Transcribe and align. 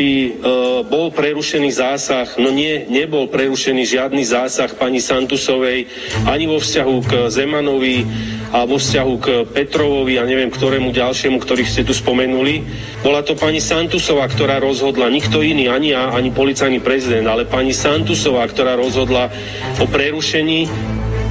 či 0.00 0.32
e, 0.32 0.48
bol 0.88 1.12
prerušený 1.12 1.76
zásah, 1.76 2.40
no 2.40 2.48
nie, 2.48 2.88
nebol 2.88 3.28
prerušený 3.28 3.84
žiadny 3.84 4.24
zásah 4.24 4.72
pani 4.72 4.96
Santusovej 4.96 5.92
ani 6.24 6.48
vo 6.48 6.56
vzťahu 6.56 6.96
k 7.04 7.12
Zemanovi 7.28 8.08
a 8.48 8.64
vo 8.64 8.80
vzťahu 8.80 9.14
k 9.20 9.26
Petrovovi 9.52 10.16
a 10.16 10.24
neviem 10.24 10.48
ktorému 10.48 10.96
ďalšiemu, 10.96 11.36
ktorých 11.36 11.68
ste 11.68 11.84
tu 11.84 11.92
spomenuli. 11.92 12.64
Bola 13.04 13.20
to 13.20 13.36
pani 13.36 13.60
Santusová, 13.60 14.24
ktorá 14.24 14.56
rozhodla, 14.56 15.12
nikto 15.12 15.44
iný, 15.44 15.68
ani 15.68 15.92
ja, 15.92 16.16
ani 16.16 16.32
policajný 16.32 16.80
prezident, 16.80 17.28
ale 17.28 17.44
pani 17.44 17.76
Santusová, 17.76 18.48
ktorá 18.48 18.80
rozhodla 18.80 19.28
o 19.76 19.84
prerušení 19.84 20.64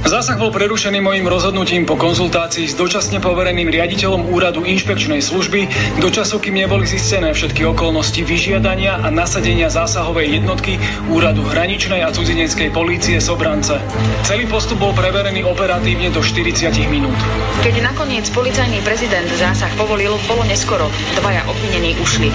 Zásah 0.00 0.40
bol 0.40 0.48
prerušený 0.48 1.04
mojim 1.04 1.28
rozhodnutím 1.28 1.84
po 1.84 1.92
konzultácii 1.92 2.72
s 2.72 2.74
dočasne 2.74 3.20
povereným 3.20 3.68
riaditeľom 3.68 4.32
úradu 4.32 4.64
inšpekčnej 4.64 5.20
služby 5.20 5.68
do 6.00 6.08
času, 6.08 6.40
kým 6.40 6.56
neboli 6.56 6.88
zistené 6.88 7.36
všetky 7.36 7.68
okolnosti 7.68 8.24
vyžiadania 8.24 8.96
a 8.96 9.12
nasadenia 9.12 9.68
zásahovej 9.68 10.40
jednotky 10.40 10.80
úradu 11.12 11.44
hraničnej 11.44 12.00
a 12.00 12.08
cudzineckej 12.08 12.72
polície 12.72 13.20
Sobrance. 13.20 13.76
Celý 14.24 14.48
postup 14.48 14.80
bol 14.80 14.96
preverený 14.96 15.44
operatívne 15.44 16.08
do 16.08 16.24
40 16.24 16.72
minút. 16.88 17.16
Keď 17.60 17.84
nakoniec 17.84 18.24
policajný 18.32 18.80
prezident 18.80 19.28
zásah 19.36 19.70
povolil, 19.76 20.16
bolo 20.24 20.48
neskoro. 20.48 20.88
Dvaja 21.20 21.44
obvinení 21.44 21.92
ušli. 22.00 22.32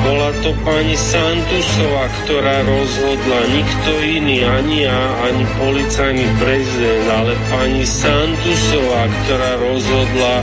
Bola 0.00 0.32
to 0.40 0.56
pani 0.64 0.96
Santusová, 0.96 2.08
ktorá 2.24 2.64
rozhodla, 2.64 3.38
nikto 3.52 3.90
iný, 4.00 4.40
ani 4.40 4.88
ja, 4.88 5.00
ani 5.28 5.44
policajný 5.60 6.26
prezident, 6.40 7.06
ale 7.12 7.36
pani 7.52 7.84
Santusová, 7.84 9.12
ktorá 9.12 9.50
rozhodla 9.60 10.34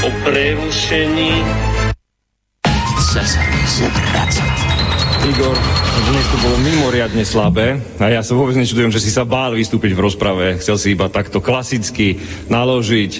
o 0.00 0.08
prerušení. 0.24 1.44
Igor, 5.24 5.56
dnes 6.04 6.26
to 6.28 6.36
bolo 6.44 6.56
mimoriadne 6.60 7.24
slabé 7.24 7.80
a 7.96 8.12
ja 8.12 8.20
sa 8.20 8.36
vôbec 8.36 8.60
nečudujem, 8.60 8.92
že 8.92 9.00
si 9.00 9.08
sa 9.08 9.24
bál 9.24 9.56
vystúpiť 9.56 9.96
v 9.96 10.04
rozprave. 10.04 10.60
Chcel 10.60 10.76
si 10.76 10.88
iba 10.92 11.08
takto 11.08 11.40
klasicky 11.40 12.20
naložiť, 12.52 13.12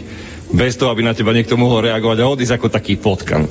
bez 0.55 0.79
toho, 0.79 0.95
aby 0.95 1.03
na 1.03 1.13
teba 1.13 1.35
niekto 1.35 1.59
mohol 1.59 1.85
reagovať 1.91 2.19
a 2.23 2.31
odísť 2.31 2.55
ako 2.57 2.69
taký 2.71 2.95
potkan. 2.97 3.51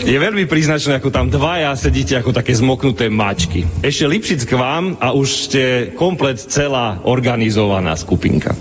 Je 0.00 0.16
veľmi 0.16 0.48
príznačné, 0.48 0.96
ako 0.96 1.12
tam 1.12 1.28
dvaja 1.28 1.76
sedíte 1.76 2.16
ako 2.16 2.32
také 2.32 2.56
zmoknuté 2.56 3.12
mačky. 3.12 3.68
Ešte 3.84 4.08
Lipšic 4.08 4.48
k 4.48 4.56
vám 4.56 4.96
a 4.96 5.12
už 5.12 5.28
ste 5.28 5.62
komplet 5.92 6.40
celá 6.40 7.04
organizovaná 7.04 7.92
skupinka. 8.00 8.56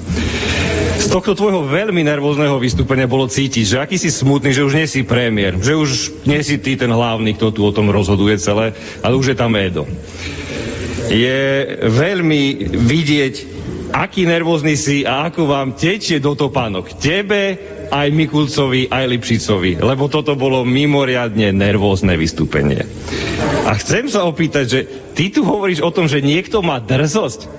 Z 1.00 1.08
tohto 1.08 1.32
tvojho 1.32 1.64
veľmi 1.64 2.04
nervózneho 2.04 2.60
vystúpenia 2.60 3.08
bolo 3.08 3.32
cítiť, 3.32 3.64
že 3.64 3.80
aký 3.80 3.96
si 3.96 4.12
smutný, 4.12 4.52
že 4.52 4.68
už 4.68 4.76
nie 4.76 4.84
si 4.84 5.08
premiér, 5.08 5.56
že 5.56 5.80
už 5.80 6.12
nie 6.28 6.44
si 6.44 6.60
ty 6.60 6.76
ten 6.76 6.92
hlavný, 6.92 7.40
kto 7.40 7.56
tu 7.56 7.64
o 7.64 7.72
tom 7.72 7.88
rozhoduje 7.88 8.36
celé, 8.36 8.76
ale 9.00 9.16
už 9.16 9.32
je 9.32 9.38
tam 9.40 9.56
Edo. 9.56 9.88
Je 11.08 11.66
veľmi 11.88 12.76
vidieť, 12.76 13.59
aký 13.92 14.26
nervózny 14.26 14.78
si 14.78 15.04
a 15.04 15.30
ako 15.30 15.50
vám 15.50 15.76
tečie 15.76 16.22
do 16.22 16.38
topánok. 16.38 16.98
Tebe, 16.98 17.58
aj 17.90 18.08
Mikulcovi, 18.14 18.88
aj 18.88 19.06
Lipšicovi, 19.10 19.82
lebo 19.82 20.06
toto 20.08 20.38
bolo 20.38 20.62
mimoriadne 20.62 21.50
nervózne 21.50 22.14
vystúpenie. 22.14 22.86
A 23.66 23.74
chcem 23.78 24.10
sa 24.10 24.26
opýtať, 24.26 24.66
že 24.66 24.80
ty 25.18 25.34
tu 25.34 25.46
hovoríš 25.46 25.82
o 25.82 25.94
tom, 25.94 26.06
že 26.06 26.22
niekto 26.22 26.62
má 26.62 26.78
drzosť. 26.82 27.50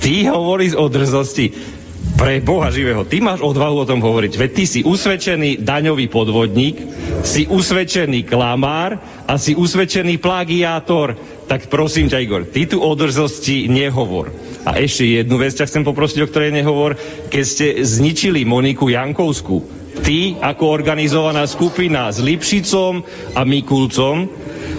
Ty 0.00 0.14
hovoríš 0.32 0.78
o 0.78 0.86
drzosti. 0.88 1.78
Pre 2.16 2.40
Boha 2.40 2.72
živého, 2.72 3.04
ty 3.04 3.20
máš 3.20 3.44
odvahu 3.44 3.84
o 3.84 3.88
tom 3.88 4.00
hovoriť. 4.00 4.32
Veď 4.36 4.50
ty 4.56 4.64
si 4.64 4.80
usvedčený 4.84 5.60
daňový 5.60 6.08
podvodník, 6.08 6.76
si 7.24 7.44
usvedčený 7.48 8.24
klamár 8.24 8.96
a 9.24 9.36
si 9.36 9.52
usvedčený 9.56 10.16
plagiátor. 10.20 11.16
Tak 11.48 11.68
prosím 11.68 12.08
ťa, 12.08 12.20
Igor, 12.20 12.42
ty 12.48 12.68
tu 12.68 12.80
o 12.80 12.92
drzosti 12.92 13.68
nehovor. 13.68 14.32
A 14.70 14.78
ešte 14.78 15.02
jednu 15.02 15.34
vec 15.34 15.50
ťa 15.50 15.66
chcem 15.66 15.82
poprosiť, 15.82 16.22
o 16.22 16.30
ktorej 16.30 16.54
nehovor. 16.54 16.94
Keď 17.26 17.42
ste 17.42 17.66
zničili 17.82 18.46
Moniku 18.46 18.86
Jankovskú, 18.86 19.66
ty 20.06 20.38
ako 20.38 20.70
organizovaná 20.70 21.42
skupina 21.50 22.06
s 22.06 22.22
Lipšicom 22.22 23.02
a 23.34 23.42
Mikulcom 23.42 24.30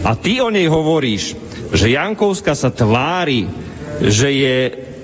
a 0.07 0.15
ty 0.15 0.39
o 0.39 0.47
nej 0.47 0.71
hovoríš, 0.71 1.35
že 1.75 1.91
Jankovská 1.91 2.55
sa 2.55 2.71
tvári, 2.71 3.51
že 3.99 4.31
je 4.31 4.57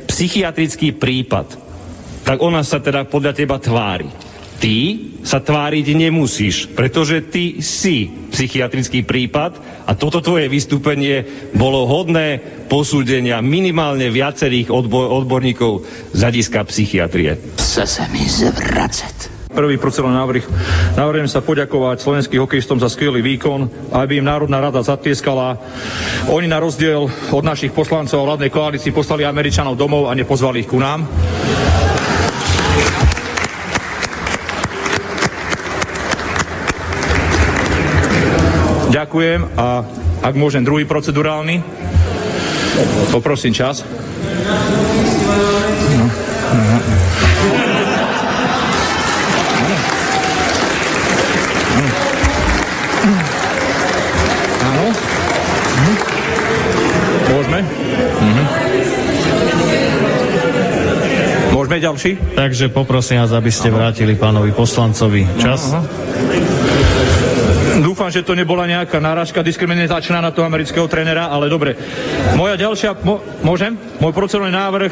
psychiatrický 0.08 0.96
prípad, 0.96 1.60
tak 2.24 2.40
ona 2.40 2.64
sa 2.64 2.80
teda 2.80 3.04
podľa 3.04 3.36
teba 3.36 3.60
tvári. 3.60 4.08
Ty 4.58 4.76
sa 5.28 5.44
tváriť 5.44 5.86
nemusíš, 5.92 6.72
pretože 6.72 7.28
ty 7.28 7.60
si 7.60 8.27
psychiatrický 8.38 9.02
prípad 9.02 9.58
a 9.90 9.98
toto 9.98 10.22
tvoje 10.22 10.46
vystúpenie 10.46 11.26
bolo 11.58 11.90
hodné 11.90 12.38
posúdenia 12.70 13.42
minimálne 13.42 14.14
viacerých 14.14 14.70
odbo- 14.70 15.10
odborníkov 15.10 15.82
z 16.14 16.20
hľadiska 16.22 16.62
psychiatrie. 16.70 17.58
Chce 17.58 17.90
sa 17.90 18.06
mi 18.14 18.30
zvracať. 18.30 19.34
Prvý 19.50 19.82
procedurálny 19.82 20.22
návrh. 20.22 20.46
Navrhujem 21.02 21.26
sa 21.26 21.42
poďakovať 21.42 22.06
slovenským 22.06 22.46
hokejistom 22.46 22.78
za 22.78 22.94
skvelý 22.94 23.26
výkon, 23.26 23.90
aby 23.90 24.22
im 24.22 24.30
Národná 24.30 24.62
rada 24.62 24.86
zatlieskala. 24.86 25.58
Oni 26.30 26.46
na 26.46 26.62
rozdiel 26.62 27.10
od 27.34 27.42
našich 27.42 27.74
poslancov 27.74 28.22
a 28.22 28.28
vládnej 28.28 28.54
koalícii 28.54 28.94
poslali 28.94 29.26
Američanov 29.26 29.74
domov 29.74 30.14
a 30.14 30.14
nepozvali 30.14 30.62
ich 30.62 30.70
ku 30.70 30.78
nám. 30.78 31.10
Ďakujem 39.18 39.50
a 39.58 39.82
ak 40.22 40.34
môžem 40.38 40.62
druhý 40.62 40.86
procedurálny, 40.86 41.66
poprosím 43.10 43.50
čas. 43.50 43.82
Môžeme? 57.26 57.60
Mhm. 58.22 58.44
Môžeme 61.58 61.78
ďalší? 61.82 62.12
Takže 62.38 62.70
poprosím 62.70 63.26
vás, 63.26 63.34
aby 63.34 63.50
ste 63.50 63.74
vrátili 63.74 64.14
pánovi 64.14 64.54
poslancovi 64.54 65.26
čas. 65.42 65.74
Aha. 65.74 65.82
Dúfam, 67.88 68.10
že 68.10 68.26
to 68.26 68.34
nebola 68.34 68.66
nejaká 68.66 68.98
náražka 68.98 69.46
diskriminačná 69.46 70.18
na 70.18 70.34
toho 70.34 70.50
amerického 70.50 70.90
trénera, 70.90 71.30
ale 71.30 71.46
dobre. 71.50 71.78
Moja 72.34 72.58
ďalšia, 72.58 72.98
mo, 73.06 73.22
môžem? 73.46 73.78
Môj 74.02 74.14
procedurálny 74.14 74.54
návrh. 74.54 74.92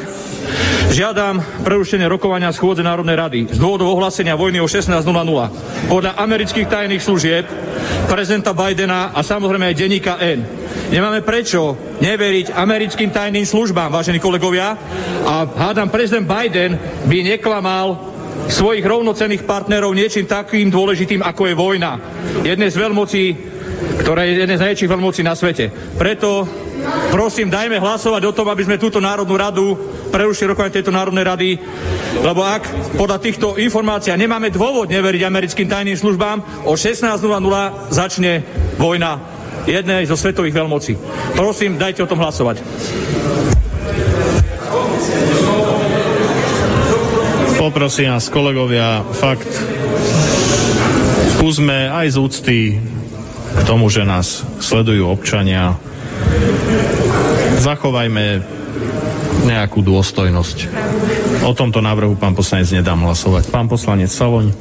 Žiadam 0.93 1.65
prerušenie 1.65 2.05
rokovania 2.05 2.53
schôdze 2.53 2.85
Národnej 2.85 3.17
rady 3.17 3.39
z 3.49 3.57
dôvodu 3.57 3.89
ohlásenia 3.89 4.37
vojny 4.37 4.61
o 4.61 4.69
16.00. 4.69 5.01
Podľa 5.89 6.11
amerických 6.13 6.69
tajných 6.69 7.01
služieb, 7.01 7.43
prezidenta 8.05 8.53
Bidena 8.53 9.11
a 9.11 9.19
samozrejme 9.25 9.73
aj 9.73 9.75
denníka 9.75 10.21
N. 10.21 10.45
Nemáme 10.93 11.25
prečo 11.25 11.73
neveriť 11.99 12.53
americkým 12.53 13.09
tajným 13.09 13.43
službám, 13.43 13.89
vážení 13.89 14.21
kolegovia. 14.21 14.77
A 15.25 15.43
hádam, 15.43 15.89
prezident 15.89 16.29
Biden 16.29 16.77
by 17.09 17.17
neklamal 17.33 18.14
svojich 18.49 18.85
rovnocenných 18.85 19.47
partnerov 19.47 19.95
niečím 19.95 20.29
takým 20.29 20.69
dôležitým, 20.69 21.21
ako 21.25 21.49
je 21.49 21.55
vojna. 21.55 21.91
Jednej 22.45 22.69
z 22.69 22.77
veľmocí, 22.79 23.23
ktorá 24.05 24.23
je 24.25 24.45
jednej 24.45 24.57
z 24.57 24.63
najväčších 24.63 24.91
veľmocí 24.91 25.21
na 25.25 25.33
svete. 25.33 25.71
Preto 25.97 26.45
prosím, 27.09 27.49
dajme 27.49 27.81
hlasovať 27.81 28.21
o 28.29 28.35
tom, 28.35 28.47
aby 28.51 28.61
sme 28.67 28.81
túto 28.81 29.01
Národnú 29.01 29.33
radu 29.35 29.73
prerušili 30.13 30.53
rokovanie 30.53 30.75
tejto 30.77 30.93
Národnej 30.93 31.25
rady, 31.25 31.49
lebo 32.21 32.45
ak 32.45 32.95
podľa 32.95 33.17
týchto 33.19 33.57
informácií 33.57 34.13
nemáme 34.13 34.53
dôvod 34.53 34.87
neveriť 34.87 35.21
americkým 35.25 35.67
tajným 35.67 35.97
službám, 35.97 36.67
o 36.69 36.77
16.00 36.77 37.17
začne 37.89 38.45
vojna 38.77 39.19
jednej 39.65 40.05
zo 40.05 40.13
svetových 40.13 40.61
veľmocí. 40.61 40.93
Prosím, 41.33 41.81
dajte 41.81 42.05
o 42.05 42.09
tom 42.09 42.21
hlasovať. 42.21 42.61
Poprosím 47.65 48.13
vás, 48.13 48.29
kolegovia, 48.29 49.01
fakt, 49.01 49.49
skúsme 51.33 51.89
aj 51.89 52.13
z 52.13 52.17
úcty 52.21 52.57
k 53.57 53.61
tomu, 53.65 53.89
že 53.89 54.05
nás 54.05 54.45
sledujú 54.61 55.09
občania, 55.09 55.73
zachovajme 57.65 58.45
nejakú 59.49 59.81
dôstojnosť. 59.81 60.57
O 61.41 61.57
tomto 61.57 61.81
návrhu 61.81 62.13
pán 62.13 62.37
poslanec 62.37 62.69
nedám 62.69 63.01
hlasovať. 63.01 63.49
Pán 63.49 63.65
poslanec 63.65 64.13
Saloň. 64.13 64.53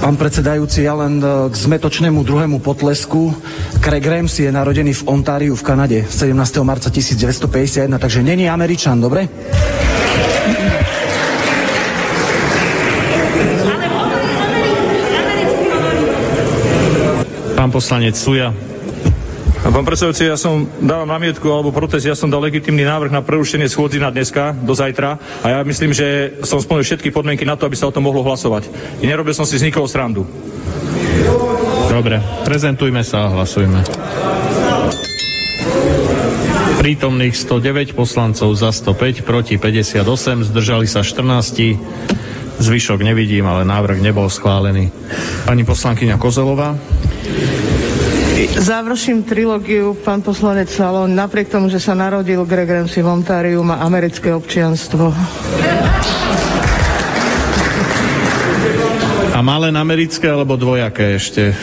Pán 0.00 0.16
predsedajúci, 0.16 0.88
ja 0.88 0.96
len 0.96 1.20
e, 1.20 1.52
k 1.52 1.54
zmetočnému 1.60 2.24
druhému 2.24 2.64
potlesku. 2.64 3.36
Craig 3.84 4.08
Ramsey 4.08 4.48
je 4.48 4.56
narodený 4.56 4.96
v 4.96 5.02
Ontáriu 5.12 5.52
v 5.52 5.60
Kanade 5.60 5.98
17. 6.08 6.32
marca 6.64 6.88
1951, 6.88 8.00
takže 8.00 8.24
není 8.24 8.48
Američan, 8.48 8.96
dobre? 8.96 9.28
Poslanec 17.76 18.16
Suja. 18.16 18.56
Pán 19.60 19.84
predsedajúci, 19.84 20.24
ja 20.24 20.40
som 20.40 20.64
dávam 20.80 21.12
namietku 21.12 21.44
alebo 21.52 21.68
protest, 21.76 22.08
ja 22.08 22.16
som 22.16 22.32
dal 22.32 22.40
legitimný 22.40 22.88
návrh 22.88 23.12
na 23.12 23.20
prerušenie 23.20 23.68
schôdzi 23.68 24.00
na 24.00 24.08
dneska, 24.08 24.56
do 24.56 24.72
zajtra 24.72 25.20
a 25.44 25.46
ja 25.52 25.58
myslím, 25.60 25.92
že 25.92 26.40
som 26.40 26.56
splnil 26.56 26.88
všetky 26.88 27.12
podmienky 27.12 27.44
na 27.44 27.52
to, 27.52 27.68
aby 27.68 27.76
sa 27.76 27.90
o 27.90 27.92
tom 27.92 28.08
mohlo 28.08 28.24
hlasovať. 28.24 28.72
I 29.04 29.10
nerobil 29.12 29.36
som 29.36 29.44
si 29.44 29.60
z 29.60 29.68
nikoho 29.68 29.84
srandu. 29.84 30.24
Dobre, 31.92 32.16
prezentujme 32.48 33.04
sa 33.04 33.28
a 33.28 33.32
hlasujme. 33.36 33.84
Prítomných 36.80 37.36
109 37.36 37.92
poslancov 37.92 38.56
za 38.56 38.72
105, 38.72 39.20
proti 39.20 39.60
58, 39.60 40.48
zdržali 40.48 40.88
sa 40.88 41.04
14. 41.04 41.76
Zvyšok 42.56 43.04
nevidím, 43.04 43.44
ale 43.44 43.68
návrh 43.68 44.00
nebol 44.00 44.32
schválený. 44.32 44.88
Pani 45.44 45.60
poslankyňa 45.68 46.16
Kozelová. 46.16 46.95
Završím 48.36 49.24
trilógiu, 49.24 49.96
pán 49.96 50.20
poslanec 50.20 50.68
Salón. 50.68 51.16
Napriek 51.16 51.48
tomu, 51.48 51.72
že 51.72 51.80
sa 51.80 51.96
narodil 51.96 52.44
Greg 52.44 52.68
Ramsey 52.68 53.00
v 53.00 53.08
Ontáriu, 53.08 53.64
má 53.64 53.80
americké 53.80 54.28
občianstvo. 54.36 55.08
A 59.32 59.38
má 59.40 59.56
len 59.56 59.72
americké 59.72 60.28
alebo 60.28 60.60
dvojaké 60.60 61.16
ešte? 61.16 61.56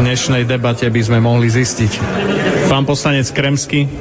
V 0.00 0.08
dnešnej 0.08 0.48
debate 0.48 0.88
by 0.88 1.00
sme 1.04 1.20
mohli 1.20 1.52
zistiť. 1.52 1.92
Pán 2.72 2.88
poslanec 2.88 3.28
Kremsky. 3.28 3.92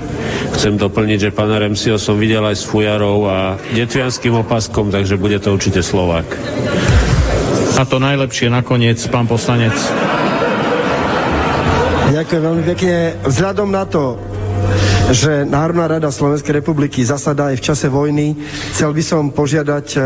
Chcem 0.56 0.80
doplniť, 0.80 1.19
že 1.19 1.36
pána 1.36 1.60
Remsio 1.60 2.00
som 2.00 2.15
videl 2.15 2.48
aj 2.48 2.63
s 2.63 2.63
fujarou 2.63 3.27
a 3.27 3.60
detvianským 3.75 4.39
opaskom, 4.39 4.88
takže 4.88 5.19
bude 5.19 5.36
to 5.44 5.51
určite 5.51 5.83
Slovák. 5.83 6.31
A 7.75 7.83
to 7.83 8.00
najlepšie 8.00 8.48
nakoniec, 8.48 9.04
pán 9.12 9.27
poslanec. 9.27 9.75
Ďakujem 12.10 12.42
veľmi 12.42 12.64
pekne. 12.74 13.22
Vzhľadom 13.22 13.70
na 13.70 13.86
to, 13.86 14.18
že 15.10 15.46
Národná 15.46 15.90
rada 15.90 16.10
Slovenskej 16.10 16.62
republiky 16.62 17.02
zasadá 17.02 17.54
aj 17.54 17.62
v 17.62 17.66
čase 17.66 17.86
vojny. 17.90 18.38
Chcel 18.74 18.94
by 18.94 19.04
som 19.06 19.34
požiadať 19.34 19.88
e, 19.94 20.00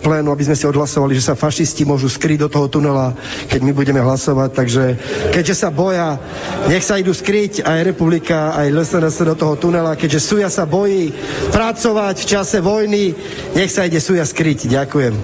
plénu, 0.00 0.28
aby 0.28 0.44
sme 0.48 0.56
si 0.56 0.68
odhlasovali, 0.68 1.16
že 1.16 1.28
sa 1.28 1.36
fašisti 1.36 1.88
môžu 1.88 2.12
skryť 2.12 2.44
do 2.44 2.48
toho 2.52 2.68
tunela, 2.68 3.16
keď 3.48 3.60
my 3.64 3.72
budeme 3.72 4.00
hlasovať. 4.00 4.50
Takže 4.52 4.84
keďže 5.32 5.54
sa 5.56 5.68
boja, 5.72 6.20
nech 6.68 6.84
sa 6.84 7.00
idú 7.00 7.16
skryť 7.16 7.64
aj 7.64 7.80
republika, 7.84 8.52
aj 8.56 8.72
LSNS 8.72 9.24
do 9.32 9.36
toho 9.36 9.54
tunela. 9.56 9.96
Keďže 9.96 10.20
Suja 10.20 10.48
sa 10.52 10.68
bojí 10.68 11.12
pracovať 11.52 12.16
v 12.20 12.28
čase 12.28 12.58
vojny, 12.60 13.12
nech 13.56 13.72
sa 13.72 13.88
ide 13.88 14.00
Suja 14.00 14.24
skryť. 14.24 14.68
Ďakujem. 14.68 15.14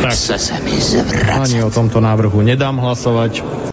Tak, 0.00 0.16
ani 1.36 1.60
o 1.60 1.70
tomto 1.72 2.00
návrhu 2.00 2.40
nedám 2.40 2.80
hlasovať. 2.80 3.69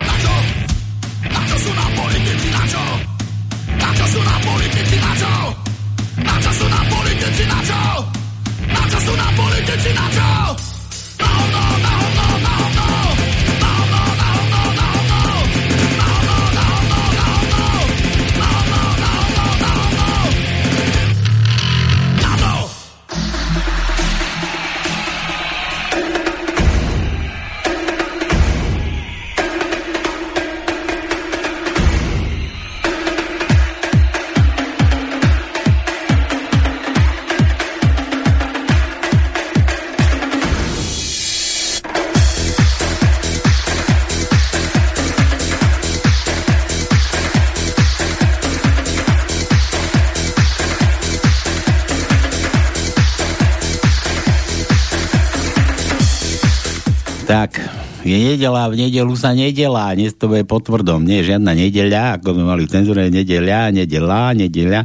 Nedela, 58.17 58.65
v 58.67 58.87
nedelu 58.87 59.13
sa 59.13 59.37
nedelá, 59.37 59.93
dnes 59.93 60.17
to 60.17 60.25
bude 60.27 60.49
potvrdom, 60.49 61.05
nie 61.05 61.21
je 61.21 61.37
žiadna 61.37 61.53
nedeľa, 61.53 62.03
ako 62.17 62.33
sme 62.33 62.45
mali 62.49 62.65
v 62.65 62.73
cenzúre, 62.73 63.01
nedeľa, 63.13 63.69
nedelá, 63.69 64.33
nedeľa. 64.33 64.81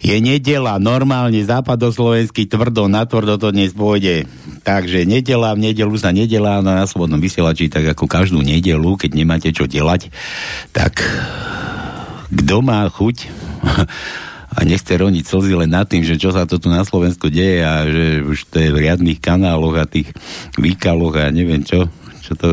Je 0.00 0.16
nedela, 0.18 0.80
normálne 0.80 1.38
západoslovenský 1.44 2.48
tvrdo, 2.48 2.88
na 2.88 3.04
tvrdo 3.04 3.36
to 3.36 3.52
dnes 3.52 3.76
pôjde. 3.76 4.24
Takže 4.64 5.04
nedela, 5.04 5.52
v 5.52 5.70
nedelu 5.70 5.94
sa 6.00 6.10
nedelá 6.10 6.64
na 6.64 6.88
slobodnom 6.88 7.20
vysielači, 7.20 7.68
tak 7.68 7.92
ako 7.92 8.08
každú 8.08 8.40
nedelu, 8.40 8.96
keď 8.96 9.10
nemáte 9.12 9.50
čo 9.52 9.68
delať, 9.68 10.08
tak 10.72 11.04
kto 12.32 12.56
má 12.64 12.88
chuť 12.88 13.16
a 14.56 14.60
nechce 14.68 14.92
roniť 14.92 15.24
slzy 15.24 15.52
len 15.56 15.72
nad 15.72 15.88
tým, 15.88 16.04
že 16.04 16.20
čo 16.20 16.28
sa 16.32 16.44
to 16.44 16.60
tu 16.60 16.68
na 16.68 16.84
Slovensku 16.84 17.32
deje 17.32 17.64
a 17.64 17.88
že 17.88 18.04
už 18.20 18.38
to 18.52 18.56
je 18.60 18.68
v 18.68 18.80
riadných 18.84 19.20
kanáloch 19.20 19.76
a 19.80 19.88
tých 19.88 20.12
výkaloch 20.60 21.16
a 21.16 21.32
neviem 21.32 21.64
čo, 21.64 21.88
čo 22.32 22.38
to 22.40 22.48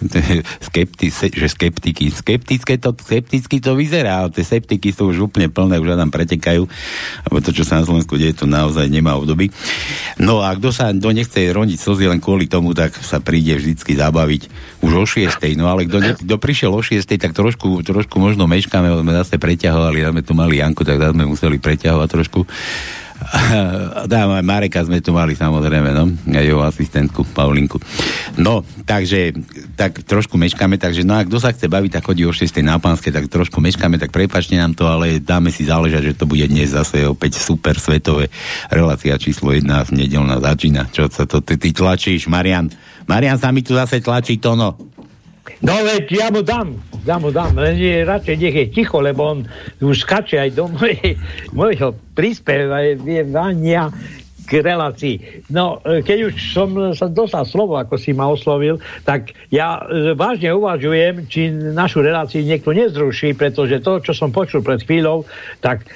že 0.00 1.48
skeptiky. 1.52 2.08
Skeptické 2.08 2.80
to, 2.80 2.96
skepticky 2.96 3.60
to 3.60 3.76
vyzerá, 3.76 4.24
ale 4.24 4.32
tie 4.32 4.44
skeptiky 4.48 4.96
sú 4.96 5.12
už 5.12 5.28
úplne 5.28 5.52
plné, 5.52 5.76
už 5.76 5.92
tam 5.92 6.08
pretekajú, 6.08 6.64
lebo 7.28 7.36
to, 7.44 7.52
čo 7.52 7.68
sa 7.68 7.80
na 7.80 7.84
Slovensku 7.84 8.16
deje, 8.16 8.32
to 8.32 8.48
naozaj 8.48 8.88
nemá 8.88 9.12
obdoby. 9.20 9.52
No 10.16 10.40
a 10.40 10.56
kto 10.56 10.72
sa 10.72 10.88
kto 10.96 11.12
nechce 11.12 11.52
roniť 11.52 11.76
slzy 11.76 12.08
len 12.08 12.20
kvôli 12.20 12.48
tomu, 12.48 12.72
tak 12.72 12.96
sa 12.96 13.20
príde 13.20 13.60
vždycky 13.60 13.92
zabaviť 13.92 14.42
už 14.80 14.92
o 14.96 15.04
6. 15.04 15.36
No 15.60 15.68
ale 15.68 15.84
kto, 15.84 15.98
ne, 16.00 16.12
kto 16.16 16.34
prišiel 16.40 16.72
o 16.72 16.80
6. 16.80 17.04
tak 17.20 17.36
trošku, 17.36 17.84
trošku 17.84 18.16
možno 18.16 18.48
meškáme, 18.48 18.88
sme 18.88 19.12
zase 19.12 19.36
preťahovali, 19.36 20.08
sme 20.16 20.22
tu 20.24 20.32
mali 20.32 20.64
Janku, 20.64 20.80
tak 20.80 20.96
sme 21.12 21.28
museli 21.28 21.60
preťahovať 21.60 22.08
trošku. 22.08 22.40
Dám 24.12 24.40
aj 24.40 24.44
Mareka 24.44 24.80
sme 24.82 25.04
tu 25.04 25.12
mali 25.12 25.36
samozrejme, 25.36 25.92
no, 25.92 26.08
aj 26.32 26.44
jeho 26.44 26.62
asistentku 26.64 27.28
Paulinku. 27.36 27.76
No, 28.40 28.64
takže 28.88 29.36
tak 29.76 30.02
trošku 30.02 30.40
meškáme, 30.40 30.80
takže 30.80 31.04
no 31.04 31.16
a 31.16 31.24
kto 31.24 31.36
sa 31.36 31.52
chce 31.52 31.68
baviť, 31.68 32.00
tak 32.00 32.06
chodí 32.08 32.24
o 32.24 32.32
6. 32.32 32.48
na 32.64 32.80
pánske, 32.80 33.12
tak 33.12 33.28
trošku 33.28 33.60
meškáme, 33.60 34.00
tak 34.00 34.10
prepačte 34.10 34.56
nám 34.56 34.72
to, 34.72 34.88
ale 34.88 35.20
dáme 35.20 35.52
si 35.52 35.68
záležať, 35.68 36.12
že 36.12 36.18
to 36.18 36.24
bude 36.24 36.44
dnes 36.48 36.72
zase 36.72 37.04
opäť 37.04 37.38
super 37.38 37.76
svetové 37.76 38.32
relácia 38.72 39.16
číslo 39.20 39.52
1 39.52 39.68
nedelná 39.92 40.40
začína. 40.40 40.88
Čo 40.88 41.12
sa 41.12 41.28
to 41.28 41.44
ty, 41.44 41.60
ty 41.60 41.70
tlačíš, 41.76 42.26
Marian? 42.26 42.72
Marian 43.10 43.36
sa 43.36 43.50
mi 43.50 43.60
tu 43.60 43.74
zase 43.74 43.98
tlačí 43.98 44.38
to, 44.38 44.54
no. 45.62 45.74
Veď 45.82 46.04
ja 46.12 46.28
mu 46.30 46.42
dám, 46.46 46.78
ja 47.02 47.16
mu 47.18 47.34
dám, 47.34 47.58
len 47.58 47.74
je 47.76 48.06
radšej 48.06 48.36
nech 48.38 48.56
je 48.56 48.66
ticho, 48.70 49.02
lebo 49.02 49.36
on 49.36 49.38
už 49.82 50.06
skače 50.06 50.38
aj 50.38 50.50
do 50.54 50.70
mojej, 50.70 51.18
mojho 51.58 51.96
prispievania 52.14 53.90
k 54.50 54.66
relácii. 54.66 55.46
No, 55.54 55.78
keď 55.78 56.18
už 56.26 56.34
som 56.50 56.74
sa 56.90 57.06
dostal 57.06 57.46
slovo, 57.46 57.78
ako 57.78 57.94
si 57.94 58.10
ma 58.10 58.26
oslovil, 58.26 58.82
tak 59.06 59.30
ja 59.54 59.78
e, 59.86 60.10
vážne 60.18 60.50
uvažujem, 60.50 61.30
či 61.30 61.54
našu 61.54 62.02
reláciu 62.02 62.42
niekto 62.42 62.74
nezruší, 62.74 63.38
pretože 63.38 63.78
to, 63.78 64.02
čo 64.02 64.10
som 64.10 64.34
počul 64.34 64.66
pred 64.66 64.82
chvíľou, 64.82 65.22
tak 65.62 65.86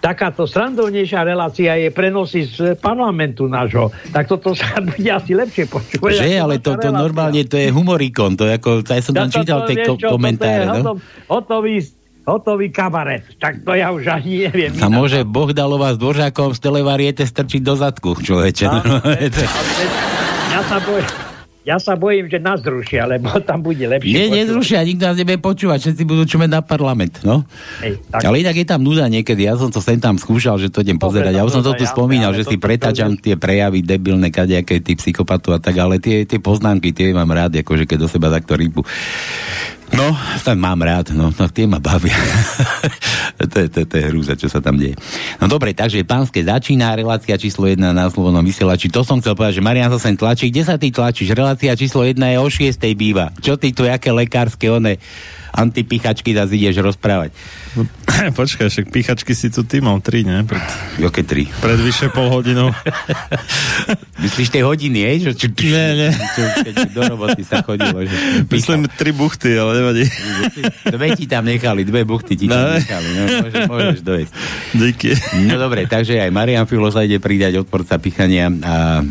takáto 0.00 0.44
srandovnejšia 0.46 1.20
relácia 1.26 1.72
je 1.78 1.88
prenosy 1.90 2.46
z 2.46 2.78
parlamentu 2.78 3.48
nášho. 3.50 3.90
Tak 4.12 4.30
toto 4.30 4.54
sa 4.54 4.80
bude 4.86 5.08
asi 5.08 5.32
lepšie 5.34 5.64
počúvať. 5.66 6.22
Že, 6.22 6.38
ale 6.38 6.54
to, 6.60 6.76
to 6.78 6.88
normálne 6.92 7.42
to 7.46 7.56
je 7.56 7.68
humorikon, 7.72 8.38
to 8.38 8.46
je 8.48 8.56
ako, 8.56 8.84
ja 8.86 9.02
som 9.02 9.14
tam 9.14 9.28
čítal 9.32 9.64
tie 9.66 9.84
ko- 9.84 9.98
komentáre. 9.98 10.64
No? 10.68 10.96
Hotový, 11.26 11.82
hotový 12.24 12.68
kabaret. 12.70 13.26
Tak 13.38 13.66
to 13.66 13.74
ja 13.74 13.90
už 13.90 14.06
ani 14.08 14.48
neviem. 14.48 14.72
A 14.78 14.86
môže 14.86 15.26
Bohdalova 15.26 15.94
s 15.94 15.98
Dvořákom 15.98 16.54
z 16.54 16.60
televariete 16.62 17.22
strčiť 17.26 17.62
do 17.62 17.74
zadku, 17.74 18.14
človeče. 18.18 18.64
No, 18.66 18.80
ja 20.54 20.60
sa 20.64 20.78
bojím 20.80 21.25
ja 21.66 21.82
sa 21.82 21.98
bojím, 21.98 22.30
že 22.30 22.38
nás 22.38 22.62
zrušia, 22.62 23.10
lebo 23.10 23.26
tam 23.48 23.58
bude 23.58 23.82
lepšie. 23.82 24.06
Nie, 24.06 24.30
počúvať. 24.30 24.38
nezrušia, 24.38 24.78
nikto 24.86 25.04
nás 25.10 25.16
nebude 25.18 25.38
počúvať, 25.42 25.78
všetci 25.82 26.02
budú 26.06 26.22
čumeť 26.22 26.50
na 26.54 26.60
parlament, 26.62 27.26
no. 27.26 27.42
Hej, 27.82 27.98
tak. 28.06 28.22
Ale 28.22 28.46
inak 28.46 28.54
je 28.54 28.66
tam 28.70 28.86
nuda 28.86 29.10
niekedy, 29.10 29.50
ja 29.50 29.58
som 29.58 29.74
to 29.74 29.82
sem 29.82 29.98
tam 29.98 30.14
skúšal, 30.14 30.62
že 30.62 30.70
to 30.70 30.86
idem 30.86 30.94
pozerať. 30.94 31.34
Ja 31.34 31.42
už 31.42 31.58
som 31.58 31.66
to 31.66 31.74
tu 31.74 31.82
jasné, 31.82 31.90
spomínal, 31.90 32.30
že 32.38 32.46
si 32.46 32.54
toto- 32.54 32.64
pretáčam 32.70 33.18
tie 33.18 33.34
prejavy 33.34 33.82
debilné, 33.82 34.30
kadejaké 34.30 34.78
ty 34.78 34.94
psychopatov 34.94 35.58
a 35.58 35.60
tak, 35.60 35.74
ale 35.82 35.98
tie, 35.98 36.22
tie 36.22 36.38
poznámky, 36.38 36.94
tie 36.94 37.10
mám 37.10 37.28
rád, 37.34 37.58
akože 37.58 37.90
keď 37.90 37.98
do 37.98 38.08
seba 38.08 38.30
takto 38.30 38.54
rýbu. 38.54 38.86
No, 39.94 40.10
tak 40.42 40.58
mám 40.58 40.82
rád, 40.82 41.14
no, 41.14 41.30
no 41.30 41.44
tie 41.46 41.62
ma 41.70 41.78
bavia. 41.78 42.16
to, 43.52 43.56
je, 43.62 43.68
to, 43.70 43.78
to 43.86 43.94
je 43.94 44.04
hrúza, 44.10 44.34
čo 44.34 44.50
sa 44.50 44.58
tam 44.58 44.74
deje. 44.74 44.98
No 45.38 45.46
dobre, 45.46 45.70
takže 45.78 46.02
pánske 46.02 46.42
začína 46.42 46.90
relácia 46.98 47.38
číslo 47.38 47.70
1 47.70 47.78
na 47.94 48.10
slobodnom 48.10 48.42
vysielači. 48.42 48.90
To 48.90 49.06
som 49.06 49.22
chcel 49.22 49.38
povedať, 49.38 49.62
že 49.62 49.66
Marian 49.66 49.92
sa 49.94 50.02
sem 50.02 50.18
tlačí. 50.18 50.50
Kde 50.50 50.62
sa 50.66 50.74
ty 50.74 50.90
tlačíš? 50.90 51.30
Relácia 51.30 51.78
číslo 51.78 52.02
1 52.02 52.18
je 52.18 52.38
o 52.42 52.48
6 52.50 52.82
býva. 52.98 53.30
Čo 53.38 53.54
ty 53.54 53.70
tu, 53.70 53.86
aké 53.86 54.10
lekárske, 54.10 54.66
one 54.66 54.98
antipichačky 55.56 56.30
zase 56.30 56.54
ideš 56.54 56.84
rozprávať? 56.84 57.32
Počkaj, 58.38 58.68
však 58.68 58.86
pichačky 58.88 59.32
si 59.32 59.48
tu 59.48 59.60
ty 59.60 59.80
mal 59.80 59.98
tri, 59.98 60.22
ne? 60.22 60.40
Pred, 60.42 60.62
Joké 60.98 61.20
tri? 61.20 61.48
pred 61.50 61.76
vyše 61.76 62.08
pol 62.08 62.28
hodinou. 62.28 62.72
Myslíš 64.22 64.48
tie 64.48 64.62
hodiny, 64.62 65.00
hej? 65.02 65.16
Že, 65.22 65.30
čo, 65.34 65.46
Nie, 65.62 65.86
nie. 65.94 66.10
Čo, 66.12 66.42
keď 66.62 66.74
do 66.90 67.02
roboty 67.06 67.42
sa 67.42 67.60
chodilo. 67.60 67.98
Že, 67.98 68.16
Myslím 68.46 68.88
tri 68.90 69.10
buchty, 69.10 69.52
ale 69.52 69.72
nevadí. 69.76 70.04
Dve 70.86 71.08
ti 71.12 71.24
tam 71.24 71.44
nechali, 71.44 71.82
dve 71.82 72.02
buchty 72.02 72.34
ti 72.34 72.46
tam 72.46 72.56
No. 72.58 72.74
nechali. 72.74 73.08
No, 73.08 73.22
môžeš, 73.38 73.62
môžeš 73.66 74.00
dojsť. 74.02 74.32
Díky. 74.72 75.10
No 75.44 75.56
dobre, 75.58 75.84
takže 75.84 76.18
aj 76.18 76.30
Marian 76.30 76.64
Filo 76.64 76.88
sa 76.88 77.00
ide 77.00 77.16
pridať 77.16 77.56
odporca 77.58 77.96
pichania 77.96 78.48
a 78.62 79.04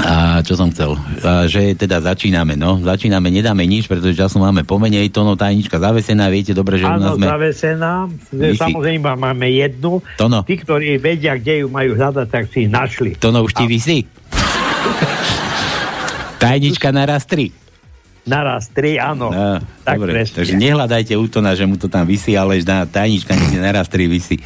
a 0.00 0.14
čo 0.40 0.56
som 0.56 0.72
chcel? 0.72 0.96
A, 1.20 1.44
že 1.44 1.76
teda 1.76 2.00
začíname, 2.00 2.56
no. 2.56 2.80
Začíname, 2.80 3.28
nedáme 3.28 3.64
nič, 3.64 3.84
pretože 3.86 4.16
času 4.16 4.40
máme 4.40 4.64
pomenej, 4.64 5.12
tono 5.12 5.36
tajnička 5.36 5.76
zavesená, 5.76 6.26
viete 6.28 6.50
dobre, 6.50 6.80
že 6.80 6.88
u 6.88 6.96
nás 6.96 7.14
Áno, 7.14 7.16
sme... 7.20 7.26
zavesená. 7.28 7.92
Vy 8.32 8.56
si- 8.56 8.60
Samozrejme 8.60 9.08
máme 9.14 9.46
jednu. 9.46 10.00
Tono. 10.16 10.42
Tí, 10.42 10.58
ktorí 10.58 10.96
vedia, 10.96 11.36
kde 11.36 11.62
ju 11.62 11.66
majú 11.68 11.94
hľadať, 11.94 12.26
tak 12.26 12.44
si 12.48 12.66
našli. 12.66 13.14
Tono 13.16 13.44
už 13.44 13.52
ti 13.52 13.64
vysí? 13.64 13.98
Tajnička 16.40 16.88
naraz 16.90 17.28
tri. 17.28 17.52
Naraz 18.24 18.68
tri, 18.68 19.00
áno. 19.00 19.32
No, 19.32 19.60
tak 19.82 19.96
dobre, 19.96 20.22
presne. 20.22 20.44
takže 20.44 20.54
nehľadajte 20.56 21.12
útona, 21.16 21.56
že 21.56 21.64
mu 21.64 21.80
to 21.80 21.88
tam 21.88 22.04
vysí, 22.04 22.36
ale 22.36 22.60
na 22.62 22.84
tajnička 22.84 23.32
niekde 23.32 23.60
naraz 23.60 23.88
tri 23.88 24.06
vysí. 24.06 24.36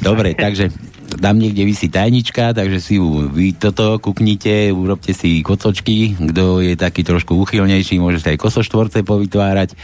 Dobre, 0.00 0.32
takže 0.44 0.72
tam 1.18 1.42
niekde 1.42 1.66
vysí 1.66 1.90
tajnička, 1.90 2.54
takže 2.54 2.78
si 2.78 3.02
ju 3.02 3.26
vy 3.26 3.58
toto 3.58 3.98
kuknite, 3.98 4.70
urobte 4.70 5.10
si 5.10 5.42
kocočky, 5.42 6.14
kto 6.14 6.62
je 6.62 6.78
taký 6.78 7.02
trošku 7.02 7.34
uchylnejší, 7.34 7.98
môže 7.98 8.22
si 8.22 8.30
aj 8.30 8.38
kosoštvorce 8.38 9.02
povytvárať 9.02 9.74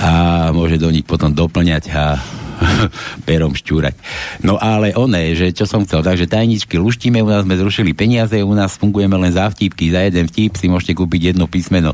a 0.00 0.10
môže 0.56 0.80
do 0.80 0.88
nich 0.88 1.04
potom 1.04 1.36
doplňať 1.36 1.84
a 1.92 2.16
perom 3.28 3.52
šťúrať. 3.52 3.94
No 4.46 4.56
ale 4.56 4.96
oné, 4.96 5.36
že 5.36 5.52
čo 5.52 5.68
som 5.68 5.84
chcel, 5.84 6.00
takže 6.00 6.30
tajničky 6.30 6.80
luštíme, 6.80 7.20
u 7.20 7.28
nás 7.28 7.44
sme 7.44 7.58
zrušili 7.58 7.92
peniaze, 7.92 8.40
u 8.40 8.54
nás 8.56 8.78
fungujeme 8.78 9.18
len 9.18 9.32
za 9.34 9.50
vtipky, 9.50 9.92
za 9.92 10.06
jeden 10.06 10.30
vtip 10.30 10.56
si 10.56 10.70
môžete 10.70 10.96
kúpiť 10.96 11.34
jedno 11.34 11.50
písmeno 11.50 11.92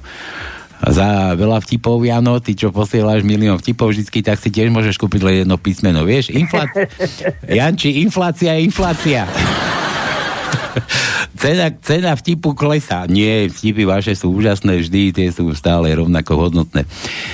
za 0.87 1.35
veľa 1.35 1.59
vtipov, 1.59 1.99
Jano, 2.07 2.39
ty 2.39 2.55
čo 2.55 2.71
posielaš 2.71 3.27
milión 3.27 3.59
vtipov 3.59 3.91
vždycky, 3.91 4.23
tak 4.23 4.39
si 4.39 4.55
tiež 4.55 4.71
môžeš 4.71 4.95
kúpiť 4.95 5.21
len 5.27 5.35
jedno 5.43 5.59
písmeno, 5.59 6.07
vieš? 6.07 6.31
Infla... 6.31 6.71
Janči, 7.59 7.99
inflácia 8.03 8.55
je 8.55 8.63
inflácia. 8.63 9.27
cena, 11.43 11.67
cena 11.83 12.15
vtipu 12.15 12.55
klesá. 12.55 13.07
Nie, 13.11 13.51
vtipy 13.51 13.87
vaše 13.87 14.15
sú 14.15 14.35
úžasné 14.35 14.83
vždy, 14.83 15.03
tie 15.11 15.29
sú 15.35 15.51
stále 15.55 15.95
rovnako 15.95 16.49
hodnotné. 16.49 16.87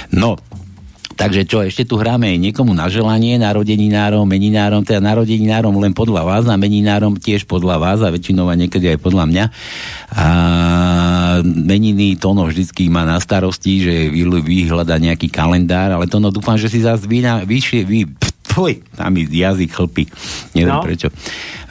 No, 0.08 0.40
Takže 1.14 1.46
čo, 1.46 1.62
ešte 1.62 1.86
tu 1.86 1.94
hráme 1.94 2.34
niekomu 2.42 2.74
na 2.74 2.90
želanie, 2.90 3.38
narodeninárom, 3.38 4.26
meninárom, 4.26 4.82
teda 4.82 4.98
narodeninárom 4.98 5.72
len 5.78 5.94
podľa 5.94 6.26
vás 6.26 6.44
a 6.50 6.58
meninárom 6.58 7.14
tiež 7.14 7.46
podľa 7.46 7.78
vás 7.78 7.98
a 8.02 8.10
väčšinou 8.10 8.50
a 8.50 8.58
niekedy 8.58 8.92
aj 8.92 8.98
podľa 8.98 9.24
mňa. 9.30 9.44
A 10.10 10.26
meniny 11.42 12.18
Tono 12.18 12.50
vždycky 12.50 12.90
má 12.90 13.06
na 13.06 13.22
starosti, 13.22 13.86
že 13.86 13.94
vy, 14.10 14.26
vyhľada 14.42 14.98
nejaký 14.98 15.30
kalendár, 15.30 15.94
ale 15.94 16.10
Tono 16.10 16.34
dúfam, 16.34 16.58
že 16.58 16.66
si 16.66 16.82
zase 16.82 17.06
vy, 17.06 17.22
na, 17.22 17.46
vy, 17.46 17.62
tvoj, 18.54 18.72
tam 18.94 19.18
jazyk 19.18 19.70
chlpí, 19.74 20.04
neviem 20.54 20.78
No. 20.78 20.86
prečo, 20.86 21.10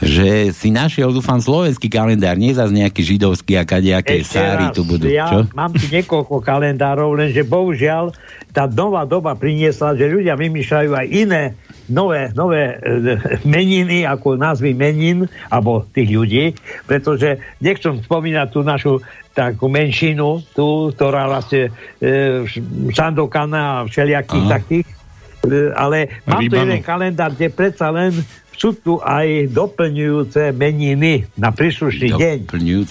že 0.04 0.52
si 0.52 0.68
našiel, 0.68 1.08
dúfam, 1.10 1.40
slovenský 1.40 1.88
kalendár, 1.88 2.36
nie 2.36 2.52
zase 2.52 2.76
nejaký 2.76 3.00
židovský 3.00 3.56
a 3.56 3.64
kadejaké 3.64 4.20
sáry 4.20 4.68
tu 4.76 4.84
budú. 4.84 5.08
Ja 5.08 5.32
Čo? 5.32 5.48
mám 5.56 5.72
tu 5.72 5.88
niekoľko 5.88 6.44
kalendárov, 6.44 7.16
lenže 7.16 7.40
bohužiaľ 7.42 8.12
tá 8.52 8.68
nová 8.68 9.08
doba 9.08 9.32
priniesla, 9.34 9.96
že 9.96 10.12
ľudia 10.12 10.36
vymýšľajú 10.36 10.90
aj 10.94 11.06
iné 11.10 11.42
nové, 11.88 12.30
nové 12.36 12.76
e, 12.76 13.18
meniny, 13.44 14.06
ako 14.06 14.36
názvy 14.38 14.76
menín, 14.76 15.26
alebo 15.50 15.84
tých 15.90 16.08
ľudí, 16.12 16.44
pretože 16.84 17.40
nechcem 17.58 17.98
spomínať 18.00 18.46
tú 18.52 18.60
našu 18.62 18.92
takú 19.34 19.66
menšinu, 19.66 20.46
tú, 20.54 20.94
ktorá 20.94 21.26
vlastne 21.26 21.74
e, 21.98 22.46
Sandokana 22.94 23.82
a 23.82 23.86
všelijakých 23.90 24.44
Aha. 24.46 24.52
takých, 24.54 24.86
ale 25.74 26.22
mám 26.24 26.40
tu 26.44 26.54
Rybanu. 26.54 26.60
jeden 26.60 26.80
kalendár, 26.82 27.30
kde 27.32 27.48
predsa 27.52 27.88
len 27.90 28.12
sú 28.54 28.74
tu 28.78 29.02
aj 29.02 29.50
doplňujúce 29.50 30.54
meniny 30.54 31.26
na 31.34 31.50
príslušný 31.50 32.14
deň. 32.14 32.38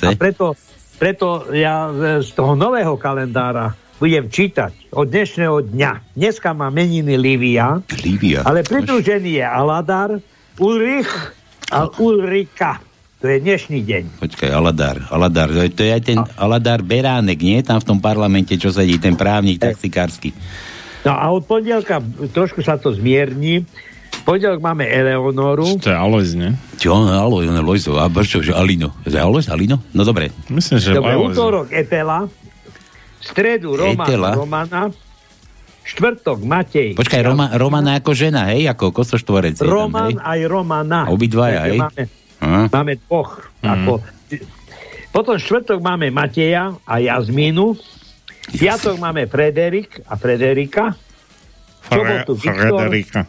A 0.03 0.12
preto, 0.19 0.53
preto 1.00 1.48
ja 1.55 1.88
e, 1.89 2.19
z 2.19 2.29
toho 2.36 2.53
nového 2.53 3.00
kalendára 3.00 3.72
budem 3.98 4.27
čítať 4.27 4.91
od 4.91 5.07
dnešného 5.07 5.72
dňa. 5.72 5.91
Dneska 6.19 6.51
má 6.51 6.67
meniny 6.67 7.15
Livia, 7.15 7.79
Lívia. 8.03 8.43
ale 8.43 8.67
pridružený 8.67 9.39
je 9.39 9.45
Aladar, 9.48 10.19
Ulrich 10.60 11.10
a 11.72 11.88
Ulrika. 11.98 12.83
To 13.24 13.31
je 13.31 13.39
dnešný 13.39 13.88
deň. 13.88 14.03
Počkaj, 14.19 14.51
Aladár, 14.51 15.07
Aladár, 15.07 15.48
to 15.48 15.63
je, 15.63 15.72
to 15.72 15.81
je 15.88 15.91
aj 15.95 16.03
ten 16.03 16.19
Aladár 16.36 16.83
Beránek, 16.83 17.39
nie? 17.39 17.63
Tam 17.63 17.79
v 17.79 17.95
tom 17.95 18.00
parlamente, 18.03 18.60
čo 18.60 18.67
sedí, 18.67 19.00
ten 19.00 19.15
právnik 19.15 19.63
taxikársky. 19.63 20.36
No 21.03 21.12
a 21.12 21.25
od 21.31 21.43
pondelka 21.43 22.00
trošku 22.31 22.63
sa 22.63 22.79
to 22.79 22.95
zmierni. 22.95 23.67
Pondelok 24.24 24.63
máme 24.63 24.88
Eleonoru. 24.88 25.75
To 25.83 25.91
je 25.91 25.98
Alois, 26.00 26.31
nie? 26.31 26.55
Čo, 26.79 26.95
no, 26.95 27.12
Alo, 27.12 27.43
no, 27.43 27.60
Lojzo, 27.60 28.00
a 28.00 28.07
čo, 28.24 28.39
že 28.39 28.55
Alino. 28.55 28.95
Je 29.03 29.19
Alois, 29.19 29.43
Alino? 29.51 29.83
No 29.91 30.07
dobre. 30.07 30.31
Myslím, 30.48 30.79
že 30.79 30.95
Dobre, 30.95 31.12
Alois. 31.12 31.36
útorok 31.36 31.67
Etela, 31.75 32.31
stredu 33.19 33.75
Roman, 33.75 34.07
Etela? 34.07 34.31
Romana, 34.31 34.81
štvrtok 35.83 36.39
Matej. 36.39 36.95
Počkaj, 36.95 37.19
Roma, 37.19 37.51
Romana 37.60 38.00
ako 38.00 38.15
žena, 38.15 38.48
hej? 38.55 38.72
Ako 38.72 38.95
kosoštvorec. 38.95 39.60
tam, 39.60 39.67
Roman 39.67 40.15
hej? 40.15 40.24
aj 40.24 40.39
Romana. 40.48 41.00
Obidvaja, 41.12 41.67
hej? 41.67 41.83
Máme, 41.83 42.01
Aha. 42.39 42.62
máme 42.72 42.93
dvoch. 43.03 43.43
Mhm. 43.60 43.67
Ako, 43.67 43.93
potom 45.12 45.36
štvrtok 45.36 45.83
máme 45.83 46.07
Mateja 46.15 46.74
a 46.88 46.93
Jazmínu. 47.03 47.75
Piatok 48.51 49.00
máme 49.00 49.23
Frederik 49.25 50.03
a 50.03 50.19
Frederika. 50.19 50.91
Sobotu 51.83 52.33
Viktor 52.35 52.79
Frederika. 52.79 53.21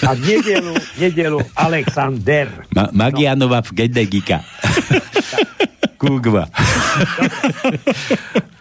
a 0.00 0.10
v 0.14 0.20
nedelu, 0.24 0.74
nedelu 0.96 1.38
Alexander. 1.52 2.46
Ma- 2.70 2.90
Magianova 2.90 3.60
v 3.60 3.70
Gedegika. 3.76 4.40
Kúgva. 6.00 6.48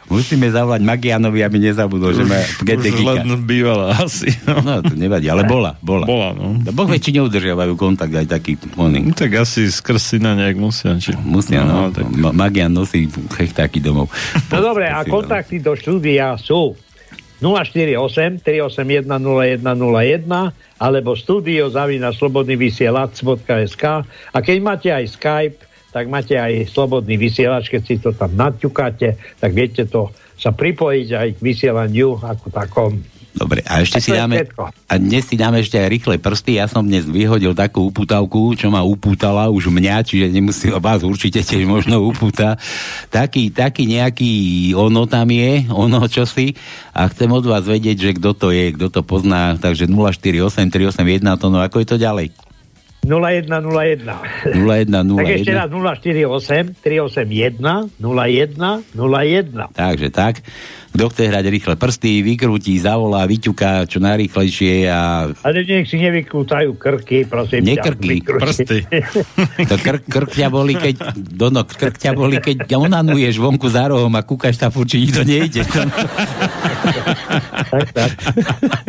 Musíme 0.10 0.50
zavolať 0.50 0.82
Magianovi, 0.82 1.46
aby 1.46 1.58
nezabudol, 1.70 2.18
že 2.18 2.26
má 2.26 2.42
len 3.22 3.46
bývala 3.46 3.94
asi. 3.94 4.34
No, 4.50 4.82
to 4.82 4.98
nevadí, 4.98 5.30
ale 5.30 5.46
bola, 5.46 5.78
bola. 5.80 6.10
Bola, 6.10 6.30
no. 6.34 6.58
Boh 6.74 6.90
vie, 6.90 6.98
či 6.98 7.14
neudržiavajú 7.14 7.78
kontakt 7.78 8.12
aj 8.12 8.26
taký 8.26 8.58
oný. 8.74 9.06
No, 9.06 9.14
tak 9.14 9.38
asi 9.38 9.70
skrz 9.70 10.18
syna 10.18 10.34
nejak 10.34 10.58
musia. 10.58 10.98
Či... 10.98 11.14
Musia, 11.22 11.62
no. 11.62 11.94
tak... 11.94 12.10
Ma- 12.10 12.34
Magian 12.34 12.74
nosí 12.74 13.06
chechtáky 13.38 13.78
domov. 13.78 14.10
No 14.50 14.58
dobre, 14.66 14.90
a 14.90 15.06
kontakty 15.06 15.62
do 15.62 15.78
štúdia 15.78 16.34
sú 16.42 16.74
048 17.40 18.44
381 18.44 19.06
0101 19.08 20.28
alebo 20.82 21.16
studio 21.16 21.72
zavina 21.72 22.12
slobodnyvysielac.sk 22.12 23.84
a 24.34 24.38
keď 24.44 24.58
máte 24.60 24.90
aj 24.92 25.06
Skype, 25.16 25.69
tak 26.00 26.08
máte 26.08 26.40
aj 26.40 26.72
slobodný 26.72 27.20
vysielač, 27.20 27.68
keď 27.68 27.82
si 27.84 28.00
to 28.00 28.16
tam 28.16 28.32
naťukáte, 28.32 29.20
tak 29.36 29.52
viete 29.52 29.84
to 29.84 30.08
sa 30.40 30.56
pripojiť 30.56 31.08
aj 31.12 31.28
k 31.36 31.40
vysielaniu 31.44 32.16
ako 32.16 32.48
takom. 32.48 33.04
Dobre, 33.36 33.60
a 33.68 33.84
ešte 33.84 34.00
A 34.00 34.04
si 34.04 34.12
dáme, 34.16 34.48
a 34.64 34.96
dnes 34.96 35.28
si 35.28 35.36
dáme 35.36 35.60
ešte 35.60 35.76
aj 35.76 35.92
rýchle 35.92 36.16
prsty. 36.24 36.56
Ja 36.56 36.72
som 36.72 36.88
dnes 36.88 37.04
vyhodil 37.04 37.52
takú 37.52 37.92
upútavku, 37.92 38.56
čo 38.56 38.72
ma 38.72 38.80
upútala 38.80 39.52
už 39.52 39.68
mňa, 39.68 40.08
čiže 40.08 40.32
nemusí 40.32 40.72
vás 40.80 41.04
určite 41.04 41.44
tiež 41.44 41.68
možno 41.68 42.00
upúta. 42.00 42.56
Taký, 43.12 43.52
taký 43.52 43.92
nejaký 43.92 44.32
ono 44.80 45.04
tam 45.04 45.28
je, 45.36 45.68
ono 45.68 46.08
čosi 46.08 46.56
a 46.96 47.12
chcem 47.12 47.28
od 47.28 47.44
vás 47.44 47.68
vedieť, 47.68 48.00
že 48.00 48.12
kto 48.16 48.32
to 48.40 48.48
je, 48.56 48.72
kto 48.72 48.88
to 48.88 49.04
pozná, 49.04 49.60
takže 49.60 49.92
048381 49.92 51.44
to 51.44 51.48
no 51.52 51.60
ako 51.60 51.84
je 51.84 51.88
to 51.92 52.00
ďalej? 52.00 52.49
0101. 53.10 54.06
0101. 54.54 55.18
Tak 55.18 55.30
ešte 55.42 55.52
raz 55.58 55.68
048 55.74 56.78
381 56.78 57.98
01 57.98 58.54
01. 58.94 59.74
Takže 59.74 60.08
tak. 60.14 60.46
Kto 60.90 61.06
chce 61.14 61.30
hrať 61.30 61.46
rýchle 61.54 61.76
prsty, 61.78 62.26
vykrúti, 62.26 62.74
zavolá, 62.82 63.22
vyťuká 63.30 63.86
čo 63.86 64.02
najrýchlejšie 64.02 64.90
a 64.90 65.30
Ale 65.46 65.62
nech 65.62 65.86
si 65.86 66.02
nevykútajú 66.02 66.74
krky, 66.82 67.30
prosím. 67.30 67.62
Nie 67.62 67.78
ťa, 67.78 67.94
krky, 67.94 68.10
vykrúti. 68.18 68.42
prsty. 68.42 68.78
to 69.70 69.76
krk, 69.78 70.04
krk 70.10 70.32
ťa 70.34 70.50
boli, 70.50 70.74
keď 70.74 71.14
dono, 71.14 71.62
krk 71.62 71.94
ťa 71.94 72.12
boli, 72.18 72.42
keď 72.42 72.74
onanuješ 72.74 73.38
vonku 73.38 73.70
za 73.70 73.86
rohom 73.86 74.10
a 74.18 74.26
kúkaš 74.26 74.58
tam 74.58 74.74
furt, 74.74 74.90
či 74.90 75.06
nikto 75.06 75.22
nejde. 75.22 75.62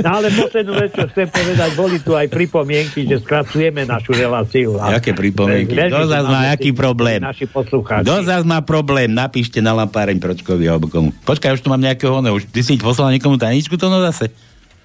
No 0.01 0.09
ale 0.21 0.29
poslednú 0.33 0.73
vec, 0.79 0.91
čo 0.95 1.05
chcem 1.13 1.29
povedať, 1.29 1.71
boli 1.77 1.99
tu 2.01 2.17
aj 2.17 2.27
pripomienky, 2.31 3.05
že 3.05 3.21
skracujeme 3.21 3.85
našu 3.85 4.17
reláciu. 4.17 4.79
A 4.81 4.97
Jaké 4.97 5.13
pripomienky? 5.13 5.75
Kto 5.77 6.09
zás 6.09 6.25
má 6.27 6.51
aký 6.55 6.71
problém? 6.73 7.21
Naši 7.21 7.47
poslucháči. 7.51 8.07
Kto 8.07 8.17
zás 8.25 8.43
má 8.47 8.63
problém? 8.65 9.11
Napíšte 9.13 9.59
na 9.61 9.77
lampáreň 9.77 10.17
Pročkovi 10.23 10.65
alebo 10.71 10.89
komu. 10.89 11.11
Počkaj, 11.27 11.59
už 11.59 11.63
tu 11.65 11.69
mám 11.69 11.83
nejakého. 11.83 12.23
Už 12.33 12.49
ty 12.49 12.65
si 12.65 12.79
poslal 12.81 13.13
niekomu 13.13 13.37
tajničku 13.37 13.75
to 13.77 13.91
no 13.91 14.01
zase? 14.05 14.31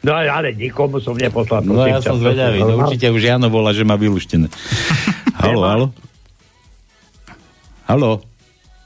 No 0.05 0.13
ale 0.13 0.53
nikomu 0.53 1.01
som 1.01 1.17
neposlal. 1.17 1.65
No 1.65 1.81
ja 1.81 1.97
som 1.97 2.21
zvedavý. 2.21 2.61
No, 2.61 2.85
určite 2.85 3.09
už 3.09 3.21
Jano 3.25 3.49
volá, 3.49 3.73
že 3.73 3.81
má 3.81 3.97
vylúštené. 3.97 4.53
halo, 5.41 5.61
halo? 5.65 5.87
Halo? 7.89 8.11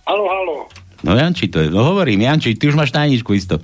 Halo, 0.07 0.25
halo. 0.27 0.55
No 1.03 1.15
Janči 1.15 1.47
to 1.47 1.63
je. 1.63 1.67
No 1.71 1.83
hovorím, 1.87 2.23
Janči, 2.23 2.55
ty 2.55 2.67
už 2.67 2.75
máš 2.75 2.91
tajničku 2.91 3.31
isto. 3.35 3.59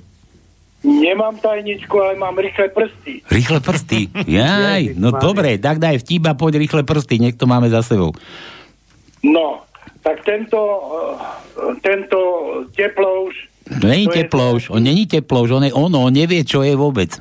Nemám 0.86 1.34
tajničku, 1.42 1.98
ale 1.98 2.14
mám 2.14 2.38
rýchle 2.38 2.68
prsty. 2.70 3.20
Rýchle 3.30 3.60
prsty. 3.60 4.08
Jaj, 4.26 4.94
no 4.94 5.10
dobre, 5.10 5.58
tak 5.58 5.82
daj 5.82 5.98
vtip 5.98 6.22
a 6.30 6.38
poď 6.38 6.62
rýchle 6.62 6.86
prsty, 6.86 7.18
nech 7.18 7.34
to 7.34 7.50
máme 7.50 7.66
za 7.66 7.82
sebou. 7.82 8.14
No, 9.26 9.66
tak 10.06 10.22
tento, 10.22 10.54
uh, 10.54 11.74
tento 11.82 12.18
teplouš... 12.78 13.34
Není 13.82 14.06
To 14.06 14.12
je- 14.14 14.18
teplouš, 14.22 14.70
on 14.70 14.82
není 14.82 15.10
teplouš, 15.10 15.50
on 15.50 15.64
je 15.66 15.74
ono, 15.74 16.06
on 16.06 16.14
nevie, 16.14 16.46
čo 16.46 16.62
je 16.62 16.78
vôbec. 16.78 17.18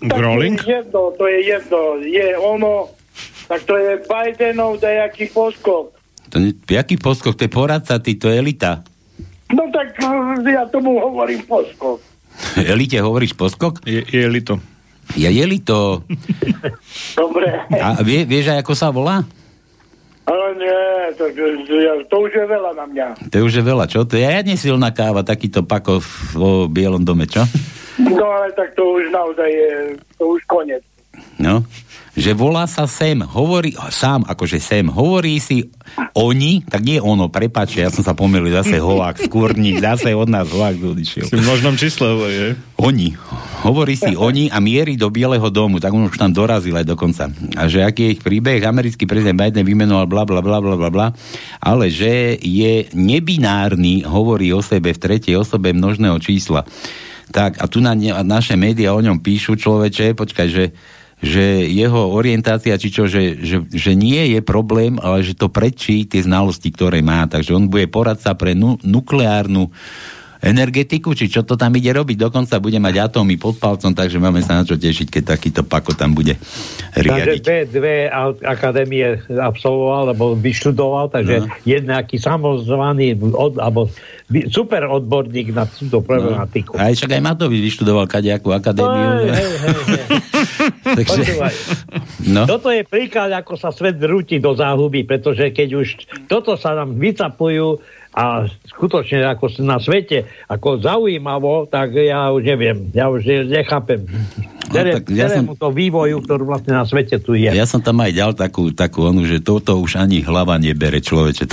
To 0.00 0.16
je 0.40 0.56
jedno, 0.64 1.12
to 1.16 1.24
je 1.28 1.40
jedno. 1.44 1.80
Je 2.00 2.28
ono, 2.40 2.88
tak 3.48 3.64
to 3.68 3.76
je 3.76 4.00
Bidenov 4.08 4.80
dajaký 4.80 5.28
poskok. 5.32 5.92
To 6.32 6.36
nie, 6.40 6.56
jaký 6.68 6.96
poskok, 6.96 7.36
to 7.36 7.44
je 7.44 7.52
poradca, 7.52 8.00
ty, 8.00 8.16
to 8.16 8.32
je 8.32 8.40
elita. 8.40 8.80
No 9.52 9.62
tak 9.70 9.94
uh, 10.00 10.42
ja 10.42 10.66
tomu 10.66 10.98
hovorím 10.98 11.42
poskok. 11.46 12.02
Elite 12.72 12.98
hovoríš 12.98 13.32
poskok? 13.34 13.80
Je, 13.86 14.02
je 14.02 14.20
elito. 14.22 14.58
Ja 15.14 15.30
je 15.30 15.38
elito. 15.38 16.02
Dobre. 17.20 17.46
A 17.70 18.02
vie, 18.02 18.26
vieš 18.26 18.50
aj, 18.50 18.66
ako 18.66 18.72
sa 18.74 18.90
volá? 18.90 19.22
Ale 20.26 20.58
nie, 20.58 20.78
tak, 21.14 21.38
ja- 21.38 22.02
to 22.10 22.16
už 22.18 22.34
je 22.34 22.46
veľa 22.50 22.74
na 22.74 22.84
mňa. 22.90 23.06
To 23.30 23.36
už 23.46 23.52
je 23.54 23.62
veľa, 23.62 23.86
čo? 23.86 24.02
To 24.02 24.18
je 24.18 24.26
riadne 24.26 24.58
silná 24.58 24.90
káva, 24.90 25.22
takýto 25.22 25.62
pako 25.62 26.02
vo 26.34 26.66
Bielom 26.66 27.06
dome, 27.06 27.30
čo? 27.30 27.46
No 28.02 28.26
ale 28.26 28.50
tak 28.58 28.74
to 28.74 28.82
už 28.98 29.14
naozaj 29.14 29.46
je, 29.46 29.70
to 30.18 30.34
už 30.34 30.42
koniec. 30.50 30.82
No, 31.38 31.62
že 32.16 32.32
volá 32.32 32.64
sa 32.64 32.88
Sem, 32.88 33.20
hovorí, 33.20 33.76
sám 33.92 34.24
akože 34.24 34.56
Sem, 34.56 34.88
hovorí 34.88 35.36
si 35.36 35.68
oni, 36.16 36.64
tak 36.64 36.80
nie 36.80 36.96
ono, 36.96 37.28
prepáč, 37.28 37.76
ja 37.76 37.92
som 37.92 38.00
sa 38.00 38.16
pomýlil, 38.16 38.56
zase 38.56 38.80
hoák, 38.80 39.28
skúrnik, 39.28 39.84
zase 39.84 40.16
od 40.16 40.32
nás 40.32 40.48
hoák 40.48 40.80
odišiel. 40.80 41.28
Si 41.28 41.36
v 41.36 41.44
množnom 41.44 41.76
čísle 41.76 42.16
hovorí? 42.16 42.56
Oni. 42.80 43.12
Hovorí 43.60 43.94
si 44.00 44.16
oni 44.16 44.48
a 44.48 44.58
mierí 44.64 44.96
do 44.96 45.12
Bieleho 45.12 45.52
domu, 45.52 45.76
tak 45.76 45.92
on 45.92 46.08
už 46.08 46.16
tam 46.16 46.32
dorazil 46.32 46.72
aj 46.72 46.88
dokonca. 46.88 47.28
A 47.52 47.68
že 47.68 47.84
aký 47.84 48.08
je 48.08 48.12
ich 48.16 48.22
príbeh, 48.24 48.64
americký 48.64 49.04
prezident 49.04 49.36
Biden 49.36 49.68
vymenoval 49.68 50.08
bla 50.08 50.24
bla 50.24 50.40
bla 50.40 50.58
bla 50.64 50.74
bla 50.74 50.88
bla, 50.88 51.08
ale 51.60 51.92
že 51.92 52.40
je 52.40 52.88
nebinárny, 52.96 54.08
hovorí 54.08 54.56
o 54.56 54.64
sebe 54.64 54.96
v 54.96 55.02
tretej 55.02 55.36
osobe 55.36 55.76
množného 55.76 56.16
čísla. 56.16 56.64
Tak, 57.26 57.58
a 57.58 57.66
tu 57.66 57.82
na 57.82 57.92
ne, 57.92 58.14
naše 58.22 58.54
médiá 58.54 58.94
o 58.94 59.02
ňom 59.02 59.18
píšu 59.18 59.58
človeče, 59.58 60.14
počkaj, 60.14 60.48
že 60.48 60.70
že 61.16 61.64
jeho 61.72 62.12
orientácia, 62.12 62.76
či 62.76 62.92
čo, 62.92 63.08
že, 63.08 63.40
že, 63.40 63.64
že 63.72 63.92
nie 63.96 64.36
je 64.36 64.40
problém, 64.44 65.00
ale 65.00 65.24
že 65.24 65.32
to 65.32 65.48
prečí 65.48 66.04
tie 66.04 66.20
znalosti, 66.20 66.68
ktoré 66.68 67.00
má. 67.00 67.24
Takže 67.24 67.56
on 67.56 67.72
bude 67.72 67.88
poradca 67.88 68.36
pre 68.36 68.52
nu, 68.52 68.76
nukleárnu 68.84 69.72
energetiku, 70.46 71.10
či 71.10 71.26
čo 71.26 71.42
to 71.42 71.54
tam 71.54 71.72
ide 71.72 71.90
robiť. 71.90 72.16
Dokonca 72.20 72.56
bude 72.56 72.76
mať 72.76 72.94
atómy 73.02 73.34
pod 73.34 73.56
palcom, 73.56 73.90
takže 73.90 74.16
máme 74.16 74.38
sa 74.38 74.56
na 74.56 74.62
čo 74.62 74.74
tešiť, 74.74 75.10
keď 75.10 75.22
takýto 75.28 75.60
pako 75.60 75.92
tam 75.92 76.12
bude 76.12 76.38
Takže 76.92 77.02
riadiť. 77.02 77.40
dve, 77.40 77.58
dve 77.66 77.94
a- 78.06 78.38
akadémie 78.46 79.04
absolvoval, 79.28 80.08
alebo 80.08 80.32
vyštudoval, 80.32 81.08
takže 81.08 81.36
No. 81.38 81.50
je 81.62 81.76
nejaký 81.78 82.16
samozvaný 82.16 83.06
od, 83.28 83.58
alebo 83.58 83.90
super 84.48 84.84
odborník 84.84 85.50
na 85.50 85.64
túto 85.64 85.98
problematiku. 85.98 86.74
Aj 86.74 86.90
však 86.90 87.10
aj 87.10 87.22
Matovič 87.22 87.60
vyštudoval 87.64 88.06
kadejakú 88.06 88.50
akadémiu. 88.50 89.08
Hej, 89.22 89.28
hej, 89.28 89.54
hej, 89.56 89.76
hej. 89.84 90.04
Takže, 90.96 91.20
Počúvaj. 91.20 91.54
no. 92.26 92.42
Toto 92.44 92.68
je 92.68 92.82
príklad, 92.82 93.30
ako 93.32 93.54
sa 93.54 93.68
svet 93.68 93.98
rúti 94.00 94.38
do 94.38 94.52
záhuby, 94.52 95.02
pretože 95.02 95.50
keď 95.50 95.68
už 95.76 95.86
toto 96.24 96.54
sa 96.54 96.74
nám 96.74 96.94
vycapujú 96.94 97.82
a 98.16 98.48
skutočne 98.72 99.28
ako 99.28 99.60
na 99.60 99.76
svete, 99.76 100.24
ako 100.48 100.80
zaujímavo, 100.80 101.68
tak 101.68 101.92
ja 101.92 102.32
už 102.32 102.48
neviem, 102.48 102.88
ja 102.96 103.12
už 103.12 103.28
ne- 103.28 103.60
nechápem. 103.60 104.08
No, 104.72 104.82
tak 104.82 105.12
ja 105.12 105.28
som- 105.28 105.52
to 105.52 105.68
vývoju, 105.68 106.24
ktorý 106.24 106.42
vlastne 106.48 106.72
na 106.74 106.88
svete 106.88 107.20
tu 107.20 107.36
je. 107.36 107.52
Ja 107.52 107.68
som 107.68 107.84
tam 107.84 108.00
aj 108.00 108.12
dal 108.16 108.32
takú, 108.32 108.72
takú 108.72 109.04
onu, 109.04 109.28
že 109.28 109.44
toto 109.44 109.76
už 109.76 110.00
ani 110.00 110.24
hlava 110.24 110.56
nebere 110.56 110.98
človeče. 110.98 111.44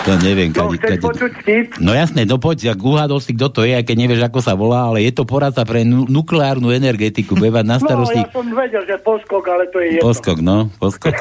To 0.00 0.16
neviem, 0.16 0.48
No, 0.48 0.72
kade, 0.72 0.96
chceš 0.96 1.00
kade... 1.04 1.28
vtip? 1.44 1.66
No 1.76 1.92
jasné, 1.92 2.24
no 2.24 2.40
poď, 2.40 2.72
ak 2.72 2.80
uhádol 2.80 3.20
si, 3.20 3.36
kto 3.36 3.52
to 3.52 3.60
je, 3.68 3.76
aj 3.76 3.84
keď 3.84 3.96
nevieš, 4.00 4.22
ako 4.24 4.40
sa 4.40 4.56
volá, 4.56 4.88
ale 4.88 5.04
je 5.04 5.12
to 5.12 5.28
poradca 5.28 5.60
pre 5.68 5.84
nu- 5.84 6.08
nukleárnu 6.08 6.72
energetiku, 6.72 7.36
bude 7.36 7.52
mať 7.52 7.66
na 7.68 7.76
No, 7.80 7.84
starosti... 7.84 8.20
ja 8.24 8.32
som 8.32 8.48
vedel, 8.48 8.82
že 8.88 8.96
poskok, 8.96 9.44
ale 9.44 9.68
to 9.68 9.76
je 9.76 10.00
jedno. 10.00 10.04
Poskok, 10.08 10.38
no, 10.40 10.56
poskok. 10.80 11.14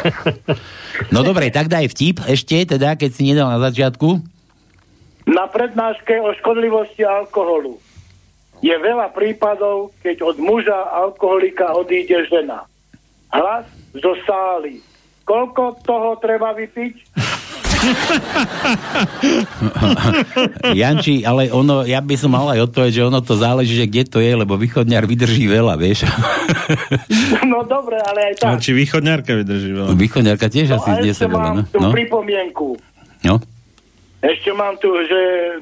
No 1.14 1.24
dobre, 1.24 1.52
tak 1.52 1.68
daj 1.68 1.92
vtip 1.92 2.24
ešte, 2.24 2.76
teda, 2.76 2.96
keď 2.96 3.10
si 3.12 3.28
nedal 3.28 3.52
na 3.52 3.60
začiatku. 3.60 4.20
Na 5.28 5.46
prednáške 5.48 6.16
o 6.20 6.32
škodlivosti 6.40 7.04
alkoholu 7.04 7.80
je 8.60 8.76
veľa 8.76 9.12
prípadov, 9.16 9.96
keď 10.04 10.24
od 10.24 10.38
muža 10.40 10.76
alkoholika 10.92 11.72
odíde 11.72 12.28
žena. 12.28 12.68
Hlas 13.32 13.64
zo 13.96 14.16
sály. 14.28 14.84
Koľko 15.24 15.80
toho 15.86 16.18
treba 16.20 16.52
vypiť? 16.52 16.96
Janči, 20.80 21.24
ale 21.24 21.48
ono, 21.52 21.88
ja 21.88 22.02
by 22.04 22.16
som 22.20 22.32
mal 22.34 22.50
aj 22.52 22.60
odpoveď, 22.72 22.92
že 22.92 23.08
ono 23.08 23.22
to 23.24 23.36
záleží, 23.40 23.76
že 23.76 23.88
kde 23.88 24.04
to 24.08 24.20
je, 24.20 24.36
lebo 24.36 24.58
východňar 24.60 25.08
vydrží 25.08 25.48
veľa, 25.48 25.76
vieš. 25.80 26.04
No 27.50 27.66
dobre, 27.66 27.98
ale 27.98 28.32
aj 28.32 28.46
tak. 28.46 28.50
Ale 28.54 28.62
či 28.62 28.72
východňarka 28.78 29.42
vydrží 29.42 29.74
veľa. 29.74 29.98
Východňarka 29.98 30.48
tiež 30.54 30.70
No 30.70 30.78
asi 30.78 30.90
a 30.90 30.94
z 31.02 31.06
ešte 31.12 31.26
10 31.26 31.34
veľa, 31.34 31.42
mám 31.42 31.58
no. 31.58 31.64
tú 31.66 31.80
no. 31.82 31.90
pripomienku. 31.90 32.78
no. 33.26 33.42
Ešte 34.20 34.52
mám 34.52 34.76
tu, 34.84 34.92
že 35.08 35.20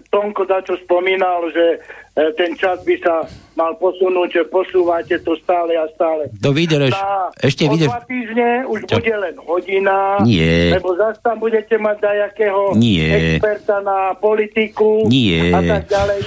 Tonko 0.10 0.42
dačo 0.42 0.82
spomínal, 0.82 1.46
že 1.54 1.78
e, 2.18 2.34
ten 2.34 2.58
čas 2.58 2.82
by 2.82 2.96
sa 2.98 3.22
mal 3.54 3.78
posunúť, 3.78 4.34
že 4.34 4.44
posúvate 4.50 5.22
to 5.22 5.38
stále 5.46 5.78
a 5.78 5.86
stále. 5.94 6.26
To. 6.42 6.50
Na, 6.50 7.30
Ešte 7.38 7.70
vydrž. 7.70 7.86
dva 7.86 8.02
týždne 8.02 8.66
už 8.66 8.90
Čo? 8.90 8.98
bude 8.98 9.14
len 9.14 9.36
hodina, 9.46 10.18
Nie. 10.26 10.74
lebo 10.74 10.98
zase 10.98 11.22
tam 11.22 11.38
budete 11.38 11.78
mať 11.78 11.98
dajakého 12.02 12.74
Nie. 12.74 13.38
experta 13.38 13.78
na 13.86 14.18
politiku 14.18 15.06
Nie. 15.06 15.54
a 15.54 15.62
tak 15.62 15.86
ďalej. 15.86 16.22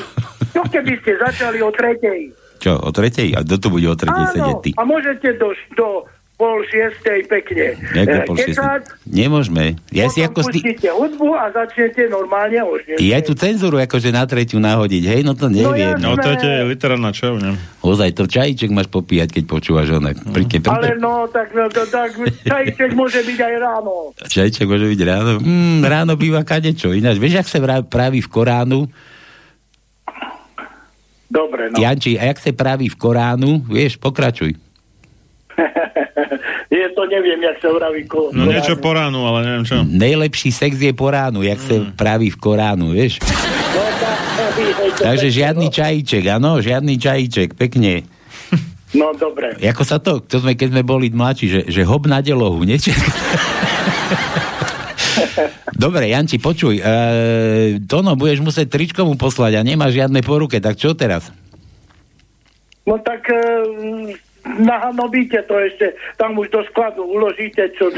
Čo 0.51 0.63
keby 0.71 0.93
ste 1.03 1.13
začali 1.19 1.59
o 1.63 1.71
tretej? 1.75 2.21
Čo, 2.63 2.79
o 2.79 2.91
tretej? 2.95 3.35
A 3.35 3.43
kto 3.43 3.57
tu 3.59 3.67
bude 3.75 3.91
o 3.91 3.97
tretej 3.99 4.39
sedieť 4.39 4.57
ty? 4.63 4.71
a 4.79 4.83
môžete 4.87 5.35
do, 5.35 5.51
do 5.75 6.07
pol 6.41 6.65
šiestej 6.65 7.29
pekne. 7.29 7.77
Ako 7.77 8.17
e, 8.17 8.25
pol 8.25 8.37
šiestej? 8.41 8.81
Nemôžeme. 9.05 9.77
Ja 9.93 10.09
si 10.09 10.25
ako 10.25 10.41
sti... 10.41 10.65
pustíte 10.65 10.89
hudbu 10.89 11.37
a 11.37 11.53
začnete 11.53 12.09
normálne 12.09 12.65
o 12.65 12.81
šiestej. 12.81 13.05
Ja 13.05 13.21
tú 13.21 13.37
cenzúru 13.37 13.77
akože 13.77 14.09
na 14.09 14.25
tretiu 14.25 14.57
nahodiť, 14.57 15.05
hej, 15.05 15.21
no 15.21 15.37
to 15.37 15.53
neviem. 15.53 16.01
No 16.01 16.17
to 16.17 16.33
je 16.33 16.65
literárna 16.65 17.13
čovňa. 17.13 17.85
Ozaj, 17.85 18.17
to 18.17 18.25
čajíček 18.25 18.73
máš 18.73 18.89
popíjať, 18.89 19.37
keď 19.37 19.45
počúvaš 19.45 19.93
oné. 20.01 20.17
Pri, 20.17 20.49
keď, 20.49 20.61
pri, 20.65 20.73
Ale 20.73 20.89
no, 20.97 21.29
tak, 21.29 21.53
no, 21.53 21.69
to, 21.69 21.85
tak 21.93 22.17
čajček 22.49 22.97
môže 22.97 23.21
byť 23.21 23.39
aj 23.45 23.55
ráno. 23.61 24.17
Čajček 24.25 24.65
môže 24.65 24.89
byť 24.89 25.01
ráno. 25.05 25.33
Mm, 25.45 25.85
ráno 25.85 26.17
býva 26.17 26.41
kadečo. 26.41 26.97
Ináč, 26.97 27.21
vieš, 27.21 27.45
ak 27.45 27.49
sa 27.53 27.61
praví 27.85 28.25
v 28.25 28.29
Koránu? 28.33 28.89
Dobre, 31.31 31.71
no. 31.71 31.79
Janči, 31.79 32.17
a 32.17 32.33
jak 32.33 32.41
sa 32.41 32.51
praví 32.57 32.89
v 32.89 32.97
Koránu? 32.97 33.63
Vieš, 33.69 34.01
pokračuj. 34.01 34.70
Je 36.71 36.87
to, 36.95 37.03
neviem, 37.07 37.41
jak 37.43 37.57
sa 37.59 37.69
vraví. 37.69 38.07
Ko, 38.07 38.31
No 38.31 38.47
niečo 38.47 38.79
po 38.79 38.95
ránu, 38.95 39.27
ale 39.27 39.39
neviem 39.43 39.65
čo. 39.67 39.83
Najlepší 39.83 40.51
sex 40.51 40.79
je 40.79 40.95
po 40.95 41.11
ránu, 41.11 41.43
jak 41.43 41.59
sa 41.59 41.83
praví 41.93 42.31
v 42.31 42.39
Koránu, 42.39 42.95
vieš? 42.95 43.19
Takže 45.03 45.29
žiadny 45.29 45.69
čajíček, 45.69 46.25
áno, 46.31 46.59
žiadny 46.59 46.95
čajíček, 46.97 47.55
pekne. 47.55 48.03
No 48.91 49.15
dobre. 49.15 49.55
Ako 49.55 49.87
sa 49.87 50.03
to, 50.03 50.19
to 50.19 50.43
sme, 50.43 50.59
keď 50.59 50.75
sme 50.75 50.83
boli 50.83 51.15
mladší, 51.15 51.47
že, 51.47 51.61
že 51.71 51.87
hop 51.87 52.11
na 52.11 52.19
delohu, 52.19 52.67
nie? 52.67 52.75
Či- 52.75 52.91
Dobre, 55.71 56.11
Janči, 56.11 56.37
počuj, 56.37 56.77
e, 56.77 56.83
Tono, 57.87 58.13
budeš 58.13 58.43
musieť 58.43 58.67
tričko 58.69 59.07
mu 59.07 59.15
poslať 59.15 59.57
a 59.57 59.65
nemá 59.65 59.89
žiadne 59.89 60.21
poruke, 60.21 60.59
tak 60.59 60.75
čo 60.75 60.93
teraz? 60.93 61.31
No 62.83 62.99
tak 62.99 63.31
e, 63.31 63.39
nahanobíte 64.47 65.43
to 65.45 65.55
ešte, 65.59 65.99
tam 66.17 66.39
už 66.39 66.49
do 66.55 66.63
skladu 66.71 67.03
uložíte, 67.03 67.69
čo 67.75 67.91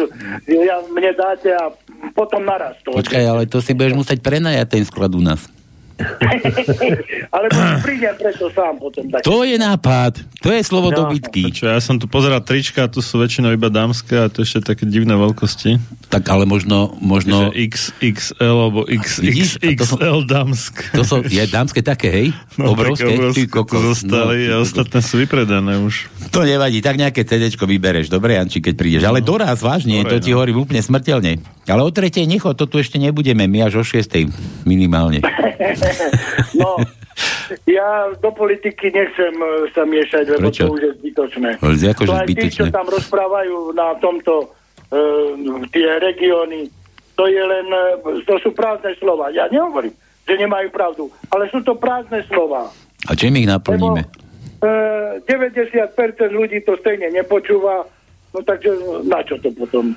ja, 0.49 0.81
mne 0.89 1.13
dáte 1.13 1.53
a 1.53 1.71
potom 2.17 2.43
naraz 2.49 2.75
to. 2.83 2.97
Počkaj, 2.97 3.25
ale 3.29 3.43
to 3.45 3.61
si 3.61 3.77
budeš 3.77 3.95
musieť 3.95 4.19
prenajať 4.25 4.67
ten 4.67 4.85
sklad 4.89 5.13
u 5.13 5.23
nás. 5.23 5.52
Ale 7.35 7.47
prídem 7.81 8.15
preto 8.15 8.49
sám 8.51 8.77
potom. 8.77 9.05
Tak. 9.09 9.23
To 9.23 9.43
je 9.43 9.57
nápad, 9.57 10.13
to 10.41 10.51
je 10.51 10.61
slovo 10.63 10.91
No. 10.93 11.07
dobytky. 11.07 11.49
Čo, 11.49 11.69
ja 11.69 11.79
som 11.79 11.97
tu 11.97 12.05
pozeral 12.05 12.41
trička, 12.41 12.85
tu 12.87 13.01
sú 13.01 13.17
väčšinou 13.17 13.53
iba 13.53 13.69
dámske 13.69 14.13
a 14.13 14.29
to 14.29 14.43
ešte 14.43 14.75
také 14.75 14.85
divné 14.85 15.15
veľkosti. 15.15 15.81
Tak 16.09 16.29
ale 16.29 16.45
možno, 16.45 16.93
možno... 16.99 17.49
XXL 17.53 18.37
alebo 18.43 18.85
Vidíš, 18.85 19.57
a 19.59 19.73
to 19.73 19.85
som- 19.87 20.01
XXL 20.01 20.19
dámsk. 20.29 20.75
To 20.93 21.03
sú, 21.03 21.15
je 21.25 21.45
dámske 21.47 21.81
také, 21.81 22.09
hej? 22.11 22.27
No, 22.61 22.77
obrovské. 22.77 23.09
obrovské 23.09 23.49
kokos, 23.49 23.81
to 23.81 23.89
zostali 23.97 24.45
no. 24.47 24.53
a 24.53 24.61
ostatné 24.61 25.01
sú 25.01 25.17
vypredané 25.17 25.81
už. 25.81 26.13
To 26.31 26.45
nevadí, 26.45 26.85
tak 26.85 27.01
nejaké 27.01 27.25
CDčko 27.25 27.65
vybereš, 27.65 28.13
dobre, 28.13 28.37
Janči, 28.37 28.61
keď 28.61 28.75
prídeš. 28.77 29.03
Ale 29.09 29.25
doraz, 29.25 29.65
vážne, 29.65 30.05
to 30.05 30.17
Dobre, 30.17 30.21
ti 30.21 30.31
hovorím 30.31 30.61
úplne 30.61 30.85
smrteľne. 30.85 31.41
Ale 31.65 31.81
o 31.81 31.89
tretej 31.89 32.27
nechod, 32.27 32.59
to 32.59 32.67
tu 32.67 32.77
ešte 32.77 33.01
nebudeme, 33.01 33.49
my 33.49 33.65
až 33.65 33.81
o 33.81 33.85
šiestej 33.85 34.29
minimálne. 34.69 35.25
No, 36.63 36.79
ja 37.67 38.13
do 38.21 38.31
politiky 38.33 38.93
nechcem 38.93 39.35
e, 39.35 39.69
sa 39.73 39.85
miešať, 39.85 40.25
lebo 40.39 40.49
Prečo? 40.49 40.65
to 40.69 40.73
už 40.73 40.83
je 40.83 40.93
zbytočné. 41.01 41.51
Ale 41.61 41.75
akože 41.75 42.09
to 42.09 42.15
aj 42.15 42.27
tí, 42.27 42.35
zbytočné? 42.35 42.57
čo 42.57 42.65
tam 42.73 42.87
rozprávajú 42.89 43.57
na 43.77 43.89
tomto 44.01 44.35
e, 44.89 44.97
tie 45.73 45.89
regióny, 46.01 46.69
to 47.17 47.25
je 47.29 47.43
len, 47.43 47.67
e, 47.69 47.85
to 48.25 48.35
sú 48.41 48.51
prázdne 48.57 48.97
slova. 48.97 49.29
Ja 49.35 49.49
nehovorím, 49.53 49.93
že 50.25 50.35
nemajú 50.39 50.69
pravdu, 50.73 51.05
ale 51.29 51.49
sú 51.53 51.61
to 51.61 51.77
prázdne 51.77 52.25
slova. 52.31 52.73
A 53.09 53.13
čím 53.19 53.37
ich 53.43 53.49
naplníme? 53.49 54.03
E, 54.03 54.09
90% 55.27 55.99
ľudí 56.31 56.63
to 56.63 56.79
stejne 56.81 57.11
nepočúva, 57.11 57.85
no 58.33 58.39
takže 58.41 58.71
na 59.05 59.21
čo 59.27 59.37
to 59.43 59.51
potom? 59.53 59.93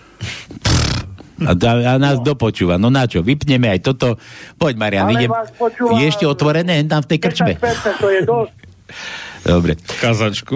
A, 1.43 1.51
a, 1.51 1.71
a 1.83 1.93
nás 1.99 2.23
dopočúva. 2.23 2.79
No 2.79 2.87
na 2.87 3.03
čo? 3.03 3.19
Vypneme 3.19 3.67
aj 3.67 3.83
toto. 3.83 4.15
Poď, 4.55 4.73
Marian, 4.79 5.11
Ale 5.11 5.19
ide. 5.19 5.27
vás 5.27 5.51
počúva- 5.51 5.99
Je 5.99 6.07
ešte 6.07 6.23
otvorené 6.23 6.79
tam 6.87 7.03
v 7.03 7.07
tej 7.11 7.19
krčme? 7.19 7.51
10% 7.59 7.99
to 7.99 8.07
je 8.07 8.21
dosť. 8.23 8.55
Dobre. 9.51 9.73
Kazačku. 9.99 10.55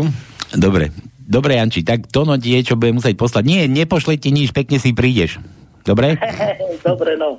Dobre. 0.56 0.96
Dobre, 1.30 1.62
Janči, 1.62 1.86
tak 1.86 2.10
to 2.10 2.26
no 2.26 2.42
ti 2.42 2.58
je, 2.58 2.74
čo 2.74 2.74
bude 2.74 2.96
musieť 2.96 3.14
poslať. 3.14 3.44
Nie, 3.46 3.62
nepošle 3.70 4.18
ti 4.18 4.34
nič, 4.34 4.50
pekne 4.50 4.82
si 4.82 4.98
prídeš. 4.98 5.38
Dobre? 5.86 6.18
Dobre, 6.88 7.14
no. 7.20 7.38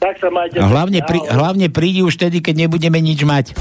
Tak 0.00 0.16
sa 0.16 0.32
majte. 0.32 0.56
A 0.56 0.64
hlavne, 0.64 1.04
pri, 1.04 1.20
hlavne 1.28 1.68
prídi 1.68 2.00
už 2.00 2.16
vtedy, 2.16 2.40
keď 2.40 2.64
nebudeme 2.64 2.96
nič 3.04 3.20
mať. 3.20 3.52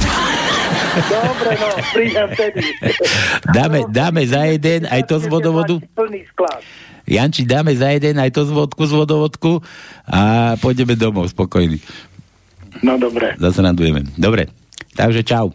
Dobre, 1.12 1.52
no, 1.60 1.67
prídem 1.91 2.28
vtedy. 2.32 2.63
Dáme, 3.58 3.84
dáme 3.91 4.22
za 4.24 4.48
jeden 4.48 4.88
aj 4.88 5.02
to 5.04 5.19
z 5.19 5.28
vodovodu. 5.28 5.76
Plný 5.91 6.24
sklad. 6.32 6.63
Janči, 7.10 7.41
dáme 7.43 7.74
za 7.74 7.89
jeden 7.89 8.15
aj 8.15 8.30
to 8.30 8.45
z 8.45 8.52
vodku, 8.52 8.86
z 8.86 8.93
vodovodku 8.93 9.52
a 10.06 10.54
pôjdeme 10.56 10.93
domov 10.93 11.26
spokojný. 11.28 11.82
No 12.80 12.95
dobre. 12.95 13.34
Zase 13.36 13.60
radujeme. 13.60 14.06
Dobre, 14.13 14.54
takže 14.93 15.26
čau. 15.26 15.50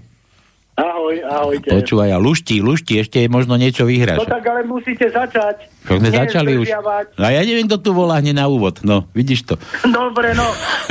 Ahoj, 0.74 1.14
ahojte. 1.22 1.70
Počúvaj 1.70 2.10
a 2.10 2.18
lušti, 2.18 2.58
lušti, 2.58 2.98
ešte 2.98 3.22
možno 3.30 3.54
niečo 3.54 3.86
No 3.86 3.94
vyhráš. 3.94 4.26
tak 4.26 4.42
ale 4.42 4.66
musíte 4.66 5.06
začať. 5.06 5.70
Čo 5.86 6.02
sme 6.02 6.10
Nie 6.10 6.18
začali 6.18 6.58
už. 6.58 6.66
No 7.14 7.22
a 7.22 7.30
ja 7.30 7.46
neviem, 7.46 7.70
kto 7.70 7.78
tu 7.78 7.90
volá 7.94 8.18
hneď 8.18 8.34
na 8.34 8.50
úvod. 8.50 8.82
No, 8.82 9.06
vidíš 9.14 9.46
to. 9.46 9.54
Dobre, 9.86 10.34
no. 10.34 10.42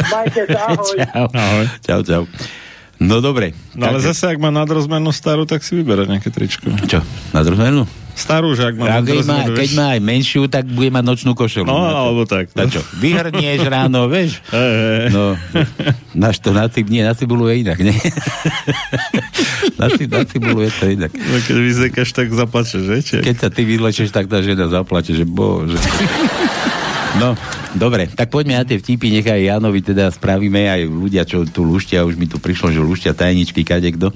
Majte 0.08 0.48
sa, 0.48 0.64
ahoj. 0.72 0.98
čau. 1.04 1.26
Ahoj. 1.30 1.66
Čau, 1.84 2.00
čau. 2.00 2.24
No 3.04 3.20
dobre. 3.20 3.52
No 3.76 3.92
ale 3.92 4.00
zase, 4.00 4.32
ak 4.32 4.40
má 4.40 4.48
nadrozmernú 4.48 5.12
starú, 5.12 5.44
tak 5.44 5.60
si 5.60 5.76
vyberať 5.76 6.08
nejaké 6.08 6.32
tričko. 6.32 6.72
Čo? 6.88 7.04
Nadrozmernú? 7.36 7.84
Starú, 8.14 8.54
že 8.54 8.70
ak 8.70 8.76
má 8.78 8.86
A 8.86 9.02
keď 9.02 9.26
má, 9.26 9.38
keď 9.50 9.70
má 9.74 9.86
aj 9.98 10.02
menšiu, 10.06 10.46
tak 10.46 10.70
bude 10.70 10.94
mať 10.94 11.04
nočnú 11.04 11.34
košelu. 11.34 11.66
No, 11.66 11.82
Na 11.82 12.06
alebo 12.06 12.24
tak. 12.30 12.54
Na 12.54 12.70
čo? 12.70 12.86
Vyhrnieš 13.02 13.66
ráno, 13.66 14.06
vieš? 14.10 14.40
No, 15.14 15.36
náš 16.16 16.40
to 16.40 16.56
na 16.56 16.66
cib, 16.72 16.90
nie, 16.90 17.04
na 17.04 17.14
cibulu 17.14 17.46
je 17.52 17.66
inak, 17.66 17.78
nie? 17.82 17.94
na, 19.80 19.88
cib, 19.94 20.10
na 20.10 20.24
cibulu 20.26 20.64
je 20.64 20.72
to 20.74 20.86
inak. 20.90 21.12
No, 21.14 21.36
keď 21.44 21.56
vyzekáš, 21.60 22.10
tak 22.16 22.32
zaplačeš, 22.34 22.82
že? 22.82 22.98
Či? 23.04 23.16
Keď 23.22 23.36
sa 23.38 23.50
ty 23.52 23.62
vyzlečeš, 23.68 24.10
tak 24.10 24.32
tá 24.32 24.42
žena 24.42 24.70
zaplače, 24.72 25.14
že 25.14 25.26
bože. 25.28 25.78
No, 27.14 27.38
dobre, 27.78 28.10
tak 28.10 28.34
poďme 28.34 28.58
na 28.58 28.66
tie 28.66 28.82
vtipy, 28.82 29.14
nechaj 29.14 29.38
Janovi 29.38 29.86
teda 29.86 30.10
spravíme 30.10 30.66
aj 30.66 30.82
ľudia, 30.90 31.22
čo 31.30 31.46
tu 31.46 31.62
luštia, 31.62 32.02
už 32.02 32.18
mi 32.18 32.26
tu 32.26 32.42
prišlo, 32.42 32.74
že 32.74 32.82
luštia 32.82 33.14
tajničky, 33.14 33.62
kadekto. 33.62 34.10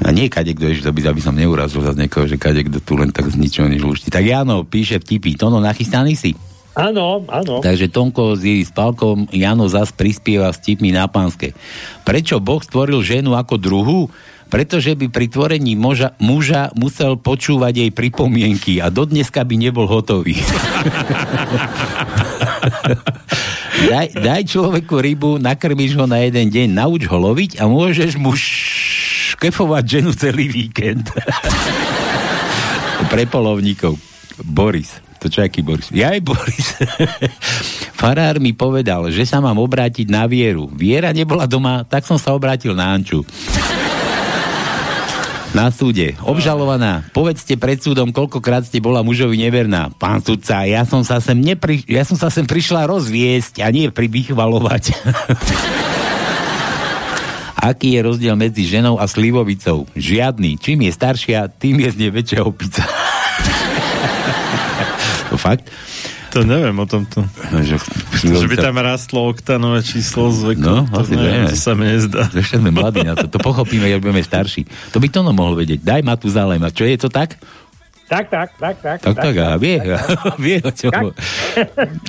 A 0.00 0.08
nie 0.14 0.32
kadekto, 0.32 0.70
ešte 0.70 0.88
to 0.88 0.96
by, 0.96 1.12
aby 1.12 1.22
som 1.22 1.36
neurazil 1.36 1.84
za 1.84 1.92
niekoho, 1.92 2.24
že 2.24 2.40
kadekto 2.40 2.80
tu 2.80 2.96
len 2.96 3.12
tak 3.12 3.28
z 3.28 3.36
ničoho 3.36 3.68
nič 3.68 3.82
lušti. 3.82 4.08
Tak 4.08 4.24
Jano 4.24 4.64
píše 4.64 5.02
vtipy. 5.02 5.36
Tono, 5.36 5.60
nachystaný 5.60 6.16
si? 6.16 6.32
Áno, 6.78 7.26
áno. 7.26 7.58
Takže 7.58 7.90
Tonko 7.90 8.38
s 8.38 8.46
jej 8.46 8.62
spálkom 8.62 9.28
Jano 9.34 9.66
zas 9.66 9.90
prispieva 9.90 10.54
vtipmi 10.54 10.94
na 10.94 11.10
pánske. 11.10 11.52
Prečo 12.06 12.38
Boh 12.38 12.62
stvoril 12.62 13.02
ženu 13.02 13.34
ako 13.34 13.54
druhu? 13.58 14.00
Pretože 14.50 14.98
by 14.98 15.14
pri 15.14 15.30
tvorení 15.30 15.78
muža, 15.78 16.18
muža 16.18 16.74
musel 16.74 17.14
počúvať 17.14 17.86
jej 17.86 17.90
pripomienky 17.94 18.82
a 18.82 18.90
dodneska 18.90 19.46
by 19.46 19.54
nebol 19.54 19.86
hotový. 19.86 20.34
daj, 23.94 24.10
daj 24.10 24.42
človeku 24.50 24.98
rybu, 24.98 25.38
nakrmiš 25.38 25.94
ho 25.94 26.10
na 26.10 26.26
jeden 26.26 26.50
deň, 26.50 26.66
nauč 26.66 27.06
ho 27.06 27.16
loviť 27.30 27.62
a 27.62 27.70
môžeš 27.70 28.18
mu 28.18 28.34
škefovať 29.40 29.84
ženu 29.88 30.12
celý 30.12 30.52
víkend. 30.52 31.08
Pre 33.08 33.24
polovníkov. 33.24 33.96
Boris. 34.44 35.00
To 35.16 35.32
čo 35.32 35.40
aký 35.40 35.64
Boris? 35.64 35.88
Ja 35.88 36.12
aj 36.12 36.20
Boris. 36.20 36.76
Farár 37.96 38.36
mi 38.36 38.52
povedal, 38.52 39.08
že 39.08 39.24
sa 39.24 39.40
mám 39.40 39.56
obrátiť 39.56 40.12
na 40.12 40.28
Vieru. 40.28 40.68
Viera 40.68 41.16
nebola 41.16 41.48
doma, 41.48 41.88
tak 41.88 42.04
som 42.04 42.20
sa 42.20 42.36
obrátil 42.36 42.76
na 42.76 42.92
Anču. 42.92 43.24
Na 45.56 45.72
súde. 45.72 46.20
Obžalovaná. 46.20 47.08
Povedzte 47.16 47.56
pred 47.56 47.80
súdom, 47.80 48.12
koľkokrát 48.12 48.68
ste 48.68 48.76
bola 48.84 49.00
mužovi 49.00 49.40
neverná. 49.40 49.88
Pán 49.96 50.20
sudca, 50.20 50.68
ja 50.68 50.84
som 50.84 51.00
sa 51.00 51.16
sem, 51.16 51.40
nepri... 51.40 51.80
ja 51.88 52.04
som 52.04 52.20
sa 52.20 52.28
sem 52.28 52.44
prišla 52.44 52.84
rozviesť 52.84 53.64
a 53.64 53.72
nie 53.72 53.88
privychvalovať. 53.88 54.92
Aký 57.60 57.92
je 57.92 58.00
rozdiel 58.00 58.32
medzi 58.40 58.64
ženou 58.64 58.96
a 58.96 59.04
slivovicou? 59.04 59.84
Žiadny. 59.92 60.56
Čím 60.56 60.88
je 60.88 60.92
staršia, 60.96 61.52
tým 61.52 61.84
je 61.84 61.92
z 61.92 61.96
nej 62.00 62.10
väčšia 62.10 62.40
opica. 62.40 62.80
to 65.28 65.36
fakt? 65.36 65.68
To 66.30 66.46
neviem 66.46 66.78
o 66.78 66.86
tomto. 66.86 67.26
No, 67.50 67.58
že, 67.60 67.76
Že 68.22 68.46
by 68.48 68.56
tam 68.56 68.78
rastlo 68.78 69.28
oktanové 69.28 69.82
číslo 69.82 70.30
z 70.30 70.54
veku. 70.54 70.62
No, 70.62 70.86
to, 70.86 71.02
neviem, 71.10 71.50
to 71.50 71.58
sa 71.58 71.74
mi 71.74 71.90
nezdá. 71.90 72.30
Ešte 72.30 72.62
sme 72.62 72.70
mladí 72.70 73.02
na 73.02 73.18
to. 73.18 73.26
To 73.26 73.42
pochopíme, 73.42 73.90
keď 73.90 73.98
budeme 73.98 74.22
starší. 74.22 74.64
To 74.94 75.02
by 75.02 75.10
to 75.10 75.20
no 75.26 75.34
mohol 75.34 75.58
vedieť. 75.58 75.82
Daj 75.82 76.00
ma 76.06 76.14
tu 76.14 76.30
zálem. 76.30 76.62
A 76.62 76.70
čo 76.70 76.86
je 76.86 76.96
to 76.96 77.10
tak? 77.10 77.34
Tak, 78.10 78.26
tak, 78.26 78.50
tak, 78.58 78.76
tak. 78.82 78.98
Tak, 79.06 79.16
tak, 79.22 79.34
a 79.38 79.54
vie, 79.54 79.78
vie 80.42 80.58
o 80.58 80.74
čo. 80.74 80.90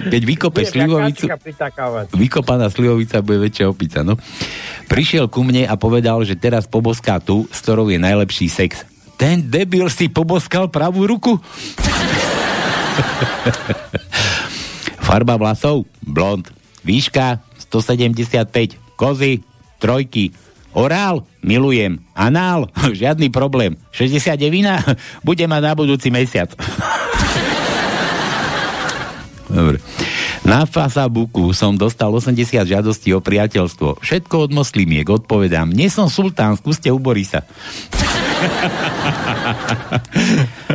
Keď 0.02 0.22
vykopeš 0.26 0.74
slivovicu, 0.74 1.30
vykopaná 2.18 2.74
slivovica 2.74 3.22
bude 3.22 3.46
väčšia 3.46 3.70
opica, 3.70 4.02
no. 4.02 4.18
Prišiel 4.90 5.30
ku 5.30 5.46
mne 5.46 5.70
a 5.70 5.78
povedal, 5.78 6.26
že 6.26 6.34
teraz 6.34 6.66
poboská 6.66 7.22
tu, 7.22 7.46
s 7.54 7.62
ktorou 7.62 7.94
je 7.94 8.02
najlepší 8.02 8.50
sex. 8.50 8.82
Ten 9.14 9.46
debil 9.46 9.86
si 9.94 10.10
poboskal 10.10 10.74
pravú 10.74 11.06
ruku? 11.06 11.38
Farba 15.06 15.38
vlasov? 15.38 15.86
Blond. 16.02 16.50
Výška? 16.82 17.46
175. 17.70 18.98
Kozy? 18.98 19.46
Trojky. 19.78 20.34
Orál? 20.72 21.28
Milujem. 21.44 22.00
Anál? 22.16 22.72
Žiadny 23.00 23.28
problém. 23.34 23.76
60 23.92 24.40
devina? 24.40 24.80
Bude 25.28 25.44
mať 25.48 25.62
na 25.62 25.74
budúci 25.76 26.08
mesiac. 26.08 26.52
Dobre. 29.52 29.84
Na 30.42 30.66
Facebooku 30.66 31.54
som 31.54 31.78
dostal 31.78 32.10
80 32.10 32.66
žiadostí 32.66 33.14
o 33.14 33.22
priateľstvo. 33.22 34.02
Všetko 34.02 34.50
od 34.50 34.52
moslimiek, 34.58 35.06
odpovedám. 35.06 35.70
Nie 35.70 35.94
som 35.94 36.10
sultán, 36.10 36.58
skúste 36.58 36.90
u 36.90 36.98
Borisa. 36.98 37.46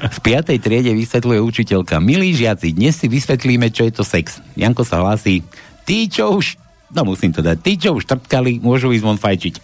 V 0.07 0.19
piatej 0.23 0.63
triede 0.63 0.95
vysvetľuje 0.95 1.41
učiteľka. 1.43 1.99
Milí 1.99 2.31
žiaci, 2.31 2.79
dnes 2.79 2.95
si 2.95 3.11
vysvetlíme, 3.11 3.75
čo 3.75 3.83
je 3.91 3.93
to 3.97 4.05
sex. 4.07 4.39
Janko 4.55 4.87
sa 4.87 5.03
hlasí. 5.03 5.43
Tí, 5.83 6.07
čo 6.07 6.39
už... 6.39 6.55
No 6.94 7.03
musím 7.03 7.35
to 7.35 7.42
dať. 7.42 7.57
Tí, 7.59 7.72
čo 7.81 7.99
už 7.99 8.07
trpkali, 8.07 8.62
môžu 8.62 8.94
ísť 8.94 9.05
von 9.05 9.18
fajčiť. 9.18 9.55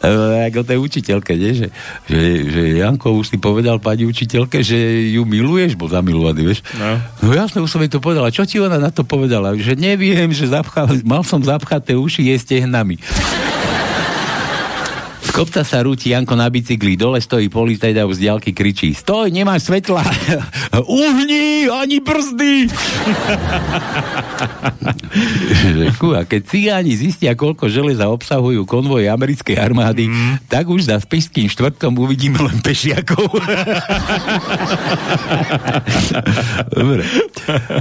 E, 0.00 0.08
Ako 0.48 0.64
tej 0.64 0.78
učiteľke, 0.80 1.36
nie? 1.36 1.52
Že, 1.52 1.66
že, 2.08 2.20
že 2.48 2.62
Janko 2.80 3.12
už 3.20 3.34
si 3.34 3.36
povedal 3.36 3.76
pani 3.80 4.08
učiteľke, 4.08 4.64
že 4.64 4.76
ju 5.12 5.28
miluješ, 5.28 5.76
bol 5.76 5.92
zamilovaný, 5.92 6.48
vieš? 6.48 6.60
No. 6.80 6.96
No 7.20 7.30
jasne, 7.36 7.60
už 7.60 7.68
som 7.68 7.80
jej 7.84 7.92
to 7.92 8.00
povedala. 8.00 8.32
Čo 8.32 8.48
ti 8.48 8.56
ona 8.56 8.80
na 8.80 8.88
to 8.88 9.04
povedala? 9.04 9.52
Že 9.52 9.76
neviem, 9.76 10.32
že 10.32 10.48
zapchal, 10.48 11.04
mal 11.04 11.20
som 11.20 11.44
zapchaté 11.44 11.92
uši 11.92 12.32
jej 12.32 12.38
stehnami. 12.40 12.96
Kopca 15.34 15.66
sa 15.66 15.82
rúti 15.82 16.14
Janko 16.14 16.38
na 16.38 16.46
bicykli, 16.46 16.94
dole 16.94 17.18
stojí 17.18 17.50
policajt 17.50 17.98
a 17.98 18.06
už 18.06 18.22
z 18.22 18.30
diaľky 18.30 18.54
kričí 18.54 18.94
Stoj, 18.94 19.34
nemáš 19.34 19.66
svetla! 19.66 20.06
Uhni, 20.86 21.66
ani 21.66 21.98
brzdy! 21.98 22.70
A 26.14 26.22
keď 26.22 26.42
cigáni 26.46 26.94
zistia, 26.94 27.34
koľko 27.34 27.66
železa 27.66 28.06
obsahujú 28.06 28.62
konvoje 28.66 29.10
americkej 29.10 29.58
armády, 29.58 30.06
mm. 30.06 30.46
tak 30.46 30.70
už 30.70 30.90
za 30.90 30.96
spišským 31.02 31.50
štvrtkom 31.50 31.98
uvidíme 31.98 32.38
len 32.38 32.62
pešiakov. 32.62 33.26
Dobre. 36.74 37.02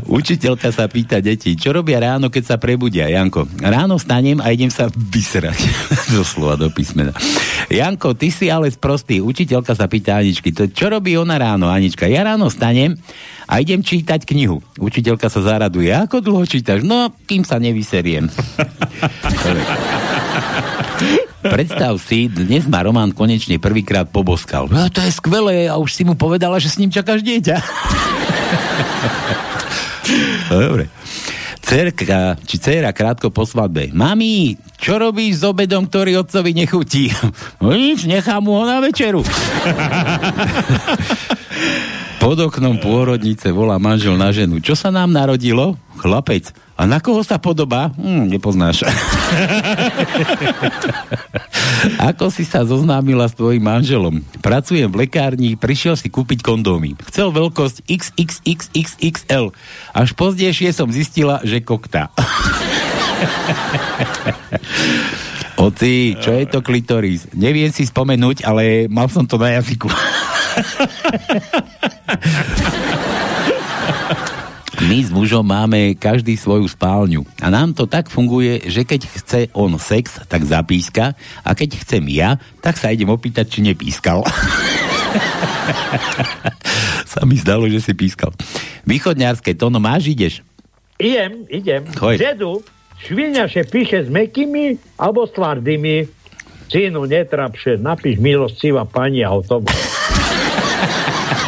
Učiteľka 0.09 0.73
sa 0.73 0.89
pýta 0.89 1.21
deti, 1.21 1.53
čo 1.53 1.73
robia 1.73 2.01
ráno, 2.01 2.33
keď 2.33 2.43
sa 2.53 2.57
prebudia? 2.57 3.09
Janko, 3.09 3.45
ráno 3.61 4.01
stanem 4.01 4.41
a 4.41 4.49
idem 4.49 4.73
sa 4.73 4.89
vysrať. 4.89 5.57
Doslova 6.09 6.57
do 6.57 6.73
písmena. 6.73 7.13
Janko, 7.71 8.13
ty 8.13 8.29
si 8.29 8.51
ale 8.51 8.69
sprostý. 8.69 9.19
Učiteľka 9.23 9.73
sa 9.73 9.88
pýta 9.89 10.19
Aničky, 10.19 10.53
to 10.53 10.69
čo 10.69 10.89
robí 10.91 11.17
ona 11.17 11.38
ráno, 11.39 11.69
Anička? 11.71 12.06
Ja 12.10 12.23
ráno 12.27 12.49
stanem 12.51 12.97
a 13.49 13.60
idem 13.60 13.82
čítať 13.82 14.25
knihu. 14.27 14.62
Učiteľka 14.79 15.27
sa 15.27 15.41
zaraduje. 15.41 15.91
Ako 15.91 16.21
dlho 16.21 16.45
čítaš? 16.45 16.86
No, 16.86 17.12
kým 17.25 17.43
sa 17.43 17.60
nevyseriem. 17.60 18.29
Predstav 21.43 21.99
si, 21.99 22.32
dnes 22.32 22.63
ma 22.71 22.79
Roman 22.88 23.12
konečne 23.12 23.60
prvýkrát 23.60 24.08
poboskal. 24.08 24.71
No, 24.71 24.88
to 24.88 25.03
je 25.03 25.12
skvelé 25.12 25.67
a 25.67 25.75
už 25.75 25.91
si 25.91 26.08
mu 26.08 26.15
povedala, 26.15 26.56
že 26.56 26.71
s 26.71 26.79
ním 26.79 26.88
čakáš 26.88 27.19
dieťa. 27.19 27.58
Dobre. 30.53 30.88
Cerka, 31.63 32.36
či 32.43 32.60
dcera 32.60 32.91
krátko 32.91 33.32
po 33.32 33.47
svadbe. 33.47 33.88
Mami, 33.95 34.60
čo 34.76 34.99
robíš 34.99 35.39
s 35.39 35.43
obedom, 35.47 35.88
ktorý 35.88 36.19
otcovi 36.19 36.52
nechutí? 36.52 37.08
No 37.63 37.71
nič, 37.71 38.04
nechám 38.04 38.43
mu 38.43 38.60
ho 38.60 38.67
na 38.67 38.84
večeru. 38.84 39.23
Pod 42.23 42.39
oknom 42.39 42.79
pôrodnice 42.79 43.51
volá 43.51 43.75
manžel 43.75 44.15
na 44.15 44.31
ženu. 44.31 44.63
Čo 44.63 44.79
sa 44.79 44.88
nám 44.88 45.12
narodilo? 45.12 45.75
Chlapec. 45.99 46.55
A 46.79 46.88
na 46.88 47.03
koho 47.03 47.19
sa 47.19 47.36
podobá? 47.36 47.91
Hm, 47.99 48.31
nepoznáš. 48.31 48.88
Ako 52.15 52.31
si 52.31 52.47
sa 52.47 52.63
zoznámila 52.63 53.27
s 53.27 53.36
tvojim 53.36 53.59
manželom? 53.59 54.23
Pracujem 54.39 54.88
v 54.88 55.03
lekárni, 55.03 55.59
prišiel 55.59 55.99
si 55.99 56.07
kúpiť 56.07 56.39
kondómy. 56.39 56.95
Chcel 57.12 57.36
veľkosť 57.36 57.91
XXXXXL. 57.91 59.51
Až 59.91 60.09
pozdejšie 60.15 60.71
som 60.71 60.88
zistila, 60.95 61.43
že 61.43 61.59
kokta. 61.59 62.07
Oci, 65.59 66.15
čo 66.23 66.39
je 66.39 66.47
to 66.47 66.63
klitoris? 66.63 67.27
Neviem 67.36 67.75
si 67.75 67.83
spomenúť, 67.83 68.47
ale 68.47 68.88
mal 68.88 69.12
som 69.12 69.27
to 69.27 69.36
na 69.36 69.59
jazyku. 69.59 69.91
My 74.83 74.99
s 74.99 75.15
mužom 75.15 75.47
máme 75.47 75.95
každý 75.95 76.35
svoju 76.35 76.67
spálňu 76.67 77.23
a 77.39 77.47
nám 77.47 77.71
to 77.71 77.87
tak 77.87 78.11
funguje, 78.11 78.67
že 78.67 78.83
keď 78.83 79.01
chce 79.05 79.39
on 79.55 79.79
sex, 79.79 80.19
tak 80.27 80.43
zapíska 80.43 81.15
a 81.39 81.49
keď 81.55 81.79
chcem 81.85 82.03
ja, 82.11 82.35
tak 82.59 82.75
sa 82.75 82.91
idem 82.91 83.07
opýtať, 83.07 83.47
či 83.47 83.59
nepískal. 83.63 84.27
sa 87.13 87.21
mi 87.23 87.39
zdalo, 87.39 87.69
že 87.71 87.79
si 87.79 87.95
pískal. 87.95 88.35
Východňarské, 88.83 89.55
to 89.55 89.71
no 89.71 89.79
máš, 89.79 90.11
ideš? 90.11 90.43
Idem, 90.99 91.47
idem. 91.47 91.87
Choď. 91.93 92.19
Dedu, 92.19 92.59
šviniaše 93.07 93.63
píše 93.71 94.03
s 94.03 94.09
mekými 94.11 94.75
alebo 94.99 95.23
s 95.23 95.31
tvardými. 95.31 96.11
Synu, 96.67 97.05
netrapše, 97.05 97.77
napíš 97.77 98.17
milostivá 98.17 98.83
pani 98.83 99.21
a 99.21 99.29
hotovo. 99.29 99.69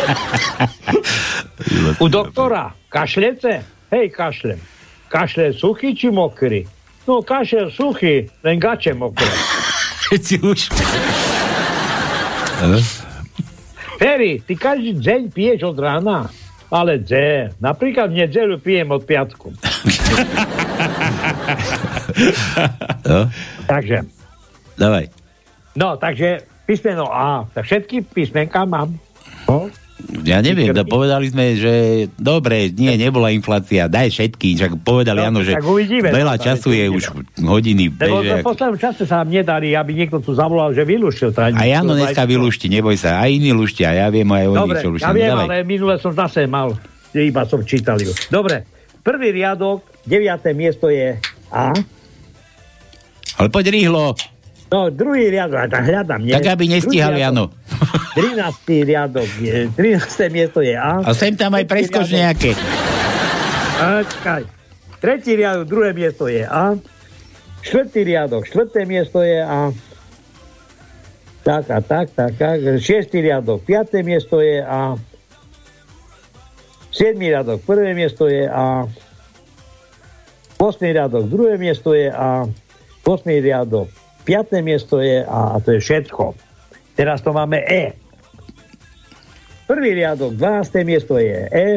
U 2.03 2.07
doktora, 2.09 2.73
kašlece? 2.89 3.63
Hej, 3.91 4.09
kašlem. 4.09 4.59
Kašle 5.07 5.53
suchý 5.53 5.95
či 5.95 6.09
mokrý? 6.09 6.65
No, 7.05 7.21
kašel 7.21 7.69
suchý, 7.69 8.25
len 8.41 8.57
gače 8.59 8.93
mokré. 8.97 9.29
Ti 10.25 10.35
už... 10.41 10.69
Ferry, 13.95 14.41
ty 14.43 14.53
každý 14.55 14.97
deň 14.99 15.21
piješ 15.31 15.71
od 15.71 15.77
rána? 15.79 16.27
Ale 16.71 16.97
dze, 16.99 17.53
napríklad 17.61 18.09
v 18.11 18.25
nedzeľu 18.25 18.57
pijem 18.59 18.89
od 18.91 19.05
piatku. 19.05 19.53
No, 23.05 23.29
Takže, 23.67 24.01
dávaj. 24.79 25.05
no, 25.75 25.97
takže 25.97 26.41
písmeno 26.65 27.05
A. 27.11 27.45
Tak 27.53 27.65
všetky 27.65 28.01
písmenka 28.01 28.65
mám. 28.65 28.97
No, 29.45 29.69
Ja 30.21 30.43
neviem, 30.43 30.75
to 30.75 30.84
povedali 30.84 31.31
sme, 31.31 31.55
že 31.55 31.73
dobre, 32.13 32.67
nie, 32.69 32.93
nebola 32.93 33.31
inflácia, 33.31 33.88
daj 33.88 34.12
všetky, 34.12 34.60
však 34.60 34.71
povedali, 34.84 35.17
No, 35.17 35.31
áno, 35.31 35.39
že 35.39 35.55
uvidíme, 35.55 36.12
veľa 36.12 36.36
no, 36.36 36.41
času 36.41 36.69
je 36.69 36.86
uvidíme. 36.86 36.93
už 36.93 37.03
hodiny 37.39 37.86
Lebo 37.89 38.19
v 38.19 38.43
poslednom 38.43 38.75
čase 38.75 39.08
sa 39.08 39.23
nám 39.23 39.31
nedarí, 39.31 39.71
aby 39.71 39.95
niekto 39.95 40.19
tu 40.19 40.36
zavolal, 40.36 40.75
že 40.75 40.84
vylúštil. 40.84 41.31
A 41.31 41.63
Jano 41.63 41.95
dneska 41.95 42.27
vylúšti, 42.27 42.67
neboj 42.67 42.99
sa, 42.99 43.23
aj 43.23 43.29
iní 43.34 43.55
luštia, 43.55 43.95
ja 43.95 44.12
viem 44.12 44.27
aj 44.27 44.45
oni, 44.45 44.60
Dobre, 44.60 44.77
čo 44.77 44.89
luštia. 44.91 45.08
ja 45.08 45.13
viem, 45.13 45.31
Dávaj. 45.31 45.45
ale 45.47 45.55
minule 45.63 45.95
som 45.95 46.12
zase 46.12 46.43
mal, 46.43 46.75
iba 47.13 47.41
som 47.43 47.63
čítal 47.63 47.95
ju. 47.95 48.12
Dobre, 48.27 48.67
prvý 48.99 49.31
riadok, 49.31 49.79
deviaté 50.03 50.51
miesto 50.51 50.91
je 50.91 51.15
A. 51.49 51.71
Ale 53.36 53.47
poď 53.47 53.71
rýchlo, 53.71 54.12
No, 54.65 54.89
druhý 54.89 55.29
riadok, 55.29 55.71
hľadám, 55.71 56.19
nie? 56.19 56.34
tak 56.34 56.51
aby 56.51 56.67
Jano. 57.15 57.47
riadok, 57.47 57.49
13. 58.15 58.88
riadok 58.88 59.28
je, 59.38 59.67
13. 59.75 60.32
miesto 60.32 60.63
je 60.63 60.71
A. 60.71 61.04
A 61.04 61.12
sem 61.12 61.36
tam 61.36 61.51
aj 61.51 61.67
preskoč 61.67 62.08
riadok- 62.08 62.15
nejaké. 62.15 62.51
Počkaj. 63.75 64.43
Tretí 65.04 65.36
riadok, 65.36 65.67
druhé 65.67 65.91
miesto 65.91 66.25
je 66.25 66.41
A. 66.41 66.80
Štvrtý 67.60 68.01
riadok, 68.08 68.47
štvrté 68.47 68.88
miesto 68.88 69.19
je 69.19 69.43
A. 69.43 69.75
Tak 71.43 71.69
a 71.69 71.80
tak, 71.84 72.08
tak, 72.15 72.32
tak. 72.39 72.58
Šiestý 72.80 73.21
riadok, 73.21 73.62
piaté 73.62 74.01
miesto 74.01 74.39
je 74.39 74.63
A. 74.63 74.95
Siedmý 76.89 77.36
riadok, 77.36 77.60
prvé 77.67 77.91
miesto 77.91 78.32
je 78.32 78.47
A. 78.47 78.88
Osmý 80.56 80.95
riadok, 80.95 81.28
druhé 81.28 81.60
miesto 81.60 81.91
je 81.91 82.08
A. 82.08 82.47
Osmý 83.04 83.43
riadok, 83.43 83.91
piaté 84.23 84.63
miesto 84.63 85.04
je 85.04 85.19
A. 85.21 85.54
A 85.54 85.60
to 85.60 85.75
je 85.75 85.84
všetko. 85.84 86.32
Teraz 86.95 87.19
to 87.19 87.36
máme 87.36 87.60
E. 87.60 88.04
Prvý 89.65 89.97
riadok, 89.97 90.38
12. 90.38 90.86
miesto 90.86 91.17
je 91.17 91.49
E. 91.49 91.67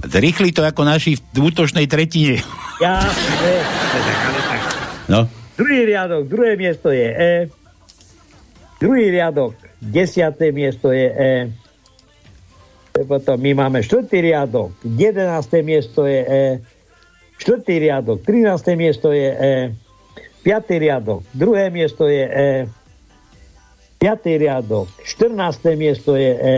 Zrýchli 0.00 0.52
to 0.52 0.64
ako 0.64 0.84
naši 0.84 1.16
v 1.16 1.38
útočnej 1.40 1.88
tretine. 1.88 2.40
Jasne. 2.80 3.54
No, 5.10 5.26
Druhý 5.60 5.84
riadok, 5.92 6.24
druhé 6.24 6.56
miesto 6.56 6.88
je 6.88 7.04
E. 7.04 7.32
Druhý 8.80 9.12
riadok, 9.12 9.52
desiaté 9.76 10.56
miesto 10.56 10.88
je 10.88 11.04
E. 11.12 11.32
Potom 13.04 13.36
my 13.36 13.52
máme 13.52 13.84
štvrtý 13.84 14.24
riadok, 14.24 14.72
jedenácté 14.88 15.60
miesto 15.60 16.08
je 16.08 16.20
E. 16.24 16.44
Štvrtý 17.36 17.76
riadok, 17.76 18.24
13. 18.24 18.72
miesto 18.72 19.12
je 19.12 19.28
E. 19.28 19.54
Piatý 20.40 20.80
riadok, 20.80 21.28
druhé 21.36 21.68
miesto 21.68 22.08
je 22.08 22.24
E. 22.24 22.50
Piatý 24.00 24.40
riadok, 24.40 24.88
14. 25.04 25.76
miesto 25.76 26.16
je 26.16 26.32
E. 26.40 26.56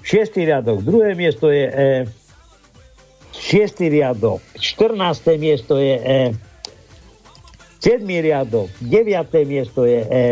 Šiestý 0.00 0.48
riadok, 0.48 0.80
druhé 0.80 1.12
miesto 1.14 1.52
je 1.52 1.66
E. 1.68 1.90
Šiestý 3.36 3.88
riadok, 3.88 4.40
14. 4.56 4.96
miesto 5.36 5.76
je 5.76 5.96
E. 6.00 6.22
7. 7.80 8.04
riadok, 8.04 8.68
9. 8.84 9.48
miesto 9.48 9.88
je 9.88 10.00
E. 10.04 10.28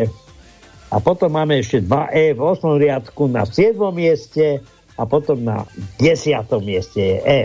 A 0.88 0.96
potom 1.04 1.33
máme 1.33 1.61
ešte 1.61 1.85
2 1.85 2.16
E 2.16 2.24
v 2.33 2.40
8. 2.40 2.81
riadku 2.81 3.28
na 3.28 3.44
7. 3.44 3.76
mieste 3.92 4.64
a 4.96 5.02
potom 5.04 5.40
na 5.40 5.68
10. 6.00 6.44
mieste 6.64 7.00
je 7.00 7.18
E. 7.24 7.42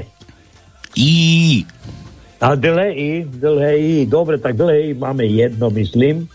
I. 1.00 1.64
A 2.44 2.60
dlhé 2.60 2.90
I, 2.92 3.12
dlhé 3.24 3.74
I, 3.80 3.96
dobre, 4.04 4.36
tak 4.36 4.60
dlhé 4.60 4.92
I 4.92 4.94
máme 4.94 5.24
jedno, 5.24 5.72
myslím. 5.72 6.28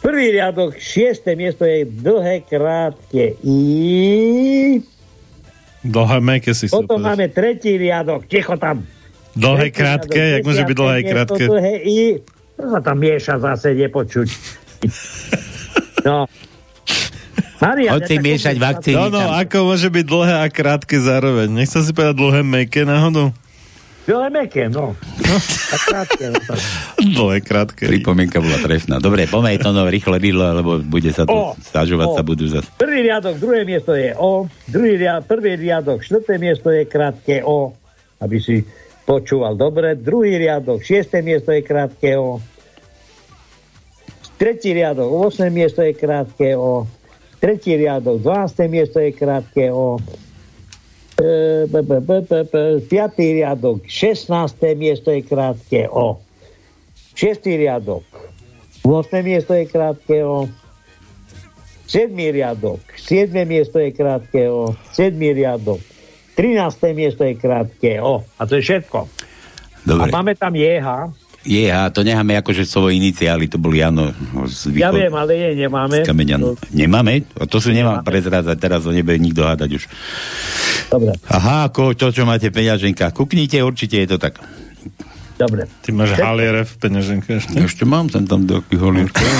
Prvý 0.00 0.32
riadok, 0.32 0.80
6. 0.80 1.28
miesto 1.36 1.68
je 1.68 1.84
dlhé, 1.84 2.48
krátke 2.48 3.36
I. 3.44 4.80
Dlhé 5.84 6.18
meké 6.24 6.56
si 6.56 6.72
Potom 6.72 7.04
máme 7.04 7.28
tretí 7.28 7.76
riadok, 7.76 8.24
ticho 8.24 8.56
tam. 8.56 8.84
Dlhé 9.36 9.68
Tretí 9.68 9.76
krátke, 9.76 10.20
riadok, 10.20 10.32
jak 10.32 10.42
môže 10.48 10.62
byť 10.64 10.76
dlhé 10.76 10.98
krátke? 11.04 11.42
Dlhé 11.44 11.74
I, 11.84 12.00
to 12.56 12.64
sa 12.72 12.80
tam 12.80 12.96
mieša 12.96 13.34
zase, 13.40 13.76
nepočuť. 13.76 14.28
No. 16.00 16.24
Maria, 17.60 17.92
Hoď 17.92 18.08
si 18.08 18.16
miešať 18.16 18.56
vakcíny. 18.56 18.96
No, 18.96 19.12
no, 19.12 19.36
ako 19.36 19.68
môže 19.68 19.92
byť 19.92 20.04
dlhé 20.08 20.34
a 20.40 20.48
krátke 20.48 20.96
zároveň? 20.96 21.52
Nechcel 21.52 21.84
si 21.84 21.92
povedať 21.92 22.16
dlhé, 22.16 22.40
meké 22.40 22.88
náhodou? 22.88 23.36
Dlhé 24.08 24.28
meké, 24.32 24.68
no. 24.72 24.96
A 25.70 25.76
krátke, 25.76 26.32
no. 26.32 26.40
Dlhé, 26.98 27.38
krátke. 27.44 27.84
Pripomienka 27.86 28.40
bola 28.40 28.58
trefná. 28.58 28.96
Dobre, 28.98 29.28
poďme 29.28 29.60
to 29.60 29.70
no 29.70 29.86
rýchle 29.86 30.16
rýchlo, 30.16 30.44
lebo 30.56 30.70
bude 30.82 31.12
sa 31.12 31.28
tu 31.28 31.36
O, 31.36 31.54
stažovať 31.54 32.08
sa 32.16 32.22
budú 32.24 32.48
zase. 32.48 32.66
Prvý 32.80 33.06
riadok, 33.06 33.36
druhé 33.38 33.62
miesto 33.68 33.92
je 33.94 34.10
O, 34.16 34.48
druhý 34.66 34.98
riadok, 34.98 35.24
prvý 35.28 35.52
riadok, 35.60 36.00
štvrté 36.02 36.40
miesto 36.40 36.72
je 36.72 36.82
krátke 36.88 37.44
O, 37.44 37.76
aby 38.24 38.36
si 38.40 38.64
počúval 39.06 39.54
dobre. 39.54 39.94
Druhý 39.94 40.40
riadok, 40.40 40.82
šiesté 40.82 41.22
miesto 41.22 41.54
je 41.54 41.62
krátke 41.62 42.16
O. 42.18 42.42
Tretí 44.40 44.72
riadok, 44.72 45.28
8. 45.36 45.52
miesto 45.52 45.84
je 45.84 45.92
krátke 45.92 46.56
O. 46.56 46.88
Tretí 47.36 47.76
riadok, 47.76 48.24
12. 48.24 48.72
miesto 48.72 48.96
je 48.96 49.12
krátke 49.12 49.68
O. 49.68 50.00
E, 51.20 51.66
b, 51.68 51.82
b, 51.82 52.00
b, 52.00 52.20
b, 52.24 52.32
b, 52.48 52.80
Piatý 52.88 53.36
riadok, 53.36 53.84
16. 53.84 54.56
miesto 54.72 55.12
je 55.12 55.20
krátke 55.20 55.84
O. 55.92 56.16
Šiestý 57.12 57.60
riadok, 57.60 58.08
8. 58.80 59.20
miesto 59.20 59.52
je 59.52 59.68
krátke 59.68 60.24
O. 60.24 60.48
7. 61.84 62.16
riadok, 62.16 62.80
7. 62.96 63.36
miesto 63.44 63.76
je 63.76 63.92
krátke 63.92 64.48
O. 64.48 64.72
7. 64.96 65.20
riadok, 65.20 65.84
13. 66.40 66.96
miesto 66.96 67.28
je 67.28 67.36
krátke 67.36 68.00
O. 68.00 68.24
A 68.40 68.48
to 68.48 68.56
je 68.56 68.64
všetko. 68.64 69.04
Dobre. 69.84 70.08
A 70.08 70.16
máme 70.16 70.32
tam 70.40 70.56
JH. 70.56 70.88
Je, 71.40 71.72
a 71.72 71.88
to 71.88 72.04
necháme 72.04 72.36
akože 72.36 72.68
svoje 72.68 73.00
iniciály, 73.00 73.48
to 73.48 73.56
bol 73.56 73.72
Jano 73.72 74.12
z 74.44 74.76
Ja 74.76 74.92
viem, 74.92 75.08
ale 75.16 75.40
je 75.40 75.64
nemáme. 75.64 76.04
z 76.04 76.04
Kameňan. 76.04 76.52
Nemáme? 76.68 77.24
A 77.40 77.48
to 77.48 77.64
si 77.64 77.72
nemám 77.72 78.04
prezrázať, 78.04 78.60
teraz 78.60 78.84
to 78.84 78.92
nebude 78.92 79.16
nikto 79.16 79.48
hádať 79.48 79.80
už. 79.80 79.88
Dobre. 80.92 81.16
Aha, 81.32 81.72
ako 81.72 81.96
to, 81.96 82.12
čo 82.12 82.28
máte 82.28 82.52
v 82.52 82.60
peňaženkách. 82.60 83.16
Kuknite, 83.16 83.56
určite 83.64 84.04
je 84.04 84.08
to 84.12 84.20
tak. 84.20 84.36
Dobre. 85.40 85.64
Ty 85.80 85.96
máš 85.96 86.12
haliere 86.20 86.68
v 86.68 86.74
peňaženke 86.76 87.40
ešte? 87.40 87.56
Ešte 87.56 87.88
mám 87.88 88.12
sem 88.12 88.28
tam 88.28 88.44
taký 88.44 88.76
holírka. 88.76 89.24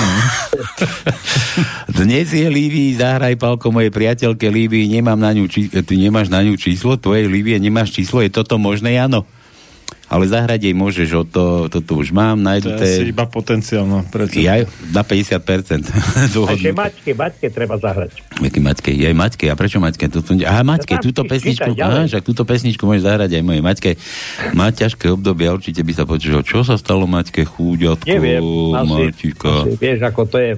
Dnes 2.01 2.33
je 2.33 2.49
Lívii, 2.49 2.97
zahraj 2.97 3.37
palko 3.37 3.69
mojej 3.69 3.93
priateľke 3.93 4.49
Lívii, 4.49 4.89
nemám 4.89 5.21
na 5.21 5.37
ňu, 5.37 5.45
či, 5.45 5.69
ty 5.69 5.93
nemáš 6.01 6.33
na 6.33 6.41
ňu 6.41 6.57
číslo, 6.57 6.97
tvojej 6.97 7.29
Lívie 7.29 7.61
nemáš 7.61 7.93
číslo, 7.93 8.25
je 8.25 8.33
toto 8.33 8.57
možné, 8.57 8.97
Jano? 8.97 9.29
Ale 10.11 10.27
zahrať 10.27 10.67
jej 10.67 10.75
môžeš, 10.75 11.09
o 11.15 11.23
to, 11.23 11.71
toto 11.71 11.95
už 11.95 12.11
mám, 12.11 12.35
To 12.59 12.75
je 12.83 13.15
iba 13.15 13.23
potenciálno. 13.23 14.03
Ja 14.35 14.59
na 14.91 15.07
50%. 15.07 15.87
A 15.87 16.51
ešte. 16.51 16.75
Maťke, 16.75 17.11
Maťke 17.15 17.47
treba 17.47 17.79
zahrať. 17.79 18.19
Jaký 18.43 18.59
Maťke? 18.59 18.91
Je 18.91 19.07
aj 19.07 19.15
Maťke. 19.15 19.47
A 19.47 19.55
prečo 19.55 19.79
Maťke? 19.79 20.11
Toto, 20.11 20.35
aha, 20.43 20.67
Maťke, 20.67 20.99
No 20.99 21.03
túto 21.07 21.23
pesničku, 21.23 21.71
aha, 21.79 22.11
však 22.11 22.23
túto 22.27 22.43
pesničku 22.43 22.83
môžeš 22.83 23.07
zahrať 23.07 23.39
aj 23.39 23.43
mojej 23.47 23.63
Maťke. 23.63 23.91
Má 24.51 24.67
ťažké 24.75 25.07
obdobie, 25.07 25.47
určite 25.47 25.79
by 25.79 25.93
sa 25.95 26.03
počul, 26.03 26.43
čo 26.43 26.67
sa 26.67 26.75
stalo 26.75 27.07
Maťke, 27.07 27.47
chúďatko, 27.47 28.03
Neviem, 28.11 28.43
asi, 28.75 29.31
asi, 29.31 29.79
vieš, 29.79 29.99
ako 30.03 30.27
to 30.27 30.37
je 30.43 30.51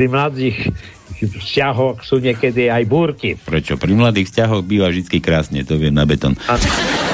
pri 0.00 0.08
mladých 0.08 0.72
vzťahoch 1.20 2.00
sú 2.00 2.24
niekedy 2.24 2.72
aj 2.72 2.88
búrky. 2.88 3.36
Prečo? 3.36 3.76
Pri 3.76 3.92
mladých 3.92 4.32
vzťahoch 4.32 4.64
býva 4.64 4.88
vždy 4.88 5.20
krásne, 5.20 5.60
to 5.60 5.76
viem 5.76 5.92
na 5.92 6.08
betón. 6.08 6.32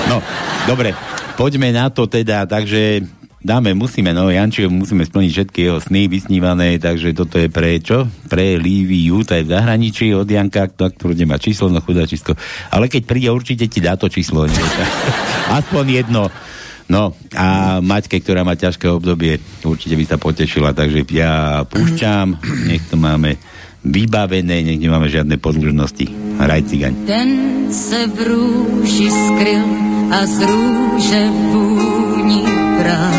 No, 0.06 0.22
dobre, 0.70 0.94
poďme 1.34 1.74
na 1.74 1.90
to 1.90 2.06
teda, 2.06 2.46
takže 2.46 3.02
dáme, 3.42 3.74
musíme, 3.74 4.14
no, 4.14 4.30
Jančiho 4.30 4.70
musíme 4.70 5.02
splniť 5.02 5.30
všetky 5.34 5.58
jeho 5.66 5.82
sny 5.82 6.06
vysnívané, 6.06 6.78
takže 6.78 7.10
toto 7.10 7.42
je 7.42 7.50
pre 7.50 7.82
čo? 7.82 8.06
Pre 8.30 8.54
Líviu, 8.54 9.26
to 9.26 9.34
je 9.34 9.42
v 9.42 9.50
zahraničí 9.50 10.14
od 10.14 10.30
Janka, 10.30 10.70
na 10.70 10.86
ktorú 10.86 11.10
nemá 11.18 11.42
číslo, 11.42 11.66
no 11.66 11.82
chudačisko. 11.82 12.38
Ale 12.70 12.86
keď 12.86 13.02
príde, 13.02 13.34
určite 13.34 13.66
ti 13.66 13.82
dá 13.82 13.98
to 13.98 14.06
číslo. 14.06 14.46
Aspoň 15.58 16.06
jedno. 16.06 16.30
No 16.86 17.18
a 17.34 17.78
Maťke, 17.82 18.22
ktorá 18.22 18.46
má 18.46 18.54
ťažké 18.54 18.86
obdobie, 18.86 19.42
určite 19.66 19.98
by 19.98 20.04
sa 20.06 20.16
potešila, 20.22 20.70
takže 20.70 21.02
ja 21.10 21.66
púšťam, 21.66 22.38
nech 22.70 22.86
to 22.86 22.94
máme 22.94 23.34
vybavené, 23.82 24.62
nech 24.62 24.78
nemáme 24.78 25.10
žiadne 25.10 25.34
podlužnosti. 25.38 26.06
Hraj 26.38 26.62
cigaň. 26.70 26.94
Ten 27.06 27.28
se 27.72 28.06
v 28.06 28.18
růži 28.22 29.10
skryl 29.10 29.66
a 30.14 30.26
z 30.26 30.36
růže 30.46 31.22
vůni 31.50 32.42
prál. 32.78 33.18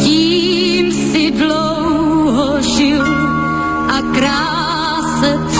Tím 0.00 0.92
si 0.92 1.30
dlouho 1.36 2.62
žil 2.62 3.04
a 3.92 3.98
kráse 4.16 5.53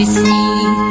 tváři 0.00 0.06
s 0.06 0.89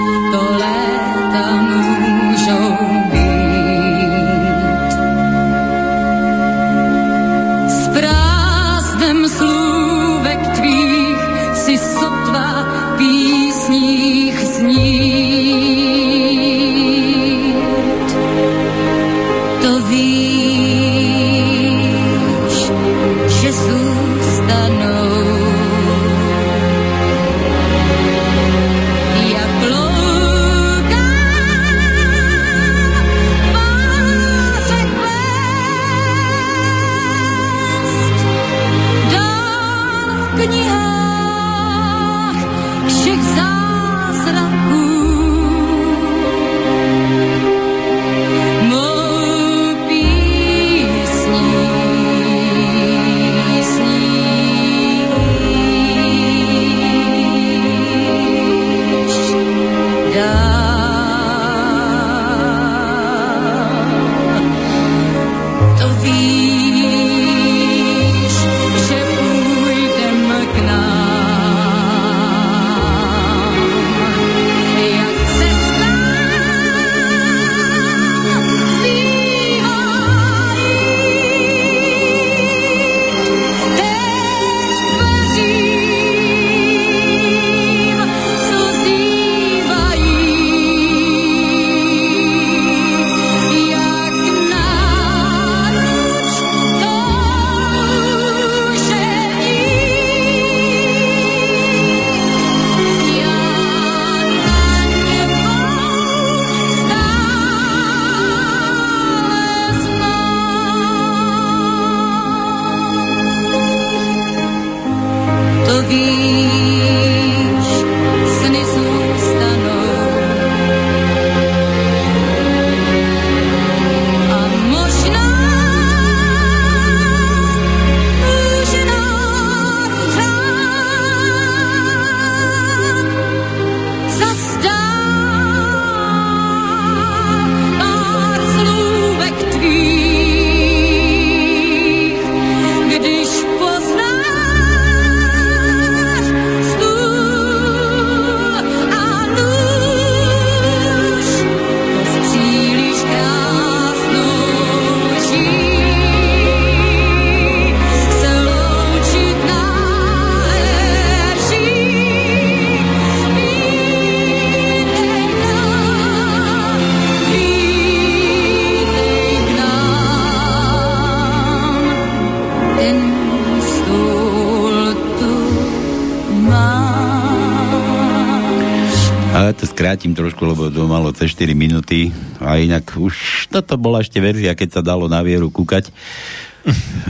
skrátim 180.00 180.16
trošku, 180.16 180.48
lebo 180.48 180.72
to 180.72 180.88
malo 180.88 181.12
cez 181.12 181.36
4 181.36 181.52
minúty. 181.52 182.16
A 182.40 182.56
inak 182.56 182.96
už 182.96 183.52
toto 183.52 183.76
bola 183.76 184.00
ešte 184.00 184.24
verzia, 184.24 184.56
keď 184.56 184.80
sa 184.80 184.82
dalo 184.82 185.12
na 185.12 185.20
vieru 185.20 185.52
kúkať. 185.52 185.92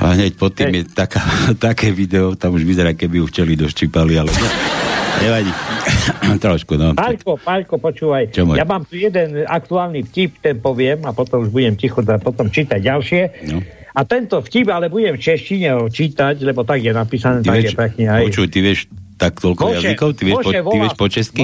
A 0.01 0.17
hneď 0.17 0.33
pod 0.33 0.57
tým 0.57 0.73
je 0.73 0.83
taká, 0.89 1.21
také 1.69 1.93
video, 1.93 2.33
tam 2.33 2.57
už 2.57 2.65
vyzerá, 2.65 2.97
keby 2.97 3.21
ju 3.21 3.25
včeli 3.29 3.53
doščípali, 3.61 4.17
ale 4.17 4.33
nevadí. 5.21 5.53
Trošku, 6.49 6.81
no. 6.81 6.97
Paľko, 6.97 7.37
Paľko, 7.37 7.77
počúvaj. 7.77 8.33
Čo 8.33 8.49
môj? 8.49 8.57
ja 8.57 8.65
mám 8.65 8.81
tu 8.89 8.97
jeden 8.97 9.45
aktuálny 9.45 10.09
vtip, 10.09 10.41
ten 10.41 10.57
poviem 10.57 11.05
a 11.05 11.13
potom 11.13 11.45
už 11.45 11.53
budem 11.53 11.77
ticho 11.77 12.01
a 12.01 12.17
potom 12.17 12.49
čítať 12.49 12.81
ďalšie. 12.81 13.21
No. 13.53 13.61
A 13.93 14.01
tento 14.01 14.41
vtip, 14.41 14.65
ale 14.73 14.89
budem 14.89 15.13
v 15.13 15.21
češtine 15.21 15.77
ho 15.77 15.85
čítať, 15.85 16.41
lebo 16.41 16.65
tak 16.65 16.81
je 16.81 16.89
napísané, 16.89 17.45
Ty 17.45 17.53
tak 17.53 17.57
vieš, 17.61 17.69
je 17.69 17.77
pekne 17.77 18.05
aj. 18.09 18.21
počuj, 18.33 18.47
ty 18.49 18.59
vieš 18.65 18.89
tak 19.19 19.37
toľko 19.37 19.61
Moše- 19.61 19.75
jazykov? 19.77 20.09
Ty 20.17 20.21
vieš, 20.25 20.33
po, 20.33 20.49
Moše 20.49 20.61
ty 20.63 20.77
vieš 20.81 20.95
po 20.97 21.05
česky? 21.05 21.41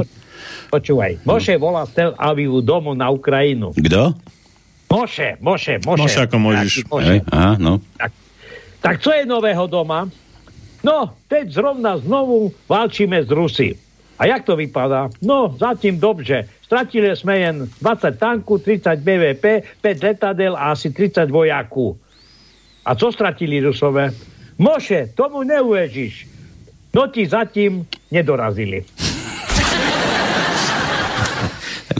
Počúvaj, 0.75 1.23
Moše 1.23 1.55
volá 1.55 1.87
z 1.87 1.91
Tel 1.95 2.11
Avivu 2.19 2.59
domu 2.59 2.91
na 2.91 3.07
Ukrajinu. 3.07 3.71
Kto? 3.71 4.11
Moše, 4.91 5.39
Moše, 5.39 5.79
Moše. 5.87 6.01
Moše 6.03 6.19
ako 6.27 6.35
Mojžiš. 6.35 6.73
Taký 6.75 6.91
Moše. 6.91 7.07
Hej, 7.07 7.19
aha, 7.31 7.51
no. 7.55 7.79
Tak 8.83 8.99
čo 8.99 9.15
je 9.15 9.23
nového 9.23 9.71
doma? 9.71 10.03
No, 10.83 11.15
teď 11.31 11.55
zrovna 11.55 11.95
znovu 11.95 12.51
válčíme 12.67 13.23
z 13.23 13.29
Rusy. 13.31 13.69
A 14.19 14.27
jak 14.27 14.43
to 14.43 14.59
vypadá? 14.59 15.07
No, 15.23 15.55
zatím 15.55 15.95
dobře. 15.95 16.43
Stratili 16.67 17.15
sme 17.15 17.39
jen 17.39 17.55
20 17.79 18.19
tanků, 18.19 18.59
30 18.59 18.99
BVP, 18.99 19.63
5 19.81 20.03
letadel 20.03 20.59
a 20.59 20.75
asi 20.75 20.91
30 20.91 21.31
vojaků. 21.31 21.95
A 22.85 22.95
co 22.95 23.11
stratili 23.11 23.63
Rusové? 23.63 24.11
Moše, 24.59 25.15
tomu 25.15 25.43
neuveříš. 25.43 26.27
No 26.95 27.07
ti 27.07 27.27
zatím 27.27 27.87
nedorazili. 28.11 28.83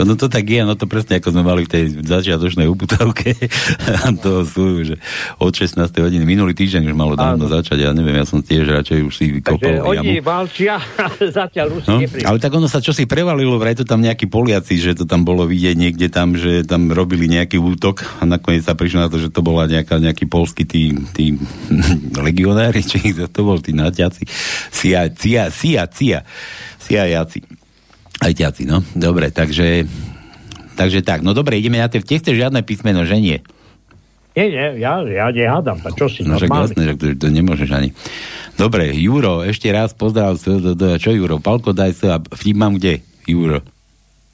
No 0.04 0.20
to 0.20 0.28
tak 0.28 0.44
je, 0.44 0.62
no 0.68 0.76
to 0.76 0.90
presne 0.92 1.24
ako 1.24 1.32
sme 1.32 1.44
mali 1.48 1.64
v 1.64 1.72
tej 1.72 1.84
začiatočnej 2.04 2.68
uputavke 2.68 3.32
toho 4.26 4.42
sú, 4.44 4.84
že 4.84 4.96
od 5.40 5.54
16. 5.54 5.80
hodiny, 5.80 6.24
minulý 6.28 6.52
týždeň 6.52 6.92
už 6.92 6.96
malo 6.98 7.16
dávno 7.16 7.48
začať, 7.48 7.88
ja 7.88 7.92
neviem, 7.96 8.20
ja 8.20 8.28
som 8.28 8.44
tiež 8.44 8.68
radšej 8.68 9.00
už 9.06 9.14
si 9.14 9.26
Takže 9.32 9.40
vykopal 9.40 9.74
oni 9.88 10.20
jamu. 10.20 10.26
ale 11.00 11.20
zatiaľ 11.40 11.68
Rusi 11.72 11.88
No, 11.88 12.02
ale 12.02 12.38
tak 12.42 12.52
ono 12.52 12.68
sa 12.68 12.84
čosi 12.84 13.08
prevalilo, 13.08 13.56
vraj 13.56 13.78
to 13.78 13.86
tam 13.88 14.02
nejakí 14.02 14.28
Poliaci, 14.28 14.76
že 14.82 14.98
to 14.98 15.06
tam 15.08 15.24
bolo 15.24 15.46
vidieť 15.48 15.76
niekde 15.78 16.08
tam, 16.10 16.34
že 16.36 16.66
tam 16.66 16.90
robili 16.92 17.30
nejaký 17.30 17.62
útok 17.62 18.04
a 18.20 18.28
nakoniec 18.28 18.66
sa 18.66 18.74
prišlo 18.74 19.06
na 19.06 19.10
to, 19.12 19.22
že 19.22 19.32
to 19.32 19.46
bola 19.46 19.70
nejaká, 19.70 20.02
nejaký 20.02 20.26
polský 20.28 20.66
tí, 20.66 20.92
tí 21.14 21.38
legionári, 22.26 22.82
či 22.82 23.14
to 23.16 23.42
bol, 23.46 23.62
tí 23.62 23.72
naťaci. 23.72 24.26
Sia, 24.74 25.08
cia, 25.14 25.54
sia, 25.54 25.86
cia, 25.88 26.20
siajaci. 26.82 27.65
Aj 28.26 28.34
ťaci, 28.34 28.66
no. 28.66 28.82
Dobre, 28.92 29.30
takže 29.30 29.86
takže 30.74 31.00
tak, 31.00 31.22
no 31.22 31.32
dobre, 31.32 31.56
ideme 31.56 31.78
na 31.78 31.86
tie, 31.86 32.02
tie 32.02 32.18
chceš 32.18 32.42
žiadne 32.42 32.60
písmeno, 32.60 33.06
že 33.06 33.16
nie? 33.16 33.38
Nie, 34.34 34.46
nie, 34.46 34.68
ja, 34.78 35.00
ja 35.00 35.30
nehádam, 35.30 35.80
tak 35.80 35.94
čo 35.94 36.10
si 36.10 36.20
No 36.20 36.36
normálny. 36.36 36.68
jasné, 36.68 36.82
že 36.84 36.94
to, 36.94 37.06
to 37.16 37.28
nemôžeš 37.30 37.70
ani. 37.72 37.90
Dobre, 38.56 38.92
Juro, 38.92 39.40
ešte 39.42 39.70
raz 39.70 39.94
pozdrav. 39.94 40.36
s- 40.36 40.44
d- 40.44 40.74
d- 40.74 40.98
Čo 40.98 41.14
Juro? 41.14 41.40
Palko, 41.40 41.72
daj 41.72 41.94
sa. 41.94 42.18
Vtip 42.20 42.52
mám 42.54 42.76
kde? 42.76 43.00
Juro. 43.24 43.64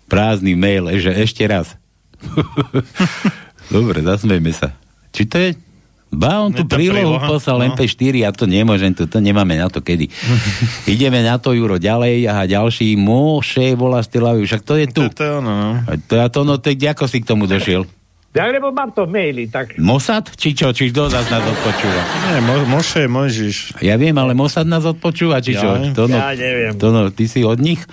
Prázdny 0.07 0.55
mail, 0.55 0.89
že 0.95 1.13
ešte 1.13 1.45
raz. 1.45 1.77
Dobre, 3.69 4.01
zasmejme 4.01 4.51
sa. 4.51 4.73
Či 5.11 5.23
to 5.23 5.37
je... 5.37 5.49
Ba, 6.11 6.43
on 6.43 6.51
to 6.51 6.67
prílohu 6.67 7.15
príloha, 7.15 7.31
poslal 7.31 7.63
no. 7.63 7.71
MP4, 7.71 8.27
ja 8.27 8.35
to 8.35 8.43
nemôžem, 8.43 8.91
to, 8.91 9.07
to 9.07 9.23
nemáme 9.23 9.55
na 9.55 9.71
to 9.71 9.79
kedy. 9.79 10.11
Ideme 10.93 11.23
na 11.23 11.39
to, 11.39 11.55
Juro, 11.55 11.79
ďalej, 11.79 12.27
a 12.27 12.43
ďalší, 12.43 12.99
Moše 12.99 13.79
volá 13.79 14.03
z 14.03 14.19
však 14.19 14.61
to 14.67 14.75
je 14.75 14.91
tu. 14.91 15.07
To 15.07 15.23
je 15.23 15.31
ono, 15.39 15.51
no. 15.55 15.69
To, 16.11 16.13
to, 16.27 16.39
no, 16.43 16.59
to, 16.59 16.67
ako 16.75 17.07
si 17.07 17.23
k 17.23 17.29
tomu 17.31 17.47
došiel? 17.47 17.87
Ja, 18.31 18.47
lebo 18.47 18.71
mám 18.71 18.95
to 18.95 19.03
v 19.03 19.11
maili, 19.11 19.51
tak 19.51 19.75
Mossad? 19.75 20.31
Či 20.39 20.55
čo? 20.55 20.71
Či 20.71 20.95
kto 20.95 21.11
zás 21.11 21.27
nás 21.27 21.43
odpočúva? 21.43 21.99
Nie, 22.31 22.39
Mo- 22.39 22.63
Moše 22.63 23.03
Mojžiš. 23.03 23.83
Ja 23.83 23.99
viem, 23.99 24.15
ale 24.15 24.31
Mossad 24.31 24.63
nás 24.63 24.87
odpočúva, 24.87 25.43
či 25.43 25.59
čo? 25.59 25.75
Ja? 25.75 25.91
To 25.91 26.07
no, 26.07 26.15
Ja 26.15 26.31
neviem. 26.31 26.71
To 26.79 26.95
no, 26.95 27.11
ty 27.11 27.27
si 27.27 27.43
od 27.43 27.59
nich? 27.59 27.83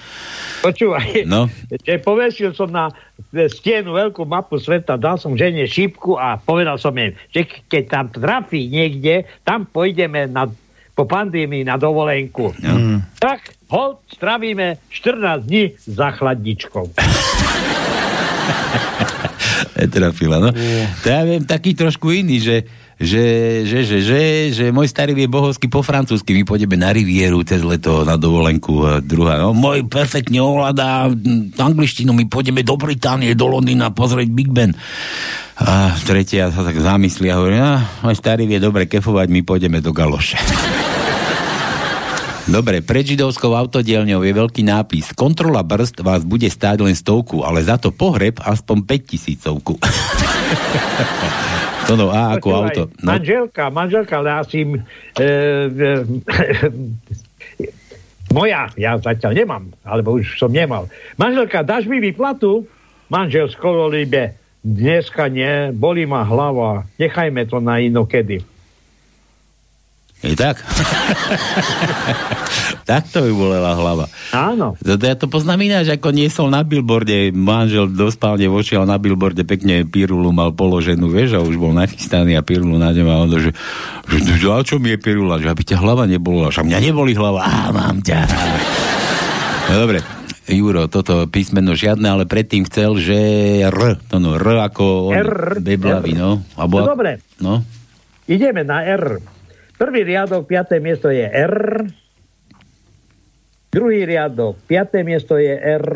počúvaj. 0.62 1.26
No. 1.26 1.50
Že 1.70 1.94
povesil 2.06 2.50
som 2.54 2.70
na 2.70 2.94
e, 3.34 3.50
stienu 3.50 3.98
veľkú 3.98 4.22
mapu 4.26 4.62
sveta, 4.62 4.94
dal 4.94 5.18
som 5.18 5.34
žene 5.34 5.66
šípku 5.66 6.14
a 6.14 6.38
povedal 6.38 6.78
som 6.78 6.94
jej, 6.94 7.18
že 7.34 7.42
keď 7.66 7.82
tam 7.90 8.06
trafí 8.10 8.70
niekde, 8.70 9.26
tam 9.42 9.66
pôjdeme 9.66 10.30
na, 10.30 10.46
po 10.94 11.02
pandémii 11.02 11.66
na 11.66 11.74
dovolenku. 11.74 12.54
No. 12.62 13.02
Tak 13.18 13.42
ho 13.74 13.98
stravíme 14.06 14.78
14 14.86 15.42
dní 15.46 15.74
za 15.82 16.14
chladničkou. 16.14 16.94
Netrafila, 19.78 20.42
no. 20.42 20.50
To 21.02 21.06
ja 21.06 21.22
viem 21.22 21.46
taký 21.46 21.78
trošku 21.78 22.10
iný, 22.10 22.42
že 22.42 22.56
že, 22.98 23.62
že, 23.62 23.78
že, 23.86 23.96
že, 24.02 24.20
že 24.50 24.64
môj 24.74 24.90
starý 24.90 25.14
vie 25.14 25.30
bohovsky 25.30 25.70
po 25.70 25.86
francúzsky, 25.86 26.34
my 26.34 26.42
pôjdeme 26.42 26.74
na 26.74 26.90
rivieru 26.90 27.46
cez 27.46 27.62
leto 27.62 28.02
na 28.02 28.18
dovolenku 28.18 28.74
a 28.82 28.92
druhá, 28.98 29.38
no 29.38 29.54
môj 29.54 29.86
perfektne 29.86 30.42
ovládá 30.42 31.06
mm, 31.06 31.54
angličtinu, 31.62 32.10
my 32.10 32.26
pôjdeme 32.26 32.66
do 32.66 32.74
Británie, 32.74 33.38
do 33.38 33.46
Londýna 33.46 33.94
pozrieť 33.94 34.28
Big 34.34 34.50
Ben. 34.50 34.74
A 35.62 35.94
tretia 36.02 36.50
sa 36.50 36.66
tak 36.66 36.74
zamyslí 36.74 37.30
a 37.30 37.38
hovorí, 37.38 37.54
no, 37.62 37.78
môj 38.02 38.18
starý 38.18 38.50
vie 38.50 38.58
dobre 38.58 38.90
kefovať, 38.90 39.30
my 39.30 39.46
pôjdeme 39.46 39.78
do 39.78 39.94
Galoše. 39.94 40.38
Dobre, 42.48 42.80
pred 42.80 43.04
židovskou 43.04 43.52
autodielňou 43.52 44.24
je 44.24 44.32
veľký 44.32 44.64
nápis. 44.64 45.12
Kontrola 45.12 45.60
brzd 45.60 46.00
vás 46.00 46.24
bude 46.24 46.48
stáť 46.48 46.80
len 46.80 46.96
stovku, 46.96 47.44
ale 47.44 47.60
za 47.60 47.76
to 47.76 47.92
pohreb 47.92 48.40
aspoň 48.40 48.88
5 48.88 49.04
tisícovku. 49.04 49.76
to 51.88 51.92
no, 51.92 52.08
a 52.08 52.40
ako 52.40 52.48
Počúvaj, 52.48 52.72
auto. 52.72 52.82
No, 53.04 53.08
Manželka, 53.12 53.64
manželka, 53.68 54.14
ale 54.24 54.30
asi... 54.40 54.64
E, 54.64 54.80
e, 55.20 55.28
moja, 58.32 58.72
ja 58.80 58.96
zatiaľ 58.96 59.44
nemám, 59.44 59.68
alebo 59.84 60.16
už 60.16 60.40
som 60.40 60.48
nemal. 60.48 60.88
Manželka, 61.20 61.60
dáš 61.60 61.84
mi 61.84 62.00
výplatu? 62.00 62.64
Manžel 63.12 63.52
skoro 63.52 63.92
líbe. 63.92 64.40
Dneska 64.64 65.28
nie, 65.28 65.68
bolí 65.76 66.08
ma 66.08 66.24
hlava. 66.24 66.88
Nechajme 66.96 67.44
to 67.44 67.60
na 67.60 67.76
inokedy. 67.76 68.40
Je 70.18 70.34
tak? 70.34 70.58
tak 72.90 73.06
to 73.14 73.22
by 73.22 73.30
bolela 73.30 73.78
hlava. 73.78 74.10
Áno. 74.34 74.74
To, 74.82 74.98
to 74.98 75.04
ja 75.06 75.14
to 75.14 75.30
poznám 75.30 75.62
ináč, 75.62 75.94
ako 75.94 76.10
niesol 76.10 76.50
na 76.50 76.66
billboarde, 76.66 77.30
manžel 77.30 77.86
do 77.86 78.10
spálne 78.10 78.50
vošiel 78.50 78.82
na 78.82 78.98
billboarde, 78.98 79.46
pekne 79.46 79.86
pirulu 79.86 80.34
mal 80.34 80.50
položenú, 80.50 81.06
vieš, 81.06 81.38
a 81.38 81.44
už 81.44 81.54
bol 81.54 81.70
nachystaný 81.70 82.34
a 82.34 82.42
pirulu 82.42 82.82
na 82.82 82.90
ňom 82.90 83.06
a 83.06 83.14
on 83.22 83.30
že, 83.38 83.54
že, 84.10 84.18
že, 84.42 84.46
a 84.50 84.58
čo 84.66 84.82
mi 84.82 84.90
je 84.90 84.98
pirula, 84.98 85.38
že 85.38 85.54
aby 85.54 85.62
ťa 85.62 85.78
hlava 85.78 86.10
nebola, 86.10 86.50
však 86.50 86.66
mňa 86.66 86.80
neboli 86.82 87.14
hlava, 87.14 87.38
á, 87.46 87.70
mám 87.70 88.02
ťa. 88.02 88.18
No 89.70 89.74
dobre, 89.86 90.02
Juro, 90.48 90.88
toto 90.88 91.28
písmeno 91.28 91.76
žiadne, 91.76 92.08
ale 92.08 92.24
predtým 92.24 92.64
chcel, 92.66 92.96
že 92.96 93.18
R, 93.68 94.00
to 94.08 94.16
no, 94.16 94.34
R 94.34 94.66
ako 94.66 95.12
on, 95.12 95.20
R, 95.20 95.60
beblavy, 95.60 96.16
no. 96.16 96.42
Abo, 96.56 96.82
No 96.82 96.90
dobre. 96.90 97.20
No, 97.38 97.62
Ideme 98.28 98.60
na 98.60 98.84
R. 98.84 99.37
Prvý 99.78 100.02
riadok, 100.02 100.50
piaté 100.50 100.82
miesto 100.82 101.06
je 101.06 101.22
R. 101.22 101.86
Druhý 103.70 104.02
riadok, 104.02 104.58
piaté 104.66 105.06
miesto 105.06 105.38
je 105.38 105.54
R. 105.54 105.86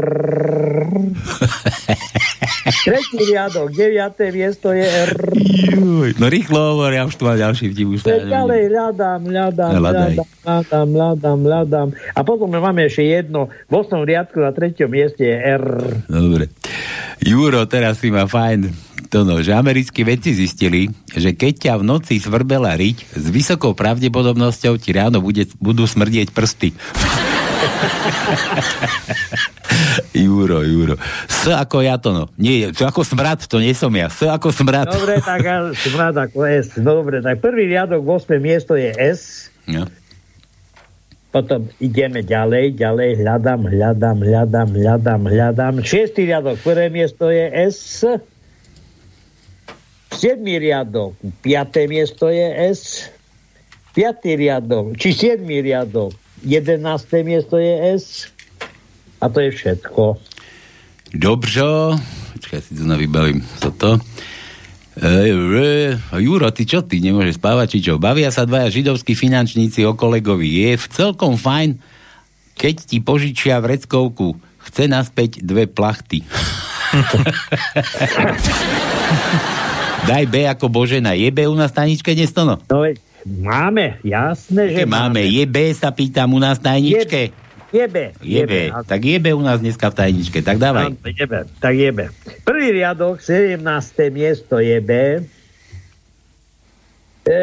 Tretí 2.87 3.19
riadok, 3.27 3.75
deviaté 3.75 4.31
miesto 4.31 4.71
je 4.71 4.87
R. 4.87 5.19
Juj, 5.67 6.15
no 6.23 6.31
rýchlo 6.31 6.79
hovor, 6.79 6.95
ja 6.95 7.03
už 7.03 7.19
tu 7.19 7.27
mám 7.27 7.35
ďalší 7.35 7.75
vtip, 7.75 7.91
už 7.91 8.07
Ďalej 8.07 8.31
hľadaj. 8.31 8.63
hľadám, 8.71 9.21
hľadám, 9.27 9.71
hľadám, 10.95 11.39
hľadám. 11.43 11.89
A 12.15 12.21
potom 12.23 12.55
máme 12.55 12.87
ešte 12.87 13.03
jedno. 13.03 13.51
V 13.67 13.83
osmom 13.83 14.07
riadku 14.07 14.39
na 14.39 14.55
treťom 14.55 14.87
mieste 14.87 15.27
je 15.27 15.43
R. 15.43 15.67
Dobre. 16.07 16.55
Juro, 17.19 17.67
teraz 17.67 17.99
si 17.99 18.15
ma 18.15 18.31
fajn. 18.31 18.92
To 19.13 19.29
no, 19.29 19.45
že 19.45 19.53
americkí 19.53 20.09
vedci 20.09 20.33
zistili, 20.33 20.89
že 21.13 21.37
keď 21.37 21.69
ťa 21.69 21.77
v 21.77 21.85
noci 21.85 22.17
svrbela 22.17 22.73
riť, 22.73 23.13
s 23.13 23.29
vysokou 23.29 23.77
pravdepodobnosťou 23.77 24.81
ti 24.81 24.89
ráno 24.97 25.21
bude, 25.21 25.53
budú 25.61 25.85
smrdieť 25.85 26.33
prsty. 26.33 26.73
Juro, 30.17 30.65
Juro. 30.65 30.97
S 31.29 31.53
ako 31.53 31.85
ja 31.85 32.01
to 32.01 32.17
no. 32.17 32.33
Nie, 32.41 32.73
to 32.73 32.89
ako 32.89 33.05
smrad, 33.05 33.45
to 33.45 33.61
nie 33.61 33.77
som 33.77 33.93
ja. 33.93 34.09
S 34.09 34.25
ako 34.25 34.49
smrad. 34.49 34.89
Dobre, 34.89 35.21
tak 35.21 35.45
smrad 35.77 36.17
ako 36.17 36.49
S. 36.49 36.81
Dobre, 36.81 37.21
tak 37.21 37.45
prvý 37.45 37.69
riadok, 37.69 38.01
8. 38.01 38.41
miesto 38.41 38.81
je 38.81 38.97
S. 38.97 39.53
No. 39.69 39.93
Potom 41.37 41.69
ideme 41.85 42.25
ďalej, 42.25 42.81
ďalej, 42.81 43.21
hľadám, 43.21 43.69
hľadám, 43.69 44.25
hľadám, 44.25 44.73
hľadám, 44.73 45.23
hľadám. 45.29 45.75
Šiestý 45.85 46.33
riadok, 46.33 46.57
prvé 46.65 46.89
miesto 46.89 47.29
je 47.29 47.45
S. 47.69 48.09
Siedmý 50.13 50.61
riadok, 50.61 51.17
piaté 51.41 51.89
miesto 51.89 52.29
je 52.29 52.45
S. 52.73 53.09
Piatý 53.93 54.37
riadok, 54.37 54.97
či 54.97 55.13
siedmý 55.13 55.61
riadok. 55.65 56.13
Jedenácté 56.45 57.25
miesto 57.25 57.57
je 57.57 57.97
S. 57.97 58.29
A 59.21 59.29
to 59.29 59.41
je 59.41 59.51
všetko. 59.53 60.17
Dobře, 61.15 61.63
počkaj, 62.33 62.61
si 62.61 62.75
tu 62.75 62.85
navybavím 62.89 63.45
toto. 63.61 64.01
E, 64.97 65.33
e, 65.33 65.99
Juro, 66.21 66.51
ty 66.53 66.65
čo, 66.65 66.83
ty 66.85 67.01
nemôžeš 67.01 67.35
spávať, 67.37 67.69
či 67.77 67.83
čo? 67.85 67.99
Bavia 68.01 68.31
sa 68.33 68.49
dvaja 68.49 68.71
židovskí 68.73 69.15
finančníci 69.17 69.85
o 69.89 69.95
kolegovi. 69.97 70.49
Je 70.65 70.77
v 70.77 70.87
celkom 70.89 71.37
fajn, 71.37 71.79
keď 72.57 72.75
ti 72.85 73.01
požičia 73.01 73.61
vreckovku. 73.61 74.37
Chce 74.63 74.89
naspäť 74.89 75.45
dve 75.45 75.67
plachty. 75.69 76.25
Daj 80.03 80.25
B 80.27 80.51
ako 80.51 80.67
Božena. 80.67 81.15
Je 81.15 81.31
B 81.31 81.47
u 81.47 81.55
nás 81.55 81.71
tajničke 81.71 82.11
dnes 82.15 82.35
to 82.35 82.43
no? 82.43 82.59
No 82.67 82.83
máme, 83.23 84.03
jasné, 84.03 84.75
že 84.75 84.83
máme. 84.83 85.23
Je 85.23 85.47
B, 85.47 85.71
sa 85.71 85.95
pýtam 85.95 86.35
u 86.35 86.43
nás 86.43 86.59
tajničke. 86.59 87.31
Jebe. 87.73 88.13
Jebe. 88.21 88.69
Tak 88.85 89.01
jebe 89.01 89.33
u 89.33 89.41
nás 89.41 89.63
dneska 89.63 89.89
v 89.89 89.95
tajničke. 89.95 90.45
Tak 90.45 90.61
dávaj. 90.61 90.93
Jebe. 91.09 91.49
Tak 91.57 91.73
jebe. 91.73 92.05
Prvý 92.45 92.83
riadok, 92.83 93.23
17. 93.23 93.63
miesto 94.13 94.61
jebe. 94.61 95.25
E, 97.25 97.41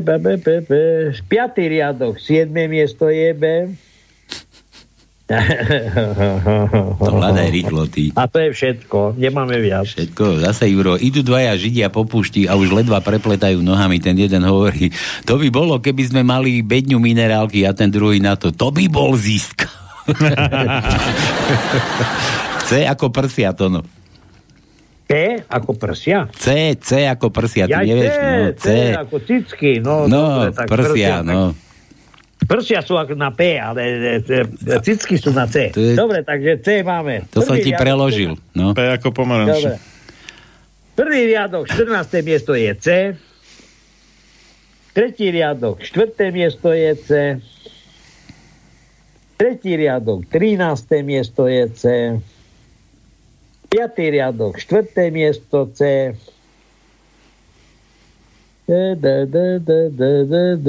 be, 0.00 0.16
be, 0.22 0.40
be, 0.40 0.56
be. 0.64 0.82
Piatý 1.28 1.68
riadok, 1.68 2.16
7. 2.16 2.48
miesto 2.70 3.12
jebe. 3.12 3.76
To 7.00 7.12
hľadaj 7.18 7.48
rýchlo, 7.48 7.88
ty. 7.88 8.12
A 8.12 8.28
to 8.28 8.36
je 8.40 8.52
všetko, 8.52 9.16
nemáme 9.16 9.56
viac. 9.58 9.88
Všetko, 9.88 10.44
zase 10.44 10.68
Juro, 10.68 11.00
idú 11.00 11.24
dvaja 11.24 11.56
židia 11.56 11.88
po 11.88 12.04
púšti 12.04 12.44
a 12.44 12.56
už 12.56 12.72
ledva 12.76 13.00
prepletajú 13.00 13.64
nohami, 13.64 13.96
ten 14.02 14.12
jeden 14.18 14.44
hovorí, 14.44 14.92
to 15.24 15.40
by 15.40 15.48
bolo, 15.48 15.80
keby 15.80 16.04
sme 16.04 16.22
mali 16.22 16.60
bedňu 16.60 17.00
minerálky 17.00 17.64
a 17.64 17.72
ten 17.72 17.88
druhý 17.88 18.20
na 18.20 18.36
to, 18.36 18.52
to 18.52 18.68
by 18.68 18.84
bol 18.92 19.16
zisk. 19.16 19.64
C 22.68 22.84
ako 22.88 23.08
prsia, 23.12 23.54
to 23.56 23.68
no. 23.70 23.80
C 25.08 25.44
ako 25.44 25.76
prsia? 25.76 26.28
C, 26.32 26.76
C 26.80 27.04
ako 27.04 27.28
prsia, 27.28 27.68
ty 27.68 27.72
Ja, 27.72 27.84
nevieš, 27.84 28.12
C, 28.12 28.20
no, 28.20 28.52
C 28.56 28.66
ako 28.96 29.16
cicky, 29.24 29.72
no. 29.80 30.08
No, 30.08 30.48
dobre, 30.48 30.56
tak 30.56 30.66
prsia, 30.68 31.20
no. 31.24 31.52
Prsia 32.52 32.84
sú 32.84 32.94
ako 32.94 33.16
na 33.16 33.32
P, 33.32 33.56
ale 33.56 33.80
e, 33.80 33.94
e, 34.20 34.44
cicky 34.84 35.16
sú 35.16 35.32
na 35.32 35.48
C. 35.48 35.72
je- 35.72 35.96
Dobre, 35.96 36.20
takže 36.20 36.60
C 36.60 36.84
máme. 36.84 37.24
To 37.32 37.40
som 37.40 37.56
Prvý 37.56 37.64
ti 37.64 37.70
riadok- 37.72 37.80
preložil, 37.80 38.32
no. 38.52 38.76
P 38.76 38.80
ako 38.84 39.08
pomaranč. 39.08 39.72
Prvý 40.92 41.32
riadok, 41.32 41.64
14. 41.64 42.20
miesto 42.20 42.52
je 42.52 42.68
C. 42.76 42.88
Tretí 44.92 45.32
riadok, 45.32 45.80
4. 45.80 46.28
miesto 46.28 46.68
je 46.68 46.92
C. 46.92 47.10
Tretí 49.34 49.72
riadok, 49.72 50.28
13. 50.28 51.00
miesto 51.02 51.48
je 51.48 51.64
C. 51.72 51.82
Piatý 53.66 54.12
riadok, 54.12 54.60
4. 54.60 54.92
miesto 55.08 55.72
C. 55.72 56.12
D, 58.72 58.96
d, 58.96 59.06
d, 59.28 59.36
d, 59.60 59.70
d, 59.92 60.00
d, 60.24 60.34
d. 60.56 60.68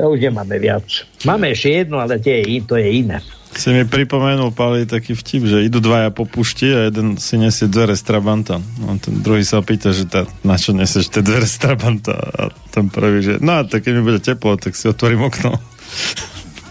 A 0.00 0.08
už 0.08 0.24
nemáme 0.24 0.56
viac. 0.56 0.88
Máme 1.22 1.52
ešte 1.52 1.84
jedno, 1.84 2.00
ale 2.00 2.16
tie, 2.16 2.40
je- 2.40 2.64
to 2.64 2.80
je 2.80 2.88
iné. 2.88 3.20
Si 3.52 3.68
mi 3.68 3.84
pripomenul, 3.84 4.56
Pali, 4.56 4.88
taký 4.88 5.12
vtip, 5.12 5.44
že 5.44 5.68
idú 5.68 5.76
dvaja 5.76 6.08
po 6.08 6.24
pušti 6.24 6.72
a 6.72 6.88
jeden 6.88 7.20
si 7.20 7.36
nesie 7.36 7.68
dvere 7.68 7.92
z 7.92 8.00
Trabanta. 8.00 8.56
No, 8.80 8.96
ten 8.96 9.20
druhý 9.20 9.44
sa 9.44 9.60
opýta, 9.60 9.92
že 9.92 10.08
tá, 10.08 10.24
na 10.40 10.56
čo 10.56 10.72
nesieš 10.72 11.12
tie 11.12 11.20
dvere 11.20 11.44
z 11.44 11.60
Trabanta? 11.60 12.16
A 12.16 12.42
ten 12.72 12.88
prvý, 12.88 13.20
že 13.20 13.34
no, 13.36 13.60
tak 13.62 13.84
keď 13.84 13.92
mi 13.92 14.02
bude 14.02 14.24
teplo, 14.24 14.56
tak 14.56 14.72
si 14.72 14.88
otvorím 14.88 15.28
okno. 15.28 15.60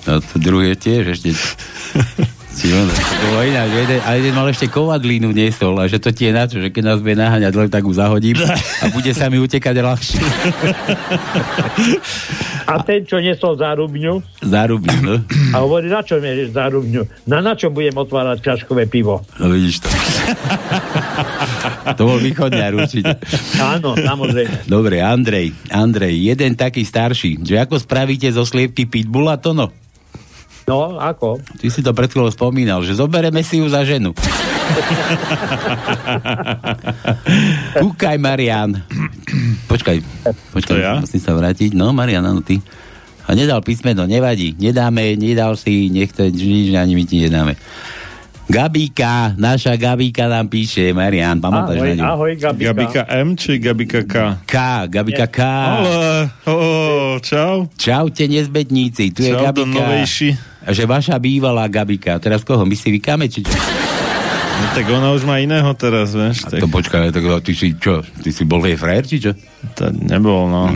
No 0.09 0.17
to 0.17 0.41
druhé 0.41 0.73
tiež 0.73 1.13
ešte. 1.13 1.37
Si 2.51 2.67
on, 2.75 2.83
to 2.83 3.25
bolo 3.31 3.47
ináč, 3.47 3.71
jeden, 3.71 3.99
a 4.03 4.09
jeden 4.19 4.33
mal 4.35 4.43
ešte 4.51 4.67
kovadlínu 4.67 5.31
niesol 5.31 5.71
a 5.79 5.87
že 5.87 6.03
to 6.03 6.11
ti 6.11 6.27
je 6.27 6.35
na 6.35 6.43
čo, 6.43 6.59
že 6.59 6.67
keď 6.67 6.83
nás 6.83 6.99
bude 6.99 7.15
naháňať, 7.15 7.53
len 7.55 7.69
tak 7.71 7.87
ju 7.87 7.95
zahodím 7.95 8.35
a 8.83 8.85
bude 8.91 9.11
sa 9.15 9.31
mi 9.31 9.39
utekať 9.39 9.75
ľahšie. 9.79 10.19
A 12.67 12.83
ten, 12.83 13.07
čo 13.07 13.23
nesol 13.23 13.55
zárubňu, 13.55 14.19
Zárubný, 14.43 14.95
no. 14.99 15.15
a 15.55 15.63
hovorí, 15.63 15.87
na 15.87 16.03
čo 16.03 16.19
mieríš 16.19 16.51
zárubňu? 16.51 17.07
Na, 17.23 17.39
na 17.39 17.55
čo 17.55 17.71
budem 17.71 17.95
otvárať 17.95 18.43
čaškové 18.43 18.85
pivo? 18.91 19.23
No 19.39 19.47
vidíš 19.47 19.83
to. 19.83 19.87
to 21.97 22.01
bol 22.03 22.19
východňar 22.19 22.71
určite. 22.75 23.15
Áno, 23.59 23.95
samozrejme. 23.95 24.67
Dobre, 24.67 24.99
Andrej, 24.99 25.55
Andrej, 25.71 26.35
jeden 26.35 26.59
taký 26.59 26.83
starší, 26.83 27.39
že 27.41 27.63
ako 27.63 27.79
spravíte 27.79 28.27
zo 28.31 28.43
sliepky 28.43 28.87
pitbulla, 28.91 29.39
to 29.39 29.55
no? 29.55 29.71
No, 30.71 30.95
ako? 30.95 31.43
Ty 31.59 31.67
si 31.67 31.83
to 31.83 31.91
pred 31.91 32.07
chvíľou 32.07 32.31
spomínal, 32.31 32.79
že 32.79 32.95
zobereme 32.95 33.43
si 33.43 33.59
ju 33.59 33.67
za 33.67 33.83
ženu. 33.83 34.15
Kúkaj, 37.75 38.15
Marian. 38.15 38.79
Počkaj, 39.67 39.97
počkaj, 40.51 40.71
To 40.71 40.79
ja? 40.79 40.93
musím 40.97 41.19
sa 41.19 41.35
vrátiť. 41.35 41.75
No, 41.75 41.91
Marian, 41.91 42.23
áno, 42.23 42.39
ty. 42.39 42.63
A 43.23 43.35
nedal 43.35 43.59
písmeno, 43.59 44.03
nevadí. 44.03 44.55
Nedáme, 44.57 45.15
nedal 45.15 45.55
si, 45.55 45.87
nech 45.87 46.11
to 46.11 46.23
nič, 46.25 46.71
ani 46.71 46.95
my 46.95 47.03
ti 47.03 47.19
nedáme. 47.19 47.59
Gabíka, 48.47 49.31
naša 49.35 49.75
Gabíka 49.75 50.27
nám 50.27 50.47
píše, 50.47 50.91
Marian, 50.91 51.39
pamätáš 51.39 51.77
na 51.77 51.83
Ahoj, 51.83 51.95
ňu? 51.95 52.03
ahoj, 52.03 52.31
Gabika. 52.35 52.67
Gabika 52.67 53.01
M 53.07 53.29
či 53.35 53.51
Gabika 53.57 54.01
K? 54.03 54.13
K, 54.43 54.55
Gabika 54.87 55.27
K. 55.27 55.39
Ale, 55.39 56.11
oh, 56.45 57.15
čau. 57.19 57.71
Čaute, 57.75 58.23
nezbedníci, 58.25 59.11
tu 59.11 59.23
je 59.23 59.31
Čau, 59.31 59.39
Gabika. 59.41 59.55
do 59.55 59.63
novejší. 59.65 60.50
A 60.61 60.69
že 60.71 60.85
vaša 60.85 61.17
bývalá 61.17 61.65
Gabika. 61.65 62.21
Teraz 62.21 62.45
koho? 62.45 62.61
My 62.65 62.77
si 62.77 62.93
vykáme, 62.93 63.25
či 63.25 63.41
čo? 63.41 63.53
No, 64.61 64.65
tak 64.77 64.85
ona 64.93 65.09
už 65.09 65.25
má 65.25 65.41
iného 65.41 65.73
teraz, 65.73 66.13
vieš. 66.13 66.45
To 66.45 66.69
počkaj, 66.69 67.09
tak 67.09 67.25
ty 67.41 67.57
si 67.57 67.73
čo? 67.73 68.05
Ty 68.05 68.29
si 68.29 68.45
bol 68.45 68.61
jej 68.61 68.77
frajer, 68.77 69.03
či 69.09 69.17
čo? 69.17 69.31
To 69.81 69.89
nebol, 69.89 70.45
no. 70.45 70.69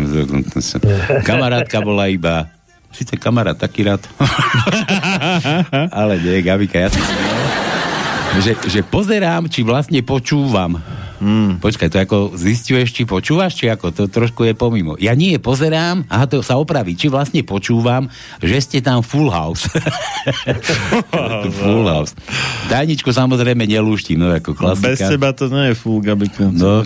Kamarátka 1.21 1.85
bola 1.85 2.09
iba 2.09 2.49
Sice 2.95 3.19
kamarát 3.19 3.59
taký 3.59 3.83
rád. 3.83 3.99
Ale 5.99 6.15
nie, 6.15 6.39
Gabika, 6.39 6.79
ja 6.79 6.87
som... 6.87 7.03
Že, 8.39 8.51
že 8.71 8.81
pozerám, 8.87 9.51
či 9.51 9.67
vlastne 9.67 9.99
počúvam. 9.99 10.79
Hmm. 11.15 11.63
Počkaj, 11.63 11.87
to 11.87 11.97
ako 11.97 12.17
zistuješ, 12.35 12.91
či 12.91 13.07
počúvaš, 13.07 13.55
či 13.55 13.71
ako, 13.71 13.95
to 13.95 14.03
trošku 14.11 14.43
je 14.43 14.51
pomimo. 14.51 14.99
Ja 14.99 15.15
nie, 15.15 15.39
pozerám, 15.39 16.03
aha, 16.11 16.27
to 16.27 16.43
sa 16.43 16.59
opraví, 16.59 16.93
či 16.99 17.07
vlastne 17.07 17.39
počúvam, 17.41 18.11
že 18.43 18.57
ste 18.59 18.77
tam 18.83 18.99
full 18.99 19.31
house. 19.31 19.65
full 21.61 21.87
house. 21.87 22.11
Tajničku 22.67 23.09
samozrejme 23.11 23.63
nelúštim, 23.63 24.19
no 24.19 24.31
ako 24.31 24.53
klasika. 24.57 24.91
Bez 24.91 24.99
teba 24.99 25.29
to 25.31 25.47
nie 25.47 25.71
je 25.71 25.75
full, 25.77 26.03
Gabika. 26.03 26.51
No, 26.51 26.83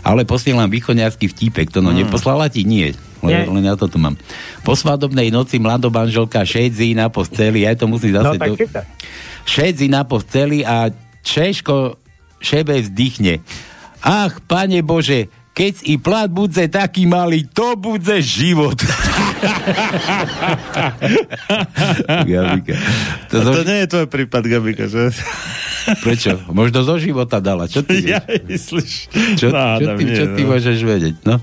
ale 0.00 0.22
posielam 0.24 0.70
východňarský 0.70 1.26
vtípek, 1.30 1.68
to 1.74 1.82
no 1.82 1.90
Hmm. 1.92 2.06
neposlala 2.06 2.46
ti? 2.48 2.62
Nie. 2.64 2.94
Nie. 3.24 3.42
Len, 3.48 3.64
ja 3.64 3.74
toto 3.74 3.98
mám. 3.98 4.14
Po 4.62 4.78
svadobnej 4.78 5.34
noci 5.34 5.58
mladobanželka 5.58 6.46
šedzi 6.46 6.94
na 6.94 7.10
posteli, 7.10 7.66
ja 7.66 7.74
to 7.74 7.90
musím 7.90 8.14
No 8.14 8.22
zase... 8.22 8.38
tak 8.38 8.50
do... 8.54 8.56
Šedzi 9.42 9.86
na 9.90 10.06
posteli 10.06 10.62
a 10.62 10.94
Češko 11.26 12.05
šebe 12.46 12.78
vzdychne. 12.78 13.42
Ach, 13.98 14.38
pane 14.40 14.78
Bože, 14.80 15.26
keď 15.50 15.74
i 15.82 15.96
plat 15.96 16.28
budze 16.28 16.68
taký 16.68 17.08
malý, 17.08 17.48
to 17.48 17.74
budze 17.74 18.20
život. 18.22 18.76
Gabika. 22.28 22.74
To, 23.30 23.36
to 23.40 23.60
nie 23.64 23.78
je 23.82 23.88
tvoj 23.88 24.06
prípad, 24.06 24.42
Gabika, 24.44 24.84
že? 24.86 25.10
Prečo? 26.02 26.42
Možno 26.50 26.82
zo 26.82 26.98
života 26.98 27.38
dala. 27.38 27.66
Čo 27.66 27.82
ty 27.82 28.02
Ja 28.12 28.20
myslíš? 28.22 28.92
Čo, 29.38 29.46
No, 29.48 29.78
čo, 29.78 29.90
ty, 29.96 30.02
nie, 30.04 30.14
čo 30.14 30.24
ty 30.34 30.42
no. 30.42 30.48
môžeš 30.52 30.78
vedieť? 30.82 31.14
No. 31.24 31.38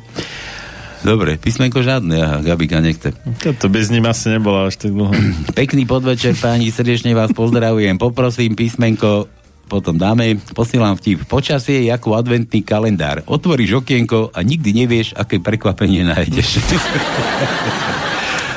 Dobre, 1.03 1.35
písmenko 1.35 1.83
žiadne, 1.83 2.15
aha, 2.15 2.37
Gabika 2.39 2.79
nechce. 2.79 3.11
To 3.59 3.67
by 3.67 3.79
s 3.81 3.91
ním 3.91 4.07
asi 4.07 4.31
nebola 4.31 4.71
až 4.71 4.79
tak 4.79 4.95
dlho. 4.95 5.11
Pekný 5.59 5.83
podvečer, 5.83 6.31
páni, 6.37 6.71
srdečne 6.71 7.11
vás 7.11 7.33
pozdravujem. 7.33 7.99
Poprosím 7.99 8.55
písmenko, 8.55 9.27
potom 9.67 9.97
dáme, 9.97 10.37
posielam 10.53 10.99
vtip. 10.99 11.25
Počasie 11.25 11.87
je 11.87 11.89
ako 11.89 12.19
adventný 12.19 12.61
kalendár. 12.61 13.25
Otvoríš 13.25 13.81
okienko 13.81 14.29
a 14.35 14.45
nikdy 14.45 14.83
nevieš, 14.83 15.17
aké 15.17 15.41
prekvapenie 15.41 16.05
nájdeš. 16.05 16.59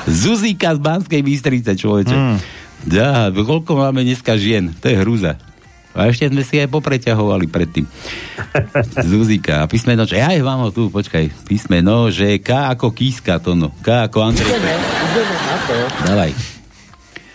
Zuzíka 0.07 0.77
z 0.77 0.81
Banskej 0.83 1.23
Bystrice, 1.25 1.75
človeče. 1.75 2.15
Mm. 2.15 2.39
Dá, 2.87 3.33
koľko 3.35 3.81
máme 3.81 4.07
dneska 4.07 4.39
žien? 4.39 4.71
To 4.79 4.87
je 4.87 4.97
hrúza. 5.01 5.35
A 5.97 6.13
ešte 6.13 6.29
sme 6.29 6.45
si 6.45 6.61
aj 6.61 6.69
popreťahovali 6.69 7.49
predtým. 7.49 7.89
Zuzika. 9.11 9.65
A 9.65 9.65
písmeno, 9.65 10.05
čo? 10.05 10.21
Ja 10.21 10.29
mám 10.45 10.69
ho 10.69 10.71
tu, 10.71 10.93
počkaj. 10.93 11.49
Písmeno, 11.49 12.13
že 12.13 12.37
K 12.45 12.77
ako 12.77 12.93
kíska, 12.93 13.41
to 13.41 13.57
no. 13.57 13.73
K 13.81 14.05
ako 14.05 14.29
Andrej. 14.29 14.45
Ideme, 14.45 14.73
ideme 14.77 15.37
na 15.41 15.57
to. 15.65 15.77
Dávaj. 16.05 16.33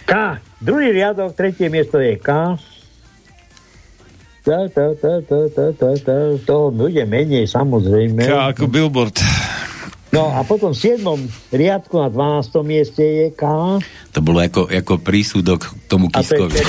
K. 0.05 0.13
Druhý 0.61 0.93
riadok, 0.93 1.33
tretie 1.33 1.73
miesto 1.73 1.97
je 1.97 2.21
K. 2.21 2.53
Ta, 4.41 4.65
ta, 4.73 4.97
ta, 4.97 5.21
ta, 5.21 5.39
ta, 5.53 5.65
ta, 5.69 5.89
ta. 6.01 6.17
Toho 6.41 6.73
bude 6.73 7.05
menej, 7.05 7.45
samozrejme. 7.45 8.25
K 8.25 8.33
ako 8.33 8.65
billboard. 8.65 9.21
No 10.11 10.27
a 10.27 10.43
potom 10.43 10.75
v 10.75 10.99
7. 10.99 11.07
riadku 11.55 11.95
na 11.95 12.11
12. 12.11 12.51
mieste 12.67 12.99
je 12.99 13.31
K. 13.31 13.47
To 14.11 14.19
bolo 14.19 14.43
ako, 14.43 14.67
ako 14.67 14.99
prísudok 14.99 15.71
k 15.71 15.83
tomu 15.87 16.11
to 16.11 16.19
je 16.19 16.27
Kiskovi. 16.27 16.59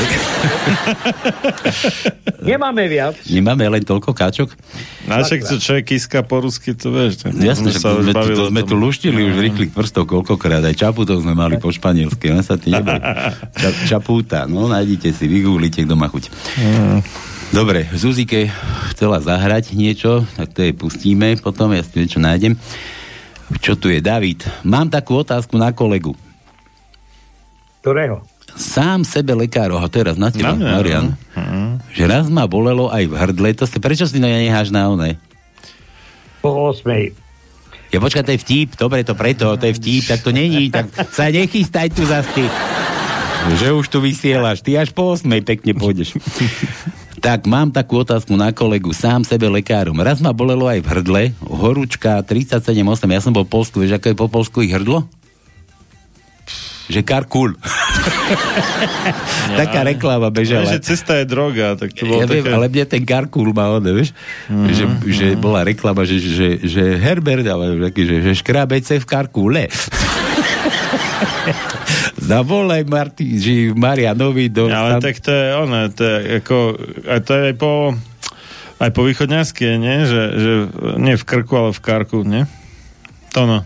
Nemáme 2.54 2.86
viac. 2.86 3.18
Nemáme 3.26 3.66
len 3.66 3.82
toľko 3.82 4.14
káčok? 4.14 4.54
Na 5.10 5.26
však 5.26 5.42
to 5.42 5.58
čo 5.58 5.74
je 5.74 5.82
kiska 5.82 6.22
po 6.22 6.38
rusky, 6.38 6.78
to 6.78 6.94
vieš. 6.94 7.26
tak 7.26 7.34
Jasne, 7.34 7.74
že 7.74 7.82
to 7.82 7.98
sme, 7.98 8.14
to 8.14 8.46
o 8.46 8.48
sme 8.54 8.62
tu 8.62 8.78
luštili 8.78 9.26
už 9.26 9.34
rýchlych 9.42 9.74
prstov 9.74 10.06
koľkokrát. 10.06 10.62
Aj 10.62 10.76
čaputov 10.78 11.26
sme 11.26 11.34
mali 11.34 11.58
po 11.58 11.74
španielsky. 11.74 12.30
Len 12.30 12.46
sa 12.46 12.54
ty 12.54 12.70
neboj. 12.70 13.02
Čapúta. 13.90 14.46
No, 14.46 14.70
nájdite 14.70 15.10
si, 15.10 15.26
vygooglite, 15.26 15.82
kto 15.82 15.98
má 15.98 16.06
chuť. 16.06 16.30
Mm. 16.62 17.31
Dobre, 17.52 17.84
Zuzike 17.92 18.48
chcela 18.90 19.20
zahrať 19.20 19.76
niečo, 19.76 20.24
tak 20.40 20.56
to 20.56 20.64
jej 20.64 20.72
pustíme 20.72 21.36
potom, 21.36 21.68
ja 21.76 21.84
si 21.84 22.00
niečo 22.00 22.16
nájdem. 22.16 22.56
Čo 23.60 23.76
tu 23.76 23.92
je, 23.92 24.00
David? 24.00 24.48
Mám 24.64 24.88
takú 24.88 25.20
otázku 25.20 25.60
na 25.60 25.68
kolegu. 25.68 26.16
Ktorého? 27.84 28.24
Sám 28.56 29.04
sebe 29.04 29.36
lekár, 29.36 29.68
a 29.76 29.84
teraz 29.92 30.16
na 30.16 30.32
teba, 30.32 30.56
mňa, 30.56 30.64
Marian. 30.64 31.06
Že 31.92 32.04
raz 32.08 32.26
ma 32.32 32.48
bolelo 32.48 32.88
aj 32.88 33.04
v 33.04 33.14
hrdle, 33.20 33.48
to 33.52 33.68
ste, 33.68 33.84
prečo 33.84 34.08
si 34.08 34.16
to 34.16 34.24
necháš 34.24 34.72
na 34.72 34.88
oné? 34.88 35.20
Po 36.40 36.72
8. 36.72 36.88
Ja 37.92 38.00
počkaj, 38.00 38.24
to 38.24 38.32
je 38.32 38.40
vtip, 38.40 38.80
dobre, 38.80 39.04
to 39.04 39.12
preto, 39.12 39.60
to 39.60 39.68
je 39.68 39.76
vtip, 39.76 40.08
tak 40.08 40.24
to 40.24 40.32
není, 40.32 40.72
tak 40.72 40.88
sa 41.12 41.28
nechystaj 41.28 41.92
tu 41.92 42.08
ty. 42.08 42.48
Že 43.60 43.76
už 43.76 43.92
tu 43.92 44.00
vysielaš, 44.00 44.64
ty 44.64 44.80
až 44.80 44.96
po 44.96 45.12
8 45.12 45.28
pekne 45.44 45.76
pôjdeš. 45.76 46.16
Tak 47.22 47.46
mám 47.46 47.70
takú 47.70 48.02
otázku 48.02 48.34
na 48.34 48.50
kolegu, 48.50 48.90
sám 48.90 49.22
sebe 49.22 49.46
lekárom. 49.46 49.94
Raz 50.02 50.18
ma 50.18 50.34
bolelo 50.34 50.66
aj 50.66 50.82
v 50.82 50.86
hrdle, 50.90 51.22
horúčka 51.46 52.18
37,8, 52.18 52.82
ja 53.06 53.22
som 53.22 53.30
bol 53.30 53.46
v 53.46 53.52
Polsku, 53.54 53.78
vieš, 53.78 54.02
ako 54.02 54.10
je 54.10 54.16
po 54.18 54.26
Polsku 54.26 54.58
ich 54.66 54.74
hrdlo? 54.74 55.06
Že 56.90 57.06
karkul. 57.06 57.54
Taká 59.62 59.86
reklama 59.86 60.34
bežala. 60.34 60.66
Vieš, 60.66 60.82
že 60.82 60.82
cesta 60.82 61.22
je 61.22 61.30
droga, 61.30 61.78
tak 61.78 61.94
to 61.94 62.10
bolo 62.10 62.20
Ja 62.20 62.26
viem, 62.26 62.42
také... 62.42 62.58
ale 62.58 62.66
mne 62.66 62.84
ten 62.90 63.02
Karkul 63.06 63.54
má 63.54 63.70
ode, 63.70 63.94
vieš? 63.94 64.10
Mhm, 64.50 64.66
že, 64.74 64.84
že 65.06 65.26
bola 65.38 65.62
reklama, 65.62 66.02
že, 66.02 66.18
že, 66.18 66.58
že 66.58 66.98
Herbert, 66.98 67.46
ale 67.46 67.78
taký, 67.78 68.02
že, 68.02 68.18
že 68.18 68.34
škrabece 68.34 68.98
v 68.98 69.06
Karkule. 69.06 69.70
Zavolaj 72.22 72.86
Marti, 72.86 73.26
že 73.36 73.74
Marianovi 73.74 74.46
do... 74.46 74.70
Ale 74.70 75.02
tak 75.02 75.18
to 75.18 75.34
je 75.34 75.46
ono, 75.58 75.90
to 75.90 76.02
je 76.06 76.16
ako, 76.38 76.56
aj 77.02 77.20
to 77.26 77.32
je 77.34 77.42
aj 77.50 77.56
po 77.58 77.70
aj 78.82 78.90
po 78.90 79.02
východňarsky, 79.06 79.78
nie? 79.78 79.96
Že, 80.06 80.22
že 80.38 80.52
nie 80.98 81.14
v 81.14 81.24
krku, 81.26 81.54
ale 81.54 81.70
v 81.70 81.80
karku, 81.82 82.26
nie? 82.26 82.46
To 83.34 83.46
no. 83.46 83.58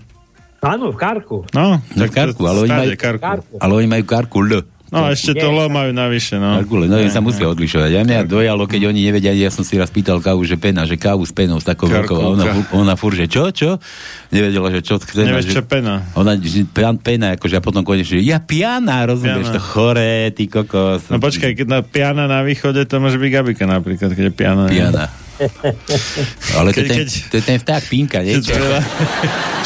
Áno, 0.67 0.91
v 0.91 0.99
Karku. 0.99 1.47
No, 1.55 1.79
No, 1.95 2.03
v 2.05 2.11
Karku, 2.11 2.43
ale 2.49 2.59
oni, 2.67 2.73
majú, 2.75 2.91
karku. 2.99 3.55
ale 3.61 3.73
oni 3.77 3.87
majú 3.87 4.05
Karkul. 4.09 4.45
No, 4.87 5.03
a 5.03 5.11
ešte 5.11 5.35
to 5.35 5.51
lo 5.51 5.67
majú 5.67 5.91
navyše, 5.91 6.39
no. 6.39 6.63
Karkule, 6.63 6.87
no, 6.87 6.95
sa 7.11 7.19
musia 7.19 7.51
odlišovať. 7.51 7.91
Ja 7.91 8.07
mňa 8.07 8.23
dojalo, 8.23 8.71
keď 8.71 8.87
oni 8.95 9.03
nevedia, 9.03 9.35
ja 9.35 9.51
som 9.51 9.67
si 9.67 9.75
raz 9.75 9.91
pýtal 9.91 10.23
kávu, 10.23 10.47
že 10.47 10.55
pena, 10.55 10.87
že 10.87 10.95
kávu 10.95 11.27
s 11.27 11.35
penou, 11.35 11.59
s 11.59 11.67
takou 11.67 11.91
veľkou. 11.91 12.15
A 12.15 12.27
ona, 12.39 12.45
ona 12.71 12.95
fur, 12.95 13.11
že 13.11 13.27
čo, 13.27 13.51
čo? 13.51 13.83
Nevedela, 14.31 14.71
že 14.71 14.87
čo 14.87 15.03
chce. 15.03 15.27
Nevieš, 15.27 15.51
že, 15.51 15.55
čo 15.59 15.63
pena. 15.67 16.07
Ona, 16.15 16.39
že 16.39 16.63
pán 16.71 17.03
pena, 17.03 17.35
akože 17.35 17.59
a 17.59 17.63
potom 17.63 17.83
konečne, 17.83 18.23
že 18.23 18.31
ja 18.31 18.39
piana, 18.39 19.03
rozumieš, 19.11 19.51
Piana. 19.51 19.57
to 19.59 19.63
chore, 19.63 20.31
ty 20.39 20.47
kokos. 20.47 21.11
No 21.11 21.19
počkaj, 21.19 21.59
keď 21.59 21.67
na 21.67 21.81
piana 21.83 22.31
na 22.31 22.47
východe, 22.47 22.79
to 22.87 23.03
môže 23.03 23.19
byť 23.19 23.31
Gabika 23.35 23.67
napríklad, 23.67 24.15
keď 24.15 24.31
je 24.31 24.35
piana. 24.39 24.71
Piana. 24.71 25.26
Ale 26.59 26.73
to, 26.73 26.81
je 26.81 26.89
ten, 26.89 27.07
to 27.07 27.35
je 27.41 27.45
ten 27.45 27.59
vták 27.61 27.83
pínka, 27.87 28.19
nie? 28.25 28.41
Keď 28.41 28.47
veľa, 28.57 28.81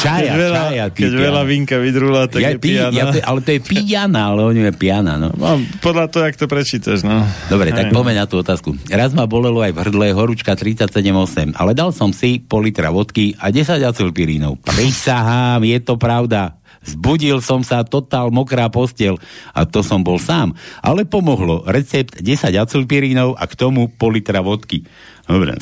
Čaja, 0.01 0.33
keď 0.33 0.39
veľa, 0.41 0.61
čaja, 0.65 0.85
keď 0.89 1.11
veľa 1.13 1.41
vínka 1.45 1.75
vydrula, 1.77 2.21
tak 2.25 2.41
ja, 2.41 2.49
je 2.53 2.57
pí, 2.57 2.73
piana. 2.73 2.95
ja, 2.95 3.05
ale 3.21 3.39
to 3.45 3.49
je 3.53 3.61
pijana, 3.61 4.21
ale 4.33 4.41
oni 4.49 4.61
je 4.65 4.73
piana, 4.73 5.13
no. 5.21 5.29
No, 5.37 5.61
podľa 5.79 6.09
toho, 6.09 6.25
jak 6.25 6.37
to 6.41 6.49
prečítaš, 6.49 7.05
no. 7.05 7.21
Dobre, 7.47 7.69
tak 7.69 7.93
poďme 7.93 8.17
na 8.17 8.25
tú 8.25 8.41
otázku. 8.41 8.73
Raz 8.89 9.13
ma 9.13 9.29
bolelo 9.29 9.61
aj 9.61 9.71
v 9.77 9.79
hrdle, 9.85 10.07
horúčka 10.17 10.57
37,8, 10.57 11.53
ale 11.53 11.71
dal 11.77 11.93
som 11.93 12.09
si 12.09 12.41
pol 12.41 12.65
litra 12.65 12.89
vodky 12.89 13.37
a 13.37 13.53
10 13.53 13.77
acylpirínov. 13.77 14.57
Prisahám, 14.65 15.61
je 15.61 15.77
to 15.79 15.95
pravda. 16.01 16.57
Zbudil 16.81 17.45
som 17.45 17.61
sa, 17.61 17.85
totál 17.85 18.33
mokrá 18.33 18.65
postiel 18.73 19.21
a 19.53 19.69
to 19.69 19.85
som 19.85 20.01
bol 20.01 20.17
sám. 20.17 20.57
Ale 20.81 21.05
pomohlo. 21.05 21.61
Recept 21.69 22.17
10 22.17 22.57
acylpirínov 22.57 23.37
a 23.37 23.45
k 23.45 23.53
tomu 23.53 23.85
pol 23.85 24.17
litra 24.17 24.41
vodky. 24.41 24.81
Dobre. 25.25 25.57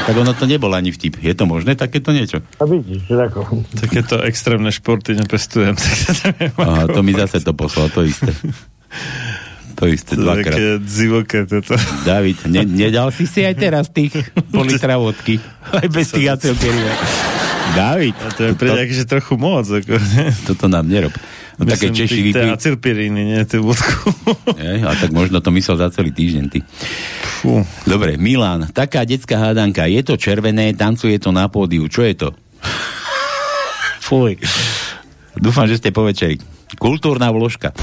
Tak 0.00 0.14
ono 0.16 0.32
to 0.34 0.48
nebol 0.48 0.72
ani 0.74 0.90
vtip. 0.90 1.22
Je 1.22 1.30
to 1.36 1.46
možné 1.46 1.78
takéto 1.78 2.10
niečo? 2.10 2.42
A 2.58 2.64
vidíš, 2.66 3.06
ako... 3.14 3.62
Takéto 3.78 4.18
extrémne 4.24 4.72
športy 4.72 5.14
nepestujem. 5.14 5.76
tak 5.78 5.96
to 6.02 6.12
neviem, 6.34 6.56
Aha, 6.58 6.84
to 6.90 7.00
mi 7.04 7.12
zase 7.14 7.38
to 7.38 7.52
poslal, 7.54 7.92
to 7.92 8.02
isté. 8.02 8.32
To 9.78 9.86
isté, 9.86 10.18
To 10.18 10.26
dvakrát. 10.26 10.50
také 10.50 10.66
divoké 10.82 11.38
toto. 11.46 11.72
David, 12.02 12.42
ne, 12.50 12.66
nedal 12.66 13.14
si 13.14 13.24
si 13.24 13.46
aj 13.46 13.54
teraz 13.54 13.86
tých 13.88 14.12
pol 14.50 14.66
litra 14.66 14.98
vodky? 14.98 15.38
Aj 15.70 15.86
bez 15.86 16.10
tých 16.10 16.26
acylpirínov. 16.28 16.96
David. 17.72 18.16
A 18.18 18.28
to 18.34 18.40
je 18.50 18.52
pre 18.58 18.74
akože 18.74 19.04
trochu 19.06 19.34
moc. 19.38 19.64
Ako, 19.64 19.94
Toto 20.44 20.66
nám 20.66 20.90
nerob. 20.90 21.14
No 21.60 21.68
také 21.68 21.92
Češi 21.92 22.08
Tie 22.08 22.26
vypijú. 22.32 22.56
acylpiríny, 22.56 23.20
nie 23.36 23.44
tú 23.44 23.60
vodku. 23.60 24.08
Ej, 24.56 24.80
a 24.80 24.96
tak 24.96 25.12
možno 25.12 25.44
to 25.44 25.52
myslel 25.52 25.76
za 25.76 25.92
celý 25.92 26.08
týždeň, 26.08 26.44
ty. 26.48 26.64
Fú. 27.20 27.60
Dobre, 27.84 28.16
Milan, 28.16 28.72
taká 28.72 29.04
detská 29.04 29.36
hádanka. 29.36 29.84
Je 29.84 30.00
to 30.00 30.16
červené, 30.16 30.72
tancuje 30.72 31.20
to 31.20 31.36
na 31.36 31.52
pódiu. 31.52 31.84
Čo 31.84 32.08
je 32.08 32.14
to? 32.16 32.28
Fuj. 34.00 34.40
Dúfam, 35.36 35.68
že 35.68 35.76
ste 35.76 35.92
povečeri. 35.92 36.40
Kultúrna 36.80 37.28
vložka. 37.28 37.76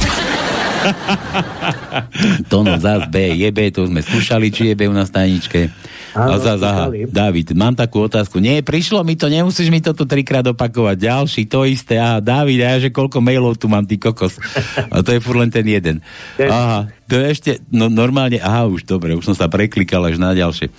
Tono 2.51 2.77
zás 2.81 3.05
B, 3.11 3.33
je 3.35 3.49
B, 3.53 3.69
to 3.69 3.85
sme 3.85 4.01
skúšali, 4.01 4.49
či 4.49 4.71
je 4.71 4.75
B 4.77 4.89
u 4.89 4.95
nás 4.95 5.11
tajničke. 5.11 5.69
A 6.17 6.33
Áno, 6.33 6.41
zás, 6.41 6.57
aha. 6.65 6.89
David, 6.89 7.53
mám 7.53 7.77
takú 7.77 8.09
otázku. 8.09 8.41
Nie, 8.41 8.65
prišlo 8.65 9.05
mi 9.05 9.13
to, 9.13 9.29
nemusíš 9.29 9.69
mi 9.69 9.77
to 9.77 9.93
tu 9.93 10.09
trikrát 10.09 10.41
opakovať. 10.49 10.97
Ďalší, 10.97 11.45
to 11.45 11.61
isté. 11.69 12.01
Aha, 12.01 12.17
David, 12.17 12.65
a 12.65 12.73
ja, 12.73 12.77
že 12.81 12.89
koľko 12.89 13.21
mailov 13.21 13.61
tu 13.61 13.69
mám, 13.69 13.85
ty 13.85 14.01
kokos. 14.01 14.41
A 14.89 15.05
to 15.05 15.13
je 15.13 15.21
furt 15.21 15.37
len 15.37 15.53
ten 15.53 15.61
jeden. 15.69 16.01
Aha, 16.41 16.89
to 17.05 17.21
je 17.21 17.25
ešte, 17.29 17.51
no 17.69 17.85
normálne, 17.93 18.41
aha, 18.41 18.65
už 18.65 18.89
dobre, 18.89 19.13
už 19.13 19.29
som 19.29 19.35
sa 19.37 19.45
preklikal 19.45 20.01
až 20.09 20.17
na 20.17 20.33
ďalšie. 20.33 20.73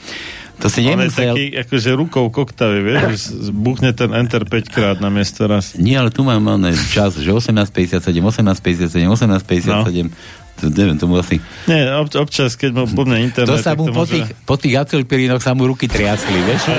To 0.59 0.66
si 0.66 0.82
On 0.82 0.91
je 0.91 1.07
nemusel... 1.07 1.34
taký, 1.39 1.47
akože 1.55 1.91
rukou 1.95 2.26
koktavý, 2.34 2.82
vieš, 2.82 3.30
že 3.30 3.51
buchne 3.55 3.95
ten 3.95 4.11
enter 4.11 4.43
5 4.43 4.74
krát 4.74 4.97
na 4.99 5.07
miesto 5.07 5.47
raz. 5.47 5.78
Nie, 5.78 6.03
ale 6.03 6.11
tu 6.11 6.26
mám 6.26 6.43
čas, 6.91 7.14
že 7.14 7.30
18.57, 7.30 8.03
18.57, 8.18 9.07
18.57. 9.07 10.11
To, 10.59 10.67
neviem, 10.75 10.99
tomu 10.99 11.23
asi... 11.23 11.39
Nie, 11.71 11.87
ob, 11.95 12.11
občas, 12.19 12.59
keď 12.59 12.71
mu 12.75 12.85
blbne 12.91 13.23
internet, 13.23 13.55
To 13.55 13.63
sa 13.63 13.79
mu 13.79 13.87
to 13.87 13.95
po 13.95 14.03
môže... 14.03 14.15
tých, 14.19 14.29
po 14.43 14.55
tých 14.59 14.75
acylpirínoch 14.75 15.39
sa 15.39 15.55
mu 15.55 15.71
ruky 15.71 15.87
triasli, 15.87 16.35
vieš? 16.43 16.75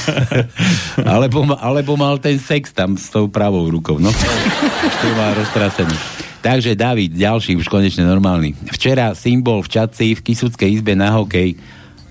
alebo, 1.12 1.44
alebo 1.60 1.92
mal 2.00 2.16
ten 2.16 2.40
sex 2.40 2.72
tam 2.72 2.96
s 2.96 3.12
tou 3.12 3.28
pravou 3.28 3.68
rukou, 3.68 4.00
no. 4.00 4.08
to 5.00 5.06
má 5.12 5.36
roztrasený. 5.36 6.20
Takže 6.40 6.72
David, 6.72 7.12
ďalší, 7.20 7.52
už 7.60 7.68
konečne 7.68 8.08
normálny. 8.08 8.56
Včera 8.72 9.12
symbol 9.12 9.60
v 9.60 9.68
Čaci 9.76 10.16
v 10.16 10.24
Kisuckej 10.24 10.80
izbe 10.80 10.96
na 10.96 11.12
hokej, 11.12 11.60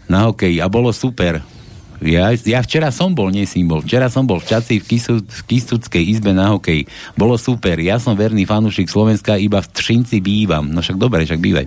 na 0.05 0.29
hokej 0.29 0.61
a 0.61 0.69
bolo 0.69 0.93
super. 0.93 1.41
Ja, 1.99 2.31
ja 2.31 2.59
včera 2.63 2.95
som 2.95 3.11
bol, 3.11 3.27
nie 3.31 3.43
symbol. 3.43 3.83
Včera 3.83 4.07
som 4.07 4.23
bol 4.23 4.39
v 4.39 4.47
Čaci 4.47 4.79
v, 4.79 4.85
Kisu, 4.87 5.19
v 5.19 5.41
Kisuckej 5.47 6.03
izbe 6.03 6.31
na 6.31 6.55
hokej. 6.55 6.87
Bolo 7.19 7.35
super. 7.35 7.75
Ja 7.79 7.99
som 7.99 8.15
verný 8.15 8.47
fanúšik 8.47 8.87
Slovenska, 8.87 9.35
iba 9.35 9.59
v 9.59 9.67
Třinci 9.67 10.23
bývam. 10.23 10.71
No 10.71 10.79
však 10.79 10.95
dobre, 10.95 11.27
však 11.27 11.43
bývaj. 11.43 11.65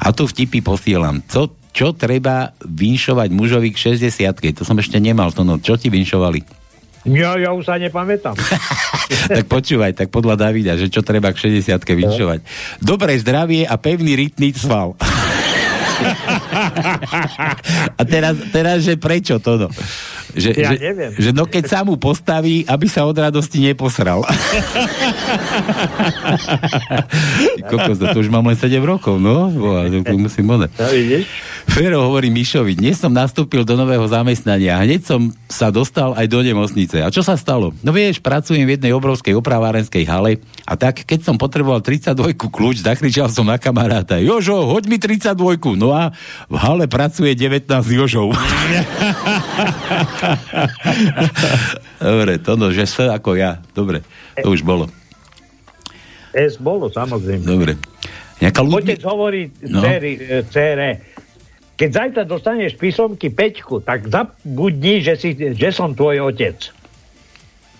A 0.00 0.08
tu 0.16 0.24
vtipy 0.24 0.64
posielam. 0.64 1.20
Co, 1.28 1.52
čo 1.76 1.92
treba 1.92 2.56
vinšovať 2.64 3.28
mužovi 3.28 3.70
k 3.76 3.92
60 3.92 4.56
To 4.56 4.62
som 4.64 4.76
ešte 4.80 4.96
nemal. 4.98 5.30
To 5.36 5.44
no, 5.44 5.60
čo 5.60 5.76
ti 5.76 5.92
vinšovali? 5.92 6.58
Ja, 7.06 7.38
ja 7.38 7.54
už 7.54 7.64
sa 7.64 7.78
nepamätám. 7.78 8.34
tak 9.38 9.46
počúvaj, 9.46 9.94
tak 9.94 10.08
podľa 10.10 10.48
Davida, 10.48 10.74
že 10.74 10.90
čo 10.90 11.00
treba 11.00 11.30
k 11.30 11.62
60 11.62 11.78
vinšovať. 11.78 12.40
Dobré 12.82 13.14
zdravie 13.16 13.64
a 13.64 13.78
pevný 13.78 14.18
rytný 14.18 14.52
sval. 14.52 14.98
a 17.98 18.02
teraz, 18.06 18.34
teraz, 18.50 18.82
že 18.84 18.94
prečo 18.98 19.38
to 19.42 19.58
no? 19.66 19.68
Že, 20.36 20.50
Ja 20.58 20.70
že, 20.72 20.76
neviem. 20.80 21.12
že 21.16 21.30
no 21.32 21.48
keď 21.48 21.64
sa 21.68 21.80
mu 21.84 21.96
postaví, 21.96 22.64
aby 22.68 22.86
sa 22.88 23.04
od 23.08 23.16
radosti 23.16 23.64
neposral. 23.64 24.24
Kokos, 27.70 27.98
to 28.00 28.18
už 28.18 28.28
mám 28.28 28.44
len 28.48 28.56
7 28.56 28.80
rokov, 28.84 29.16
no? 29.20 29.48
Boha, 29.52 29.88
to, 29.88 30.14
musím 30.16 30.50
one. 30.50 30.68
No? 30.68 30.88
Fero 31.68 32.00
hovorí 32.08 32.32
Mišovi, 32.32 32.76
dnes 32.80 32.96
som 32.96 33.12
nastúpil 33.12 33.64
do 33.64 33.76
nového 33.76 34.04
zamestnania 34.08 34.80
a 34.80 34.84
hneď 34.84 35.04
som 35.04 35.32
sa 35.48 35.68
dostal 35.68 36.16
aj 36.16 36.26
do 36.28 36.40
nemocnice. 36.40 37.04
A 37.04 37.12
čo 37.12 37.20
sa 37.20 37.36
stalo? 37.36 37.72
No 37.84 37.92
vieš, 37.92 38.20
pracujem 38.24 38.64
v 38.64 38.80
jednej 38.80 38.92
obrovskej 38.96 39.36
opravárenskej 39.36 40.04
hale 40.08 40.40
a 40.64 40.74
tak, 40.76 41.04
keď 41.04 41.28
som 41.28 41.36
potreboval 41.36 41.84
32 41.84 42.36
kľúč, 42.36 42.84
zakričal 42.84 43.28
som 43.28 43.44
na 43.44 43.60
kamaráta, 43.60 44.16
Jožo, 44.20 44.64
hoď 44.64 44.84
mi 44.88 44.96
32. 44.96 45.36
No 45.76 45.92
a 45.92 46.10
v 46.48 46.56
hale 46.56 46.88
pracuje 46.88 47.36
19 47.36 47.68
Jožov. 47.68 48.32
Dobre, 51.98 52.38
to 52.38 52.54
no, 52.54 52.70
že 52.70 52.86
sa 52.86 53.14
ako 53.14 53.34
ja. 53.34 53.58
Dobre, 53.72 54.02
to 54.38 54.50
už 54.50 54.62
bolo. 54.62 54.86
S 56.34 56.60
bolo, 56.60 56.90
samozrejme. 56.92 57.42
Dobre. 57.42 57.72
Nejaká 58.38 58.62
ľudmi... 58.62 58.94
Otec 58.94 59.02
hovorí 59.02 59.42
No. 59.66 59.82
dceri, 59.82 60.12
e, 60.14 60.46
dcere, 60.46 60.88
keď 61.74 61.88
zajtra 61.90 62.22
dostaneš 62.22 62.78
písomky 62.78 63.30
peťku, 63.30 63.82
tak 63.82 64.06
zabudni, 64.06 65.02
že, 65.02 65.18
si, 65.18 65.34
že 65.34 65.68
som 65.70 65.94
tvoj 65.94 66.30
otec. 66.30 66.70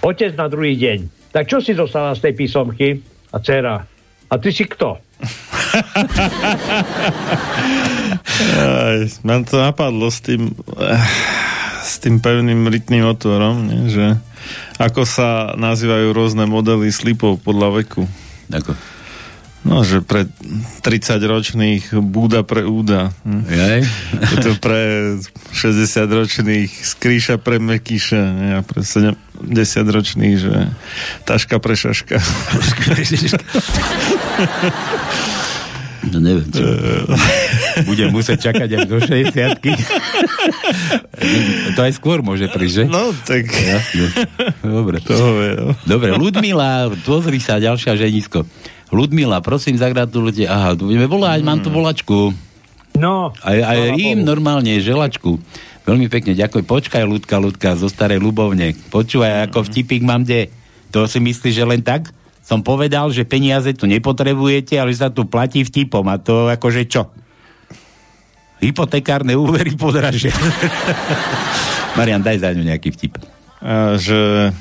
Otec 0.03 0.35
na 0.35 0.51
druhý 0.51 0.75
deň. 0.75 1.31
Tak 1.31 1.47
čo 1.47 1.63
si 1.63 1.75
dostala 1.75 2.15
z 2.15 2.31
tej 2.31 2.35
písomky? 2.35 2.89
A 3.31 3.37
dcera, 3.39 3.85
a 4.29 4.35
ty 4.41 4.51
si 4.51 4.65
kto? 4.65 4.97
Aj, 8.59 8.99
mám 9.23 9.43
to 9.45 9.59
napadlo 9.59 10.09
s 10.09 10.23
tým, 10.23 10.49
eh, 10.79 11.03
s 11.83 12.03
tým 12.03 12.19
pevným 12.19 12.67
rytným 12.67 13.07
otvorom, 13.07 13.67
nie? 13.67 13.91
že 13.91 14.19
ako 14.79 15.03
sa 15.05 15.55
nazývajú 15.59 16.15
rôzne 16.15 16.47
modely 16.47 16.91
slipov 16.91 17.43
podľa 17.43 17.83
veku. 17.83 18.07
Ako? 18.49 18.73
No, 19.67 19.83
že 19.83 20.01
pre 20.01 20.31
30 20.87 21.19
ročných 21.19 21.85
Búda 21.99 22.47
pre 22.47 22.63
Úda. 22.63 23.11
Hm? 23.27 23.43
Jej? 23.51 23.81
Je 24.17 24.37
to 24.39 24.55
pre 24.63 25.19
60 25.51 26.07
ročných 26.07 26.71
Skrýša 26.71 27.43
pre 27.43 27.59
Mekíša 27.59 28.23
nie? 28.39 28.51
a 28.55 28.63
pre 28.63 28.87
70 28.87 29.19
ročných, 29.83 30.35
že 30.39 30.71
Taška 31.27 31.59
pre 31.59 31.75
Šaška. 31.75 32.23
No 36.09 36.19
neviem, 36.23 36.49
čo. 36.49 36.65
Budem 37.89 38.09
musieť 38.11 38.51
čakať 38.51 38.69
až 38.81 38.83
do 38.89 38.97
60 39.01 39.61
To 41.77 41.81
aj 41.85 41.93
skôr 41.95 42.25
môže 42.25 42.49
prísť, 42.49 42.75
že? 42.75 42.85
No, 42.89 43.13
tak... 43.27 43.49
Jasne. 43.49 44.09
Dobre. 44.65 44.99
Je, 45.05 45.51
no. 45.59 45.77
Dobre, 45.85 46.17
Ludmila, 46.17 46.89
pozri 47.05 47.39
sa, 47.39 47.61
ďalšia 47.61 47.97
ženisko. 47.97 48.49
Ludmila, 48.89 49.45
prosím, 49.45 49.77
zagratulujte. 49.77 50.49
Aha, 50.49 50.73
tu 50.73 50.89
budeme 50.89 51.05
volať, 51.05 51.45
mám 51.45 51.61
tu 51.61 51.69
volačku. 51.69 52.33
No. 52.97 53.31
Aj, 53.45 53.59
aj 53.61 53.95
Rím 53.95 54.25
normálne, 54.25 54.81
želačku. 54.81 55.39
Veľmi 55.85 56.09
pekne, 56.13 56.37
ďakujem. 56.37 56.67
Počkaj, 56.69 57.03
Ludka, 57.05 57.37
Ludka, 57.41 57.77
zo 57.77 57.89
starej 57.89 58.21
Ľubovne. 58.21 58.77
Počúvaj, 58.93 59.49
ako 59.49 59.69
vtipík 59.69 60.05
mám 60.05 60.25
kde. 60.25 60.53
To 60.93 61.05
si 61.05 61.21
myslíš, 61.21 61.55
že 61.55 61.65
len 61.65 61.81
tak? 61.85 62.13
Som 62.49 62.65
povedal, 62.65 63.13
že 63.13 63.29
peniaze 63.29 63.69
tu 63.77 63.85
nepotrebujete, 63.85 64.81
ale 64.81 64.97
sa 64.97 65.13
tu 65.13 65.29
platí 65.29 65.69
vtipom. 65.69 66.01
A 66.09 66.17
to 66.17 66.49
akože 66.49 66.89
čo? 66.89 67.13
Hypotekárne 68.65 69.37
úvery 69.37 69.77
podražia. 69.77 70.33
Marian, 72.01 72.25
daj 72.25 72.41
za 72.41 72.57
ňu 72.57 72.65
nejaký 72.65 72.89
vtip. 72.97 73.21
Že 73.99 74.53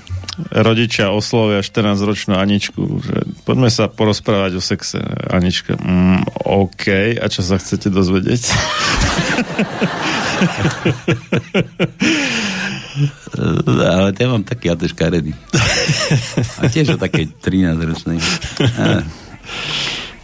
rodičia 0.53 1.09
oslovia 1.09 1.65
14-ročnú 1.65 2.37
Aničku, 2.37 3.01
že 3.01 3.25
poďme 3.41 3.73
sa 3.73 3.89
porozprávať 3.89 4.57
o 4.57 4.61
sexe. 4.61 5.01
Anička, 5.33 5.73
mm, 5.77 6.45
OK, 6.45 7.17
a 7.17 7.25
čo 7.25 7.41
sa 7.41 7.57
chcete 7.57 7.89
dozvedieť? 7.89 8.43
Ale 13.67 14.09
ja 14.17 14.27
mám 14.29 14.41
taký 14.41 14.73
atež 14.73 14.97
karedy. 14.97 15.33
A 16.57 16.65
tiež 16.69 16.97
o 16.97 16.99
také 17.01 17.29
13 17.29 17.77
ročnej. 17.77 18.17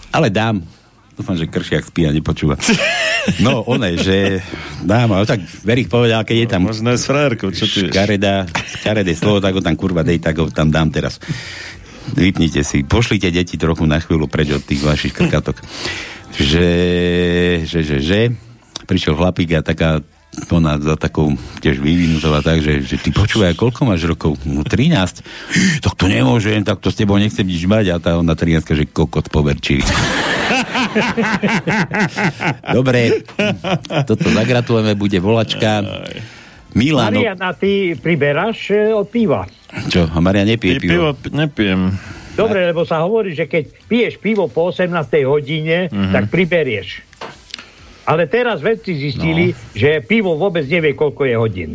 Ale 0.10 0.34
dám. 0.34 0.66
Dúfam, 1.14 1.38
že 1.38 1.46
kršiak 1.46 1.86
spí 1.86 2.10
a 2.10 2.12
nepočúva. 2.14 2.58
No, 3.40 3.64
one, 3.64 3.96
že 3.96 4.44
dám, 4.84 5.16
ale 5.16 5.24
tak 5.24 5.40
Verich 5.64 5.88
povedal, 5.88 6.28
keď 6.28 6.38
je 6.44 6.48
tam... 6.48 6.62
Možno 6.68 6.92
je 6.92 7.00
s 7.00 7.08
frajerkou, 7.08 7.50
čo 7.56 7.66
ty? 7.68 7.88
Škareda, 7.88 8.48
škaredé 8.52 9.14
slovo, 9.16 9.40
tak 9.40 9.56
ho 9.56 9.62
tam 9.64 9.80
kurva 9.80 10.04
dej, 10.04 10.20
tak 10.20 10.40
ho 10.40 10.52
tam 10.52 10.68
dám 10.68 10.92
teraz. 10.92 11.18
Vypnite 12.14 12.68
si, 12.68 12.84
pošlite 12.84 13.32
deti 13.32 13.56
trochu 13.56 13.88
na 13.88 14.04
chvíľu 14.04 14.28
preč 14.28 14.52
od 14.52 14.64
tých 14.64 14.84
vašich 14.84 15.16
krkatok. 15.16 15.64
Že, 16.34 16.70
že, 17.64 17.80
že, 17.86 17.98
že, 18.04 18.22
prišiel 18.90 19.16
chlapík 19.16 19.56
a 19.56 19.66
taká 19.66 20.04
ona 20.50 20.78
za 20.78 20.96
takou 20.96 21.32
tiež 21.60 21.78
vyvinutová 21.78 22.40
tak, 22.40 22.60
že, 22.60 22.82
že 22.82 22.98
ty 22.98 23.10
počúvaj, 23.10 23.54
koľko 23.54 23.82
máš 23.84 24.04
rokov? 24.04 24.38
No 24.44 24.62
13. 24.62 25.22
Tak 25.80 25.94
to 25.94 26.06
nemôžem, 26.06 26.62
tak 26.62 26.78
to 26.78 26.88
s 26.88 26.96
tebou 26.96 27.16
nechcem 27.16 27.44
nič 27.44 27.64
mať. 27.64 27.86
A 27.90 27.98
tá 27.98 28.12
ona 28.16 28.34
13, 28.34 28.66
že 28.66 28.86
kokot 28.86 29.28
poverčivý. 29.28 29.86
Dobre, 32.70 33.24
toto 34.04 34.28
zagratulujeme, 34.28 34.94
bude 34.94 35.18
volačka. 35.18 35.82
Milano. 36.74 37.14
Mariana, 37.14 37.54
ty 37.54 37.94
priberáš 37.94 38.74
e, 38.74 38.90
od 38.90 39.06
piva. 39.06 39.46
Čo, 39.88 40.10
a 40.10 40.18
Maria 40.18 40.42
nepije 40.42 40.82
pivo? 40.82 41.14
Pivo 41.14 41.30
nepijem. 41.32 41.94
Dobre, 42.34 42.66
lebo 42.66 42.82
sa 42.82 43.06
hovorí, 43.06 43.38
že 43.38 43.46
keď 43.46 43.70
piješ 43.86 44.18
pivo 44.18 44.50
po 44.50 44.74
18. 44.74 44.90
hodine, 45.24 45.86
Mhm. 45.86 46.12
tak 46.12 46.34
priberieš. 46.34 47.06
Ale 48.04 48.28
teraz 48.28 48.60
vedci 48.60 48.99
zistili, 48.99 49.56
no. 49.56 49.58
že 49.72 50.04
pivo 50.04 50.36
vôbec 50.36 50.68
nevie, 50.68 50.91
koľko 50.91 51.24
je 51.24 51.36
hodín. 51.39 51.72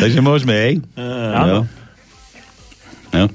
Takže 0.00 0.20
môžeme, 0.24 0.54
hej? 0.56 0.74
Áno. 1.36 1.68
No. 3.12 3.28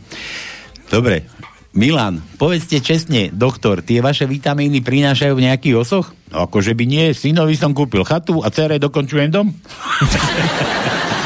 Dobre. 0.89 1.30
Milan, 1.69 2.17
povedzte 2.41 2.82
čestne, 2.82 3.30
doktor, 3.30 3.86
tie 3.86 4.01
vaše 4.01 4.25
vitamíny 4.25 4.82
prinášajú 4.82 5.38
nejaký 5.38 5.77
osoch? 5.77 6.17
No 6.34 6.49
akože 6.49 6.73
by 6.73 6.86
nie, 6.89 7.13
synovi 7.13 7.53
som 7.53 7.77
kúpil 7.77 8.01
chatu 8.01 8.41
a 8.41 8.49
cere 8.49 8.82
dokončujem 8.82 9.30
dom. 9.30 9.53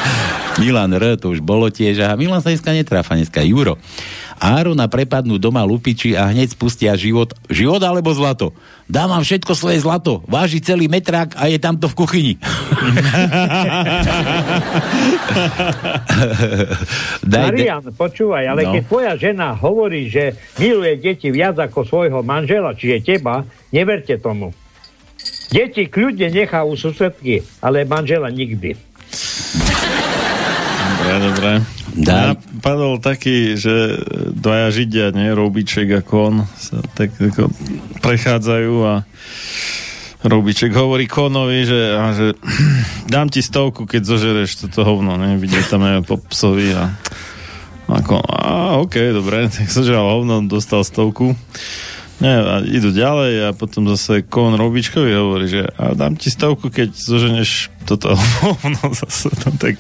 Milan 0.64 0.95
R, 0.95 1.20
to 1.20 1.36
už 1.36 1.43
bolo 1.43 1.68
tiež. 1.68 1.99
A 1.99 2.16
Milan 2.16 2.39
sa 2.39 2.47
dneska 2.47 2.72
netráfa, 2.72 3.20
dneska 3.20 3.43
Juro. 3.43 3.76
Árona 4.39 4.88
prepadnú 4.88 5.36
doma 5.36 5.64
lupiči 5.64 6.16
a 6.16 6.32
hneď 6.32 6.55
spustia 6.55 6.95
život. 6.95 7.36
Život 7.51 7.84
alebo 7.84 8.16
zlato? 8.16 8.55
Dám 8.88 9.11
vám 9.11 9.24
všetko 9.24 9.51
svoje 9.55 9.80
zlato. 9.80 10.24
Váži 10.24 10.59
celý 10.59 10.88
metrák 10.88 11.36
a 11.36 11.47
je 11.47 11.59
tamto 11.59 11.88
v 11.88 11.95
kuchyni. 11.95 12.34
Daj, 17.24 17.43
Marian, 17.51 17.84
počúvaj, 17.93 18.43
ale 18.47 18.61
No. 18.64 18.72
keď 18.74 18.84
tvoja 18.88 19.14
žena 19.16 19.55
hovorí, 19.55 20.07
že 20.07 20.32
miluje 20.55 20.95
deti 20.97 21.28
viac 21.28 21.59
ako 21.59 21.84
svojho 21.84 22.20
manžela, 22.22 22.72
čiže 22.72 23.03
teba, 23.03 23.43
neverte 23.72 24.16
tomu. 24.18 24.51
Deti 25.49 25.86
kľudne 25.86 26.28
nechá 26.28 26.64
u 26.64 26.74
susedky, 26.74 27.43
ale 27.59 27.86
manžela 27.86 28.28
nikdy. 28.28 28.74
Dobre, 31.04 31.20
dobre. 31.20 31.51
Daj. 31.99 32.39
Napadol 32.39 32.95
taký, 33.04 33.60
že 33.60 33.99
dvaja 34.32 34.72
židia, 34.72 35.12
nie, 35.12 35.36
Roubiček 35.36 35.99
a 35.99 36.01
Kon 36.01 36.47
sa 36.56 36.80
tak 36.95 37.12
ako 37.20 37.51
prechádzajú 37.99 38.74
a 38.88 39.04
Roubiček 40.24 40.72
hovorí 40.72 41.04
Konovi, 41.12 41.68
že, 41.68 41.91
a, 41.91 42.16
že 42.16 42.39
dám 43.14 43.28
ti 43.28 43.43
stovku, 43.43 43.84
keď 43.84 44.01
zožereš 44.08 44.64
toto 44.64 44.88
hovno, 44.88 45.20
ne, 45.20 45.36
vidie 45.36 45.60
tam 45.68 45.84
aj 45.84 46.08
po 46.08 46.24
psovi 46.32 46.72
a 46.72 46.95
ako, 47.91 48.24
a 48.24 48.80
ok, 48.80 48.95
dobre, 49.12 49.45
tak 49.51 49.68
zožeral 49.68 50.08
hovno, 50.08 50.39
dostal 50.47 50.88
stovku. 50.88 51.36
Nie, 52.22 52.39
a 52.39 52.61
idú 52.61 52.93
ďalej 52.93 53.34
a 53.45 53.49
potom 53.57 53.89
zase 53.89 54.22
Kon 54.22 54.53
Roubičkovi 54.53 55.11
hovorí, 55.18 55.49
že 55.49 55.66
a 55.76 55.97
dám 55.97 56.14
ti 56.14 56.30
stovku, 56.30 56.70
keď 56.70 56.93
zoženeš 56.93 57.74
toto 57.89 58.14
hovno 58.14 58.93
zase 59.01 59.34
tam 59.41 59.57
tak 59.57 59.76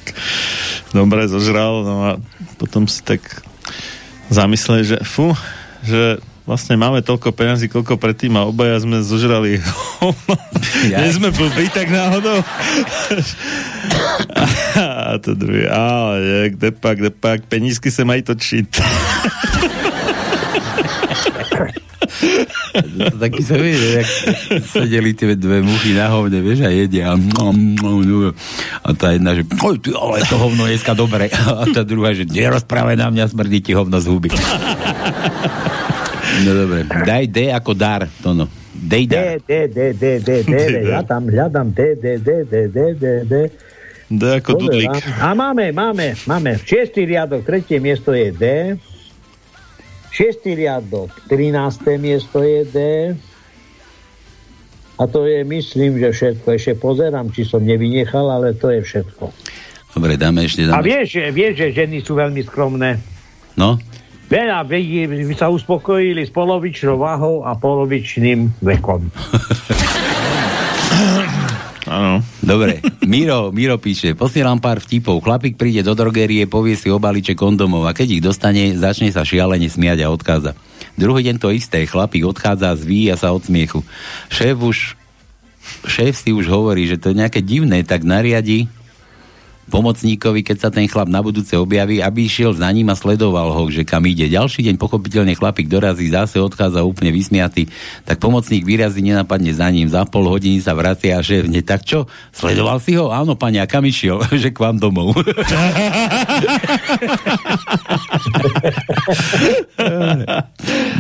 dobre 0.91 1.29
zožral, 1.29 1.85
no 1.85 1.95
a 2.03 2.11
potom 2.57 2.89
si 2.89 3.05
tak 3.05 3.21
zamysleli, 4.33 4.83
že 4.83 4.97
fú, 5.05 5.37
že 5.85 6.17
vlastne 6.43 6.75
máme 6.75 6.99
toľko 6.99 7.31
peniazí, 7.31 7.71
koľko 7.71 7.95
predtým 7.95 8.35
a 8.35 8.47
obaja 8.47 8.75
sme 8.83 8.99
zožrali 8.99 9.63
hovno. 9.99 10.35
Nie 10.91 11.11
sme 11.15 11.31
blbí 11.31 11.71
tak 11.71 11.87
náhodou. 11.87 12.43
a 14.79 15.15
to 15.23 15.31
druhý, 15.35 15.67
ale 15.71 16.51
kde 16.51 16.75
pak, 16.75 16.95
kde 16.99 17.11
pak, 17.13 17.47
penízky 17.47 17.87
sa 17.87 18.03
mají 18.03 18.23
točiť. 18.25 18.67
To 23.11 23.17
taký 23.17 23.41
sa 23.41 23.55
vie, 23.57 23.73
že 23.73 23.89
jak 24.01 24.09
sedeli 24.69 25.13
tie 25.13 25.33
dve 25.37 25.61
muchy 25.61 25.93
na 25.97 26.09
hovne, 26.09 26.39
vieš, 26.41 26.65
a 26.65 26.69
jedia. 26.69 27.13
A, 27.13 27.17
a 27.17 28.89
tá 28.93 29.13
jedna, 29.13 29.37
že 29.37 29.43
oj, 29.49 29.77
ty, 29.81 29.93
ale 29.93 30.21
to 30.25 30.35
hovno 30.37 30.65
je 30.65 30.77
dneska 30.77 30.93
dobre. 30.93 31.29
A 31.33 31.65
tá 31.69 31.81
druhá, 31.85 32.13
že 32.13 32.25
nerozprávaj 32.25 32.97
na 32.97 33.09
mňa, 33.09 33.33
smrdí 33.33 33.61
ti 33.61 33.71
hovno 33.73 33.97
z 34.01 34.07
huby. 34.09 34.29
No 36.43 36.51
dobre, 36.53 36.85
daj 36.85 37.29
D 37.29 37.53
ako 37.53 37.71
dar, 37.77 38.09
to 38.21 38.33
no. 38.33 38.49
Dej 38.73 39.05
dar. 39.05 39.37
D, 39.45 39.69
D, 39.69 39.69
D, 39.69 39.85
D, 39.93 40.07
D, 40.19 40.29
D, 40.43 40.57
ja 40.89 41.05
tam 41.05 41.29
hľadám 41.29 41.69
D, 41.71 41.93
D, 41.93 42.17
D, 42.17 42.29
D, 42.43 42.53
D, 42.67 42.77
D, 42.97 43.05
D. 43.23 43.33
D 44.09 44.21
ako 44.41 44.57
Dobre, 44.57 44.85
dudlík. 44.85 44.95
A 45.21 45.33
máme, 45.37 45.69
máme, 45.71 46.17
máme. 46.25 46.57
Šiestý 46.61 47.05
riadok, 47.05 47.45
tretie 47.45 47.77
miesto 47.77 48.13
je 48.13 48.29
D. 48.33 48.45
Šiestý 50.13 50.53
riadok, 50.53 51.09
13. 51.25 51.97
miesto 51.97 52.45
je 52.45 52.61
D. 52.69 52.77
A 55.01 55.09
to 55.09 55.25
je, 55.25 55.41
myslím, 55.41 55.97
že 55.97 56.13
všetko. 56.13 56.47
Ešte 56.53 56.73
pozerám, 56.77 57.33
či 57.33 57.41
som 57.41 57.65
nevynechal, 57.65 58.29
ale 58.29 58.53
to 58.53 58.69
je 58.69 58.85
všetko. 58.85 59.33
Dobre, 59.97 60.13
dáme 60.13 60.45
ešte... 60.45 60.69
A 60.69 60.77
Dáme... 60.77 60.85
vieš, 60.85 61.17
že- 61.17 61.33
vieš, 61.33 61.53
že 61.57 61.67
ženy 61.73 62.05
sú 62.05 62.13
veľmi 62.13 62.45
skromné. 62.45 63.01
No, 63.57 63.81
Veľa 64.33 64.65
by 64.65 64.81
sa 65.37 65.53
uspokojili 65.53 66.25
s 66.25 66.33
polovičnou 66.33 66.97
váhou 66.97 67.45
a 67.45 67.53
polovičným 67.53 68.65
vekom. 68.65 69.05
Áno. 71.93 72.25
Dobre, 72.41 72.81
Miro, 73.05 73.53
Miro 73.53 73.77
píše, 73.77 74.17
posielam 74.17 74.57
pár 74.57 74.81
vtipov, 74.81 75.21
chlapík 75.21 75.61
príde 75.61 75.85
do 75.85 75.93
drogerie, 75.93 76.49
povie 76.49 76.73
si 76.73 76.89
o 76.89 76.97
balíček 76.97 77.37
kondomov 77.37 77.85
a 77.85 77.93
keď 77.93 78.17
ich 78.17 78.23
dostane, 78.25 78.73
začne 78.73 79.13
sa 79.13 79.21
šialene 79.21 79.69
smiať 79.69 80.01
a 80.01 80.09
odchádza. 80.09 80.57
Druhý 80.97 81.21
deň 81.29 81.37
to 81.37 81.53
isté, 81.53 81.85
chlapík 81.85 82.25
odchádza, 82.25 82.73
zvíja 82.73 83.13
sa 83.13 83.29
od 83.29 83.45
smiechu. 83.45 83.85
Šéf 84.33 84.57
už, 84.57 84.97
šéf 85.85 86.17
si 86.17 86.33
už 86.33 86.49
hovorí, 86.49 86.89
že 86.89 86.97
to 86.97 87.13
je 87.13 87.21
nejaké 87.21 87.45
divné, 87.45 87.85
tak 87.85 88.01
nariadi 88.01 88.65
pomocníkovi, 89.73 90.45
keď 90.45 90.57
sa 90.61 90.69
ten 90.69 90.85
chlap 90.85 91.09
na 91.09 91.25
budúce 91.25 91.57
objaví, 91.57 91.97
aby 91.97 92.29
išiel 92.29 92.53
za 92.53 92.69
ním 92.69 92.93
a 92.93 92.95
sledoval 92.95 93.49
ho, 93.49 93.65
že 93.73 93.81
kam 93.81 94.05
ide. 94.05 94.29
Ďalší 94.29 94.61
deň 94.69 94.77
pochopiteľne 94.77 95.33
chlapík 95.33 95.65
dorazí, 95.65 96.13
zase 96.13 96.37
odchádza 96.37 96.85
úplne 96.85 97.09
vysmiatý, 97.09 97.65
tak 98.05 98.21
pomocník 98.21 98.61
vyrazí 98.61 99.01
nenapadne 99.01 99.49
za 99.49 99.65
ním, 99.73 99.89
za 99.89 100.05
pol 100.05 100.29
hodiny 100.29 100.61
sa 100.61 100.77
vracia 100.77 101.17
a 101.17 101.25
šéf, 101.25 101.49
ne, 101.49 101.65
tak 101.65 101.81
čo, 101.89 102.05
sledoval 102.29 102.77
si 102.77 102.93
ho? 102.93 103.09
Áno, 103.09 103.33
pani, 103.33 103.57
a 103.57 103.65
kam 103.65 103.81
išiel? 103.81 104.21
že 104.43 104.53
k 104.53 104.61
vám 104.61 104.77
domov. 104.77 105.17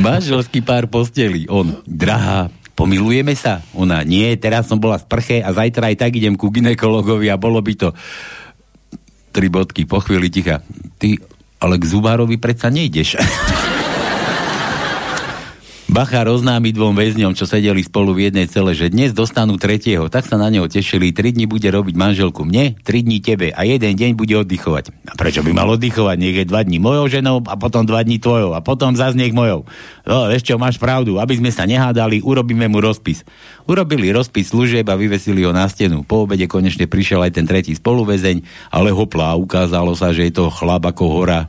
Manželský 0.01 0.65
pár 0.65 0.89
posteli. 0.89 1.45
On, 1.45 1.77
drahá, 1.85 2.49
pomilujeme 2.73 3.37
sa? 3.37 3.61
Ona, 3.77 4.01
nie, 4.01 4.33
teraz 4.41 4.65
som 4.65 4.81
bola 4.81 4.97
v 4.97 5.05
sprche 5.05 5.45
a 5.45 5.53
zajtra 5.53 5.93
aj 5.93 6.01
tak 6.01 6.17
idem 6.17 6.33
ku 6.33 6.49
ginekologovi 6.49 7.29
a 7.29 7.37
bolo 7.37 7.61
by 7.61 7.73
to 7.77 7.93
tri 9.33 9.49
bodky, 9.49 9.89
po 9.89 9.97
chvíli 9.97 10.29
ticha. 10.29 10.61
Ty, 11.01 11.17
ale 11.57 11.81
k 11.81 11.89
zubárovi 11.89 12.37
predsa 12.37 12.69
nejdeš. 12.69 13.17
Bacha 15.93 16.25
oznámi 16.25 16.73
dvom 16.73 16.97
väzňom, 16.97 17.37
čo 17.37 17.45
sedeli 17.45 17.85
spolu 17.85 18.17
v 18.17 18.25
jednej 18.25 18.49
cele, 18.49 18.73
že 18.73 18.89
dnes 18.89 19.13
dostanú 19.13 19.61
tretieho, 19.61 20.09
tak 20.09 20.25
sa 20.25 20.41
na 20.41 20.49
neho 20.49 20.65
tešili. 20.65 21.13
Tri 21.13 21.29
dni 21.29 21.45
bude 21.45 21.69
robiť 21.69 21.93
manželku 21.93 22.41
mne, 22.41 22.73
tri 22.81 23.05
dni 23.05 23.21
tebe 23.21 23.53
a 23.53 23.61
jeden 23.61 23.93
deň 23.93 24.17
bude 24.17 24.33
oddychovať. 24.41 24.89
A 24.89 25.13
prečo 25.13 25.45
by 25.45 25.53
mal 25.53 25.69
oddychovať? 25.69 26.17
Nech 26.17 26.37
je 26.41 26.49
dva 26.49 26.65
dní 26.65 26.81
mojou 26.81 27.05
ženou 27.13 27.45
a 27.45 27.53
potom 27.61 27.85
dva 27.85 28.01
dní 28.01 28.17
tvojou 28.17 28.57
a 28.57 28.65
potom 28.65 28.97
zase 28.97 29.13
nech 29.13 29.37
mojou. 29.37 29.69
No, 30.09 30.25
vieš 30.33 30.49
čo, 30.49 30.57
máš 30.57 30.81
pravdu, 30.81 31.21
aby 31.21 31.37
sme 31.37 31.53
sa 31.53 31.69
nehádali, 31.69 32.25
urobíme 32.25 32.65
mu 32.65 32.81
rozpis. 32.81 33.21
Urobili 33.63 34.11
rozpis 34.11 34.51
služieb 34.51 34.83
a 34.91 34.99
vyvesili 34.99 35.47
ho 35.47 35.55
na 35.55 35.63
stenu. 35.71 36.03
Po 36.03 36.27
obede 36.27 36.51
konečne 36.51 36.83
prišiel 36.83 37.23
aj 37.23 37.39
ten 37.39 37.47
tretí 37.47 37.71
spoluväzeň, 37.71 38.43
ale 38.75 38.91
hopla, 38.91 39.39
ukázalo 39.39 39.95
sa, 39.95 40.11
že 40.11 40.27
je 40.27 40.33
to 40.35 40.51
chlap 40.51 40.83
ako 40.83 41.03
hora. 41.07 41.47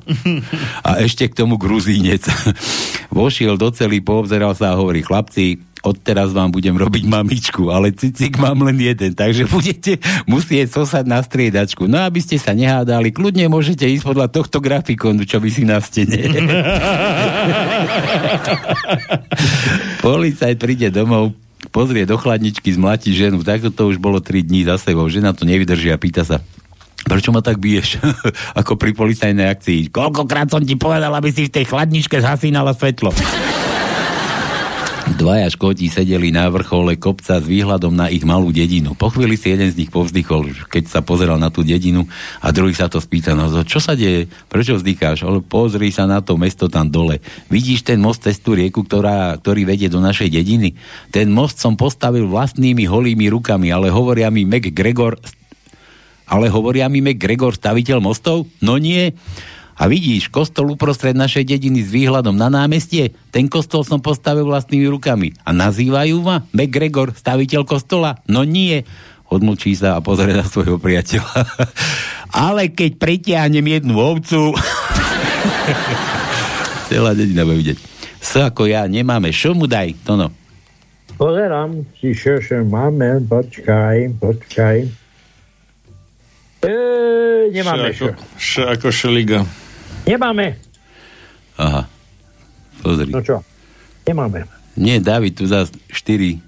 A 0.87 1.03
ešte 1.03 1.27
k 1.27 1.35
tomu 1.43 1.59
gruzínec. 1.59 2.23
Vošiel 3.15 3.59
do 3.59 3.75
celý, 3.75 3.99
poobzeral 3.99 4.55
sa 4.55 4.75
a 4.75 4.79
hovorí, 4.79 5.03
chlapci, 5.03 5.59
odteraz 5.85 6.33
vám 6.33 6.49
budem 6.49 6.73
robiť 6.75 7.05
mamičku, 7.05 7.69
ale 7.69 7.93
cicik 7.93 8.41
mám 8.41 8.65
len 8.65 8.81
jeden, 8.81 9.13
takže 9.13 9.45
budete 9.45 10.01
musieť 10.25 10.73
sosať 10.81 11.05
na 11.05 11.21
striedačku. 11.21 11.85
No 11.85 12.01
aby 12.01 12.25
ste 12.25 12.41
sa 12.41 12.57
nehádali, 12.57 13.13
kľudne 13.13 13.53
môžete 13.53 13.85
ísť 13.85 14.09
podľa 14.09 14.33
tohto 14.33 14.65
grafikonu, 14.65 15.29
čo 15.29 15.39
vysí 15.39 15.69
na 15.69 15.79
stene. 15.85 16.25
Policajt 20.05 20.57
príde 20.57 20.89
domov, 20.89 21.37
pozrie 21.69 22.05
do 22.09 22.17
chladničky, 22.19 22.73
zmlatí 22.73 23.15
ženu. 23.15 23.45
Takto 23.45 23.71
to 23.71 23.93
už 23.93 24.01
bolo 24.01 24.19
3 24.19 24.45
dní 24.45 24.65
za 24.65 24.81
sebou. 24.81 25.07
Žena 25.07 25.37
to 25.37 25.49
nevydrží 25.49 25.93
a 25.93 26.01
pýta 26.01 26.25
sa, 26.25 26.41
Prečo 27.05 27.37
ma 27.37 27.45
tak 27.45 27.61
biješ? 27.61 28.01
Ako 28.61 28.81
pri 28.81 28.97
policajnej 28.97 29.45
akcii. 29.53 29.93
Koľkokrát 29.93 30.49
som 30.49 30.65
ti 30.65 30.73
povedal, 30.73 31.13
aby 31.13 31.29
si 31.29 31.45
v 31.47 31.53
tej 31.53 31.69
chladničke 31.69 32.17
zhasínala 32.17 32.73
svetlo. 32.73 33.13
Dvaja 35.15 35.47
škoti 35.47 35.87
sedeli 35.95 36.35
na 36.35 36.51
vrchole 36.51 36.99
kopca 36.99 37.39
s 37.39 37.47
výhľadom 37.47 37.95
na 37.95 38.11
ich 38.11 38.27
malú 38.27 38.51
dedinu. 38.51 38.99
Po 38.99 39.15
chvíli 39.15 39.39
si 39.39 39.55
jeden 39.55 39.71
z 39.71 39.79
nich 39.79 39.91
povzdychol, 39.95 40.67
keď 40.67 40.91
sa 40.91 41.07
pozeral 41.07 41.39
na 41.39 41.55
tú 41.55 41.63
dedinu 41.63 42.11
a 42.43 42.51
druhý 42.51 42.75
sa 42.75 42.91
to 42.91 42.99
spýta, 42.99 43.31
no 43.39 43.47
čo 43.63 43.79
sa 43.79 43.95
deje, 43.95 44.27
prečo 44.51 44.75
vzdycháš? 44.75 45.23
Ale 45.23 45.39
pozri 45.39 45.95
sa 45.95 46.11
na 46.11 46.19
to 46.19 46.35
mesto 46.35 46.67
tam 46.67 46.91
dole. 46.91 47.23
Vidíš 47.47 47.87
ten 47.87 48.03
most 48.03 48.27
cez 48.27 48.43
tú 48.43 48.59
rieku, 48.59 48.83
ktorá, 48.83 49.39
ktorý 49.39 49.63
vedie 49.71 49.87
do 49.87 50.03
našej 50.03 50.35
dediny? 50.35 50.75
Ten 51.15 51.31
most 51.31 51.63
som 51.63 51.79
postavil 51.79 52.27
vlastnými 52.27 52.83
holými 52.83 53.31
rukami, 53.31 53.71
ale 53.71 53.95
hovoria 53.95 54.35
mi 54.35 54.43
McGregor, 54.43 55.15
ale 56.27 56.51
hovoria 56.51 56.91
mi 56.91 56.99
McGregor, 56.99 57.55
staviteľ 57.55 58.03
mostov? 58.03 58.51
No 58.59 58.83
nie. 58.83 59.15
A 59.75 59.91
vidíš, 59.91 60.31
kostol 60.31 60.71
uprostred 60.71 61.19
našej 61.19 61.51
dediny 61.51 61.83
s 61.83 61.91
výhľadom 61.91 62.39
na 62.39 62.47
námestie, 62.47 63.11
ten 63.35 63.51
kostol 63.51 63.83
som 63.83 63.99
postavil 63.99 64.47
vlastnými 64.47 64.87
rukami. 64.87 65.35
A 65.43 65.51
nazývajú 65.51 66.15
ma 66.23 66.47
McGregor, 66.55 67.11
staviteľ 67.11 67.67
kostola? 67.67 68.23
No 68.31 68.47
nie. 68.47 68.87
Odmlčí 69.27 69.75
sa 69.75 69.99
a 69.99 70.05
pozrie 70.05 70.31
na 70.31 70.47
svojho 70.47 70.79
priateľa. 70.79 71.27
Ale 72.47 72.71
keď 72.71 73.03
pritiahnem 73.03 73.67
jednu 73.67 73.99
ovcu... 73.99 74.55
Celá 76.93 77.11
dedina 77.19 77.43
bude 77.43 77.59
vidieť. 77.59 77.79
S 78.23 78.39
ako 78.39 78.71
ja 78.71 78.87
nemáme, 78.87 79.35
čo 79.35 79.59
mu 79.59 79.67
daj, 79.67 79.91
to 80.07 80.15
no. 80.15 80.31
Pozerám, 81.19 81.83
či 81.99 82.15
čo, 82.15 82.39
máme, 82.67 83.23
počkaj, 83.27 84.19
počkaj. 84.23 84.77
E, 86.63 86.75
nemáme 87.55 87.91
Š 87.91 87.91
ako, 87.91 87.95
čo. 87.95 88.07
š 88.39 88.53
ako 88.67 88.89
šeliga. 88.91 89.39
Nemáme. 90.05 90.57
Aha. 91.57 91.89
Pozri. 92.81 93.09
No 93.09 93.21
čo? 93.21 93.41
Nemáme. 94.05 94.45
Nie, 94.75 94.99
David, 94.99 95.39
tu 95.39 95.47
zás 95.47 95.71
4 95.89 96.43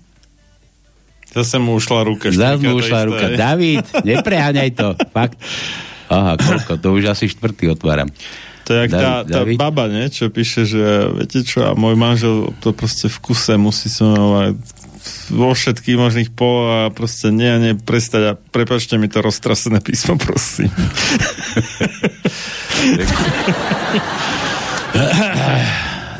Zase 1.30 1.56
mu 1.56 1.76
ušla 1.76 2.00
ruka. 2.02 2.32
Štyrka, 2.32 2.64
mu 2.64 2.76
ušla 2.76 2.98
isté. 2.98 3.06
ruka. 3.06 3.26
David, 3.30 3.84
nepreháňaj 4.02 4.70
to. 4.72 4.88
Fakt. 5.10 5.36
Aha, 6.08 6.32
koľko? 6.34 6.80
To 6.80 6.88
už 6.92 7.12
asi 7.12 7.28
štvrtý 7.28 7.68
otváram. 7.68 8.08
To 8.64 8.72
je 8.72 8.78
jak 8.80 8.90
tá, 8.90 8.98
David- 8.98 9.26
tá 9.26 9.38
David? 9.44 9.56
baba, 9.60 9.84
nie? 9.86 10.08
Čo 10.08 10.26
píše, 10.26 10.64
že 10.64 10.82
viete 11.12 11.44
čo, 11.44 11.62
a 11.62 11.76
môj 11.76 11.94
manžel 11.94 12.34
to 12.58 12.72
proste 12.72 13.06
v 13.06 13.18
kuse 13.20 13.54
musí 13.54 13.86
so 13.86 14.08
mnou 14.08 14.30
aj 14.38 14.48
vo 15.30 15.54
všetkých 15.54 15.98
možných 15.98 16.30
po 16.34 16.70
a 16.70 16.90
proste 16.94 17.30
nie 17.34 17.50
a 17.50 17.58
nie 17.58 17.74
prestať 17.74 18.22
a 18.22 18.36
prepačte 18.36 18.98
mi 18.98 19.08
to 19.10 19.22
roztrasené 19.22 19.80
písmo, 19.82 20.16
prosím. 20.18 20.70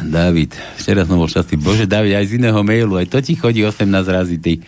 David, 0.07 0.55
včera 0.79 1.03
som 1.03 1.19
bol 1.19 1.27
šťastný. 1.27 1.59
Bože, 1.59 1.87
David, 1.89 2.15
aj 2.15 2.27
z 2.31 2.39
iného 2.39 2.63
mailu, 2.63 2.95
aj 3.01 3.11
to 3.11 3.19
ti 3.19 3.35
chodí 3.35 3.67
18 3.67 3.91
razy, 4.07 4.39
ty 4.39 4.63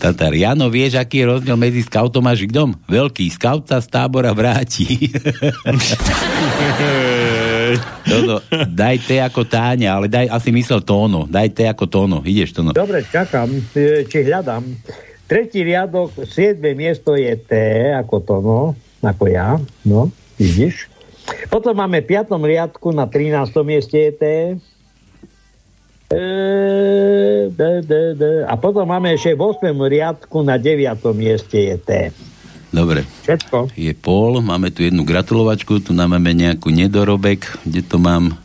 Tatar. 0.00 0.34
Jano, 0.34 0.66
vieš, 0.72 0.98
aký 0.98 1.18
je 1.22 1.30
rozdiel 1.30 1.56
medzi 1.56 1.82
skautom 1.86 2.26
a 2.26 2.34
žigdom? 2.34 2.74
Veľký 2.90 3.30
skaut 3.30 3.70
sa 3.70 3.78
z 3.78 3.86
tábora 3.92 4.34
vráti. 4.34 4.88
Toto, 8.06 8.34
daj 8.66 8.96
T 9.04 9.18
ako 9.20 9.46
Táňa, 9.46 10.00
ale 10.00 10.06
daj 10.08 10.26
asi 10.30 10.50
myslel 10.54 10.80
tóno. 10.82 11.26
Daj 11.28 11.48
T 11.54 11.66
ako 11.66 11.84
tóno. 11.86 12.18
Ideš 12.22 12.56
to 12.56 12.60
no. 12.64 12.70
Dobre, 12.72 13.04
čakám, 13.06 13.50
e, 13.74 14.06
či 14.06 14.24
hľadám. 14.24 14.64
Tretí 15.30 15.62
riadok, 15.62 16.26
siedme 16.26 16.74
miesto 16.74 17.14
je 17.14 17.30
T, 17.38 17.52
ako 17.94 18.16
to, 18.26 18.36
no, 18.42 18.60
ako 18.98 19.24
ja, 19.30 19.62
no, 19.86 20.10
vidíš. 20.40 20.90
Potom 21.46 21.78
máme 21.78 22.02
v 22.02 22.10
piatom 22.10 22.42
riadku 22.42 22.90
na 22.90 23.06
13. 23.06 23.54
mieste 23.62 23.98
je 23.98 24.12
T. 24.16 24.24
E, 26.10 26.22
d, 27.46 27.60
d, 27.86 27.92
d. 28.18 28.22
A 28.42 28.58
potom 28.58 28.82
máme 28.82 29.14
ešte 29.14 29.38
v 29.38 29.54
8. 29.54 29.70
riadku 29.70 30.42
na 30.42 30.58
9. 30.58 30.98
mieste 31.14 31.58
je 31.70 31.76
T. 31.78 31.90
Dobre. 32.70 33.02
Všetko. 33.26 33.74
Je 33.74 33.90
pol, 33.98 34.38
máme 34.38 34.70
tu 34.70 34.86
jednu 34.86 35.02
gratulovačku, 35.02 35.82
tu 35.82 35.90
nám 35.90 36.14
máme 36.14 36.30
nejakú 36.30 36.70
nedorobek, 36.70 37.66
kde 37.66 37.82
to 37.82 37.98
mám 37.98 38.38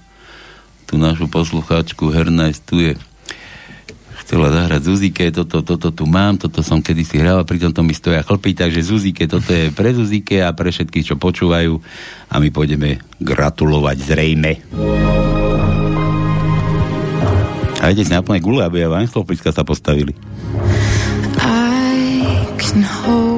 tú 0.90 0.98
našu 0.98 1.30
poslucháčku 1.30 2.10
Hernajs, 2.10 2.62
tu 2.66 2.82
je 2.82 2.98
chcela 4.26 4.50
zahrať 4.50 4.82
Zuzike, 4.82 5.30
toto, 5.30 5.62
toto 5.62 5.94
tu 5.94 6.10
mám, 6.10 6.42
toto 6.42 6.66
som 6.66 6.82
kedysi 6.82 7.22
hral, 7.22 7.46
pri 7.46 7.62
tomto 7.62 7.86
mi 7.86 7.94
stoja 7.94 8.26
chlpy, 8.26 8.58
takže 8.58 8.82
Zuzike, 8.82 9.30
toto 9.30 9.54
je 9.54 9.70
pre 9.70 9.94
Zuzike 9.94 10.42
a 10.42 10.50
pre 10.58 10.74
všetkých, 10.74 11.14
čo 11.14 11.16
počúvajú 11.22 11.78
a 12.34 12.36
my 12.42 12.50
pôjdeme 12.50 13.06
gratulovať 13.22 13.98
zrejme. 14.02 14.52
A 17.86 17.94
idete 17.94 18.10
si 18.10 18.18
naplné 18.18 18.42
gule, 18.42 18.66
aby 18.66 18.82
aj 18.90 19.06
Vanslopiska 19.06 19.54
sa 19.54 19.62
postavili. 19.62 20.18
I 21.38 22.50
can 22.58 22.82
hold 22.82 23.35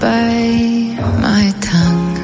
by 0.00 0.96
my 1.20 1.52
tongue. 1.60 2.16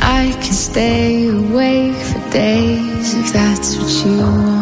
I 0.00 0.32
can 0.42 0.54
stay 0.54 1.28
awake 1.28 1.94
for 1.94 2.30
days 2.30 3.14
if 3.14 3.32
that's 3.32 3.76
what 3.76 4.06
you 4.06 4.16
want. 4.18 4.57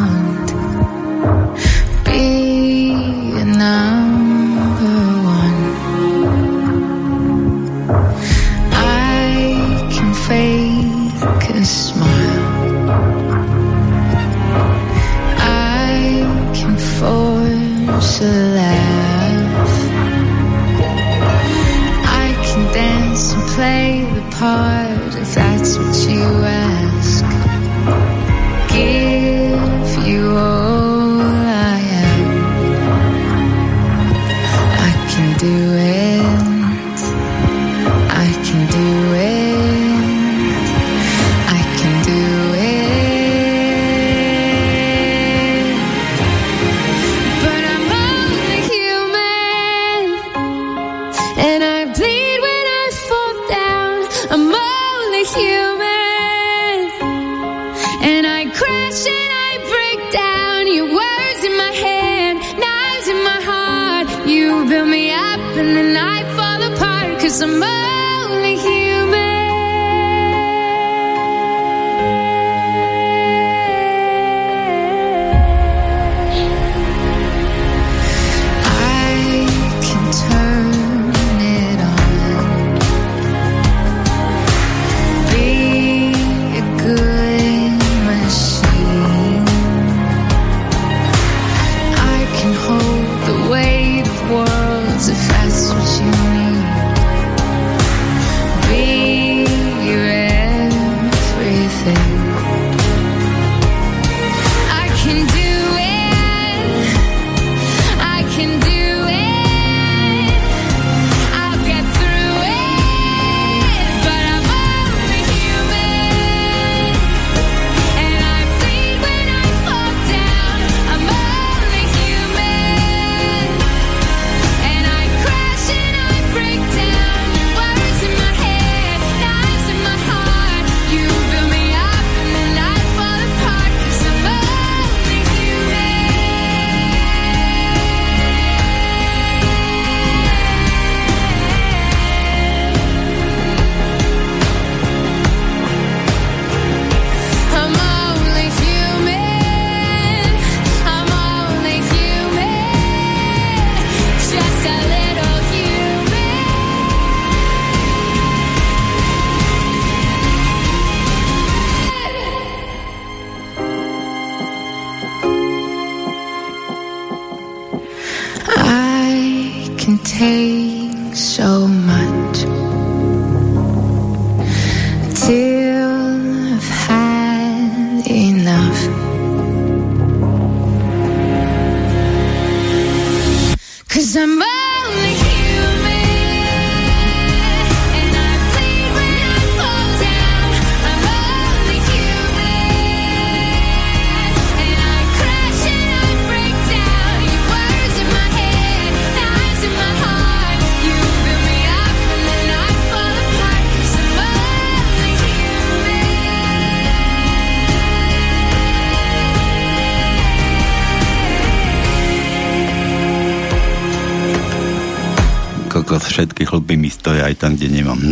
Apart 24.37 25.14
if 25.14 25.34
that's 25.34 25.78
what 25.78 25.97
you 26.11 26.20
ask. 26.45 26.55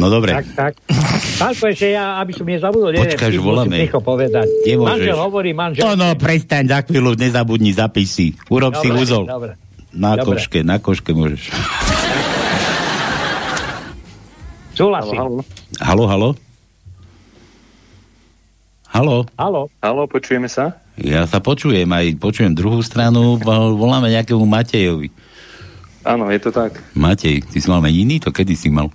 No 0.04 0.12
dobre. 0.12 0.36
Tak, 0.36 0.46
tak. 0.52 0.72
Pánko, 1.40 1.64
ešte 1.72 1.96
ja, 1.96 2.20
aby 2.20 2.36
som 2.36 2.44
nezabudol, 2.44 2.92
či 2.92 3.40
voláme. 3.40 3.72
musím 3.72 4.04
povedať. 4.04 4.44
Nemôžeš. 4.68 4.92
Manžel 4.92 5.16
hovorí, 5.16 5.50
manžel. 5.56 5.80
No, 5.80 5.96
no, 5.96 6.12
prestaň 6.12 6.68
za 6.68 6.84
chvíľu, 6.84 7.16
nezabudni, 7.16 7.72
zapíš 7.72 8.08
si. 8.12 8.26
Urob 8.52 8.76
si 8.76 8.92
Dobre, 8.92 9.00
úzol. 9.00 9.24
dobre. 9.24 9.52
Na 9.96 10.12
Dobre. 10.12 10.36
koške, 10.36 10.60
na 10.60 10.76
koške 10.76 11.16
môžeš. 11.16 11.48
Súhlasím. 14.76 15.40
Halo, 15.80 16.04
halo? 16.04 16.28
Halo? 18.92 19.16
Halo? 19.34 19.60
Halo, 19.80 20.02
počujeme 20.04 20.52
sa? 20.52 20.76
Ja 20.94 21.24
sa 21.24 21.40
počujem, 21.40 21.88
aj 21.88 22.20
počujem 22.20 22.52
druhú 22.52 22.84
stranu, 22.84 23.40
vol- 23.40 23.74
voláme 23.74 24.12
nejakému 24.12 24.44
Matejovi. 24.44 25.08
Áno, 26.04 26.28
je 26.28 26.38
to 26.38 26.52
tak. 26.52 26.76
Matej, 26.92 27.40
ty 27.40 27.56
si 27.56 27.66
mal 27.66 27.80
meniny? 27.80 28.20
To 28.20 28.28
kedy 28.28 28.52
si 28.52 28.68
mal? 28.68 28.92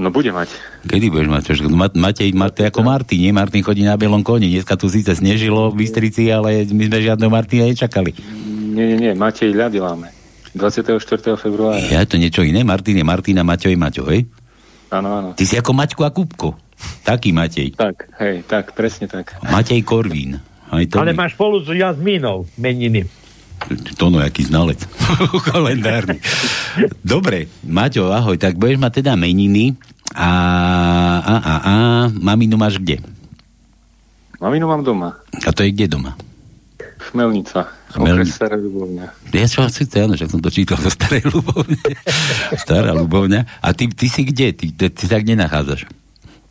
No 0.00 0.08
bude 0.08 0.32
mať. 0.32 0.48
Kedy 0.88 1.12
budeš 1.12 1.28
mať? 1.28 1.42
Čož, 1.52 1.68
Ma- 1.68 1.92
Matej, 1.92 2.32
Matej 2.32 2.72
ako 2.72 2.80
Martin, 2.80 3.20
nie? 3.20 3.36
Martin 3.36 3.60
chodí 3.60 3.84
na 3.84 4.00
bielom 4.00 4.24
koni. 4.24 4.48
Dneska 4.48 4.80
tu 4.80 4.88
síce 4.88 5.12
snežilo 5.12 5.68
v 5.68 5.84
Bystrici, 5.84 6.32
ale 6.32 6.64
my 6.64 6.88
sme 6.88 7.04
žiadneho 7.04 7.28
Martina 7.28 7.68
nečakali. 7.68 8.16
Nie, 8.72 8.96
nie, 8.96 8.96
nie, 8.96 9.12
Matej 9.12 9.52
ľady 9.52 9.76
láme. 9.76 10.08
24. 10.56 10.96
februára. 11.36 11.84
Ja 11.92 12.08
to 12.08 12.16
niečo 12.16 12.40
iné? 12.40 12.64
Martin 12.64 12.96
je 12.96 13.04
Martin 13.04 13.36
a 13.38 13.44
Maťo 13.44 13.70
hej? 14.08 14.24
Áno, 14.88 15.08
áno. 15.20 15.28
Ty 15.36 15.44
si 15.44 15.54
ako 15.60 15.70
Maťko 15.76 16.02
a 16.02 16.10
Kupko. 16.10 16.56
Taký 17.04 17.36
Matej. 17.36 17.76
Tak, 17.76 18.08
hej, 18.24 18.42
tak, 18.48 18.72
presne 18.72 19.04
tak. 19.04 19.36
Matej 19.44 19.84
Korvín. 19.84 20.40
Aj 20.72 20.82
to 20.88 20.96
Ale 20.96 21.12
máš 21.12 21.36
spolu 21.36 21.60
s 21.60 21.68
Jazmínou 21.68 22.48
meniny. 22.56 23.04
To 24.00 24.08
no, 24.08 24.18
jaký 24.18 24.48
znalec. 24.48 24.82
Kalendárny. 25.48 26.18
Dobre, 27.04 27.46
Maťo, 27.62 28.10
ahoj, 28.10 28.40
tak 28.40 28.56
budeš 28.56 28.80
mať 28.80 29.04
teda 29.04 29.12
meniny 29.14 29.76
a, 30.16 30.30
a, 31.22 31.34
a, 31.38 31.54
a 31.60 31.74
maminu 32.10 32.58
máš 32.58 32.80
kde? 32.82 32.98
Maminu 34.40 34.66
mám 34.66 34.82
doma. 34.82 35.20
A 35.44 35.52
to 35.52 35.62
je 35.62 35.70
kde 35.70 35.86
doma? 35.86 36.16
Chmelnica. 37.00 37.68
Chmelnica. 37.92 38.32
Stará 38.32 38.56
Ľubovňa. 38.56 39.06
Ja 39.34 39.46
čo 39.48 39.66
asi 39.66 39.84
áno, 39.98 40.14
že 40.14 40.30
som 40.30 40.38
to 40.38 40.52
čítal 40.52 40.78
zo 40.78 40.92
starej 40.92 41.26
ľubovne. 41.26 41.80
Stará 42.64 42.94
ľubovňa. 42.94 43.64
A 43.64 43.68
ty, 43.74 43.90
ty 43.90 44.06
si 44.06 44.22
kde? 44.22 44.54
Ty, 44.54 44.66
ty, 44.70 44.86
ty 44.88 45.04
sa 45.08 45.18
kde 45.18 45.34
nachádzaš? 45.34 45.90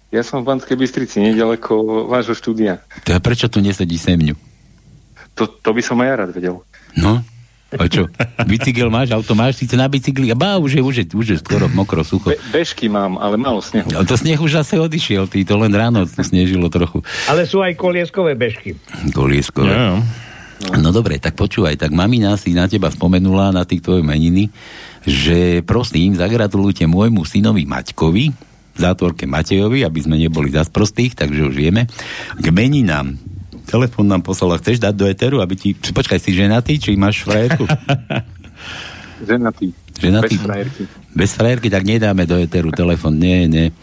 Ja 0.09 0.25
som 0.25 0.41
v 0.41 0.51
Banskej 0.51 0.73
Bystrici, 0.73 1.21
nedaleko 1.21 2.05
vášho 2.09 2.33
štúdia. 2.33 2.81
To 3.05 3.13
a 3.13 3.21
prečo 3.21 3.45
tu 3.45 3.61
nesedí 3.61 3.95
semňu? 3.95 4.33
To, 5.37 5.47
to 5.47 5.69
by 5.71 5.81
som 5.85 6.01
aj 6.01 6.07
ja 6.09 6.15
rád 6.17 6.31
vedel. 6.33 6.55
No? 6.97 7.21
A 7.69 7.85
čo? 7.85 8.09
Bicykel 8.49 8.89
máš, 8.89 9.13
auto 9.13 9.37
máš, 9.37 9.61
síce 9.61 9.77
na 9.77 9.85
bicykli, 9.85 10.33
a 10.33 10.35
bá, 10.37 10.57
už 10.57 10.77
je, 10.77 10.81
už 10.81 10.95
je, 11.01 11.05
už 11.13 11.27
je 11.29 11.37
skoro 11.37 11.69
mokro, 11.69 12.01
sucho. 12.01 12.33
Be- 12.33 12.41
bežky 12.49 12.89
mám, 12.89 13.21
ale 13.21 13.37
málo 13.37 13.61
snehu. 13.61 13.85
No, 13.93 14.01
to 14.01 14.17
sneh 14.17 14.41
už 14.41 14.65
zase 14.65 14.81
odišiel, 14.81 15.29
ty, 15.29 15.45
to 15.45 15.53
len 15.53 15.69
ráno 15.69 16.01
snežilo 16.09 16.65
trochu. 16.73 17.05
Ale 17.29 17.45
sú 17.45 17.61
aj 17.61 17.77
kolieskové 17.77 18.33
bežky. 18.33 18.73
Kolieskové. 19.13 19.69
Ja, 19.69 20.01
No 20.59 20.91
dobre, 20.91 21.23
tak 21.23 21.39
počúvaj, 21.39 21.79
tak 21.79 21.95
mamina 21.95 22.35
si 22.35 22.51
na 22.51 22.67
teba 22.67 22.91
spomenula 22.91 23.55
na 23.55 23.63
tých 23.63 23.79
tvoje 23.79 24.03
meniny, 24.03 24.51
že 25.07 25.63
prosím, 25.63 26.19
zagratulujte 26.19 26.83
môjmu 26.83 27.23
synovi 27.23 27.63
Maťkovi, 27.63 28.25
v 28.75 28.79
zátvorke 28.79 29.23
Matejovi, 29.23 29.87
aby 29.87 29.99
sme 30.03 30.19
neboli 30.19 30.51
za 30.51 30.67
sprostých, 30.67 31.15
takže 31.15 31.51
už 31.51 31.55
vieme. 31.55 31.87
K 32.39 32.47
meninám. 32.51 33.15
Telefón 33.69 34.09
nám 34.09 34.25
poslala, 34.25 34.57
chceš 34.57 34.81
dať 34.81 34.93
do 34.97 35.05
eteru, 35.05 35.45
aby 35.45 35.53
ti... 35.53 35.69
Počkaj, 35.77 36.17
si 36.17 36.33
ženatý, 36.33 36.81
či 36.81 36.97
máš 36.97 37.21
frajerku? 37.21 37.69
Ženatý. 39.29 39.75
Ženatý? 39.99 40.35
Bez 40.39 40.45
frajerky. 40.47 40.83
Bez 41.11 41.31
frajerky, 41.35 41.67
tak 41.69 41.83
nedáme 41.85 42.23
do 42.25 42.39
eteru 42.39 42.71
telefón. 42.71 43.19
Nie, 43.19 43.45
nie. 43.45 43.75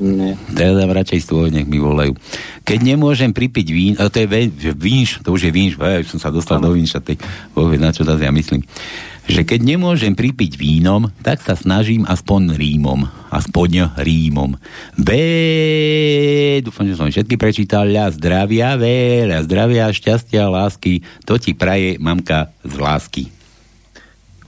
Nie. 0.00 0.32
Teda 0.56 0.80
dám 0.80 0.96
radšej 0.96 1.28
svoj, 1.28 1.52
nech 1.52 1.68
mi 1.68 1.76
volajú. 1.76 2.16
Keď 2.64 2.78
nemôžem 2.80 3.36
pripiť 3.36 3.66
vín, 3.68 3.92
to 4.00 4.16
je 4.16 4.24
ve- 4.24 4.48
vínš, 4.72 5.20
to 5.20 5.28
už 5.28 5.48
je 5.48 5.52
vínš, 5.52 5.76
ve, 5.76 6.00
som 6.08 6.16
sa 6.16 6.32
dostal 6.32 6.56
do 6.56 6.72
vínša, 6.72 7.04
tak 7.04 7.20
povie, 7.52 7.76
na 7.76 7.92
čo 7.92 8.08
zase 8.08 8.24
ja 8.24 8.32
myslím. 8.32 8.64
Že 9.28 9.42
keď 9.44 9.60
nemôžem 9.60 10.16
pripiť 10.16 10.56
vínom, 10.56 11.12
tak 11.20 11.44
sa 11.44 11.58
snažím 11.58 12.08
aspoň 12.08 12.56
rímom. 12.56 13.04
Aspoň 13.28 13.92
rímom. 14.00 14.56
B, 14.96 15.10
dúfam, 16.64 16.88
že 16.88 16.96
som 16.96 17.10
všetky 17.10 17.36
prečítal. 17.36 17.90
Ľa 17.90 18.16
zdravia, 18.16 18.80
veľa 18.80 19.44
zdravia, 19.44 19.92
šťastia, 19.92 20.48
lásky. 20.48 21.04
To 21.28 21.36
ti 21.36 21.52
praje 21.52 22.00
mamka 22.00 22.54
z 22.64 22.74
lásky. 22.80 23.24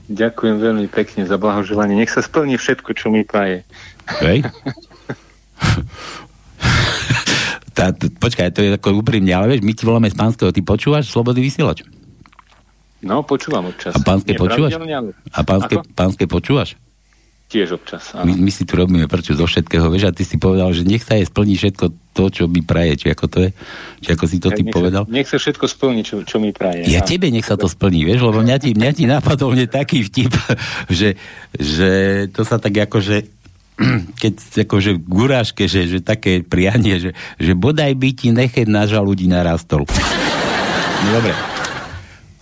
Ďakujem 0.09 0.57
veľmi 0.59 0.87
pekne 0.91 1.23
za 1.23 1.39
blahoželanie. 1.39 1.95
Nech 1.95 2.11
sa 2.11 2.25
splní 2.25 2.59
všetko, 2.59 2.91
čo 2.97 3.13
mi 3.13 3.23
praje. 3.23 3.63
Hej? 4.19 4.43
tá, 7.77 7.93
počkaj, 7.95 8.51
to 8.53 8.61
je 8.63 8.75
ako 8.75 9.03
úprimne, 9.03 9.33
ale 9.33 9.55
vieš, 9.55 9.65
my 9.65 9.73
ti 9.73 9.83
voláme 9.85 10.09
z 10.09 10.17
pánskeho, 10.17 10.53
ty 10.53 10.61
počúvaš 10.61 11.09
Slobodný 11.09 11.41
vysielač? 11.45 11.83
No, 13.03 13.21
počúvam 13.21 13.67
občas. 13.69 13.93
A 13.93 13.99
pánske 13.99 14.33
počúvaš? 14.33 14.71
Ale- 14.73 15.11
A 15.29 15.39
pánske, 15.43 15.75
Ako? 15.77 15.87
pánske 15.91 16.25
počúvaš? 16.25 16.79
Tiež 17.51 17.77
občas, 17.77 18.17
My, 18.17 18.33
áno. 18.33 18.41
my 18.41 18.49
si 18.49 18.65
tu 18.65 18.73
robíme 18.73 19.05
prču 19.05 19.37
zo 19.37 19.45
všetkého, 19.45 19.85
vieš, 19.93 20.09
a 20.09 20.15
ty 20.15 20.25
si 20.25 20.41
povedal, 20.41 20.73
že 20.73 20.81
nech 20.89 21.05
sa 21.05 21.21
jej 21.21 21.27
splní 21.27 21.53
všetko 21.53 21.85
to, 22.17 22.23
čo 22.33 22.43
mi 22.49 22.65
praje, 22.65 22.97
či 22.97 23.13
ako 23.13 23.25
to 23.29 23.37
je? 23.45 23.49
Či 24.01 24.09
ako 24.17 24.25
si 24.25 24.37
to 24.41 24.49
ty 24.49 24.65
nech, 24.65 24.73
povedal? 24.73 25.05
Sa, 25.05 25.13
nech 25.13 25.29
sa 25.29 25.37
všetko 25.37 25.65
splní, 25.69 26.01
čo, 26.01 26.25
čo 26.25 26.41
mi 26.41 26.49
praje. 26.49 26.89
Ja 26.89 27.03
A- 27.03 27.05
tebe 27.05 27.29
nech 27.29 27.45
sa 27.45 27.53
to 27.53 27.69
splní, 27.69 28.09
vieš, 28.09 28.25
lebo 28.25 28.41
mňa 28.41 28.57
ti, 28.57 28.73
mňa 28.73 28.91
ti 28.97 29.05
napadol 29.05 29.53
mne 29.53 29.69
taký 29.69 30.01
vtip, 30.01 30.33
že, 30.89 31.13
že 31.53 31.89
to 32.33 32.41
sa 32.41 32.57
tak 32.57 32.73
akože 32.73 33.29
keď 34.21 34.33
akože 34.65 34.97
guráške, 35.05 35.69
že, 35.69 35.85
že 35.85 35.99
také 36.01 36.41
prianie, 36.41 36.97
že, 36.97 37.11
že 37.37 37.53
bodaj 37.53 37.93
by 37.93 38.09
ti 38.17 38.33
nechet 38.33 38.65
na 38.65 38.89
žalúdi 38.89 39.29
narastol. 39.29 39.85
No 41.05 41.09
dobre. 41.21 41.52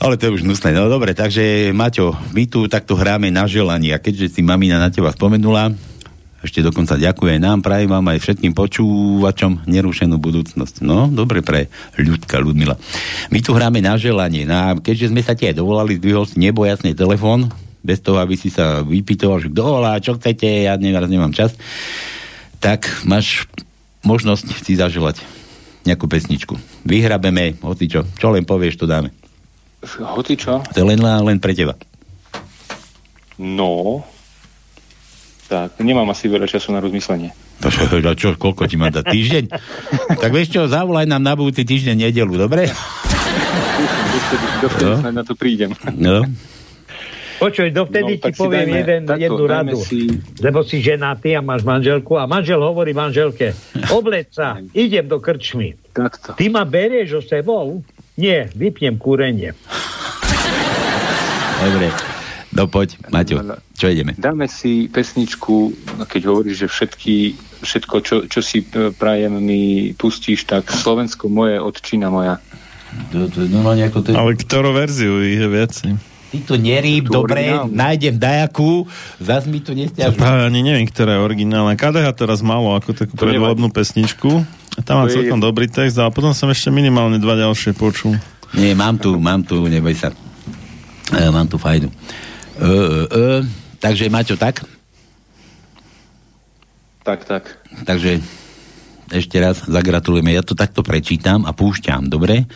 Ale 0.02 0.18
to 0.18 0.26
je 0.26 0.41
už 0.41 0.45
hnusné. 0.49 0.73
No 0.73 0.90
dobre, 0.90 1.14
takže 1.14 1.69
Maťo, 1.78 2.18
my 2.34 2.49
tu 2.49 2.65
takto 2.65 2.98
hráme 2.98 3.30
na 3.30 3.45
želanie 3.45 3.94
a 3.94 4.02
keďže 4.02 4.34
si 4.34 4.41
mamina 4.41 4.82
na 4.82 4.90
teba 4.90 5.14
spomenula, 5.14 5.78
ešte 6.41 6.65
dokonca 6.65 6.98
ďakuje 6.98 7.38
nám, 7.38 7.61
prajem 7.61 7.86
vám 7.86 8.10
aj 8.10 8.18
všetkým 8.18 8.57
počúvačom 8.57 9.69
nerušenú 9.69 10.18
budúcnosť. 10.18 10.82
No, 10.82 11.06
dobre 11.06 11.45
pre 11.45 11.69
ľudka 12.02 12.41
Ludmila. 12.41 12.82
My 13.30 13.45
tu 13.45 13.53
hráme 13.53 13.78
na 13.78 13.94
želanie. 14.02 14.49
No, 14.49 14.57
a 14.57 14.68
keďže 14.73 15.14
sme 15.14 15.22
sa 15.22 15.38
ti 15.38 15.45
aj 15.45 15.61
dovolali, 15.61 16.02
zdvihol 16.02 16.26
si 16.26 16.41
nebo 16.41 16.65
jasný 16.65 16.98
telefón, 16.98 17.53
bez 17.86 18.02
toho, 18.02 18.18
aby 18.18 18.34
si 18.34 18.49
sa 18.49 18.82
vypýtoval, 18.82 19.38
že 19.38 19.53
kto 19.53 19.61
volá, 19.61 20.02
čo 20.02 20.18
chcete, 20.18 20.65
ja 20.65 20.82
neviem, 20.82 21.14
nemám 21.14 21.34
čas, 21.38 21.53
tak 22.57 22.90
máš 23.06 23.45
možnosť 24.02 24.65
si 24.65 24.73
zaželať 24.73 25.22
nejakú 25.86 26.10
pesničku. 26.10 26.57
Vyhrabeme, 26.90 27.61
hoci 27.61 27.86
čo, 27.86 28.02
čo 28.18 28.34
len 28.34 28.49
povieš, 28.49 28.82
to 28.82 28.90
dáme. 28.90 29.20
Hoci 29.84 30.38
čo? 30.38 30.62
To 30.62 30.78
je 30.78 30.86
len, 30.86 30.99
len 30.99 31.38
pre 31.38 31.52
teba. 31.52 31.74
No, 33.36 34.06
tak 35.49 35.82
nemám 35.82 36.06
asi 36.08 36.30
veľa 36.30 36.45
času 36.45 36.70
na 36.70 36.80
rozmyslenie. 36.80 37.34
A 37.60 37.70
čo, 38.14 38.34
koľko 38.34 38.66
ti 38.66 38.78
má 38.78 38.88
dať? 38.88 39.06
Týždeň? 39.06 39.44
tak 40.22 40.30
vieš 40.30 40.53
čo, 40.53 40.62
zavolaj 40.66 41.06
nám 41.06 41.22
na 41.22 41.34
budúci 41.34 41.66
týždeň 41.66 42.08
nedelu, 42.08 42.34
dobre? 42.38 42.70
Dovtedy, 44.62 44.86
No. 45.02 45.12
na 45.12 45.24
to 45.24 45.34
prídem. 45.34 45.74
No. 45.91 46.22
Počuj, 47.41 47.74
No, 47.74 47.84
dovtedy 47.84 48.22
ti 48.22 48.24
tak 48.24 48.34
si 48.34 48.40
poviem 48.40 48.70
dajme 48.70 48.78
jeden, 48.78 49.02
takto, 49.03 49.24
jednu 49.26 49.44
radu. 49.44 49.78
si- 49.82 50.14
Lebo 50.38 50.62
si 50.62 50.78
ženatý 50.78 51.34
a 51.34 51.41
máš 51.41 51.66
manželku 51.66 52.14
a 52.14 52.30
manžel 52.30 52.62
hovorí 52.62 52.94
manželke, 52.94 53.58
obleď 53.90 54.26
sa, 54.30 54.48
idem 54.78 55.10
do 55.10 55.18
krčmy. 55.18 55.74
Takto. 55.90 56.38
Ty 56.38 56.45
ma 56.48 56.62
berieš 56.64 57.18
so 57.18 57.22
sebou? 57.26 57.82
Nie, 58.22 58.53
vypnem 58.53 59.02
kúrenie. 59.02 59.57
Dobre. 61.57 61.89
No 62.52 62.68
poď, 62.68 62.99
Maťo, 63.10 63.41
čo 63.73 63.88
ideme? 63.88 64.11
Dáme 64.19 64.45
si 64.45 64.91
pesničku, 64.91 65.72
keď 66.06 66.22
hovoríš, 66.27 66.56
že 66.61 66.68
všetky, 66.68 67.15
všetko, 67.64 67.95
čo, 68.03 68.15
čo 68.27 68.39
si 68.43 68.60
e, 68.61 68.91
prajem, 68.91 69.39
mi 69.39 69.95
pustíš, 69.95 70.43
tak 70.45 70.68
Slovensko 70.68 71.31
moje, 71.31 71.57
odčina 71.64 72.11
moja. 72.11 72.43
To, 73.15 73.31
to, 73.31 73.48
normálne 73.48 73.88
ako 73.88 74.03
to 74.03 74.07
je... 74.11 74.19
Ale 74.19 74.35
ktorú 74.35 74.76
verziu 74.76 75.23
je 75.23 75.48
viacej? 75.48 75.91
Ty 76.31 76.38
to 76.43 76.56
nerýb, 76.60 77.07
Tú 77.07 77.23
dobre, 77.23 77.39
originálnu. 77.39 77.72
nájdem 77.72 78.15
dajakú, 78.19 78.84
zas 79.18 79.48
mi 79.48 79.64
to 79.64 79.72
Ja 79.72 79.88
nestiažuj. 79.88 80.19
práve 80.19 80.41
ani 80.52 80.60
neviem, 80.60 80.88
ktorá 80.91 81.18
je 81.18 81.22
originálna. 81.23 81.80
KDH 81.80 82.07
teraz 82.19 82.43
malo 82.43 82.76
ako 82.76 82.91
takú 82.91 83.15
To 83.15 83.23
predvolebnú 83.26 83.72
pesničku. 83.72 84.43
Tam 84.81 85.03
má 85.03 85.06
To 85.06 85.11
je 85.11 85.15
celkom 85.19 85.43
dobrý 85.43 85.68
text 85.68 85.99
a 85.99 86.07
potom 86.07 86.31
som 86.31 86.48
ešte 86.48 86.72
minimálne 86.72 87.19
dva 87.19 87.35
ďalšie 87.35 87.76
počul. 87.76 88.15
Nie, 88.56 88.72
mám 88.76 88.95
tu, 88.99 89.19
mám 89.19 89.43
tu, 89.43 89.68
neboj 89.68 89.95
sa. 89.95 90.15
E, 91.11 91.27
mám 91.27 91.48
tu 91.48 91.60
fajnu. 91.60 91.88
E, 91.88 91.93
e, 92.64 92.69
e, 93.11 93.27
takže 93.80 94.07
Maťo, 94.07 94.39
tak? 94.39 94.64
Tak, 97.03 97.19
tak. 97.27 97.43
Takže 97.84 98.22
ešte 99.11 99.35
raz 99.43 99.68
zagratulujeme. 99.68 100.31
Ja 100.31 100.45
to 100.45 100.56
takto 100.56 100.85
prečítam 100.85 101.43
a 101.43 101.52
púšťam, 101.52 102.07
dobre? 102.07 102.48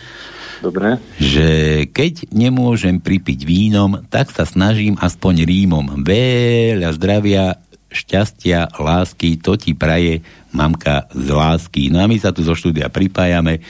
Dobre. 0.63 0.97
Že 1.19 1.47
keď 1.91 2.31
nemôžem 2.31 3.03
pripiť 3.03 3.43
vínom, 3.43 3.99
tak 4.07 4.31
sa 4.31 4.47
snažím 4.47 4.95
aspoň 4.95 5.43
rímom. 5.43 5.85
Veľa 6.01 6.95
zdravia, 6.95 7.59
šťastia, 7.95 8.75
lásky, 8.75 9.39
to 9.39 9.55
ti 9.55 9.71
praje 9.71 10.19
mamka 10.51 11.07
z 11.15 11.31
lásky. 11.31 11.87
No 11.87 12.03
a 12.03 12.11
my 12.11 12.19
sa 12.19 12.35
tu 12.35 12.43
zo 12.43 12.51
štúdia 12.51 12.91
pripájame 12.91 13.63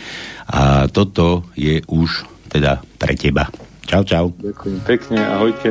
a 0.50 0.90
toto 0.90 1.46
je 1.54 1.86
už 1.86 2.26
teda 2.50 2.82
pre 2.98 3.14
teba. 3.14 3.48
Čau, 3.86 4.02
čau. 4.02 4.34
Ďakujem 4.42 4.80
pekne, 4.82 5.22
ahojte. 5.22 5.70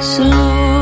Slovensko 0.00 0.75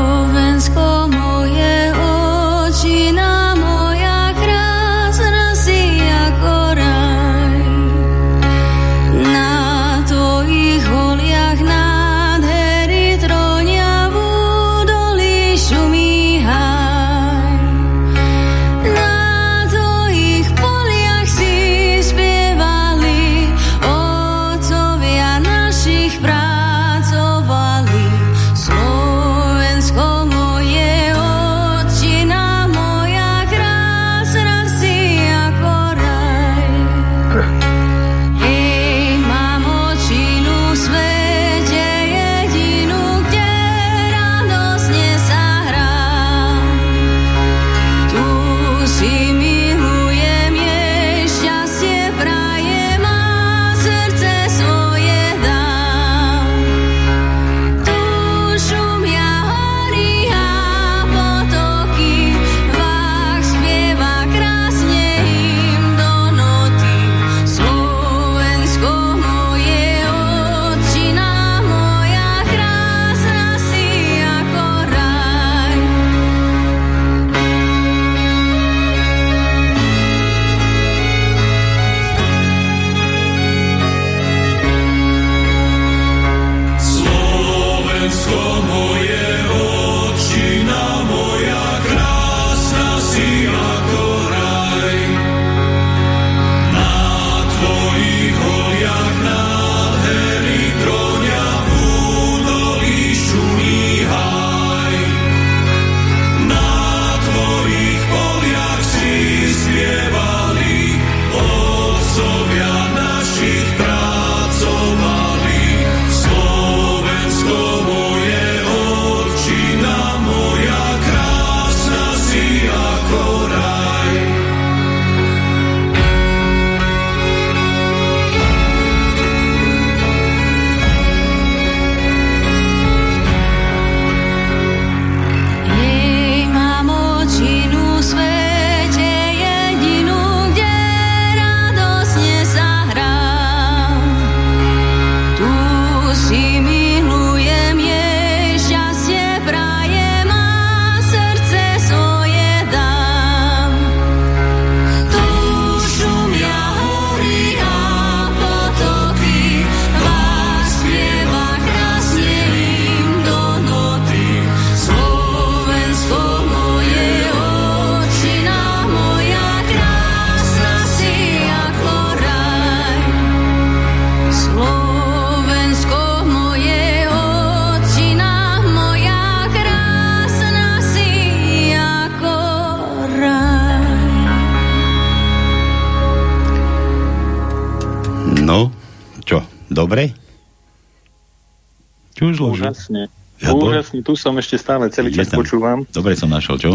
Čužlo, 192.45 192.57
že? 192.57 192.63
Úžasne. 192.69 193.03
Ja 193.35 193.51
Úžasne, 193.51 193.99
tu 193.99 194.15
som 194.15 194.31
ešte 194.39 194.55
stále 194.55 194.87
celý 194.93 195.11
čas 195.11 195.27
tam. 195.27 195.43
počúvam. 195.43 195.83
Dobre 195.91 196.15
som 196.15 196.31
našiel, 196.31 196.55
čo? 196.55 196.71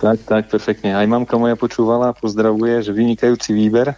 Tak, 0.00 0.24
tak, 0.24 0.42
perfektne. 0.48 0.96
Aj 0.96 1.04
mamka 1.04 1.36
moja 1.36 1.52
počúvala, 1.52 2.16
pozdravuje, 2.16 2.80
že 2.80 2.96
vynikajúci 2.96 3.52
výber. 3.52 3.92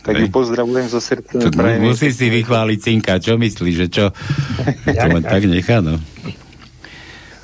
Tak 0.00 0.16
ju 0.22 0.30
pozdravujem 0.30 0.86
zo 0.86 1.02
srdca. 1.02 1.50
Musí 1.82 2.14
si 2.14 2.30
vychváliť 2.30 2.78
cinka, 2.78 3.18
čo 3.18 3.34
myslíš, 3.34 3.74
že 3.74 3.86
čo? 3.90 4.04
to 4.86 5.06
len 5.12 5.24
tak 5.26 5.42
nechá, 5.44 5.82
no. 5.82 5.98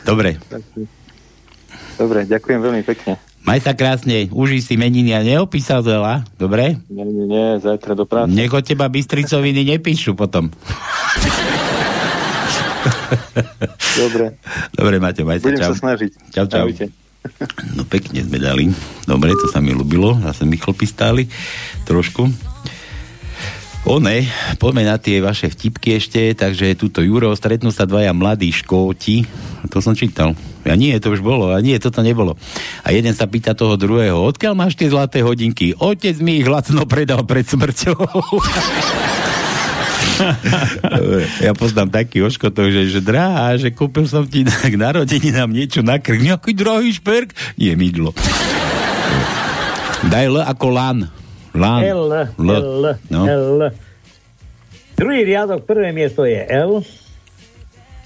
Dobre, 0.06 0.38
Dobre, 1.98 2.24
ďakujem 2.26 2.58
veľmi 2.58 2.82
pekne. 2.82 3.20
maj 3.46 3.62
sa 3.62 3.74
krásne, 3.74 4.30
užij 4.32 4.62
si 4.62 4.74
meniny 4.78 5.12
a 5.14 5.20
neopísal 5.22 5.82
veľa, 5.84 6.26
dobre? 6.38 6.78
Nie, 6.90 7.04
nie, 7.06 7.26
nie, 7.28 7.46
zajtra 7.62 7.94
do 7.94 8.06
práce. 8.08 8.32
Nech 8.32 8.50
od 8.50 8.64
teba 8.64 8.88
Bystricoviny 8.90 9.62
nepíšu 9.76 10.14
potom. 10.18 10.50
Dobre. 14.02 14.24
Dobre, 14.72 14.96
Maťo, 14.98 15.22
majte, 15.24 15.44
Budem 15.46 15.60
čau. 15.60 15.72
sa 15.74 15.78
snažiť. 15.88 16.10
Čau, 16.32 16.46
čau. 16.48 16.66
Ahojte. 16.66 16.90
No 17.78 17.86
pekne 17.86 18.26
sme 18.26 18.42
dali. 18.42 18.66
Dobre, 19.06 19.30
to 19.38 19.46
sa 19.46 19.62
mi 19.62 19.70
ľúbilo. 19.70 20.18
Zase 20.26 20.42
mi 20.42 20.58
chlpy 20.58 20.86
stáli. 20.90 21.30
Trošku. 21.86 22.26
One, 23.82 24.22
poďme 24.62 24.86
na 24.86 24.94
tie 24.94 25.18
vaše 25.18 25.50
vtipky 25.50 25.98
ešte, 25.98 26.38
takže 26.38 26.78
túto 26.78 27.02
Juro, 27.02 27.34
stretnú 27.34 27.74
sa 27.74 27.82
dvaja 27.82 28.14
mladí 28.14 28.54
škóti, 28.54 29.26
to 29.74 29.82
som 29.82 29.98
čítal. 29.98 30.38
A 30.62 30.78
nie, 30.78 30.94
to 31.02 31.10
už 31.10 31.18
bolo, 31.18 31.50
a 31.50 31.58
nie, 31.58 31.74
toto 31.82 31.98
nebolo. 31.98 32.38
A 32.86 32.94
jeden 32.94 33.10
sa 33.10 33.26
pýta 33.26 33.58
toho 33.58 33.74
druhého, 33.74 34.14
odkiaľ 34.22 34.54
máš 34.54 34.78
tie 34.78 34.86
zlaté 34.86 35.26
hodinky? 35.26 35.74
Otec 35.74 36.14
mi 36.22 36.38
ich 36.38 36.46
lacno 36.46 36.86
predal 36.86 37.26
pred 37.26 37.42
smrťou. 37.42 37.98
ja 41.46 41.52
poznám 41.56 41.88
taký 41.90 42.22
oškotov, 42.22 42.70
že, 42.70 42.88
že 42.88 43.00
drahá, 43.02 43.56
že 43.58 43.72
kúpil 43.72 44.06
som 44.06 44.24
ti 44.26 44.44
na, 44.46 44.54
k 44.54 44.74
narodeninám 44.76 45.50
niečo 45.50 45.80
na 45.80 45.98
krk. 45.98 46.20
Nejaký 46.20 46.52
drahý 46.54 46.90
šperk? 46.94 47.34
Nie, 47.56 47.74
mydlo. 47.74 48.14
Daj 50.06 50.26
L 50.28 50.36
ako 50.42 50.66
lan. 50.72 50.98
Lan. 51.52 51.80
L, 51.84 52.10
L. 52.10 52.50
L, 52.50 52.84
No. 53.12 53.22
L. 53.28 53.70
Druhý 54.96 55.20
riadok, 55.26 55.66
prvé 55.66 55.90
miesto 55.90 56.22
je 56.22 56.38
L. 56.46 56.82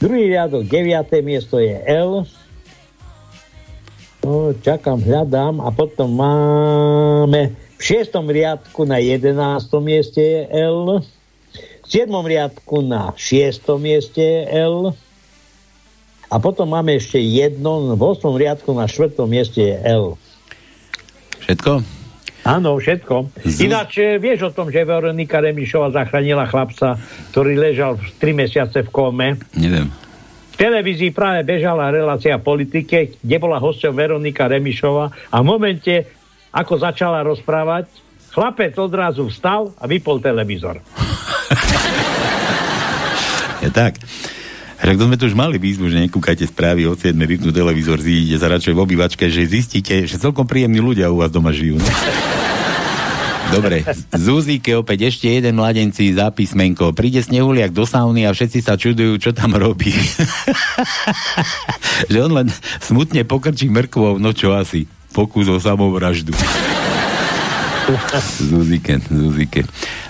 Druhý 0.00 0.28
riadok, 0.28 0.64
deviaté 0.68 1.24
miesto 1.24 1.56
je 1.56 1.76
L. 1.84 2.24
No, 4.26 4.50
čakám, 4.58 4.98
hľadám 4.98 5.62
a 5.62 5.70
potom 5.70 6.10
máme 6.10 7.54
v 7.76 7.82
šiestom 7.82 8.26
riadku 8.26 8.88
na 8.88 8.98
jedenáctom 8.98 9.84
mieste 9.84 10.18
je 10.18 10.42
L. 10.50 11.04
V 11.86 11.94
siedmom 11.94 12.26
riadku 12.26 12.82
na 12.82 13.14
šiestom 13.14 13.78
mieste 13.78 14.18
je 14.18 14.42
L. 14.58 14.90
A 16.26 16.42
potom 16.42 16.66
máme 16.66 16.98
ešte 16.98 17.22
jedno, 17.22 17.94
v 17.94 18.02
osmom 18.02 18.34
riadku 18.34 18.74
na 18.74 18.90
štvrtom 18.90 19.30
mieste 19.30 19.62
je 19.62 19.76
L. 19.86 20.18
Všetko? 21.46 21.86
Áno, 22.42 22.74
všetko. 22.82 23.30
Ináč 23.62 24.02
e, 24.02 24.18
vieš 24.18 24.50
o 24.50 24.54
tom, 24.54 24.70
že 24.74 24.82
Veronika 24.82 25.38
Remišová 25.38 25.94
zachránila 25.94 26.50
chlapca, 26.50 26.98
ktorý 27.30 27.54
ležal 27.54 27.98
3 27.98 28.22
mesiace 28.34 28.82
v 28.82 28.90
kóme. 28.90 29.38
Neviem. 29.54 29.86
V 30.54 30.56
televízii 30.58 31.14
práve 31.14 31.46
bežala 31.46 31.94
relácia 31.94 32.34
politike, 32.42 33.14
kde 33.18 33.36
bola 33.38 33.62
hosťom 33.62 33.94
Veronika 33.94 34.50
Remišová 34.50 35.10
a 35.30 35.36
v 35.38 35.44
momente, 35.46 35.94
ako 36.50 36.82
začala 36.82 37.22
rozprávať, 37.22 38.05
chlapec 38.36 38.76
odrazu 38.76 39.32
vstal 39.32 39.72
a 39.80 39.88
vypol 39.88 40.20
televízor. 40.20 40.84
Je 43.64 43.72
tak. 43.72 43.96
Však 44.76 45.00
to 45.00 45.08
sme 45.08 45.16
tu 45.16 45.24
už 45.24 45.32
mali 45.32 45.56
výzvu, 45.56 45.88
že 45.88 46.04
nekúkajte 46.04 46.44
správy 46.44 46.84
od 46.84 47.00
7. 47.00 47.16
vypnú 47.16 47.48
televízor, 47.48 47.96
zídete 47.96 48.36
sa 48.36 48.52
radšej 48.52 48.76
v 48.76 48.80
obývačke, 48.84 49.24
že 49.32 49.48
zistíte, 49.48 50.04
že 50.04 50.20
celkom 50.20 50.44
príjemní 50.44 50.84
ľudia 50.84 51.08
u 51.08 51.24
vás 51.24 51.32
doma 51.32 51.48
žijú. 51.48 51.80
No? 51.80 51.88
Dobre, 53.56 53.88
Zuzíke 54.12 54.76
opäť 54.76 55.08
ešte 55.08 55.32
jeden 55.32 55.56
mladenci 55.56 56.12
za 56.12 56.28
písmenko. 56.28 56.92
Príde 56.92 57.24
snehuliak 57.24 57.72
do 57.72 57.88
sauny 57.88 58.28
a 58.28 58.36
všetci 58.36 58.60
sa 58.60 58.76
čudujú, 58.76 59.16
čo 59.16 59.32
tam 59.32 59.56
robí. 59.56 59.96
že 62.12 62.18
on 62.20 62.36
len 62.36 62.52
smutne 62.82 63.22
pokrčí 63.24 63.72
mrkvou, 63.72 64.20
no 64.20 64.36
čo 64.36 64.52
asi. 64.52 64.84
Pokus 65.14 65.48
o 65.48 65.56
samovraždu. 65.56 66.36
Zuzike, 68.50 68.98
Zuzike. 69.10 69.62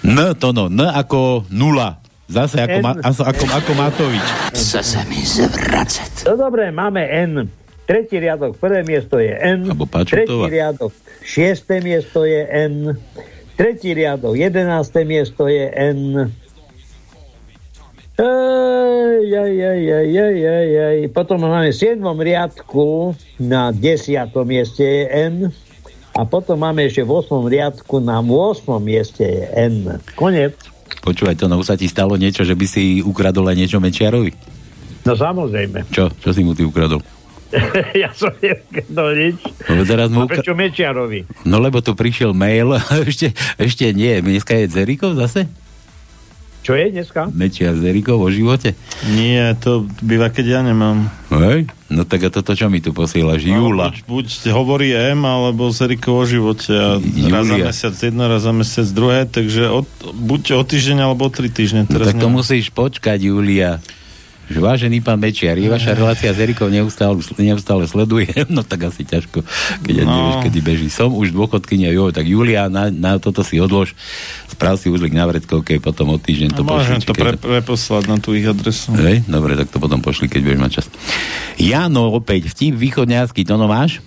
N 0.05 0.35
to 0.41 0.53
no, 0.53 0.67
N 0.73 0.81
ako 0.81 1.45
nula. 1.53 2.01
Zase 2.27 2.59
ako, 2.59 2.79
ma, 2.83 2.93
ako, 2.99 3.23
ako, 3.23 3.45
ako 3.55 3.71
Matovič. 3.79 4.27
Chce 4.51 4.83
se 4.83 5.01
mi 5.07 5.23
zvracet. 5.23 6.27
No 6.27 6.35
dobre, 6.35 6.75
máme 6.75 7.07
N. 7.07 7.47
Tretí 7.87 8.19
riadok, 8.19 8.59
prvé 8.59 8.83
miesto 8.83 9.23
je 9.23 9.31
N. 9.31 9.71
Tretí 10.11 10.43
riadok, 10.51 10.91
šiesté 11.23 11.79
miesto 11.79 12.27
je 12.27 12.43
N. 12.51 12.99
Tretí 13.55 13.95
riadok, 13.95 14.35
jedenácté 14.35 15.07
miesto 15.07 15.47
je 15.47 15.71
N. 15.71 16.35
Ej, 18.17 19.29
ej, 19.29 19.55
ej, 19.61 19.83
ej, 19.87 20.11
ej, 20.19 20.39
ej, 20.41 20.71
ej. 20.73 20.99
Potom 21.13 21.37
máme 21.37 21.69
v 21.69 21.77
7. 21.77 22.01
riadku 22.01 23.13
na 23.39 23.71
10. 23.71 24.33
mieste 24.49 24.83
je 24.83 25.05
N. 25.07 25.35
A 26.17 26.25
potom 26.25 26.57
máme 26.57 26.89
ešte 26.89 27.05
v 27.05 27.13
8. 27.13 27.45
riadku 27.45 28.01
na 28.01 28.25
8. 28.25 28.65
mieste 28.81 29.21
je 29.21 29.45
N. 29.53 30.01
Konec. 30.17 30.57
Počúvaj, 31.05 31.37
to 31.37 31.47
no, 31.47 31.61
sa 31.61 31.77
ti 31.77 31.87
stalo 31.87 32.17
niečo, 32.17 32.43
že 32.43 32.57
by 32.57 32.67
si 32.67 33.05
ukradol 33.05 33.45
aj 33.53 33.57
niečo 33.61 33.79
Mečiarovi? 33.79 34.33
No 35.05 35.13
samozrejme. 35.13 35.87
Čo? 35.93 36.09
Čo 36.17 36.31
si 36.33 36.41
mu 36.41 36.57
ty 36.57 36.65
ukradol? 36.65 37.05
ja 38.03 38.11
som 38.17 38.33
nevedel 38.43 39.09
nič. 39.15 39.39
Lebo 39.71 39.83
teraz 39.87 40.09
mu 40.11 40.25
A 40.25 40.27
prečo 40.27 40.57
Mečiarovi? 40.57 41.29
No 41.47 41.63
lebo 41.63 41.79
tu 41.85 41.93
prišiel 41.95 42.33
mail, 42.35 42.75
ešte, 43.07 43.37
ešte 43.61 43.93
nie, 43.93 44.19
dneska 44.25 44.57
je 44.57 44.73
Zerikov 44.73 45.15
zase? 45.21 45.47
Čo 46.67 46.75
je 46.75 46.91
dneska? 46.91 47.31
Mečiar 47.31 47.79
Zerikov 47.79 48.19
o 48.19 48.27
živote? 48.27 48.75
Nie, 49.15 49.55
to 49.55 49.87
býva, 50.03 50.35
keď 50.35 50.47
ja 50.51 50.61
nemám. 50.67 51.07
Hej? 51.31 51.71
No 51.87 52.03
tak 52.03 52.27
a 52.27 52.29
toto 52.35 52.59
čo 52.59 52.67
mi 52.67 52.83
tu 52.83 52.91
posielaš? 52.91 53.47
No, 53.47 53.71
Júla. 53.71 53.95
Buď, 53.95 54.03
buď 54.11 54.27
hovorí 54.51 54.91
M, 54.91 55.23
alebo 55.23 55.71
Zeriko 55.71 56.19
o 56.19 56.27
živote. 56.27 56.75
A 56.75 56.99
raz 57.31 57.47
za 57.47 57.55
Júlia. 57.55 57.71
mesiac 57.71 57.95
jedno, 57.95 58.27
raz 58.27 58.43
za 58.43 58.51
mesiac 58.51 58.89
druhé, 58.91 59.31
takže 59.31 59.71
od, 59.71 59.87
buď 60.11 60.59
o 60.59 60.63
týždeň, 60.67 61.07
alebo 61.07 61.23
o 61.23 61.31
tri 61.31 61.47
týždne. 61.47 61.87
No 61.87 62.03
Teraz 62.03 62.11
tak 62.11 62.19
to 62.19 62.27
neviem. 62.27 62.43
musíš 62.43 62.75
počkať, 62.75 63.19
Julia. 63.23 63.79
Že 64.47 64.59
vážený 64.63 65.03
pán 65.03 65.19
Mečiar, 65.19 65.59
je 65.59 65.67
vaša 65.67 65.99
relácia 65.99 66.31
s 66.31 66.39
Erikou 66.39 66.71
neustále, 66.71 67.19
neustále 67.43 67.91
sleduje, 67.91 68.31
no 68.55 68.63
tak 68.63 68.87
asi 68.87 69.03
ťažko, 69.03 69.43
keď 69.83 69.95
no. 70.03 70.07
No. 70.07 70.15
nevieš, 70.15 70.37
kedy 70.47 70.59
beží. 70.63 70.87
Som 70.87 71.19
už 71.19 71.35
dôchodkynia, 71.35 71.91
jo, 71.91 72.15
tak 72.15 72.31
Julia, 72.31 72.71
na, 72.71 72.95
na 72.95 73.19
toto 73.19 73.43
si 73.43 73.59
odlož, 73.59 73.99
sprav 74.47 74.79
si 74.79 74.87
uzlik 74.87 75.11
na 75.11 75.27
vreckovke, 75.27 75.83
potom 75.83 76.15
o 76.15 76.19
týždeň 76.23 76.55
to 76.55 76.63
A 76.63 76.79
môžem 76.79 77.03
pošli. 77.03 77.09
to 77.11 77.15
pre, 77.19 77.35
preposlať 77.35 78.05
na 78.07 78.17
tú 78.23 78.39
ich 78.39 78.47
adresu. 78.47 78.95
Hej, 78.95 79.27
dobre, 79.27 79.59
tak 79.59 79.67
to 79.67 79.83
potom 79.83 79.99
pošli, 79.99 80.31
keď 80.31 80.41
budeš 80.47 80.61
mať 80.63 80.73
čas. 80.79 80.87
Jano, 81.59 82.15
opäť, 82.15 82.55
vtip 82.55 82.79
východňársky, 82.79 83.43
to 83.43 83.59
no 83.59 83.67
máš? 83.67 83.99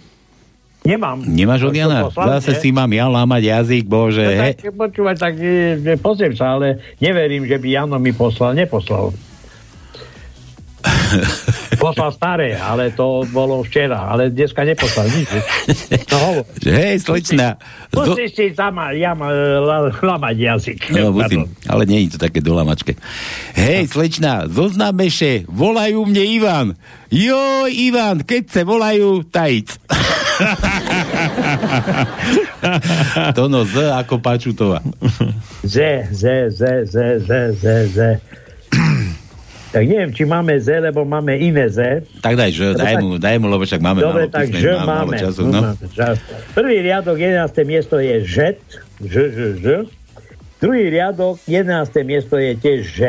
Nemám. 0.87 1.19
Nemáš 1.27 1.67
od 1.67 1.75
To 1.75 1.79
Jana? 1.83 1.99
Zase 2.07 2.55
si 2.55 2.71
mám 2.71 2.87
ja 2.95 3.11
lámať 3.11 3.51
jazyk, 3.51 3.83
bože, 3.83 4.23
No, 4.23 4.39
tak, 4.39 4.55
počúvaj, 4.71 5.15
tak 5.19 5.35
e, 5.35 5.99
pozriem 5.99 6.31
sa, 6.31 6.55
ale 6.55 6.79
neverím, 7.03 7.43
že 7.43 7.59
by 7.59 7.67
Jano 7.67 7.99
mi 7.99 8.15
poslal. 8.15 8.55
Neposlal. 8.55 9.11
Poslal 11.77 12.11
staré, 12.13 12.55
ale 12.55 12.91
to 12.91 13.25
bolo 13.29 13.63
včera. 13.63 14.09
Ale 14.09 14.29
dneska 14.29 14.63
neposlal 14.63 15.07
nič. 15.09 15.27
No 16.11 16.17
hovor. 16.19 16.45
Hej, 16.61 17.03
slečna, 17.03 17.57
zo- 17.91 18.13
Musíš 18.13 18.31
si 18.35 18.45
sama, 18.53 18.91
jama, 18.93 19.31
la, 19.59 19.89
lamať 19.93 20.37
jazyk. 20.37 20.79
No, 20.93 21.11
musím, 21.11 21.49
ale 21.65 21.83
nie 21.85 22.05
je 22.05 22.15
to 22.15 22.19
také 22.29 22.39
dolamačke. 22.39 22.95
Hej, 23.55 23.89
slečna, 23.89 24.45
zoznámeše, 24.47 25.43
volajú 25.47 26.05
mne 26.05 26.23
Ivan. 26.23 26.67
Jo, 27.09 27.65
Ivan, 27.65 28.21
keď 28.21 28.43
se 28.49 28.61
volajú, 28.61 29.25
tajic. 29.25 29.73
to 33.35 33.49
no 33.49 33.65
Z 33.65 33.89
ako 33.91 34.21
Pačutová. 34.21 34.79
Z, 35.65 35.75
Z, 36.13 36.23
Z, 36.53 36.61
Z, 36.87 36.95
Z, 37.25 37.29
Z, 37.59 37.65
Z. 37.91 37.99
Tak 39.69 39.85
neviem, 39.85 40.09
či 40.09 40.25
máme 40.25 40.57
Z, 40.57 40.81
lebo 40.81 41.05
máme 41.05 41.37
iné 41.37 41.69
Z. 41.69 42.01
Tak 42.19 42.33
daj, 42.33 42.49
že, 42.49 42.73
daj 42.73 42.97
tak- 42.97 43.01
mu, 43.01 43.09
daj 43.15 43.35
mu, 43.37 43.45
lebo 43.47 43.61
však 43.61 43.77
máme 43.77 44.01
Dobre, 44.01 44.25
málo 44.25 44.33
tak 44.33 44.45
písmen, 44.47 44.59
Ž 44.59 44.65
máme 44.75 44.87
málo 44.87 45.11
času. 45.13 45.41
No, 45.43 45.59
No. 45.61 45.71
Prvý 46.51 46.75
riadok, 46.81 47.15
11. 47.15 47.53
miesto 47.63 47.95
je 47.95 48.15
Ž, 48.19 48.35
Ž, 48.99 49.13
Ž, 49.29 49.39
Ž. 49.55 49.65
Druhý 50.57 50.89
riadok, 50.89 51.37
11. 51.45 51.69
miesto 52.01 52.35
je 52.35 52.51
tiež 52.53 52.79
Ž. 52.83 52.99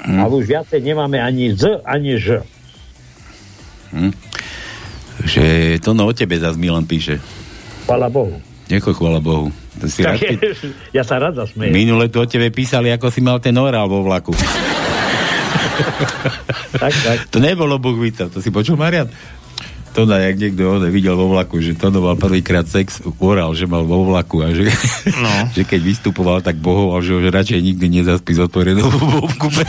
Hm. 0.00 0.20
A 0.20 0.28
už 0.28 0.44
viacej 0.46 0.80
nemáme 0.82 1.16
ani 1.16 1.50
Z, 1.50 1.80
ani 1.82 2.16
Ž. 2.16 2.44
Hm. 3.90 4.12
Že 5.22 5.44
to 5.80 5.92
no 5.92 6.06
o 6.06 6.12
tebe 6.12 6.36
zase 6.36 6.56
Milan 6.56 6.84
píše. 6.84 7.20
Chvala 7.84 8.06
Bohu. 8.06 8.36
Ďakujem, 8.68 8.94
chvála 8.94 9.18
Bohu. 9.18 9.48
To 9.76 9.88
si 9.88 10.00
rád, 10.00 10.14
Tak, 10.14 10.28
keď... 10.30 10.38
ja 10.92 11.02
sa 11.02 11.16
rád 11.16 11.34
zasmejem. 11.36 11.72
Minule 11.72 12.06
tu 12.06 12.20
o 12.20 12.28
tebe 12.28 12.48
písali, 12.48 12.92
ako 12.92 13.08
si 13.08 13.18
mal 13.18 13.40
ten 13.40 13.56
orál 13.56 13.88
vo 13.88 14.00
vlaku. 14.00 14.30
Tak, 16.76 16.94
tak. 16.94 17.18
To 17.32 17.38
nebolo 17.38 17.76
Buchvica, 17.80 18.28
to 18.30 18.40
si 18.40 18.52
počul, 18.52 18.76
Marian? 18.76 19.10
To 19.90 20.06
na, 20.06 20.22
jak 20.22 20.38
niekto 20.38 20.78
one, 20.78 20.86
videl 20.86 21.18
vo 21.18 21.34
vlaku, 21.34 21.58
že 21.58 21.74
to 21.74 21.90
mal 21.90 22.14
prvýkrát 22.14 22.62
sex, 22.62 23.02
orál, 23.18 23.50
že 23.58 23.66
mal 23.66 23.82
vo 23.82 24.06
vlaku 24.06 24.38
a 24.46 24.54
že, 24.54 24.70
no. 25.18 25.34
že 25.56 25.66
keď 25.66 25.80
vystupoval, 25.82 26.38
tak 26.46 26.62
bohoval, 26.62 27.02
že, 27.02 27.18
že 27.18 27.28
radšej 27.34 27.58
nikdy 27.58 27.86
nezaspí 27.98 28.30
s 28.30 28.38
otvorenou 28.38 28.86
kube. 29.42 29.66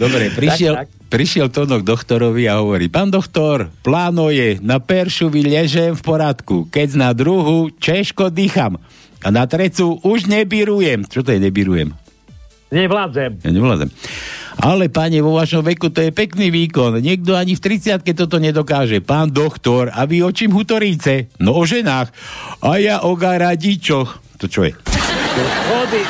Dobre, 0.00 0.32
prišiel, 0.32 0.74
Tak, 0.80 0.88
prišiel 1.12 1.52
Tono 1.52 1.84
k 1.84 1.84
doktorovi 1.84 2.48
a 2.48 2.64
hovorí, 2.64 2.88
pán 2.88 3.12
doktor, 3.12 3.68
pláno 3.84 4.32
je, 4.32 4.56
na 4.64 4.80
peršu 4.80 5.28
vyležem 5.28 5.92
v 5.92 6.00
poradku, 6.00 6.72
keď 6.72 6.88
na 6.96 7.10
druhu 7.12 7.68
češko 7.76 8.32
dýcham 8.32 8.80
a 9.20 9.28
na 9.28 9.44
trecu 9.44 10.00
už 10.00 10.24
nebirujem. 10.24 11.04
Čo 11.04 11.20
to 11.20 11.36
je 11.36 11.40
nebirujem? 11.42 11.92
Nevládzem. 12.68 13.40
Ja 13.40 13.50
nevládzem. 13.50 13.88
Ale, 14.58 14.90
pane, 14.90 15.22
vo 15.22 15.38
vašom 15.38 15.62
veku 15.62 15.88
to 15.94 16.02
je 16.02 16.10
pekný 16.10 16.50
výkon. 16.50 16.98
Niekto 16.98 17.38
ani 17.38 17.54
v 17.54 17.62
30 17.62 18.02
toto 18.12 18.42
nedokáže. 18.42 18.98
Pán 18.98 19.30
doktor, 19.30 19.94
a 19.94 20.02
vy 20.02 20.26
o 20.26 20.34
čím 20.34 20.50
hutoríce? 20.50 21.30
No 21.38 21.54
o 21.54 21.62
ženách. 21.62 22.10
A 22.66 22.76
ja 22.82 23.06
o 23.06 23.14
garadičoch. 23.14 24.18
To 24.42 24.46
čo 24.50 24.66
je? 24.66 24.97
Schody, 25.38 26.02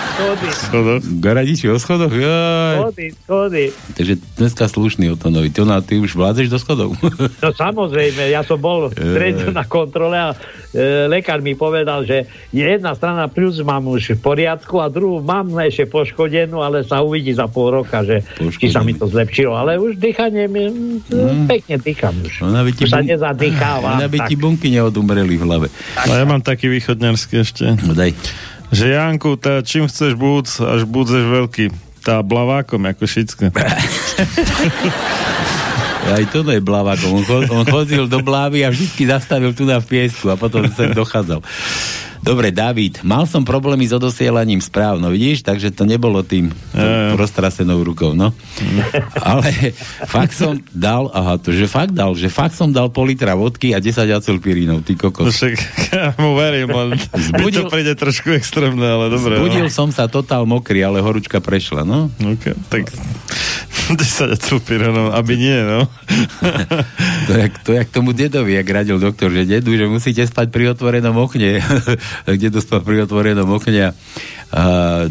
schody. 0.57 1.21
Garadiči 1.21 1.69
o 1.69 1.77
schodoch? 1.77 2.09
Jaj. 2.09 2.81
Schody, 2.81 3.07
schody. 3.13 3.65
Takže 3.93 4.15
dneska 4.41 4.65
slušný 4.65 5.13
o 5.13 5.17
to 5.21 5.29
novi. 5.29 5.53
Ty, 5.53 6.01
už 6.01 6.17
vládzeš 6.17 6.49
do 6.49 6.57
schodov? 6.57 6.97
No 7.45 7.53
samozrejme, 7.53 8.33
ja 8.33 8.41
som 8.41 8.57
bol 8.57 8.89
v 8.89 8.97
stredu 8.97 9.53
na 9.53 9.69
kontrole 9.69 10.17
a 10.17 10.33
e, 10.73 11.07
lekár 11.13 11.45
mi 11.45 11.53
povedal, 11.53 12.09
že 12.09 12.25
jedna 12.57 12.97
strana 12.97 13.29
plus 13.29 13.61
mám 13.61 13.85
už 13.85 14.17
v 14.17 14.21
poriadku 14.21 14.81
a 14.81 14.89
druhú 14.89 15.21
mám 15.21 15.53
ešte 15.61 15.85
poškodenú, 15.93 16.65
ale 16.65 16.81
sa 16.89 17.05
uvidí 17.05 17.37
za 17.37 17.45
pol 17.45 17.85
roka, 17.85 18.01
že 18.01 18.25
či 18.57 18.73
sa 18.73 18.81
mi 18.81 18.97
to 18.97 19.05
zlepšilo. 19.05 19.53
Ale 19.53 19.77
už 19.77 20.01
dýchanie 20.01 20.49
mi 20.49 20.73
mm. 20.73 21.45
pekne 21.45 21.77
dýcham 21.77 22.17
už. 22.25 22.49
Ona 22.49 22.65
by 22.65 22.71
ti, 22.73 22.89
Už 22.89 22.91
sa 22.97 23.05
bun- 23.05 23.09
nezadýchávam. 23.13 23.93
ona 24.01 24.09
by 24.09 24.19
tak. 24.25 24.29
ti 24.33 24.35
bunky 24.41 24.69
neodumreli 24.73 25.37
v 25.37 25.43
hlave. 25.45 25.67
A 26.01 26.17
ja 26.17 26.25
mám 26.25 26.41
taký 26.41 26.73
východňarský 26.73 27.35
ešte. 27.45 27.65
No 27.85 27.93
daj. 27.93 28.17
Že 28.69 28.85
Janku, 28.95 29.37
tá, 29.41 29.65
čím 29.65 29.89
chceš 29.89 30.13
búc, 30.13 30.47
až 30.61 30.85
budzeš 30.85 31.25
veľký. 31.25 31.65
Tá 32.05 32.21
blavákom, 32.21 32.85
ako 32.85 33.05
šicka. 33.09 33.49
Aj 36.09 36.25
to 36.33 36.41
je 36.41 36.61
blavákom. 36.61 37.21
On, 37.21 37.25
cho- 37.25 37.49
on 37.53 37.65
chodil 37.69 38.09
do 38.09 38.25
blávy 38.25 38.65
a 38.65 38.73
vždy 38.73 39.05
zastavil 39.05 39.53
tu 39.53 39.69
na 39.69 39.77
piesku 39.81 40.33
a 40.33 40.41
potom 40.41 40.65
sem 40.73 40.93
dochádzal. 40.97 41.45
Dobre, 42.29 42.53
David, 42.53 43.01
mal 43.09 43.25
som 43.25 43.41
problémy 43.41 43.89
s 43.89 43.97
odosielaním 43.97 44.61
správ, 44.61 45.01
no 45.01 45.09
vidíš, 45.09 45.41
takže 45.41 45.73
to 45.73 45.89
nebolo 45.89 46.21
tým 46.21 46.53
ja. 46.77 47.17
roztrasenou 47.17 47.81
rukou, 47.81 48.13
no. 48.13 48.37
Ale 49.33 49.73
fakt 50.05 50.37
som 50.37 50.61
dal, 50.69 51.09
aha, 51.09 51.41
to 51.41 51.57
že 51.57 51.65
fakt 51.65 51.97
dal, 51.97 52.13
že 52.13 52.29
fakt 52.29 52.53
som 52.53 52.69
dal 52.69 52.93
pol 52.93 53.09
litra 53.09 53.33
vodky 53.33 53.73
a 53.73 53.81
10 53.81 54.05
acylpirínov, 54.21 54.85
ty 54.85 54.93
No 54.93 55.09
kokos. 55.09 55.33
však 55.41 55.57
ja 55.89 56.13
mu 56.21 56.37
verím, 56.37 56.69
len 56.69 57.01
mi 57.01 57.01
to 57.01 57.17
Zbudil- 57.17 57.73
príde 57.73 57.97
trošku 57.97 58.37
extrémne, 58.37 58.85
ale 58.85 59.09
dobre. 59.09 59.41
Zbudil 59.41 59.67
no. 59.67 59.73
som 59.73 59.89
sa 59.89 60.05
totál 60.05 60.45
mokrý, 60.45 60.85
ale 60.85 61.01
horúčka 61.01 61.41
prešla, 61.41 61.89
no. 61.89 62.13
Okay, 62.21 62.53
tak 62.69 62.93
10 63.97 64.35
acylpironov, 64.37 65.17
aby 65.17 65.33
nie, 65.39 65.59
no. 65.65 65.89
To 67.29 67.37
jak, 67.37 67.53
to 67.61 67.71
jak 67.77 67.89
tomu 67.93 68.17
dedovi, 68.17 68.57
jak 68.57 68.65
radil 68.71 68.97
doktor, 68.97 69.29
že 69.29 69.45
dedu, 69.45 69.77
že 69.77 69.85
musíte 69.85 70.25
spať 70.25 70.49
pri 70.49 70.73
otvorenom 70.73 71.13
okne. 71.13 71.61
Dedo 72.41 72.65
spal 72.65 72.81
pri 72.81 73.05
otvorenom 73.05 73.45
okne 73.53 73.93
a, 73.93 73.93
a 74.49 74.63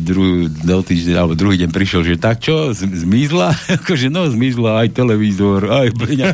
druhý, 0.02 0.50
do 0.50 0.82
týždeň, 0.82 1.14
alebo 1.14 1.38
druhý 1.38 1.62
deň 1.62 1.70
prišiel, 1.70 2.02
že 2.02 2.18
tak 2.18 2.42
čo, 2.42 2.74
zmizla? 2.74 3.54
Akože 3.78 4.10
no, 4.10 4.26
zmizla 4.26 4.82
aj 4.82 4.98
televízor, 4.98 5.70
aj 5.70 5.90
peňa. 5.94 6.28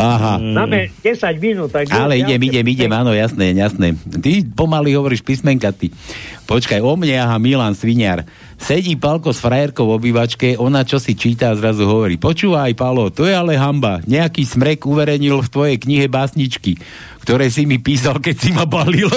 Aha. 0.00 0.40
Máme 0.40 0.88
10 1.04 1.36
minút, 1.36 1.68
tak... 1.68 1.92
Ale 1.92 2.24
idem, 2.24 2.40
idem, 2.40 2.64
idem, 2.64 2.88
áno, 2.88 3.12
jasné, 3.12 3.52
jasné. 3.52 3.92
Ty 4.00 4.48
pomaly 4.56 4.96
hovoríš 4.96 5.20
písmenka, 5.20 5.68
ty. 5.76 5.92
Počkaj, 6.48 6.80
o 6.80 6.96
mne, 6.96 7.20
aha, 7.20 7.36
Milan 7.36 7.76
Sviniar. 7.76 8.24
Sedí 8.56 8.96
Palko 8.96 9.30
s 9.30 9.44
frajerkou 9.44 9.86
v 9.86 10.00
obývačke, 10.00 10.56
ona 10.56 10.88
čo 10.88 10.96
si 10.96 11.12
číta 11.12 11.52
a 11.52 11.56
zrazu 11.56 11.84
hovorí, 11.84 12.16
počúvaj, 12.16 12.72
Palo, 12.76 13.12
to 13.12 13.28
je 13.28 13.36
ale 13.36 13.60
hamba. 13.60 14.00
Nejaký 14.08 14.48
smrek 14.48 14.88
uverejnil 14.88 15.44
v 15.44 15.52
tvojej 15.52 15.76
knihe 15.76 16.08
básničky, 16.08 16.80
ktoré 17.22 17.52
si 17.52 17.68
mi 17.68 17.76
písal, 17.76 18.18
keď 18.18 18.36
si 18.40 18.50
ma 18.56 18.64
balil. 18.64 19.08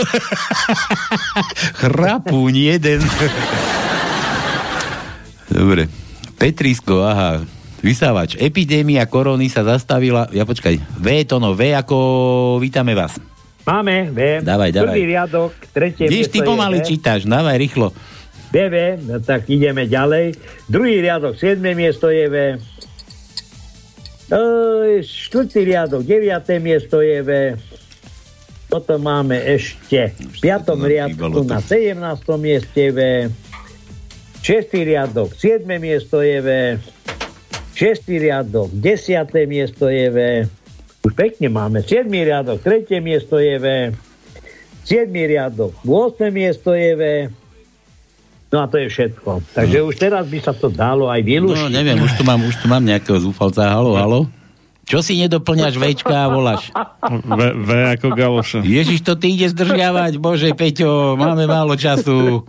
Chrapúň 1.81 2.53
jeden. 2.75 2.99
Dobre. 5.53 5.87
Petrisko, 6.37 7.07
aha. 7.07 7.45
Vysávač. 7.83 8.39
Epidémia 8.39 9.03
korony 9.11 9.51
sa 9.51 9.67
zastavila. 9.67 10.31
Ja 10.31 10.47
počkaj. 10.47 10.79
V 11.03 11.07
to 11.27 11.43
no. 11.43 11.51
V 11.51 11.75
ako 11.75 11.97
vítame 12.63 12.95
vás. 12.95 13.19
Máme, 13.67 14.07
V. 14.11 14.43
Dávaj, 14.43 14.71
dávaj. 14.71 14.95
Prvý 14.95 15.03
riadok, 15.07 15.51
tretie 15.71 16.07
Vidíš, 16.07 16.31
ty 16.31 16.39
pomaly 16.43 16.79
čítaš. 16.83 17.27
Dávaj 17.27 17.55
rýchlo. 17.59 17.91
BV, 18.51 19.03
no 19.07 19.19
tak 19.23 19.47
ideme 19.51 19.87
ďalej. 19.87 20.35
Druhý 20.67 20.99
riadok, 20.99 21.35
7. 21.35 21.59
miesto 21.73 22.11
je 22.11 22.25
V. 22.27 22.35
Ej, 24.31 25.03
Štvrtý 25.03 25.63
riadok, 25.63 26.03
9. 26.05 26.63
miesto 26.63 27.03
je 27.03 27.19
V. 27.23 27.29
Potom 28.67 28.99
máme 28.99 29.41
ešte 29.41 30.15
v 30.15 30.35
5. 30.39 30.75
riadku 30.75 31.43
na 31.47 31.59
17. 31.59 31.99
mieste 32.39 32.83
V. 32.93 32.99
6. 34.43 34.71
riadok, 34.71 35.33
7. 35.35 35.65
miesto 35.79 36.19
je 36.19 36.37
V. 36.43 36.49
6. 37.83 38.07
riadok, 38.07 38.71
10. 38.71 39.27
miesto 39.43 39.91
je 39.91 40.07
V. 40.07 40.17
Už 41.03 41.11
pekne 41.19 41.51
máme. 41.51 41.83
7. 41.83 42.07
riadok, 42.07 42.63
3. 42.63 42.87
miesto 43.03 43.35
je 43.43 43.59
V. 43.59 43.91
7. 44.87 45.11
riadok, 45.11 45.75
8. 45.83 46.31
miesto 46.31 46.71
je 46.71 46.91
V. 46.95 47.03
No 48.55 48.63
a 48.63 48.71
to 48.71 48.79
je 48.79 48.87
všetko. 48.87 49.43
Takže 49.51 49.83
už 49.83 49.99
teraz 49.99 50.23
by 50.31 50.39
sa 50.39 50.55
to 50.55 50.71
dalo 50.71 51.11
aj 51.11 51.27
vylúštiť. 51.27 51.59
No, 51.59 51.75
neviem, 51.75 51.99
už 51.99 52.15
tu 52.15 52.23
mám, 52.23 52.39
už 52.47 52.55
tu 52.63 52.71
mám 52.71 52.79
nejakého 52.87 53.19
zúfalca. 53.19 53.67
Halo, 53.67 53.99
halo. 53.99 54.31
Čo 54.87 55.03
si 55.03 55.19
nedoplňaš 55.19 55.75
Včka 55.75 56.23
a 56.23 56.31
voláš? 56.31 56.71
V, 57.03 57.41
v 57.67 57.69
ako 57.99 58.07
galoša. 58.15 58.63
Ježiš, 58.63 59.03
to 59.03 59.19
ty 59.19 59.35
ide 59.35 59.51
zdržiavať. 59.51 60.23
Bože, 60.23 60.55
Peťo, 60.55 61.19
máme 61.19 61.51
málo 61.51 61.75
času. 61.75 62.47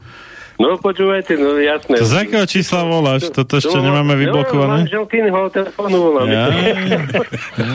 No 0.54 0.76
počúvajte, 0.76 1.34
no 1.34 1.56
jasné. 1.56 1.96
To 1.96 2.06
z 2.06 2.14
akého 2.16 2.46
čísla 2.46 2.82
voláš? 2.82 3.26
Toto 3.28 3.58
ešte 3.58 3.74
nemáme 3.74 4.14
No, 4.14 4.20
vyblokované? 4.20 4.86
manželkyného 4.86 5.50
telefónu 5.50 5.96
volám. 6.00 6.26
Ja. 6.26 6.46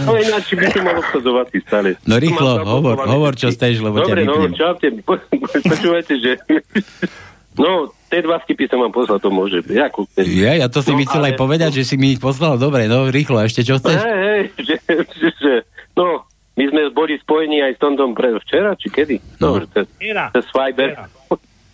No 0.03 0.15
ináč 0.15 0.45
by 0.51 0.65
to 0.65 0.79
malo 0.79 0.99
obsadzovať 0.99 1.45
stále. 1.61 1.89
No 2.01 2.15
rýchlo, 2.15 2.51
hovor, 2.61 2.95
hovor, 3.01 3.33
čo 3.33 3.49
steš, 3.49 3.79
lebo 3.79 3.99
ťa 3.99 4.05
Dobre, 4.05 4.21
no, 4.23 4.33
vypnem. 4.37 4.55
čaute. 4.55 4.87
Po- 5.01 5.19
po- 5.19 5.61
Počúvajte, 5.61 6.13
že... 6.15 6.31
No, 7.51 7.91
tie 8.07 8.23
dva 8.23 8.39
vtipy 8.39 8.71
som 8.71 8.79
vám 8.79 8.87
poslal, 8.89 9.19
to 9.19 9.27
môže 9.27 9.59
byť. 9.59 9.77
Ako, 9.83 10.07
Ja, 10.17 10.55
ja 10.55 10.67
to 10.67 10.79
si 10.79 10.95
No, 10.95 11.03
ale- 11.03 11.03
aj 11.25 11.35
povedať, 11.35 11.71
že 11.73 11.83
si 11.83 11.99
mi 11.99 12.15
ich 12.15 12.21
poslal. 12.21 12.55
Dobre, 12.55 12.87
no 12.87 13.03
rýchlo, 13.05 13.43
ešte 13.43 13.61
čo 13.61 13.75
chceš? 13.75 13.99
Hej, 13.99 14.15
hej, 14.15 14.41
že, 14.69 14.75
že, 15.11 15.27
že, 15.35 15.53
no, 15.91 16.23
my 16.55 16.63
sme 16.65 16.81
boli 16.89 17.19
spojení 17.19 17.59
aj 17.59 17.75
s 17.75 17.79
Tondom 17.79 18.15
pre 18.15 18.31
včera, 18.39 18.71
či 18.73 18.87
kedy? 18.87 19.19
No. 19.37 19.59
Dobre, 19.59 19.67
cez, 19.69 19.91
Včera. 19.91 20.31
cez 20.31 20.45
Fiber. 20.47 20.89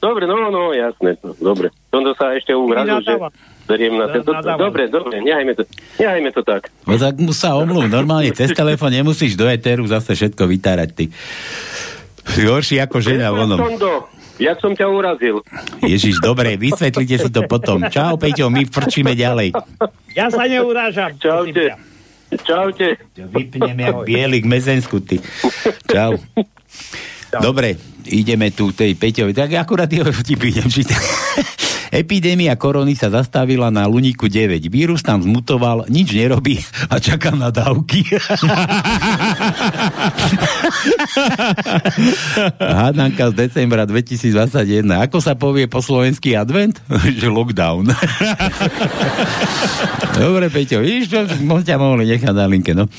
Dobre, 0.05 0.29
no, 0.29 0.53
no, 0.53 0.69
jasné, 0.69 1.17
no, 1.25 1.33
dobre. 1.33 1.73
Tondo 1.89 2.13
sa 2.13 2.37
ešte 2.37 2.53
uhradil, 2.53 3.01
že 3.01 3.17
beriem 3.65 3.97
na 3.97 4.05
tento... 4.13 4.29
Dobre, 4.37 4.85
dobre, 4.85 5.17
nehajme 5.17 5.57
to, 5.57 5.65
nehajme 5.97 6.29
to 6.29 6.45
tak. 6.45 6.69
No 6.85 6.93
tak 7.01 7.17
mu 7.17 7.33
sa 7.33 7.57
omluv, 7.57 7.89
normálne 7.89 8.29
cez 8.37 8.53
telefón 8.53 8.93
nemusíš 8.93 9.33
do 9.33 9.49
eteru 9.49 9.81
zase 9.89 10.13
všetko 10.13 10.45
vytárať, 10.45 10.89
ty. 10.93 11.05
Si 12.37 12.45
horší 12.45 12.77
ako 12.85 13.01
žena 13.01 13.33
vonom. 13.33 13.57
Jak 14.37 14.61
som 14.61 14.77
ťa 14.77 14.85
urazil? 14.93 15.41
Ježiš, 15.81 16.21
dobre, 16.21 16.53
vysvetlite 16.53 17.15
si 17.17 17.29
to 17.33 17.41
potom. 17.49 17.81
Čau, 17.89 18.19
Peťo, 18.19 18.53
my 18.53 18.67
frčíme 18.67 19.17
ďalej. 19.17 19.57
Ja 20.13 20.29
sa 20.29 20.45
neurážam. 20.45 21.17
Čaute. 21.17 21.73
Čaute. 22.43 22.99
Vypnem 23.15 23.73
jak 23.79 23.95
bielik 24.05 24.43
mezensku, 24.45 25.01
ty. 25.01 25.23
Čau. 25.87 26.19
Dobre, 27.39 27.79
ideme 28.09 28.51
tu 28.53 28.71
tej 28.71 28.93
Peťovi. 28.95 29.33
Tak 29.33 29.53
akurát 29.57 29.89
jeho 29.89 30.11
vtipy 30.11 30.53
idem 30.53 30.69
čítať. 30.69 31.01
Epidémia 31.95 32.59
korony 32.59 32.91
sa 32.91 33.07
zastavila 33.07 33.71
na 33.71 33.87
Luníku 33.87 34.27
9. 34.27 34.67
Vírus 34.67 34.99
tam 34.99 35.23
zmutoval, 35.23 35.87
nič 35.87 36.11
nerobí 36.11 36.59
a 36.91 36.99
čaká 36.99 37.31
na 37.31 37.55
dávky. 37.55 38.03
Hádanka 42.59 43.31
z 43.31 43.47
decembra 43.47 43.87
2021. 43.87 44.83
Ako 45.07 45.23
sa 45.23 45.39
povie 45.39 45.71
po 45.71 45.79
slovenský 45.79 46.35
advent? 46.35 46.83
Že 47.23 47.31
lockdown. 47.31 47.87
Dobre, 50.19 50.51
Peťo, 50.51 50.83
vidíš, 50.83 51.15
ťa 51.47 51.79
mohli 51.79 52.11
nechať 52.11 52.35
na 52.35 52.51
linke, 52.51 52.75
no. 52.75 52.91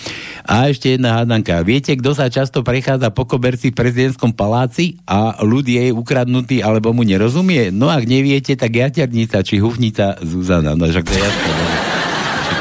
A 0.47 0.71
ešte 0.71 0.95
jedna 0.95 1.19
hádanka. 1.21 1.59
Viete, 1.67 1.99
kto 1.99 2.15
sa 2.15 2.31
často 2.31 2.63
prechádza 2.63 3.11
po 3.11 3.27
koberci 3.27 3.75
v 3.75 3.79
prezidentskom 3.83 4.31
paláci 4.31 4.95
a 5.05 5.43
ľud 5.43 5.67
je 5.67 5.91
ukradnutý 5.91 6.63
alebo 6.63 6.95
mu 6.95 7.03
nerozumie? 7.03 7.75
No 7.75 7.91
ak 7.91 8.07
neviete, 8.07 8.55
tak 8.55 8.79
jaternica 8.87 9.43
či 9.43 9.59
hufnica 9.59 10.23
Zuzana. 10.23 10.79
No 10.79 10.87
však 10.87 11.03
to 11.03 11.13
je 11.13 11.23
jasné. 11.23 11.51
no. 11.51 11.67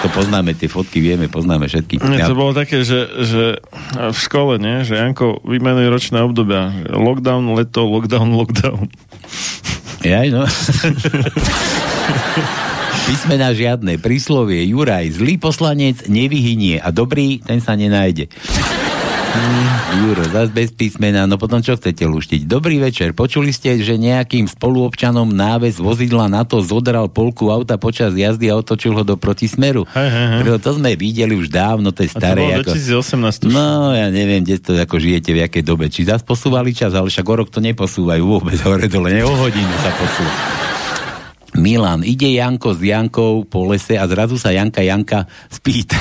To 0.05 0.13
poznáme, 0.13 0.53
tie 0.53 0.69
fotky 0.69 1.01
vieme, 1.01 1.25
poznáme 1.25 1.65
všetky. 1.65 1.97
Nie, 1.97 2.29
to 2.29 2.37
bolo 2.37 2.53
také, 2.53 2.85
že, 2.85 3.09
že 3.25 3.57
v 3.93 4.17
škole, 4.17 4.61
nie? 4.61 4.85
Že 4.85 5.01
Janko 5.01 5.41
vymenuje 5.41 5.89
ročné 5.89 6.21
obdobia. 6.21 6.69
Lockdown, 6.93 7.57
leto, 7.57 7.89
lockdown, 7.89 8.37
lockdown. 8.37 8.85
Jaj, 10.05 10.29
no. 10.29 10.45
Písmena 13.09 13.53
žiadne, 13.53 14.01
príslovie, 14.01 14.65
Juraj, 14.65 15.21
zlý 15.21 15.37
poslanec 15.37 16.09
nevyhynie 16.09 16.81
a 16.81 16.89
dobrý, 16.89 17.37
ten 17.41 17.61
sa 17.61 17.77
nenájde. 17.77 18.29
Hmm, 19.35 19.67
Juro, 20.07 20.23
zase 20.31 20.51
bez 20.51 20.71
písmena, 20.71 21.27
no 21.27 21.35
potom 21.35 21.59
čo 21.59 21.75
chcete 21.75 22.07
luštiť? 22.07 22.47
Dobrý 22.47 22.79
večer, 22.79 23.11
počuli 23.11 23.51
ste, 23.51 23.75
že 23.83 23.99
nejakým 23.99 24.47
spoluobčanom 24.47 25.27
náves 25.27 25.75
vozidla 25.75 26.31
na 26.31 26.47
to 26.47 26.63
zodral 26.63 27.11
polku 27.11 27.51
auta 27.51 27.75
počas 27.75 28.15
jazdy 28.15 28.47
a 28.47 28.55
otočil 28.55 28.95
ho 28.95 29.03
do 29.03 29.19
protismeru? 29.19 29.83
Hej, 29.91 30.09
hej, 30.09 30.27
hej. 30.39 30.59
To 30.63 30.71
sme 30.79 30.95
videli 30.95 31.35
už 31.35 31.51
dávno, 31.51 31.91
to 31.91 32.07
je 32.07 32.11
A 32.11 32.15
to 32.15 32.19
staré. 32.23 32.41
bolo 32.47 32.63
2018 32.63 33.47
už. 33.47 33.51
No, 33.51 33.91
ja 33.91 34.07
neviem, 34.07 34.39
kde 34.39 34.55
to 34.63 34.71
ako 34.73 35.03
žijete, 35.03 35.35
v 35.35 35.43
jakej 35.43 35.63
dobe. 35.67 35.91
Či 35.91 36.07
zase 36.07 36.23
posúvali 36.23 36.71
čas, 36.71 36.95
ale 36.95 37.11
však 37.11 37.27
o 37.27 37.35
rok 37.35 37.51
to 37.51 37.59
neposúvajú 37.59 38.23
vôbec 38.23 38.55
hore 38.67 38.87
dole, 38.87 39.11
ne 39.11 39.27
o 39.27 39.35
hodinu 39.35 39.75
sa 39.83 39.91
posúva. 39.99 40.64
Milan, 41.55 42.03
ide 42.03 42.35
Janko 42.35 42.75
s 42.75 42.83
Jankou 42.83 43.47
po 43.47 43.63
lese 43.71 43.95
a 43.95 44.03
zrazu 44.11 44.35
sa 44.35 44.51
Janka 44.51 44.83
Janka 44.83 45.23
spýta. 45.47 45.95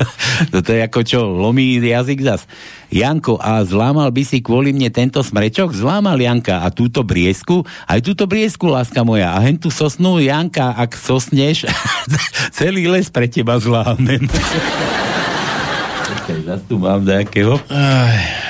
Toto 0.54 0.70
je 0.70 0.80
ako 0.82 1.00
čo, 1.02 1.20
lomí 1.26 1.82
jazyk 1.82 2.22
zas. 2.22 2.46
Janko, 2.92 3.40
a 3.40 3.66
zlámal 3.66 4.14
by 4.14 4.22
si 4.22 4.38
kvôli 4.38 4.70
mne 4.70 4.94
tento 4.94 5.18
smrečok? 5.24 5.74
Zlámal 5.74 6.20
Janka 6.22 6.62
a 6.62 6.70
túto 6.70 7.02
briesku? 7.02 7.66
Aj 7.88 7.98
túto 7.98 8.30
briesku, 8.30 8.70
láska 8.70 9.02
moja. 9.02 9.34
A 9.34 9.42
hen 9.42 9.58
tú 9.58 9.74
sosnú 9.74 10.22
Janka, 10.22 10.70
ak 10.76 10.94
sosneš, 10.94 11.66
celý 12.56 12.86
les 12.86 13.10
pre 13.10 13.26
teba 13.26 13.58
zlámem. 13.58 14.22
Počkaj, 16.12 16.38
zas 16.46 16.62
tu 16.70 16.78
mám 16.78 17.02
nejakého. 17.02 17.58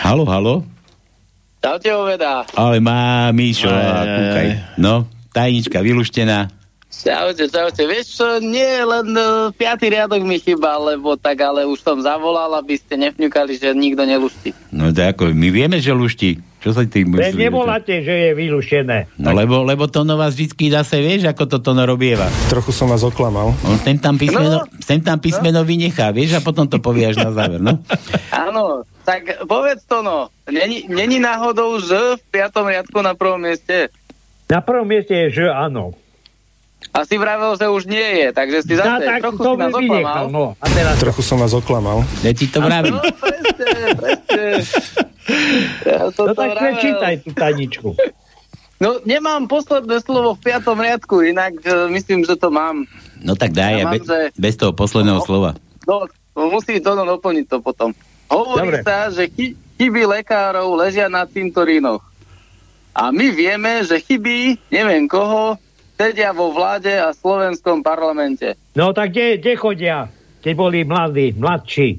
Halo, 0.04 0.28
halo? 0.28 0.54
Oveda. 1.62 2.42
Ale 2.58 2.82
má 2.82 3.30
Míšo, 3.30 3.70
Aj, 3.70 3.78
a 3.78 3.94
aj, 4.02 4.06
kúkaj. 4.10 4.48
No, 4.82 5.06
tajnička 5.32 5.80
vyluštená. 5.80 6.62
Čaute, 6.92 7.48
čaute. 7.48 7.82
Vieš 7.88 8.20
čo, 8.20 8.26
nie, 8.44 8.84
len 8.84 9.16
uh, 9.16 9.48
piatý 9.56 9.88
riadok 9.88 10.20
mi 10.28 10.36
chýba, 10.36 10.76
lebo 10.76 11.16
tak 11.16 11.40
ale 11.40 11.64
už 11.64 11.80
som 11.80 11.96
zavolal, 12.04 12.52
aby 12.60 12.76
ste 12.76 13.00
nevňukali, 13.00 13.56
že 13.56 13.72
nikto 13.72 14.04
neluští. 14.04 14.52
No 14.76 14.92
to 14.92 15.00
ako, 15.00 15.32
my 15.32 15.48
vieme, 15.48 15.80
že 15.80 15.96
luští. 15.96 16.52
Čo 16.62 16.70
sa 16.70 16.86
ty 16.86 17.02
Veď 17.02 17.50
nevoláte, 17.50 18.06
že 18.06 18.30
je 18.30 18.30
vylúšené. 18.38 19.10
No 19.18 19.34
lebo, 19.34 19.66
lebo 19.66 19.90
Tono 19.90 20.14
vás 20.14 20.38
vždycky 20.38 20.70
zase 20.70 21.02
vieš, 21.02 21.26
ako 21.26 21.50
to 21.50 21.58
Tono 21.58 21.82
robieva. 21.82 22.30
Trochu 22.46 22.70
som 22.70 22.86
vás 22.86 23.02
oklamal. 23.02 23.50
On 23.66 23.74
sem 23.82 23.98
tam 23.98 24.14
písmeno, 24.14 24.62
no, 24.62 24.78
sem 24.78 25.02
tam 25.02 25.18
písmeno 25.18 25.58
no. 25.58 25.66
vynechá, 25.66 26.14
vieš, 26.14 26.38
a 26.38 26.40
potom 26.44 26.70
to 26.70 26.78
povie 26.78 27.10
až 27.10 27.18
na 27.18 27.34
záver, 27.34 27.58
no? 27.58 27.82
Áno, 28.46 28.86
tak 29.02 29.42
povedz 29.50 29.82
to 29.90 30.06
no. 30.06 30.30
Není, 30.46 30.86
není 30.86 31.18
náhodou 31.18 31.82
Ž 31.82 32.14
v 32.14 32.22
piatom 32.30 32.70
riadku 32.70 33.02
na 33.02 33.18
prvom 33.18 33.42
mieste? 33.42 33.90
Na 34.52 34.60
prvom 34.60 34.84
mieste 34.84 35.16
je 35.16 35.26
Ž, 35.32 35.48
áno. 35.48 35.96
A 36.92 37.08
si 37.08 37.16
vravel, 37.16 37.56
že 37.56 37.64
už 37.64 37.88
nie 37.88 38.04
je, 38.20 38.28
takže 38.30 38.58
si 38.60 38.74
No, 38.74 38.84
zase 38.84 39.04
tak 39.06 39.20
trochu 39.22 39.40
to 39.40 39.50
si 39.50 39.56
nás 39.56 39.72
oklamal. 39.72 40.24
no. 40.28 40.44
A 40.58 40.66
teraz 40.68 40.94
Trochu 41.00 41.22
som 41.22 41.40
vás 41.40 41.54
oklamal. 41.54 42.04
Ja 42.20 42.32
ti 42.34 42.44
to 42.44 42.60
vravím. 42.60 42.92
No, 42.92 43.02
presne, 43.16 43.66
presne. 43.96 44.44
Ja 45.86 45.98
No 46.02 46.08
to 46.10 46.22
tak 46.28 46.52
vravel. 46.52 46.58
prečítaj 46.58 47.14
tú 47.22 47.30
tajničku. 47.32 47.88
No, 48.76 48.98
nemám 49.06 49.46
posledné 49.46 50.02
slovo 50.02 50.34
v 50.34 50.42
piatom 50.42 50.74
riadku, 50.76 51.22
inak 51.22 51.54
uh, 51.62 51.86
myslím, 51.88 52.26
že 52.26 52.34
to 52.34 52.50
mám. 52.50 52.84
No 53.22 53.32
tak 53.32 53.54
daj, 53.54 53.72
Ja 53.72 53.86
mám, 53.86 53.94
be, 53.94 54.02
že- 54.02 54.34
bez 54.34 54.58
toho 54.58 54.74
posledného 54.74 55.22
slova. 55.22 55.54
No, 55.86 56.04
musí 56.36 56.76
to 56.76 56.92
no, 56.92 57.06
doplniť 57.08 57.46
to 57.46 57.62
potom. 57.62 57.94
Hovorí 58.26 58.74
Dobre. 58.74 58.82
sa, 58.82 59.06
že 59.08 59.30
chy, 59.30 59.54
chyby 59.78 60.02
lekárov 60.12 60.74
ležia 60.74 61.06
na 61.06 61.24
cintorínoch. 61.24 62.02
A 62.92 63.08
my 63.08 63.26
vieme, 63.32 63.80
že 63.88 64.04
chyby, 64.04 64.68
neviem 64.68 65.08
koho, 65.08 65.56
sedia 65.96 66.36
vo 66.36 66.52
vláde 66.52 66.92
a 66.92 67.16
slovenskom 67.16 67.80
parlamente. 67.80 68.52
No 68.76 68.92
tak 68.92 69.16
kde, 69.16 69.40
kde 69.40 69.52
chodia, 69.56 69.98
keď 70.44 70.54
boli 70.56 70.84
mladí, 70.84 71.32
mladší? 71.32 71.96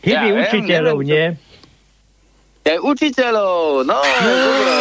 Chyby 0.00 0.28
Ja 0.28 0.32
viem, 0.32 0.40
učiteľov, 0.48 0.98
neviem, 1.04 1.10
nie? 1.12 1.24
Aj 2.68 2.78
učiteľov, 2.84 3.84
no, 3.84 3.98
dobre. 4.00 4.76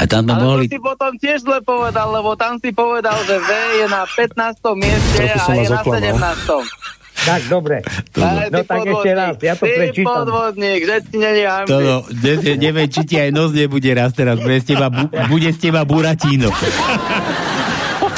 A 0.00 0.08
tam 0.08 0.24
Ale 0.32 0.40
mohli... 0.40 0.64
to 0.64 0.72
si 0.72 0.80
potom 0.80 1.12
tiež 1.20 1.44
zle 1.44 1.60
povedal, 1.60 2.08
lebo 2.08 2.32
tam 2.32 2.56
si 2.56 2.72
povedal, 2.72 3.20
že 3.28 3.36
V 3.36 3.50
je 3.84 3.86
na 3.92 4.08
15. 4.08 4.56
mieste 4.80 5.28
a 5.28 5.44
je 5.52 5.68
na 5.68 5.80
oklamal. 5.84 6.36
17. 6.48 6.99
Tak, 7.20 7.40
dobre. 7.52 7.84
Aj, 8.16 8.48
No 8.48 8.64
tak 8.64 8.80
ešte 8.88 9.10
raz, 9.12 9.34
ja 9.38 9.54
to 9.54 9.68
Ty 9.68 9.76
prečítam. 9.76 10.24
podvodník, 10.24 10.80
že 10.88 10.96
ti 11.04 11.16
není 11.20 11.44
hamby. 11.44 11.68
Toto, 11.68 11.94
ne, 12.08 12.32
ne, 12.40 12.52
neviem, 12.56 12.88
či 12.88 13.00
ti 13.04 13.16
aj 13.20 13.30
nos 13.30 13.52
nebude 13.52 13.90
raz 13.92 14.10
teraz, 14.16 14.40
bude 14.40 14.56
z 14.56 14.66
teba, 14.72 14.88
bu, 14.88 15.04
bude 15.28 15.52
z 15.52 15.58
teba 15.60 15.84
buratíno. 15.84 16.48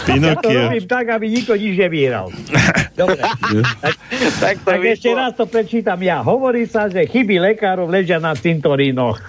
Ja 0.02 0.34
to 0.34 0.50
robím 0.50 0.86
tak, 0.90 1.14
aby 1.14 1.30
nikto 1.30 1.54
nič 1.54 1.78
nevíral. 1.78 2.26
Dobre. 2.98 3.22
tak, 3.22 3.94
tak, 4.42 4.54
to 4.58 4.70
tak 4.70 4.80
ešte 4.82 5.10
raz 5.14 5.30
to 5.38 5.46
prečítam 5.46 5.98
ja. 6.02 6.26
Hovorí 6.26 6.66
sa, 6.66 6.90
že 6.90 7.06
chyby 7.06 7.38
lekárov 7.38 7.86
ležia 7.86 8.18
na 8.18 8.34
cintorínoch. 8.34 9.22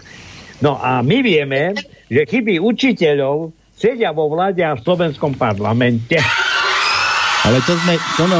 No 0.66 0.82
a 0.82 1.06
my 1.06 1.18
vieme, 1.22 1.78
že 2.10 2.26
chyby 2.26 2.58
učiteľov 2.58 3.54
sedia 3.78 4.10
vo 4.16 4.34
vláde 4.34 4.66
a 4.66 4.74
v 4.74 4.82
slovenskom 4.82 5.38
parlamente. 5.38 6.18
Ale 7.44 7.60
to 7.68 7.76
sme, 7.78 7.94
to 8.16 8.24
no, 8.26 8.40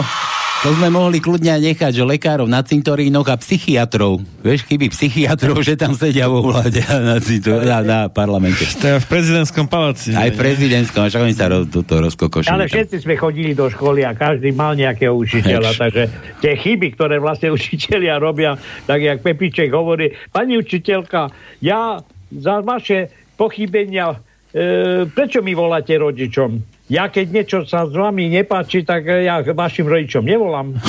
to 0.64 0.72
sme 0.80 0.88
mohli 0.88 1.20
kľudne 1.20 1.60
aj 1.60 1.62
nechať, 1.76 1.92
že 1.92 2.08
lekárov 2.08 2.48
na 2.48 2.64
cintorínoch 2.64 3.28
a 3.28 3.36
psychiatrov. 3.36 4.24
Vieš, 4.40 4.64
chyby 4.64 4.88
psychiatrov, 4.96 5.60
že 5.60 5.76
tam 5.76 5.92
sedia 5.92 6.32
vo 6.32 6.40
vláde 6.40 6.80
a 6.88 7.04
na, 7.04 7.20
cintor, 7.20 7.68
na, 7.68 7.84
na 7.84 8.00
parlamente. 8.08 8.64
To 8.80 8.96
je 8.96 9.04
v 9.04 9.08
prezidentskom 9.12 9.68
paláci. 9.68 10.16
Aj 10.16 10.32
v 10.32 10.40
prezidentskom, 10.40 11.12
však 11.12 11.20
oni 11.20 11.36
sa 11.36 11.52
ro, 11.52 11.68
toto 11.68 12.00
rozkokošili. 12.00 12.48
Ale 12.48 12.72
všetci 12.72 13.04
sme 13.04 13.20
chodili 13.20 13.52
do 13.52 13.68
školy 13.68 14.08
a 14.08 14.16
každý 14.16 14.56
mal 14.56 14.80
nejakého 14.80 15.12
učiteľa, 15.12 15.76
takže 15.76 16.04
tie 16.40 16.56
chyby, 16.56 16.96
ktoré 16.96 17.20
vlastne 17.20 17.52
učiteľia 17.52 18.16
robia, 18.24 18.56
tak 18.88 19.04
jak 19.04 19.20
Pepiček 19.20 19.68
hovorí, 19.68 20.16
pani 20.32 20.56
učiteľka, 20.56 21.28
ja 21.60 22.00
za 22.32 22.64
vaše 22.64 23.12
pochybenia, 23.36 24.16
e, 24.56 25.12
prečo 25.12 25.44
mi 25.44 25.52
voláte 25.52 25.92
rodičom? 26.00 26.73
Ja 26.92 27.08
keď 27.08 27.26
niečo 27.32 27.64
sa 27.64 27.88
s 27.88 27.96
vami 27.96 28.28
nepáči, 28.28 28.84
tak 28.84 29.08
ja 29.08 29.40
vašim 29.40 29.88
rodičom 29.88 30.28
nevolám. 30.28 30.76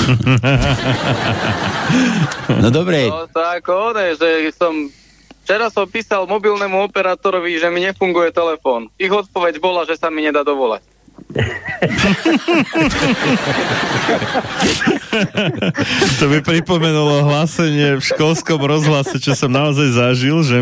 No 2.44 2.68
dobre, 2.74 3.06
No 3.06 3.30
to 3.30 3.38
ako 3.38 3.94
one, 3.94 4.18
že 4.18 4.50
som... 4.56 4.90
Včera 5.44 5.68
som 5.68 5.84
písal 5.84 6.24
mobilnému 6.24 6.88
operátorovi, 6.88 7.60
že 7.60 7.68
mi 7.68 7.84
nefunguje 7.84 8.32
telefón. 8.32 8.88
Ich 8.96 9.12
odpoveď 9.12 9.60
bola, 9.60 9.84
že 9.84 10.00
sa 10.00 10.08
mi 10.08 10.24
nedá 10.24 10.40
dovolať. 10.40 10.80
To 16.18 16.24
by 16.26 16.38
pripomenulo 16.42 17.22
hlásenie 17.28 18.00
v 18.00 18.02
školskom 18.02 18.58
rozhlase, 18.58 19.20
čo 19.20 19.36
som 19.36 19.52
naozaj 19.52 19.94
zažil, 19.94 20.42
že 20.42 20.58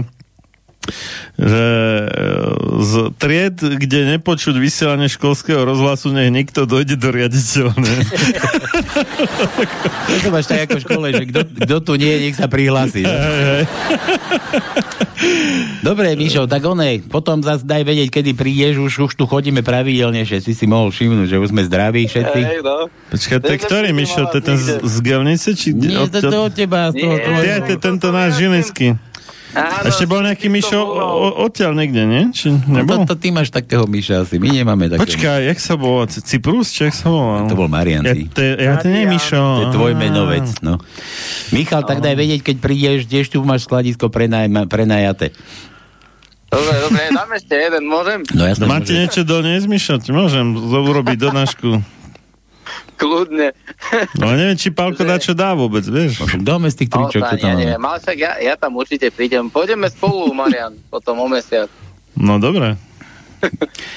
že 1.39 1.67
e, 2.05 2.43
z 2.83 3.15
tried, 3.17 3.57
kde 3.57 4.19
nepočuť 4.19 4.59
vysielanie 4.59 5.07
školského 5.07 5.63
rozhlasu, 5.63 6.11
nech 6.11 6.35
nikto 6.35 6.67
dojde 6.67 6.99
do 6.99 7.15
riaditeľne. 7.15 7.83
to 10.23 10.29
máš 10.29 10.47
tak 10.51 10.69
ako 10.69 10.77
v 10.79 10.85
škole, 10.85 11.07
že 11.15 11.25
kto, 11.31 11.77
tu 11.81 11.93
nie 11.97 12.29
nech 12.29 12.37
sa 12.37 12.51
prihlási. 12.51 13.07
Dobre, 15.87 16.19
Mišo, 16.19 16.51
tak 16.51 16.67
onej, 16.67 17.07
potom 17.07 17.39
zase 17.47 17.63
daj 17.63 17.87
vedieť, 17.87 18.11
kedy 18.11 18.35
prídeš, 18.35 18.83
už, 18.83 18.93
už 19.07 19.13
tu 19.15 19.25
chodíme 19.27 19.63
pravidelne, 19.63 20.27
že 20.27 20.43
si 20.43 20.55
si 20.55 20.67
mohol 20.67 20.91
všimnúť, 20.91 21.31
že 21.31 21.39
už 21.39 21.49
sme 21.55 21.63
zdraví 21.63 22.11
všetci. 22.11 22.41
Hej, 22.43 22.61
no. 22.67 22.91
Počkaj, 23.11 23.39
to 23.39 23.51
je 23.55 23.59
ktorý, 23.63 23.89
Mišo? 23.95 24.27
To 24.31 24.37
je 24.43 24.45
ten 24.45 24.59
z, 24.59 24.83
z 24.83 24.97
Gelnice? 24.99 25.55
Či 25.55 25.79
Nie, 25.79 26.11
to, 26.11 26.19
to 26.19 26.39
od 26.51 26.55
teba, 26.55 26.91
z 26.91 27.07
toho 27.07 27.15
Nie, 27.39 27.63
to 27.63 27.71
je 27.75 27.79
tento 27.79 28.11
náš 28.11 28.43
Žilinský. 28.43 28.99
Áno, 29.53 29.85
Ešte 29.85 30.09
bol 30.09 30.25
nejaký 30.25 30.49
Mišo 30.49 30.81
odtiaľ 31.39 31.77
niekde, 31.77 32.03
nie? 32.03 32.23
Či 32.33 32.57
nebol? 32.65 33.05
No 33.05 33.05
to, 33.05 33.13
to 33.13 33.21
ty 33.21 33.29
máš 33.29 33.53
takého 33.53 33.85
Miša 33.85 34.25
asi, 34.25 34.41
my 34.41 34.49
nemáme 34.49 34.89
takého. 34.89 35.05
Počkaj, 35.05 35.39
jak 35.45 35.59
sa 35.61 35.75
volá? 35.77 36.09
Cyprus, 36.09 36.73
či 36.73 36.89
jak 36.89 36.97
sa 36.97 37.13
volá? 37.13 37.45
To 37.45 37.55
bol 37.55 37.69
Marian. 37.69 38.01
Ja, 38.01 38.17
ty. 38.17 38.25
to, 38.27 38.41
je- 38.41 38.57
ja 38.57 38.81
to 38.81 38.89
nie 38.89 39.05
je 39.05 39.09
Mišo. 39.13 39.37
To 39.37 39.63
je 39.63 39.75
tvoj 39.77 39.93
menovec, 39.93 40.49
no. 40.65 40.81
Michal, 41.53 41.85
tak 41.85 42.01
daj 42.01 42.17
vedieť, 42.17 42.41
keď 42.43 42.57
prídeš, 42.59 43.05
tiež 43.05 43.29
tu 43.29 43.45
máš 43.45 43.69
skladisko 43.69 44.09
prenajaté. 44.09 45.37
Dobre, 46.49 46.77
dobre, 46.81 47.03
dám 47.09 47.31
ešte 47.33 47.55
jeden, 47.55 47.83
môžem? 47.89 48.21
No 48.33 48.45
jasné, 48.45 48.65
Máte 48.65 48.93
niečo 48.93 49.21
doniesť, 49.23 49.67
Mišo? 49.69 49.95
Môžem 50.09 50.53
urobiť 50.57 51.17
donášku. 51.19 51.81
Kľudne. 53.03 53.51
No 54.15 54.31
neviem, 54.31 54.55
či 54.55 54.71
Pálko 54.71 55.03
dá 55.03 55.19
čo 55.19 55.35
dá 55.35 55.59
vôbec, 55.59 55.83
vieš? 55.83 56.23
Dáme 56.39 56.71
z 56.71 56.87
tých 56.87 56.91
tričok, 56.95 57.19
čo 57.19 57.35
ja 57.35 57.43
tam 57.43 57.59
neviem, 57.59 57.75
máme. 57.75 57.89
ale 57.91 57.99
však 57.99 58.17
ja, 58.23 58.33
ja 58.39 58.55
tam 58.55 58.79
určite 58.79 59.11
prídem. 59.11 59.51
Pôjdeme 59.51 59.91
spolu, 59.91 60.31
Marian, 60.31 60.79
potom 60.95 61.19
o 61.19 61.27
mesiac. 61.27 61.67
No 62.15 62.39
dobre. 62.39 62.79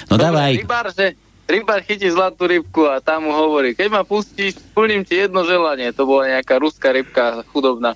No 0.10 0.18
Dobre, 0.18 0.26
dávaj. 0.26 0.52
Rybár, 0.66 0.88
že 0.90 1.06
rybár 1.46 1.80
chytí 1.86 2.10
zlatú 2.10 2.50
rybku 2.50 2.90
a 2.90 2.98
tam 2.98 3.30
mu 3.30 3.32
hovorí, 3.38 3.78
keď 3.78 3.88
ma 3.94 4.02
pustíš, 4.02 4.58
splním 4.58 5.06
ti 5.06 5.22
jedno 5.22 5.46
želanie. 5.46 5.94
To 5.94 6.10
bola 6.10 6.34
nejaká 6.34 6.58
ruská 6.58 6.90
rybka 6.90 7.46
chudobná. 7.54 7.94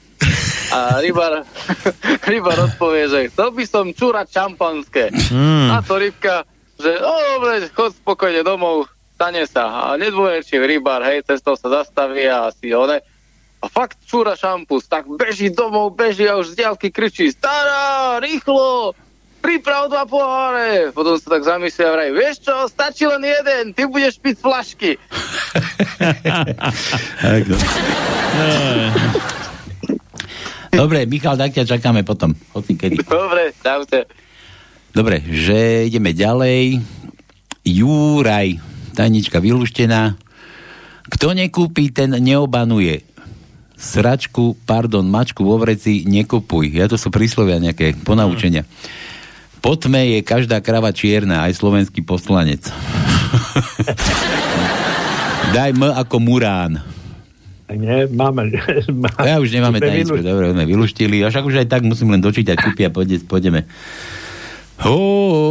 A 0.69 1.01
rybár, 1.01 1.41
rybár 2.29 2.69
odpovie, 2.69 3.09
že 3.09 3.19
chcel 3.33 3.49
by 3.49 3.63
som 3.65 3.89
čúrať 3.89 4.29
šampanské. 4.29 5.09
Mm. 5.33 5.73
A 5.73 5.81
to 5.81 5.97
rybka, 5.97 6.45
že 6.77 6.93
o, 7.01 7.13
dobre, 7.33 7.65
chod 7.73 7.97
spokojne 7.97 8.45
domov, 8.45 8.85
stane 9.19 9.43
sa. 9.43 9.91
A 9.91 9.99
nedôverčivý 9.99 10.79
rybár, 10.79 11.03
hej, 11.03 11.27
cestou 11.27 11.59
sa 11.59 11.83
zastaví 11.83 12.23
a 12.23 12.47
si 12.55 12.71
one. 12.71 13.03
A 13.59 13.67
fakt 13.67 13.99
čúra 14.07 14.39
šampus, 14.39 14.87
tak 14.87 15.11
beží 15.11 15.51
domov, 15.51 15.91
beží 15.99 16.23
a 16.23 16.39
už 16.39 16.55
z 16.55 16.63
diaľky 16.63 16.87
kričí, 16.87 17.27
stará, 17.27 18.15
rýchlo, 18.23 18.95
priprav 19.43 19.91
dva 19.91 20.07
poháre. 20.07 20.95
Potom 20.95 21.19
sa 21.19 21.35
tak 21.35 21.43
zamyslí 21.43 21.83
a 21.83 21.91
vraví, 21.91 22.15
vieš 22.15 22.47
čo, 22.47 22.55
stačí 22.71 23.03
len 23.03 23.19
jeden, 23.19 23.75
ty 23.75 23.83
budeš 23.83 24.15
piť 24.23 24.39
flašky. 24.39 24.95
Dobre, 30.79 31.03
Michal, 31.11 31.35
tak 31.35 31.51
ťa 31.59 31.67
čakáme 31.67 32.07
potom. 32.07 32.31
Hoci 32.55 32.79
kedy. 32.79 33.03
Dobre, 33.03 33.51
čaute. 33.59 34.07
Dobre, 34.95 35.19
že 35.27 35.91
ideme 35.91 36.15
ďalej. 36.15 36.79
Júraj, 37.67 38.68
tajnička 38.99 39.39
vylúštená. 39.39 40.19
Kto 41.07 41.31
nekúpi, 41.31 41.95
ten 41.95 42.11
neobanuje. 42.19 43.07
Sračku, 43.79 44.59
pardon, 44.67 45.07
mačku 45.07 45.47
vo 45.47 45.55
vreci 45.55 46.03
nekupuj. 46.03 46.75
Ja 46.75 46.91
to 46.91 46.99
sú 46.99 47.07
príslovia 47.07 47.63
nejaké 47.63 47.95
ponaučenia. 48.03 48.67
Po 49.63 49.79
tme 49.79 50.19
je 50.19 50.27
každá 50.27 50.59
krava 50.59 50.91
čierna, 50.91 51.47
aj 51.47 51.55
slovenský 51.55 52.03
poslanec. 52.03 52.67
Daj 55.55 55.71
M 55.71 55.95
ako 55.95 56.19
Murán. 56.19 56.83
Nie, 57.69 58.09
máme. 58.09 58.49
Ja 59.21 59.39
už 59.39 59.53
nemáme 59.53 59.79
tajničku, 59.79 60.19
dobre, 60.19 60.51
sme 60.51 60.67
vyluštili. 60.67 61.23
A 61.23 61.31
však 61.31 61.47
už 61.47 61.55
aj 61.63 61.67
tak 61.71 61.87
musím 61.87 62.11
len 62.11 62.19
dočítať 62.19 62.59
kupy 62.59 62.89
a 62.89 62.91
pôjde, 62.91 63.23
pôjdeme. 63.23 63.63
Ho, 64.79 64.95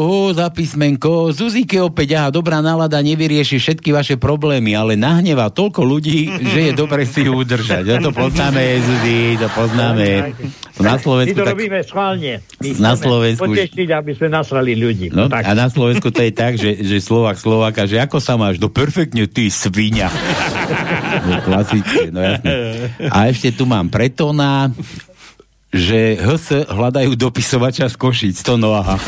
ho, 0.08 0.32
za 0.32 0.48
písmenko. 0.48 1.36
Zuzike 1.36 1.76
opäť, 1.84 2.16
aha, 2.16 2.28
dobrá 2.32 2.64
nálada 2.64 2.96
nevyrieši 3.04 3.60
všetky 3.60 3.92
vaše 3.92 4.16
problémy, 4.16 4.72
ale 4.72 4.96
nahnevá 4.96 5.52
toľko 5.52 5.84
ľudí, 5.84 6.32
že 6.32 6.60
je 6.68 6.72
dobre 6.72 7.04
si 7.04 7.28
ju 7.28 7.36
udržať. 7.36 7.84
Ja 7.84 7.96
to 8.00 8.08
poznáme, 8.08 8.80
Zuzi, 8.80 9.36
to 9.36 9.48
poznáme. 9.52 10.32
Na 10.80 10.96
My 10.96 11.02
Slovensku 11.02 11.36
to 11.36 11.44
tak... 11.44 11.52
robíme 11.52 11.78
schválne. 11.84 12.40
My 12.64 12.68
Na 12.80 12.96
Slovensku 12.96 13.52
Potešiť, 13.52 13.88
aby 13.92 14.10
sme 14.16 14.28
nasrali 14.32 14.72
ľudí. 14.72 15.12
No, 15.12 15.28
tak. 15.28 15.44
a 15.44 15.52
na 15.52 15.68
Slovensku 15.68 16.08
to 16.08 16.24
je 16.24 16.32
tak, 16.32 16.56
že, 16.56 16.80
že 16.80 16.96
Slovak 17.04 17.36
Slováka, 17.36 17.84
že 17.84 18.00
ako 18.00 18.24
sa 18.24 18.40
máš? 18.40 18.56
No 18.56 18.72
perfektne, 18.72 19.28
ty 19.28 19.52
svinia. 19.52 20.08
No, 21.18 21.40
klasické, 21.40 22.12
no 22.12 22.20
jasne. 22.20 22.52
A 23.08 23.32
ešte 23.32 23.50
tu 23.50 23.64
mám 23.64 23.88
pretona, 23.88 24.70
že 25.68 26.16
HS 26.16 26.72
hľadajú 26.72 27.12
dopisovača 27.12 27.92
z 27.92 27.96
Košic. 28.00 28.40
To 28.46 28.56
no 28.56 28.72
aha. 28.72 28.96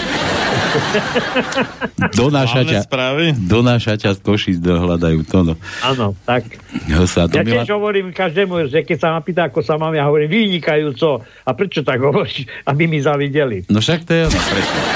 Donášača, 2.20 2.78
Máme 2.78 2.86
správy? 2.86 3.24
donášača 3.34 4.14
z 4.14 4.20
Košic 4.20 4.60
hľadajú. 4.60 5.24
To 5.32 5.38
no. 5.42 5.54
Áno, 5.80 6.12
tak. 6.22 6.46
HS, 6.86 7.12
a 7.16 7.24
to 7.26 7.40
Ja 7.40 7.42
Mila... 7.42 7.64
tiež 7.64 7.72
hovorím 7.74 8.12
každému, 8.12 8.68
že 8.68 8.84
keď 8.84 8.98
sa 9.00 9.08
ma 9.16 9.24
pýta, 9.24 9.48
ako 9.48 9.64
sa 9.64 9.80
mám, 9.80 9.96
ja 9.96 10.04
hovorím 10.06 10.30
vynikajúco. 10.30 11.24
A 11.24 11.50
prečo 11.56 11.80
tak 11.80 12.04
hovoríš? 12.04 12.44
Aby 12.70 12.86
mi 12.86 13.00
zavideli. 13.00 13.64
No 13.72 13.80
však 13.80 14.04
to 14.04 14.12
je 14.14 14.22
ono, 14.28 14.38
presne. 14.38 14.80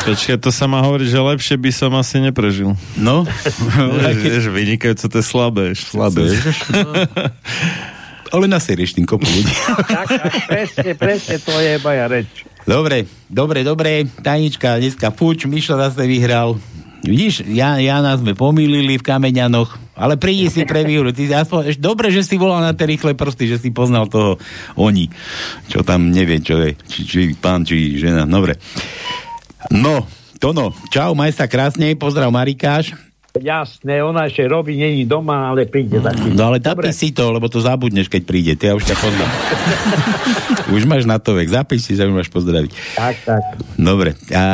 Počkaj, 0.00 0.40
to 0.40 0.48
sa 0.48 0.64
má 0.64 0.80
hovoriť, 0.80 1.12
že 1.12 1.20
lepšie 1.20 1.56
by 1.60 1.70
som 1.76 1.92
asi 1.92 2.24
neprežil. 2.24 2.72
No. 2.96 3.28
Vieš, 4.16 4.48
vynikajúco, 4.48 5.12
to 5.12 5.16
je 5.20 5.24
slabé. 5.24 5.76
Slabé. 5.76 6.40
Ale 8.30 8.46
na 8.46 8.62
tým 8.62 9.06
kopu 9.06 9.26
ľudí. 9.26 9.54
Tak, 9.90 10.06
tak, 10.06 10.34
presne, 10.46 10.90
presne, 10.94 11.36
to 11.42 11.54
je 11.58 11.72
moja 11.82 12.06
reč. 12.06 12.30
Dobre, 12.62 13.10
dobre, 13.26 13.66
dobre. 13.66 14.06
Tajnička 14.06 14.78
dneska 14.78 15.10
fuč, 15.10 15.50
Mišo 15.50 15.74
zase 15.74 16.06
vyhral. 16.06 16.54
Vidíš, 17.00 17.48
ja, 17.48 17.80
Jana 17.80 18.12
sme 18.20 18.36
pomýlili 18.36 19.00
v 19.00 19.06
kameňanoch, 19.06 19.96
ale 19.96 20.20
prídi 20.20 20.52
si 20.52 20.68
pre 20.68 20.84
výhru. 20.84 21.16
Ty 21.16 21.42
aspoň, 21.42 21.80
dobre, 21.80 22.12
že 22.12 22.20
si 22.20 22.36
volal 22.36 22.60
na 22.60 22.76
tie 22.76 22.84
rýchle 22.84 23.16
prsty, 23.16 23.48
že 23.48 23.56
si 23.56 23.72
poznal 23.72 24.04
toho 24.06 24.36
oni, 24.76 25.08
čo 25.72 25.80
tam 25.80 26.12
nevie, 26.12 26.44
čo 26.44 26.60
je, 26.60 26.76
či, 26.86 27.00
či 27.08 27.20
pán, 27.32 27.64
či 27.64 27.96
žena. 27.96 28.28
Dobre. 28.28 28.60
No, 29.72 30.04
to 30.36 30.52
no. 30.52 30.76
Čau, 30.92 31.16
maj 31.16 31.32
sa 31.32 31.48
krásne, 31.48 31.96
pozdrav 31.96 32.28
Marikáš. 32.28 33.09
Jasné, 33.38 34.02
ona 34.02 34.26
ešte 34.26 34.42
robí, 34.50 34.74
není 34.74 35.06
doma, 35.06 35.54
ale 35.54 35.62
príde 35.62 36.02
chvíľu. 36.02 36.34
No 36.34 36.50
ale 36.50 36.58
zapni 36.58 36.90
si 36.90 37.14
to, 37.14 37.30
lebo 37.30 37.46
to 37.46 37.62
zabudneš, 37.62 38.10
keď 38.10 38.22
príde. 38.26 38.52
Ty 38.58 38.72
ja 38.72 38.74
už 38.74 38.82
ťa 38.90 38.96
poznám. 38.98 39.30
už 40.74 40.82
máš 40.90 41.06
na 41.06 41.22
to 41.22 41.38
vek, 41.38 41.46
zapíš 41.46 41.86
si, 41.86 41.92
že 41.94 42.10
už 42.10 42.14
máš 42.14 42.30
pozdraviť. 42.34 42.70
Tak, 42.98 43.14
tak. 43.22 43.42
Dobre. 43.78 44.18
A 44.34 44.44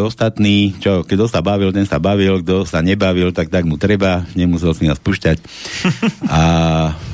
ostatný, 0.00 0.72
čo, 0.80 1.04
kto 1.04 1.28
sa 1.28 1.44
bavil, 1.44 1.76
ten 1.76 1.84
sa 1.84 2.00
bavil, 2.00 2.40
kto 2.40 2.64
sa 2.64 2.80
nebavil, 2.80 3.36
tak 3.36 3.52
tak 3.52 3.68
mu 3.68 3.76
treba, 3.76 4.24
nemusel 4.32 4.72
si 4.72 4.88
nás 4.88 4.96
pušťať. 4.96 5.36
A 6.32 6.42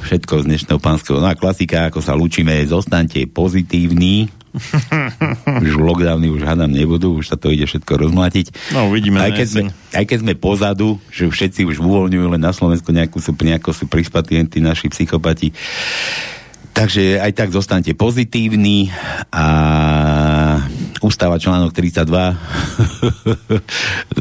všetko 0.06 0.46
z 0.46 0.48
dnešného 0.54 0.80
pánskeho. 0.82 1.18
No 1.18 1.28
a 1.30 1.38
klasika, 1.38 1.90
ako 1.90 1.98
sa 2.02 2.14
lúčime, 2.14 2.62
zostaňte 2.66 3.26
pozitívni. 3.30 4.39
už 5.64 5.72
lockdowny 5.78 6.30
už 6.30 6.42
hádam 6.42 6.70
nebudú, 6.70 7.22
už 7.22 7.30
sa 7.30 7.36
to 7.38 7.54
ide 7.54 7.66
všetko 7.66 8.06
rozmlatiť. 8.06 8.74
No, 8.74 8.90
uvidíme 8.90 9.22
Aj 9.22 9.30
keď, 9.30 9.46
sme, 9.46 9.62
aj 9.94 10.04
keď 10.06 10.18
sme 10.26 10.34
pozadu, 10.34 10.98
že 11.14 11.30
všetci 11.30 11.66
už 11.70 11.78
uvoľňujú, 11.78 12.26
len 12.30 12.42
na 12.42 12.50
Slovensku 12.50 12.90
nejakú 12.90 13.22
sú, 13.22 13.34
nejako 13.34 13.70
sú 13.70 13.84
prispatí 13.86 14.42
tí 14.50 14.58
naši 14.58 14.90
psychopati. 14.90 15.54
Takže 16.70 17.18
aj 17.18 17.34
tak 17.34 17.50
zostaňte 17.50 17.98
pozitívni 17.98 18.94
a 19.34 19.46
ústava 21.02 21.36
článok 21.36 21.74
32 21.74 22.06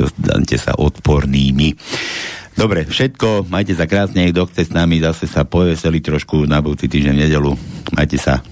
zostaňte 0.02 0.58
sa 0.58 0.74
odpornými. 0.74 1.78
Dobre, 2.60 2.84
všetko, 2.84 3.48
majte 3.48 3.72
sa 3.72 3.88
krásne, 3.88 4.36
kto 4.36 4.52
chce 4.52 4.68
s 4.68 4.76
nami 4.76 5.00
zase 5.00 5.32
sa 5.32 5.48
poveseli 5.48 6.04
trošku 6.04 6.44
na 6.44 6.60
budúci 6.60 6.92
týždeň 6.92 7.16
v 7.16 7.22
nedelu. 7.24 7.52
Majte 7.96 8.20
sa. 8.20 8.44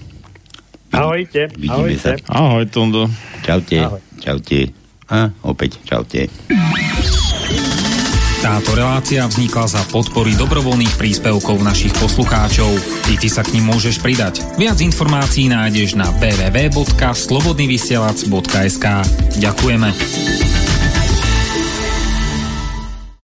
Ahojte, 0.90 1.48
Vidíme 1.52 1.92
ahojte. 1.92 2.16
sa. 2.16 2.28
Ahoj, 2.28 2.66
Tondo. 2.66 3.10
Čaute, 3.40 3.78
Ahoj. 3.78 4.00
čaute. 4.18 4.72
A 5.06 5.30
opäť 5.42 5.78
čaute. 5.82 6.28
Táto 8.38 8.70
relácia 8.72 9.26
vznikla 9.26 9.66
za 9.66 9.82
podpory 9.84 10.32
dobrovoľných 10.32 10.94
príspevkov 10.94 11.58
našich 11.58 11.92
poslucháčov. 11.92 12.70
I 13.08 13.18
ty 13.18 13.26
sa 13.26 13.42
k 13.42 13.52
ním 13.52 13.66
môžeš 13.66 13.98
pridať. 13.98 14.40
Viac 14.54 14.78
informácií 14.78 15.50
nájdeš 15.50 15.94
na 15.94 16.10
www.slobodnyvysielac.sk 16.14 18.84
Ďakujeme. 19.42 20.67